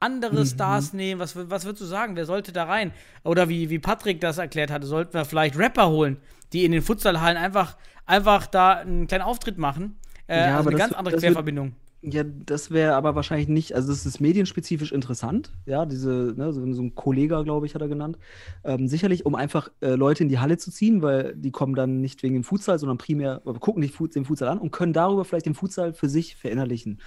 andere 0.00 0.44
Stars 0.46 0.92
nehmen? 0.92 1.20
Was, 1.20 1.34
was 1.36 1.64
würdest 1.64 1.80
du 1.82 1.86
sagen? 1.86 2.16
Wer 2.16 2.26
sollte 2.26 2.52
da 2.52 2.64
rein? 2.64 2.92
Oder 3.22 3.48
wie, 3.48 3.70
wie 3.70 3.78
Patrick 3.78 4.20
das 4.20 4.38
erklärt 4.38 4.70
hatte, 4.70 4.86
sollten 4.86 5.14
wir 5.14 5.24
vielleicht 5.24 5.56
Rapper 5.58 5.88
holen, 5.88 6.18
die 6.52 6.64
in 6.64 6.72
den 6.72 6.82
Futsalhallen 6.82 7.36
einfach, 7.38 7.76
einfach 8.06 8.46
da 8.46 8.72
einen 8.74 9.06
kleinen 9.06 9.22
Auftritt 9.24 9.58
machen. 9.58 9.96
Äh, 10.26 10.36
Ja, 10.38 10.44
also 10.44 10.58
aber 10.60 10.70
eine 10.70 10.78
das 10.78 10.78
ganz 10.88 10.92
andere 10.98 11.14
das 11.14 11.22
wird- 11.22 11.32
Querverbindung. 11.32 11.74
Ja, 12.06 12.22
das 12.22 12.70
wäre 12.70 12.96
aber 12.96 13.14
wahrscheinlich 13.14 13.48
nicht, 13.48 13.74
also 13.74 13.88
das 13.88 14.04
ist 14.04 14.20
medienspezifisch 14.20 14.92
interessant, 14.92 15.52
ja, 15.64 15.86
diese, 15.86 16.34
ne, 16.36 16.52
so, 16.52 16.60
ein 16.60 16.94
Kollege, 16.94 17.42
glaube 17.44 17.64
ich, 17.64 17.74
hat 17.74 17.80
er 17.80 17.88
genannt. 17.88 18.18
Ähm, 18.62 18.88
sicherlich, 18.88 19.24
um 19.24 19.34
einfach 19.34 19.70
äh, 19.80 19.94
Leute 19.94 20.22
in 20.22 20.28
die 20.28 20.38
Halle 20.38 20.58
zu 20.58 20.70
ziehen, 20.70 21.00
weil 21.00 21.34
die 21.34 21.50
kommen 21.50 21.74
dann 21.74 22.02
nicht 22.02 22.22
wegen 22.22 22.34
dem 22.34 22.44
Futsal, 22.44 22.78
sondern 22.78 22.98
primär, 22.98 23.40
gucken 23.58 23.88
Fu- 23.88 24.06
den 24.06 24.26
Futsal 24.26 24.48
an 24.48 24.58
und 24.58 24.70
können 24.70 24.92
darüber 24.92 25.24
vielleicht 25.24 25.46
den 25.46 25.54
Futsal 25.54 25.94
für 25.94 26.10
sich 26.10 26.36
verinnerlichen. 26.36 27.00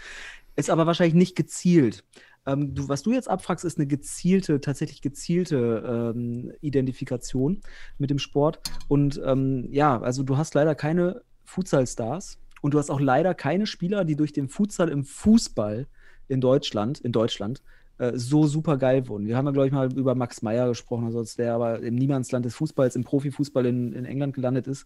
Ist 0.55 0.71
aber 0.71 0.87
wahrscheinlich 0.87 1.13
nicht 1.13 1.35
gezielt. 1.35 2.03
Ähm, 2.47 2.73
du, 2.73 2.89
was 2.89 3.03
du 3.03 3.13
jetzt 3.13 3.29
abfragst, 3.29 3.65
ist 3.65 3.77
eine 3.77 3.85
gezielte, 3.85 4.61
tatsächlich 4.61 5.03
gezielte 5.03 6.13
ähm, 6.15 6.53
Identifikation 6.61 7.61
mit 7.99 8.09
dem 8.09 8.17
Sport. 8.17 8.61
Und 8.87 9.21
ähm, 9.23 9.67
ja, 9.69 10.01
also 10.01 10.23
du 10.23 10.37
hast 10.37 10.55
leider 10.55 10.73
keine 10.73 11.21
Futsal-Stars 11.45 12.39
und 12.61 12.73
du 12.73 12.79
hast 12.79 12.89
auch 12.89 12.99
leider 12.99 13.33
keine 13.33 13.67
Spieler, 13.67 14.05
die 14.05 14.15
durch 14.15 14.33
den 14.33 14.49
Futsal 14.49 14.89
im 14.89 15.03
Fußball 15.03 15.87
in 16.27 16.41
Deutschland, 16.41 16.99
in 16.99 17.11
Deutschland, 17.11 17.61
äh, 17.97 18.13
so 18.15 18.45
super 18.45 18.77
geil 18.77 19.07
wurden. 19.07 19.25
Wir 19.25 19.37
haben 19.37 19.45
ja, 19.45 19.51
glaube 19.51 19.67
ich, 19.67 19.73
mal 19.73 19.91
über 19.93 20.13
Max 20.15 20.41
Meyer 20.41 20.67
gesprochen, 20.67 21.05
also 21.05 21.19
als 21.19 21.35
der 21.35 21.53
aber 21.53 21.79
im 21.79 21.95
Niemandsland 21.95 22.45
des 22.45 22.55
Fußballs, 22.55 22.95
im 22.95 23.03
Profifußball 23.03 23.65
in, 23.65 23.93
in 23.93 24.05
England 24.05 24.35
gelandet 24.35 24.67
ist. 24.67 24.85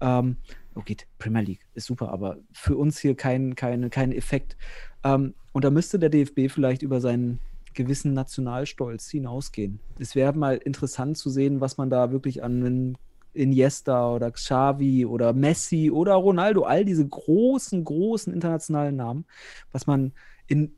Ähm, 0.00 0.36
okay, 0.74 0.96
Premier 1.18 1.42
League 1.42 1.66
ist 1.74 1.86
super, 1.86 2.10
aber 2.10 2.38
für 2.52 2.76
uns 2.76 2.98
hier 2.98 3.16
kein, 3.16 3.56
kein, 3.56 3.90
kein 3.90 4.12
Effekt. 4.12 4.56
Ähm, 5.02 5.34
und 5.52 5.64
da 5.64 5.70
müsste 5.70 5.98
der 5.98 6.10
DFB 6.10 6.48
vielleicht 6.48 6.82
über 6.82 7.00
seinen 7.00 7.40
gewissen 7.74 8.12
Nationalstolz 8.12 9.10
hinausgehen. 9.10 9.80
Es 9.98 10.14
wäre 10.14 10.32
mal 10.34 10.56
interessant 10.56 11.16
zu 11.16 11.30
sehen, 11.30 11.60
was 11.60 11.78
man 11.78 11.90
da 11.90 12.12
wirklich 12.12 12.42
an 12.44 12.96
Iniesta 13.34 14.12
oder 14.14 14.30
Xavi 14.30 15.06
oder 15.06 15.32
Messi 15.32 15.90
oder 15.90 16.14
Ronaldo, 16.14 16.64
all 16.64 16.84
diese 16.84 17.06
großen, 17.06 17.84
großen 17.84 18.32
internationalen 18.32 18.96
Namen, 18.96 19.24
was 19.72 19.86
man 19.86 20.12
in 20.46 20.76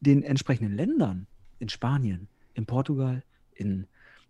den 0.00 0.22
entsprechenden 0.22 0.74
Ländern, 0.76 1.26
in 1.58 1.68
Spanien, 1.68 2.28
in 2.54 2.66
Portugal, 2.66 3.22
in, 3.54 3.86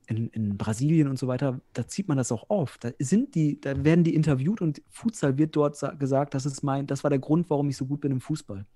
in, 0.06 0.28
in 0.28 0.58
Brasilien 0.58 1.08
und 1.08 1.18
so 1.18 1.28
weiter, 1.28 1.60
da 1.72 1.86
zieht 1.86 2.08
man 2.08 2.18
das 2.18 2.30
auch 2.32 2.50
auf. 2.50 2.76
Da 2.78 2.90
sind 2.98 3.34
die, 3.34 3.60
da 3.60 3.84
werden 3.84 4.04
die 4.04 4.14
interviewt 4.14 4.60
und 4.60 4.82
Futsal 4.90 5.38
wird 5.38 5.56
dort 5.56 5.76
sa- 5.76 5.92
gesagt, 5.94 6.34
das 6.34 6.44
ist 6.46 6.62
mein, 6.62 6.86
das 6.86 7.04
war 7.04 7.10
der 7.10 7.20
Grund, 7.20 7.48
warum 7.50 7.68
ich 7.70 7.76
so 7.76 7.86
gut 7.86 8.00
bin 8.02 8.12
im 8.12 8.20
Fußball. 8.20 8.66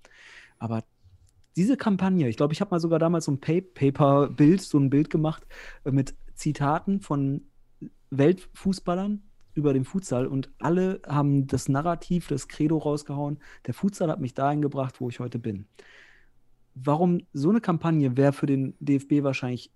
Aber 0.59 0.83
diese 1.55 1.77
Kampagne, 1.77 2.29
ich 2.29 2.37
glaube, 2.37 2.53
ich 2.53 2.61
habe 2.61 2.71
mal 2.71 2.79
sogar 2.79 2.99
damals 2.99 3.25
so 3.25 3.31
ein 3.31 3.39
Pa- 3.39 3.61
Paper-Bild, 3.73 4.61
so 4.61 4.77
ein 4.79 4.89
Bild 4.89 5.09
gemacht 5.09 5.45
äh, 5.85 5.91
mit 5.91 6.15
Zitaten 6.35 7.01
von 7.01 7.47
Weltfußballern 8.09 9.21
über 9.53 9.73
den 9.73 9.85
Futsal 9.85 10.27
und 10.27 10.51
alle 10.59 11.01
haben 11.07 11.47
das 11.47 11.67
Narrativ, 11.67 12.27
das 12.27 12.47
Credo 12.47 12.77
rausgehauen. 12.77 13.39
Der 13.65 13.73
Futsal 13.73 14.09
hat 14.09 14.19
mich 14.19 14.33
dahin 14.33 14.61
gebracht, 14.61 15.01
wo 15.01 15.09
ich 15.09 15.19
heute 15.19 15.39
bin. 15.39 15.65
Warum 16.75 17.21
so 17.33 17.49
eine 17.49 17.59
Kampagne 17.61 18.17
wäre 18.17 18.33
für 18.33 18.45
den 18.45 18.75
DFB 18.79 19.23
wahrscheinlich 19.23 19.71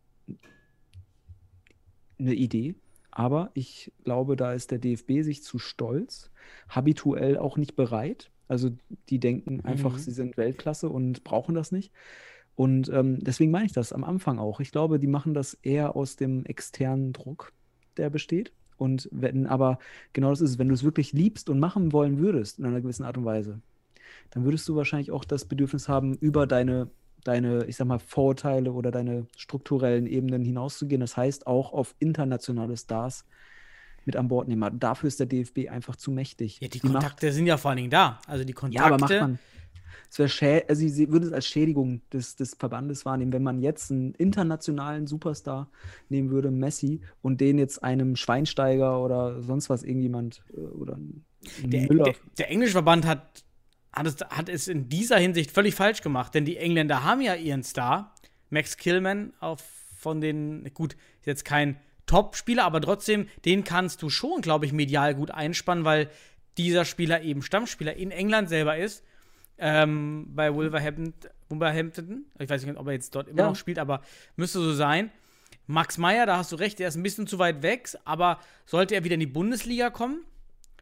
eine 2.20 2.36
Idee, 2.36 2.76
aber 3.10 3.50
ich 3.56 3.92
glaube, 4.04 4.36
da 4.36 4.54
ist 4.54 4.70
der 4.72 4.78
DFB 4.78 5.22
sich 5.24 5.44
zu 5.44 5.58
stolz, 5.58 6.30
habituell 6.70 7.38
auch 7.38 7.58
nicht 7.58 7.76
bereit. 7.76 8.32
Also 8.48 8.70
die 9.10 9.20
denken 9.20 9.62
einfach, 9.62 9.94
Mhm. 9.94 9.98
sie 10.00 10.12
sind 10.12 10.38
Weltklasse 10.38 10.90
und 10.90 11.24
brauchen 11.24 11.56
das 11.56 11.72
nicht. 11.72 11.92
Und 12.56 12.90
ähm, 12.90 13.18
deswegen 13.22 13.50
meine 13.50 13.66
ich 13.66 13.72
das 13.72 13.94
am 13.94 14.04
Anfang 14.04 14.38
auch. 14.38 14.60
Ich 14.60 14.72
glaube, 14.72 15.00
die 15.00 15.08
machen 15.08 15.34
das 15.34 15.56
eher 15.56 15.96
aus 15.96 16.18
dem 16.18 16.46
externen 16.46 17.14
Druck, 17.14 17.54
der 17.98 18.10
besteht. 18.10 18.52
Und 18.78 19.08
wenn 19.12 19.46
aber 19.48 19.78
genau 20.14 20.30
das 20.32 20.42
ist, 20.42 20.58
wenn 20.58 20.68
du 20.70 20.74
es 20.74 20.84
wirklich 20.84 21.14
liebst 21.14 21.50
und 21.50 21.60
machen 21.60 21.94
wollen 21.94 22.18
würdest 22.18 22.58
in 22.60 22.66
einer 22.66 22.82
gewissen 22.82 23.04
Art 23.04 23.18
und 23.18 23.26
Weise, 23.26 23.62
dann 24.32 24.44
würdest 24.44 24.68
du 24.68 24.76
wahrscheinlich 24.76 25.12
auch 25.12 25.24
das 25.24 25.46
Bedürfnis 25.46 25.88
haben, 25.88 26.16
über 26.16 26.48
deine, 26.48 26.90
deine, 27.24 27.66
ich 27.66 27.76
sag 27.76 27.86
mal, 27.88 28.00
Vorurteile 28.00 28.72
oder 28.72 28.90
deine 28.92 29.28
strukturellen 29.38 30.08
Ebenen 30.08 30.44
hinauszugehen. 30.44 31.02
Das 31.02 31.16
heißt, 31.16 31.46
auch 31.48 31.74
auf 31.74 31.94
internationale 32.00 32.76
Stars 32.76 33.26
mit 34.06 34.16
an 34.16 34.30
Bord 34.30 34.48
nehmen. 34.48 34.80
Dafür 34.80 35.08
ist 35.10 35.20
der 35.20 35.28
DFB 35.28 35.70
einfach 35.70 35.96
zu 35.96 36.10
mächtig. 36.12 36.60
Ja, 36.60 36.68
die, 36.68 36.80
macht- 36.80 36.94
Kontakte 36.94 37.32
sind 37.32 37.46
ja 37.46 37.58
vor 37.58 37.70
allen 37.70 37.78
Dingen 37.78 37.92
da. 37.92 38.20
Also 38.26 38.44
die 38.44 38.54
Kontakte. 38.54 38.78
ja, 38.80 38.86
aber 38.88 38.98
macht 38.98 39.12
man. 39.12 39.40
Es 40.12 40.20
wäre 40.20 40.28
schä 40.28 40.66
also 40.68 40.86
sie 40.86 41.10
würde 41.10 41.28
es 41.28 41.32
als 41.32 41.48
Schädigung 41.48 42.02
des, 42.12 42.36
des 42.36 42.56
Verbandes 42.56 43.06
wahrnehmen, 43.06 43.32
wenn 43.32 43.44
man 43.44 43.62
jetzt 43.62 43.92
einen 43.92 44.14
internationalen 44.16 45.08
Superstar 45.08 45.70
nehmen 46.10 46.32
würde, 46.32 46.52
Messi, 46.52 47.00
und 47.22 47.40
den 47.40 47.58
jetzt 47.58 47.82
einem 47.82 48.18
Schweinsteiger 48.18 49.02
oder 49.02 49.42
sonst 49.42 49.70
was 49.70 49.84
irgendjemand 49.84 50.44
äh, 50.54 50.60
oder 50.60 51.00
der, 51.64 51.88
Müller. 51.88 52.04
der, 52.04 52.16
der 52.38 52.52
englische 52.52 52.74
Verband 52.74 53.06
hat, 53.08 53.46
hat, 53.94 54.06
es, 54.06 54.18
hat 54.30 54.50
es 54.50 54.68
in 54.68 54.90
dieser 54.90 55.18
Hinsicht 55.18 55.50
völlig 55.50 55.76
falsch 55.76 56.02
gemacht, 56.02 56.36
denn 56.36 56.44
die 56.44 56.58
Engländer 56.58 57.06
haben 57.06 57.22
ja 57.22 57.36
ihren 57.36 57.64
Star, 57.64 58.14
Max 58.50 58.76
Killman, 58.76 59.32
auch 59.40 59.62
von 59.96 60.20
den, 60.20 60.70
gut, 60.74 60.98
ist 61.22 61.28
jetzt 61.28 61.46
kein 61.46 61.78
Top-Spieler, 62.06 62.66
aber 62.66 62.82
trotzdem, 62.82 63.28
den 63.46 63.64
kannst 63.64 64.02
du 64.02 64.10
schon, 64.10 64.42
glaube 64.42 64.66
ich, 64.66 64.74
medial 64.74 65.16
gut 65.16 65.32
einspannen, 65.32 65.86
weil 65.86 66.10
dieser 66.58 66.84
Spieler 66.84 67.22
eben 67.22 67.42
Stammspieler 67.42 67.96
in 67.96 68.12
England 68.12 68.50
selber 68.50 68.78
ist. 68.78 69.06
Ähm, 69.64 70.26
bei 70.34 70.52
Wolverhampton, 70.54 71.14
Wolverhampton, 71.50 72.26
ich 72.40 72.50
weiß 72.50 72.66
nicht, 72.66 72.78
ob 72.78 72.88
er 72.88 72.94
jetzt 72.94 73.14
dort 73.16 73.28
immer 73.28 73.40
Ja. 73.44 73.48
noch 73.50 73.56
spielt, 73.56 73.78
aber 73.78 74.02
müsste 74.36 74.60
so 74.60 74.74
sein. 74.74 75.12
Max 75.68 75.98
Meyer, 76.00 76.26
da 76.26 76.38
hast 76.38 76.52
du 76.52 76.56
recht, 76.56 76.80
der 76.80 76.88
ist 76.88 76.96
ein 76.96 77.04
bisschen 77.04 77.28
zu 77.28 77.38
weit 77.38 77.62
weg, 77.62 77.96
aber 78.04 78.40
sollte 78.66 78.96
er 78.96 79.04
wieder 79.04 79.14
in 79.14 79.20
die 79.20 79.28
Bundesliga 79.28 79.92
kommen, 79.92 80.22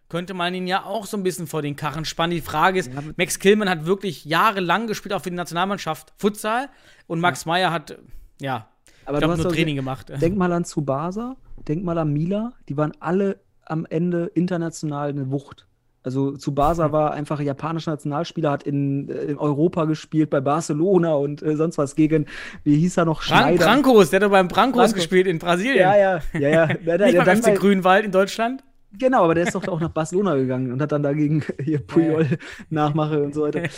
könnte 0.08 0.34
man 0.34 0.54
ihn 0.56 0.66
ja 0.66 0.86
auch 0.86 1.06
so 1.06 1.18
ein 1.18 1.24
bisschen 1.24 1.46
vor 1.46 1.62
den 1.62 1.76
Karren 1.76 2.06
spannen. 2.06 2.32
Die 2.36 2.42
Frage 2.42 2.80
ist, 2.80 2.92
Ja, 2.92 3.04
Max 3.18 3.38
Killman 3.38 3.70
hat 3.70 3.86
wirklich 3.86 4.24
jahrelang 4.26 4.88
gespielt, 4.88 5.14
auch 5.14 5.22
für 5.22 5.30
die 5.30 5.36
Nationalmannschaft 5.36 6.14
Futsal. 6.18 6.70
Und 7.06 7.20
Max 7.20 7.46
Meyer 7.46 7.72
hat, 7.72 8.00
ja, 8.40 8.70
Aber 9.06 9.20
ich 9.20 9.28
hast 9.28 9.44
nur 9.44 9.52
Training 9.52 9.76
gemacht. 9.76 10.10
Denk 10.22 10.38
mal 10.38 10.52
an 10.54 10.64
Tsubasa, 10.64 11.36
denk 11.68 11.84
mal 11.84 11.98
an 11.98 12.12
Mila, 12.14 12.54
die 12.70 12.78
waren 12.78 12.94
alle 13.02 13.40
am 13.66 13.86
Ende 13.86 14.32
international 14.34 15.10
eine 15.10 15.30
Wucht. 15.30 15.68
Also 16.10 16.32
Tsubasa 16.32 16.86
Hm. 16.86 16.92
war 16.92 17.14
einfach 17.14 17.40
japanischer 17.40 17.92
Nationalspieler, 17.92 18.50
hat 18.50 18.64
in, 18.64 19.10
äh, 19.10 19.26
in 19.26 19.38
Europa 19.38 19.86
gespielt, 19.86 20.32
bei 20.32 20.42
Barcelona 20.42 21.14
und 21.14 21.44
äh, 21.44 21.56
sonst 21.56 21.78
was 21.78 21.96
gegen, 21.96 22.26
wie 22.64 22.76
hieß 22.78 22.98
er 22.98 23.06
noch, 23.06 23.22
Schneider. 23.22 23.64
Brancos, 23.64 24.10
der 24.10 24.20
hat 24.20 24.24
doch 24.26 24.32
beim 24.32 24.48
Brancos 24.48 24.78
Brancos. 24.78 24.94
gespielt 24.96 25.28
in 25.28 25.38
Brasilien. 25.38 25.78
Ja, 25.78 25.96
ja, 25.96 26.20
ja, 26.34 26.50
ja. 26.50 26.66
Nicht 26.68 26.88
der 27.14 27.24
beim 27.24 27.44
FC 27.44 27.54
Grünwald 27.56 28.06
in 28.06 28.12
Deutschland. 28.12 28.64
genau, 28.98 29.24
aber 29.24 29.36
der 29.36 29.44
ist 29.46 29.54
doch 29.54 29.68
auch 29.68 29.80
nach 29.80 29.92
Barcelona 29.92 30.36
gegangen 30.36 30.72
und 30.72 30.82
hat 30.82 30.92
dann 30.92 31.04
dagegen 31.04 31.44
hier 31.64 31.80
Puyol 31.86 32.26
Nachmache 32.72 33.22
und 33.22 33.36
so 33.36 33.44
weiter. 33.44 33.62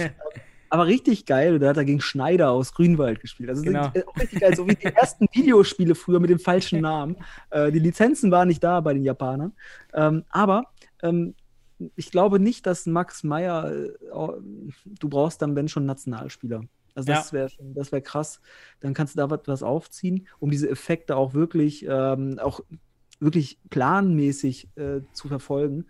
Aber 0.74 0.86
richtig 0.88 1.26
geil, 1.26 1.60
der 1.60 1.72
hat 1.72 1.76
dagegen 1.76 2.00
Schneider 2.00 2.52
aus 2.52 2.74
Grünwald 2.74 3.20
gespielt. 3.20 3.50
Also 3.50 3.62
Genau. 3.62 3.84
sind, 3.92 3.98
äh, 3.98 4.04
auch 4.08 4.16
richtig 4.16 4.40
geil, 4.40 4.56
so 4.56 4.66
wie 4.70 4.76
die 4.76 4.86
ersten 4.96 5.26
Videospiele 5.34 5.96
früher 5.96 6.22
mit 6.22 6.30
dem 6.30 6.40
falschen 6.40 6.80
Namen. 6.80 7.18
Äh, 7.50 7.74
die 7.74 7.80
Lizenzen 7.80 8.32
waren 8.32 8.48
nicht 8.48 8.64
da 8.64 8.80
bei 8.80 8.94
den 8.94 9.04
Japanern. 9.04 9.52
Ähm, 9.94 10.24
aber 10.30 10.64
ähm, 11.04 11.36
ich 11.96 12.12
glaube 12.12 12.40
nicht, 12.40 12.66
dass 12.66 12.86
Max 12.86 13.24
Meyer, 13.24 13.72
äh, 13.72 13.90
du 15.00 15.10
brauchst 15.10 15.42
dann, 15.42 15.56
wenn 15.56 15.68
schon, 15.68 15.86
Nationalspieler. 15.86 16.62
Also 16.94 17.08
das 17.08 17.32
Ja. 17.32 17.34
wäre 17.34 17.52
das 17.60 17.92
wäre 17.92 18.02
krass. 18.02 18.42
Dann 18.82 18.94
kannst 18.94 19.16
du 19.16 19.18
da 19.18 19.30
was- 19.48 19.64
aufziehen, 19.64 20.28
um 20.40 20.52
diese 20.52 20.70
Effekte 20.70 21.16
auch 21.16 21.34
wirklich, 21.34 21.86
ähm, 21.88 22.38
auch 22.40 22.60
wirklich 23.20 23.60
planmäßig 23.70 24.68
äh, 24.76 25.02
zu 25.14 25.28
verfolgen. 25.28 25.86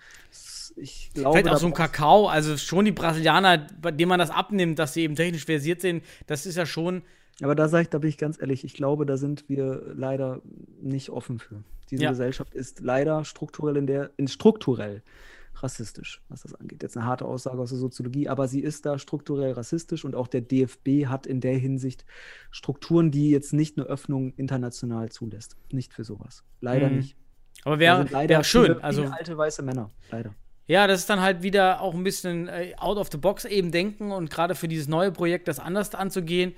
Ich 0.76 1.12
glaube, 1.14 1.39
Vielleicht 1.39 1.56
auch 1.56 1.60
so 1.60 1.68
ein 1.68 1.74
Kakao, 1.74 2.28
also 2.28 2.58
schon 2.58 2.86
die 2.86 2.92
Brasilianer, 2.92 3.68
bei 3.82 3.92
denen 3.92 4.10
man 4.10 4.20
das 4.20 4.30
abnimmt, 4.30 4.78
dass 4.80 4.94
sie 4.94 5.02
eben 5.04 5.16
technisch 5.16 5.46
versiert 5.46 5.82
sind, 5.82 6.04
das 6.28 6.46
ist 6.46 6.56
ja 6.58 6.66
schon, 6.66 7.04
Aber 7.42 7.56
da 7.56 7.68
sage 7.70 7.84
ich, 7.84 7.89
da 7.89 7.98
bin 7.98 8.10
ich 8.10 8.18
ganz 8.20 8.39
ehrlich, 8.39 8.64
ich 8.64 8.74
glaube, 8.74 9.06
da 9.06 9.18
sind 9.18 9.50
wir 9.50 9.94
leider 9.96 10.42
nicht 10.82 11.10
offen 11.10 11.39
für. 11.39 11.64
Diese 11.89 12.04
Ja. 12.04 12.10
Gesellschaft 12.12 12.54
ist 12.54 12.82
leider 12.82 13.26
strukturell 13.26 13.78
in 13.78 13.88
der, 13.88 14.12
in 14.18 14.28
strukturell 14.28 15.02
rassistisch, 15.64 16.22
was 16.30 16.41
das 16.43 16.53
angeht. 16.55 16.82
Jetzt 16.84 16.97
eine 16.97 17.05
harte 17.05 17.26
Aussage 17.26 17.59
aus 17.59 17.70
der 17.70 17.78
Soziologie, 17.80 18.28
aber 18.30 18.47
sie 18.47 18.59
ist 18.62 18.86
da 18.86 18.97
strukturell 18.99 19.51
rassistisch 19.53 20.05
und 20.05 20.16
auch 20.16 20.28
der 20.28 20.41
DFB 20.41 21.05
hat 21.07 21.26
in 21.28 21.39
der 21.41 21.57
Hinsicht 21.57 22.05
Strukturen, 22.51 23.12
die 23.12 23.30
jetzt 23.30 23.53
nicht 23.53 23.78
eine 23.78 23.86
Öffnung 23.88 24.34
international 24.38 25.09
zulässt. 25.09 25.55
Nicht 25.72 25.93
für 25.93 26.03
sowas. 26.03 26.43
Leider 26.62 26.89
Mhm. 26.89 26.97
nicht. 26.97 27.16
aber 27.64 27.80
wäre 27.80 28.09
wär 28.12 28.43
schön. 28.43 28.66
viele, 28.66 28.84
Also 28.84 29.03
alte 29.05 29.38
weiße 29.38 29.62
Männer, 29.62 29.89
leider. 30.12 30.34
Ja, 30.68 30.88
das 30.88 31.01
ist 31.01 31.09
dann 31.09 31.22
halt 31.22 31.43
wieder 31.43 31.82
auch 31.82 31.93
ein 31.93 32.03
bisschen 32.03 32.47
äh, 32.47 32.74
out 32.78 32.97
of 32.97 33.09
the 33.12 33.18
box 33.18 33.45
eben 33.45 33.72
denken 33.72 34.12
und 34.12 34.30
gerade 34.30 34.55
für 34.55 34.68
dieses 34.68 34.88
neue 34.88 35.12
Projekt 35.12 35.47
das 35.47 35.59
anders 35.59 35.93
anzugehen. 35.93 36.53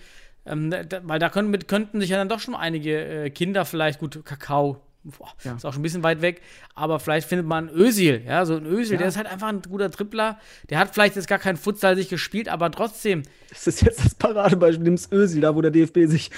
Ähm, 0.46 0.70
da, 0.72 1.02
weil 1.08 1.20
da 1.20 1.30
können, 1.30 1.50
mit, 1.50 1.68
könnten 1.68 2.00
sich 2.02 2.10
ja 2.10 2.18
dann 2.18 2.30
doch 2.30 2.40
schon 2.40 2.54
einige 2.54 3.04
äh, 3.26 3.30
Kinder 3.30 3.66
vielleicht, 3.66 4.00
gut, 4.00 4.24
Kakao, 4.26 4.82
boah, 5.04 5.30
Ja. 5.44 5.56
ist 5.56 5.66
auch 5.66 5.74
schon 5.74 5.82
ein 5.82 5.84
bisschen 5.84 6.04
weit 6.04 6.22
weg, 6.22 6.42
aber 6.76 7.00
vielleicht 7.00 7.28
findet 7.28 7.46
man 7.48 7.70
Özil, 7.70 8.22
ja, 8.26 8.46
so 8.46 8.56
ein 8.56 8.66
Özil, 8.66 8.94
Ja. 8.94 9.00
der 9.00 9.08
ist 9.10 9.18
halt 9.18 9.28
einfach 9.28 9.48
ein 9.50 9.62
guter 9.62 9.92
Tripler, 9.92 10.40
der 10.70 10.80
hat 10.80 10.94
vielleicht 10.94 11.16
jetzt 11.16 11.28
gar 11.28 11.40
keinen 11.40 11.58
Futsal 11.58 11.96
sich 11.96 12.10
gespielt, 12.10 12.48
aber 12.50 12.72
trotzdem, 12.72 13.24
Das 13.50 13.68
ist 13.68 13.82
jetzt 13.82 14.04
das 14.06 14.16
Paradebeispiel, 14.16 14.84
nimm's 14.84 15.10
Ösil, 15.12 15.42
da 15.42 15.56
wo 15.56 15.62
der 15.62 15.72
DFB 15.72 16.06
sich 16.08 16.32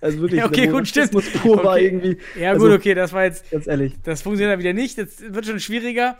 also 0.00 0.18
wirklich 0.20 0.40
Ja, 0.40 0.46
okay, 0.46 0.68
gut, 0.68 0.86
stimmt. 0.88 1.12
Pur 1.42 1.62
war 1.64 1.74
Okay. 1.74 1.84
irgendwie. 1.86 2.18
ja 2.38 2.50
Also, 2.52 2.66
gut, 2.66 2.74
okay, 2.76 2.94
das 2.94 3.12
war 3.12 3.24
jetzt, 3.24 3.50
Ganz 3.50 3.66
ehrlich. 3.66 3.94
das 4.02 4.22
funktioniert 4.22 4.52
dann 4.54 4.60
wieder 4.60 4.72
nicht, 4.72 4.96
das 4.98 5.20
wird 5.20 5.46
schon 5.46 5.60
schwieriger, 5.60 6.18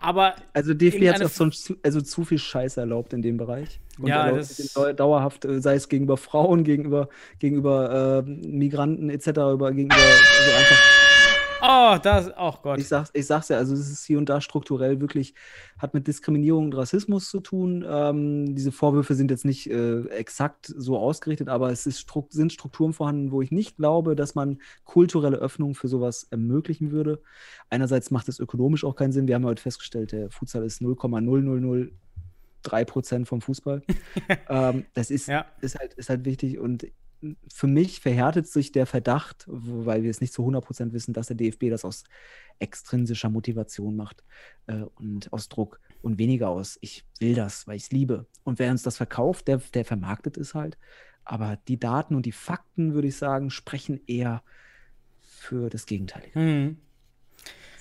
Aber 0.00 0.34
Also 0.52 0.74
DFB 0.74 1.08
hat 1.08 1.22
auch 1.22 1.30
so 1.30 1.48
zu, 1.48 1.76
also 1.82 2.00
zu 2.02 2.24
viel 2.24 2.36
Scheiße 2.38 2.78
erlaubt 2.78 3.14
in 3.14 3.22
dem 3.22 3.38
Bereich. 3.38 3.80
Und 3.98 4.08
Ja, 4.08 4.30
das- 4.30 4.74
dauerhaft, 4.96 5.44
äh, 5.46 5.62
sei 5.62 5.76
es 5.76 5.88
gegenüber 5.88 6.16
Frauen, 6.18 6.62
gegenüber, 6.64 7.08
gegenüber 7.38 8.22
äh, 8.26 8.30
Migranten 8.30 9.08
etc., 9.08 9.28
über, 9.54 9.72
gegenüber, 9.72 9.94
also 9.96 10.58
einfach 10.58 10.82
oh, 11.66 11.98
das, 12.02 12.30
oh 12.38 12.52
Gott. 12.62 12.78
Ich 12.78 12.88
sag's, 12.88 13.10
ich 13.14 13.26
sag's 13.26 13.48
ja, 13.48 13.56
also 13.56 13.74
es 13.74 13.90
ist 13.90 14.04
hier 14.04 14.18
und 14.18 14.28
da 14.28 14.40
strukturell 14.40 15.00
wirklich, 15.00 15.34
hat 15.78 15.94
mit 15.94 16.06
Diskriminierung 16.06 16.66
und 16.66 16.76
Rassismus 16.76 17.28
zu 17.28 17.40
tun. 17.40 17.84
Ähm, 17.88 18.54
diese 18.54 18.72
Vorwürfe 18.72 19.14
sind 19.14 19.30
jetzt 19.30 19.44
nicht 19.44 19.70
äh, 19.70 20.02
exakt 20.08 20.66
so 20.66 20.98
ausgerichtet, 20.98 21.48
aber 21.48 21.70
es 21.70 21.86
ist, 21.86 22.06
sind 22.30 22.52
Strukturen 22.52 22.92
vorhanden, 22.92 23.30
wo 23.30 23.42
ich 23.42 23.50
nicht 23.50 23.76
glaube, 23.76 24.14
dass 24.16 24.34
man 24.34 24.60
kulturelle 24.84 25.36
Öffnung 25.38 25.74
für 25.74 25.88
sowas 25.88 26.26
ermöglichen 26.30 26.90
würde. 26.92 27.20
Einerseits 27.70 28.10
macht 28.10 28.28
es 28.28 28.38
ökonomisch 28.38 28.84
auch 28.84 28.96
keinen 28.96 29.12
Sinn. 29.12 29.26
Wir 29.28 29.34
haben 29.34 29.42
ja 29.42 29.48
heute 29.48 29.62
festgestellt, 29.62 30.12
der 30.12 30.30
Futsal 30.30 30.64
ist 30.64 30.82
0,0003 30.82 31.90
Prozent 32.84 33.28
vom 33.28 33.40
Fußball. 33.40 33.82
ähm, 34.48 34.84
das 34.94 35.10
ist, 35.10 35.28
Ja. 35.28 35.46
ist, 35.60 35.78
halt, 35.78 35.94
ist 35.94 36.08
halt 36.08 36.24
wichtig 36.24 36.58
und 36.58 36.86
für 37.48 37.66
mich 37.66 38.00
verhärtet 38.00 38.46
sich 38.46 38.72
der 38.72 38.86
Verdacht, 38.86 39.44
weil 39.46 40.02
wir 40.02 40.10
es 40.10 40.20
nicht 40.20 40.32
zu 40.32 40.42
100% 40.42 40.92
wissen, 40.92 41.12
dass 41.12 41.28
der 41.28 41.36
DFB 41.36 41.70
das 41.70 41.84
aus 41.84 42.04
extrinsischer 42.58 43.30
Motivation 43.30 43.96
macht 43.96 44.24
äh, 44.66 44.82
und 44.96 45.32
aus 45.32 45.48
Druck 45.48 45.80
und 46.02 46.18
weniger 46.18 46.48
aus, 46.50 46.78
ich 46.80 47.04
will 47.18 47.34
das, 47.34 47.66
weil 47.66 47.76
ich 47.76 47.84
es 47.84 47.90
liebe. 47.90 48.26
Und 48.44 48.58
wer 48.58 48.70
uns 48.70 48.82
das 48.82 48.96
verkauft, 48.96 49.48
der, 49.48 49.58
der 49.72 49.84
vermarktet 49.84 50.36
es 50.36 50.54
halt. 50.54 50.78
Aber 51.24 51.58
die 51.68 51.78
Daten 51.78 52.14
und 52.14 52.26
die 52.26 52.32
Fakten, 52.32 52.94
würde 52.94 53.08
ich 53.08 53.16
sagen, 53.16 53.50
sprechen 53.50 54.00
eher 54.06 54.42
für 55.22 55.70
das 55.70 55.86
Gegenteil. 55.86 56.24
Hm. 56.32 56.76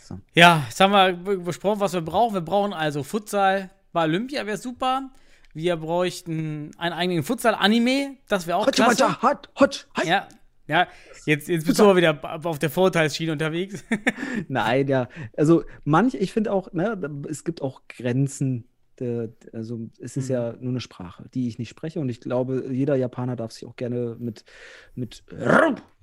So. 0.02 0.20
Ja, 0.34 0.64
jetzt 0.68 0.80
haben 0.80 0.92
wir 0.92 1.14
be- 1.14 1.38
besprochen, 1.38 1.80
was 1.80 1.94
wir 1.94 2.02
brauchen. 2.02 2.34
Wir 2.34 2.42
brauchen 2.42 2.74
also 2.74 3.04
Futsal 3.04 3.70
bei 3.92 4.04
Olympia, 4.04 4.46
wäre 4.46 4.58
super. 4.58 5.12
Wir 5.54 5.78
bräuchten 5.78 6.72
einen 6.78 6.94
eigenen 6.94 7.24
Futsal-Anime, 7.24 8.18
das 8.28 8.48
wäre 8.48 8.58
auch 8.58 8.72
klasse. 8.72 9.22
Hot, 9.22 9.50
hot, 9.60 9.88
hot. 9.96 10.06
Ja, 10.06 10.28
ja. 10.68 10.88
Jetzt, 11.26 11.48
jetzt 11.48 11.68
bist 11.68 11.80
du 11.80 11.84
aber 11.84 11.96
wieder 11.96 12.20
auf 12.46 12.60
der 12.60 12.70
Vorurteilsschiene 12.70 13.32
unterwegs. 13.32 13.84
Nein, 14.48 14.88
ja. 14.88 15.10
Also 15.38 15.64
manch, 15.84 16.16
ich 16.16 16.34
finde 16.34 16.52
auch, 16.52 16.72
ne, 16.74 17.00
es 17.30 17.44
gibt 17.44 17.62
auch 17.62 17.82
Grenzen. 17.88 18.66
Der, 19.00 19.30
also 19.54 19.90
es 20.00 20.18
ist 20.18 20.30
ja 20.30 20.54
nur 20.60 20.70
eine 20.70 20.80
Sprache, 20.80 21.26
die 21.34 21.48
ich 21.48 21.58
nicht 21.58 21.70
spreche. 21.70 22.00
Und 22.00 22.10
ich 22.10 22.22
glaube, 22.22 22.66
jeder 22.72 22.96
Japaner 22.96 23.36
darf 23.36 23.52
sich 23.52 23.68
auch 23.68 23.76
gerne 23.76 24.16
mit, 24.20 24.46
mit 24.94 25.24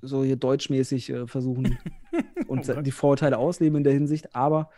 so 0.02 0.24
hier 0.24 0.36
deutschmäßig 0.36 1.10
äh, 1.10 1.26
versuchen 1.26 1.78
und 2.48 2.68
Oh 2.68 2.80
die 2.82 2.90
Vorurteile 2.90 3.38
ausleben 3.38 3.78
in 3.78 3.84
der 3.84 3.92
Hinsicht. 3.92 4.34
Aber 4.34 4.70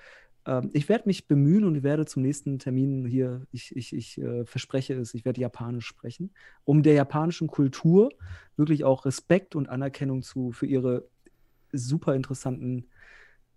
ähm, 0.46 0.70
ich 0.72 0.88
werde 0.88 1.04
mich 1.06 1.26
bemühen 1.28 1.64
und 1.64 1.82
werde 1.82 2.04
zum 2.06 2.22
nächsten 2.22 2.58
Termin 2.58 3.04
hier, 3.06 3.46
ich, 3.52 3.74
ich, 3.76 3.94
ich 3.94 4.18
äh, 4.18 4.44
verspreche 4.44 4.94
es, 4.94 5.14
ich 5.14 5.24
werde 5.24 5.40
Japanisch 5.40 5.86
sprechen, 5.86 6.34
um 6.64 6.82
der 6.82 6.94
japanischen 6.94 7.48
Kultur 7.48 8.10
wirklich 8.56 8.84
auch 8.84 9.04
Respekt 9.04 9.54
und 9.54 9.68
Anerkennung 9.68 10.22
zu 10.22 10.52
für 10.52 10.66
ihre 10.66 11.04
super 11.72 12.14
interessanten 12.14 12.86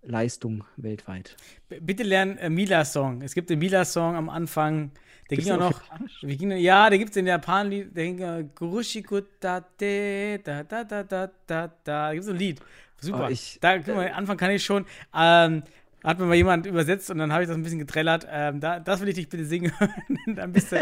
Leistungen 0.02 0.64
weltweit. 0.78 1.36
B- 1.68 1.80
Bitte 1.80 2.04
lernen 2.04 2.38
äh, 2.38 2.50
Mila-Song. 2.50 3.22
Es 3.24 3.34
gibt 3.34 3.50
den 3.50 3.60
Mila-Song 3.60 4.16
am 4.16 4.30
Anfang. 4.30 4.92
Der 5.30 5.38
Gibt's 5.38 5.50
ging 5.50 5.60
auch 5.60 5.72
noch. 5.72 5.82
Wie 6.22 6.38
ging, 6.38 6.52
ja, 6.52 6.90
der 6.90 7.00
gibt 7.00 7.12
es 7.12 7.18
in 7.18 7.26
Japan. 7.26 7.70
Der 7.72 7.84
ging 7.86 8.20
äh, 8.20 8.46
Gurushiku 8.54 9.22
da 9.40 9.62
de, 9.62 10.38
da 10.44 10.64
da 10.64 10.84
da 10.84 11.04
da 11.04 11.28
da 11.48 11.68
da. 11.68 11.72
Da 11.84 12.14
gibt 12.14 12.24
es 12.24 12.30
ein 12.30 12.38
Lied. 12.38 12.62
Super. 13.02 13.28
Oh, 13.28 13.32
ich- 13.32 13.58
da, 13.62 13.78
guck 13.80 13.96
mal, 13.96 14.12
Anfang 14.12 14.38
kann 14.38 14.52
ich 14.52 14.64
schon. 14.64 14.86
Ähm, 15.16 15.64
hat 16.06 16.20
mir 16.20 16.26
mal 16.26 16.36
jemand 16.36 16.66
übersetzt 16.66 17.10
und 17.10 17.18
dann 17.18 17.34
habe 17.34 17.44
ich 17.44 17.48
das 17.50 17.58
ein 17.58 17.64
bisschen 17.64 17.80
getrellert. 17.80 18.28
Ähm, 18.32 18.60
da, 18.60 18.80
das 18.80 19.02
will 19.02 19.10
ich 19.10 19.16
dich 19.16 19.28
bitte 19.28 19.46
singen. 19.46 19.72
dann 20.36 20.52
bist 20.54 20.72
du, 20.72 20.80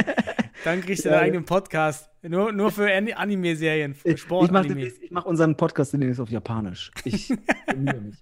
dann 0.64 0.82
kriegst 0.82 1.06
du 1.06 1.10
Ja, 1.10 1.16
deinen 1.16 1.22
ja. 1.22 1.26
eigenen 1.28 1.46
Podcast. 1.46 2.10
Nur, 2.22 2.52
nur 2.52 2.72
für 2.72 2.92
Ani- 2.94 3.14
Anime-Serien, 3.14 3.96
für 3.96 4.10
Ich, 4.10 4.30
mache 4.30 4.92
mach 5.10 5.26
unseren 5.26 5.56
Podcast 5.58 5.94
demnächst 5.94 6.20
auf 6.20 6.30
Japanisch. 6.30 6.92
Ich 7.06 7.34
bemühe 7.68 8.02
mich. 8.02 8.16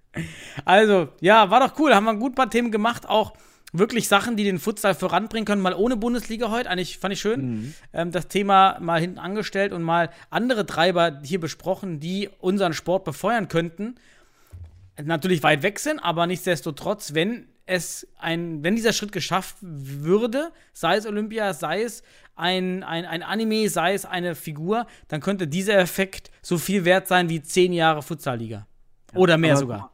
Also, 0.66 1.10
ja, 1.20 1.50
war 1.50 1.60
doch 1.68 1.78
cool. 1.80 1.94
Haben 1.94 2.06
wir 2.06 2.12
ein 2.12 2.20
gut 2.20 2.36
paar 2.36 2.50
Themen 2.50 2.72
gemacht. 2.72 3.08
Auch 3.10 3.34
wirklich 3.74 4.08
Sachen, 4.08 4.36
die 4.36 4.44
den 4.44 4.60
Futsal 4.60 4.96
voranbringen 4.96 5.46
können. 5.46 5.62
Mal 5.62 5.74
ohne 5.74 5.98
Bundesliga 5.98 6.52
heute. 6.52 6.70
Eigentlich 6.70 6.98
fand 7.00 7.14
ich 7.14 7.22
schön. 7.22 7.74
Ähm, 7.94 8.12
das 8.12 8.28
Thema 8.28 8.78
mal 8.80 9.00
hinten 9.00 9.18
angestellt 9.20 9.72
und 9.72 9.82
mal 9.82 10.10
andere 10.30 10.66
Treiber 10.66 11.20
hier 11.24 11.40
besprochen, 11.40 12.00
die 12.00 12.30
unseren 12.40 12.74
Sport 12.74 13.06
befeuern 13.06 13.48
könnten. 13.48 13.96
Natürlich 15.04 15.44
weit 15.44 15.64
weg 15.64 15.80
sind, 15.80 16.00
aber 16.00 16.28
nichtsdestotrotz, 16.28 17.14
wenn 17.14 17.48
es 17.66 18.08
ein, 18.18 18.64
wenn 18.64 18.76
dieser 18.76 18.94
Schritt 18.94 19.12
geschafft 19.12 19.56
würde, 19.62 20.52
sei 20.74 20.98
es 20.98 21.06
Olympia, 21.06 21.54
sei 21.54 21.84
es 21.84 22.04
ein, 22.36 22.84
ein, 22.84 23.06
ein 23.06 23.24
Anime, 23.24 23.70
sei 23.70 23.94
es 23.94 24.06
eine 24.06 24.36
Figur, 24.36 24.88
dann 25.08 25.22
könnte 25.22 25.48
dieser 25.48 25.78
Effekt 25.78 26.32
so 26.42 26.58
viel 26.58 26.86
wert 26.86 27.08
sein 27.08 27.30
wie 27.30 27.42
zehn 27.42 27.72
Jahre 27.72 28.02
Futsalliga. 28.02 28.68
Oder 29.16 29.38
mehr 29.38 29.52
Aber 29.52 29.60
sogar. 29.60 29.94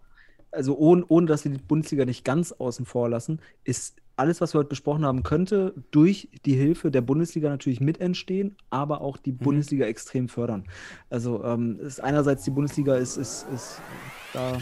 Also 0.51 0.77
ohne, 0.77 1.05
ohne, 1.07 1.27
dass 1.27 1.43
wir 1.43 1.51
die 1.51 1.57
Bundesliga 1.57 2.05
nicht 2.05 2.23
ganz 2.23 2.51
außen 2.51 2.85
vor 2.85 3.09
lassen, 3.09 3.41
ist 3.63 4.01
alles, 4.17 4.41
was 4.41 4.53
wir 4.53 4.59
heute 4.59 4.69
besprochen 4.69 5.05
haben, 5.05 5.23
könnte 5.23 5.73
durch 5.91 6.29
die 6.45 6.55
Hilfe 6.55 6.91
der 6.91 7.01
Bundesliga 7.01 7.49
natürlich 7.49 7.79
mit 7.79 8.01
entstehen, 8.01 8.55
aber 8.69 9.01
auch 9.01 9.17
Mhm. 9.17 9.21
die 9.25 9.31
Bundesliga 9.31 9.85
extrem 9.85 10.27
fördern. 10.27 10.65
Also 11.09 11.43
ähm, 11.43 11.79
ist 11.79 12.03
einerseits 12.03 12.43
die 12.43 12.51
Bundesliga 12.51 12.95
ist, 12.95 13.17
ist, 13.17 13.45
ist 13.53 13.79
da 14.33 14.57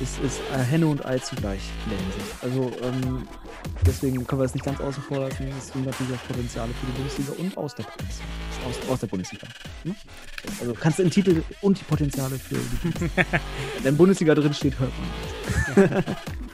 ist, 0.00 0.18
ist 0.20 0.40
äh, 0.52 0.58
Henne 0.58 0.86
und 0.86 1.04
Ei 1.04 1.18
zugleich 1.18 1.60
in 1.84 1.90
der 1.90 1.98
Hinsicht. 1.98 2.42
Also 2.42 2.70
ähm, 2.82 3.28
deswegen 3.86 4.26
können 4.26 4.40
wir 4.40 4.46
es 4.46 4.54
nicht 4.54 4.64
ganz 4.64 4.80
außen 4.80 5.02
vor 5.02 5.18
lassen. 5.20 5.46
Es 5.58 5.68
sind 5.68 5.86
natürlich 5.86 6.14
auch 6.14 6.26
Potenziale 6.28 6.72
für 6.72 6.86
die 6.86 6.92
Bundesliga 6.92 7.32
und 7.38 7.56
aus 7.56 7.74
der 7.74 7.84
Bundesliga. 7.84 8.28
Aus, 8.66 8.90
aus 8.90 9.00
der 9.00 9.06
Bundesliga. 9.08 9.46
Ne? 9.84 9.94
Also 10.60 10.74
kannst 10.74 10.98
du 10.98 11.02
den 11.04 11.10
Titel 11.10 11.42
und 11.62 11.80
die 11.80 11.84
Potenziale 11.84 12.36
für 12.38 12.54
die 12.56 12.76
Bundesliga. 12.88 13.24
Wenn 13.82 13.96
Bundesliga 13.96 14.34
drin 14.34 14.54
steht, 14.54 14.78
hört 14.78 14.92
man 14.98 15.92
das. 15.94 16.04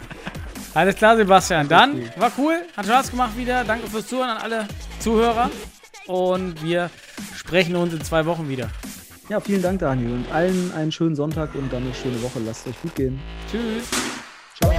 Alles 0.74 0.96
klar, 0.96 1.16
Sebastian. 1.16 1.68
Dann 1.68 2.02
war 2.16 2.32
cool, 2.36 2.56
hat 2.76 2.84
Spaß 2.86 3.10
gemacht 3.10 3.36
wieder. 3.36 3.64
Danke 3.64 3.88
fürs 3.88 4.06
Zuhören 4.08 4.30
an 4.30 4.38
alle 4.38 4.68
Zuhörer. 4.98 5.50
Und 6.06 6.62
wir 6.62 6.90
sprechen 7.34 7.76
uns 7.76 7.94
in 7.94 8.02
zwei 8.02 8.26
Wochen 8.26 8.48
wieder. 8.48 8.68
Ja, 9.28 9.40
vielen 9.40 9.62
Dank, 9.62 9.78
Daniel. 9.78 10.12
Und 10.12 10.32
allen 10.32 10.72
einen 10.74 10.92
schönen 10.92 11.16
Sonntag 11.16 11.54
und 11.54 11.72
dann 11.72 11.84
eine 11.84 11.94
schöne 11.94 12.20
Woche. 12.22 12.40
Lasst 12.44 12.66
euch 12.66 12.80
gut 12.82 12.94
gehen. 12.94 13.18
Tschüss. 13.50 13.88
Ciao. 14.60 14.72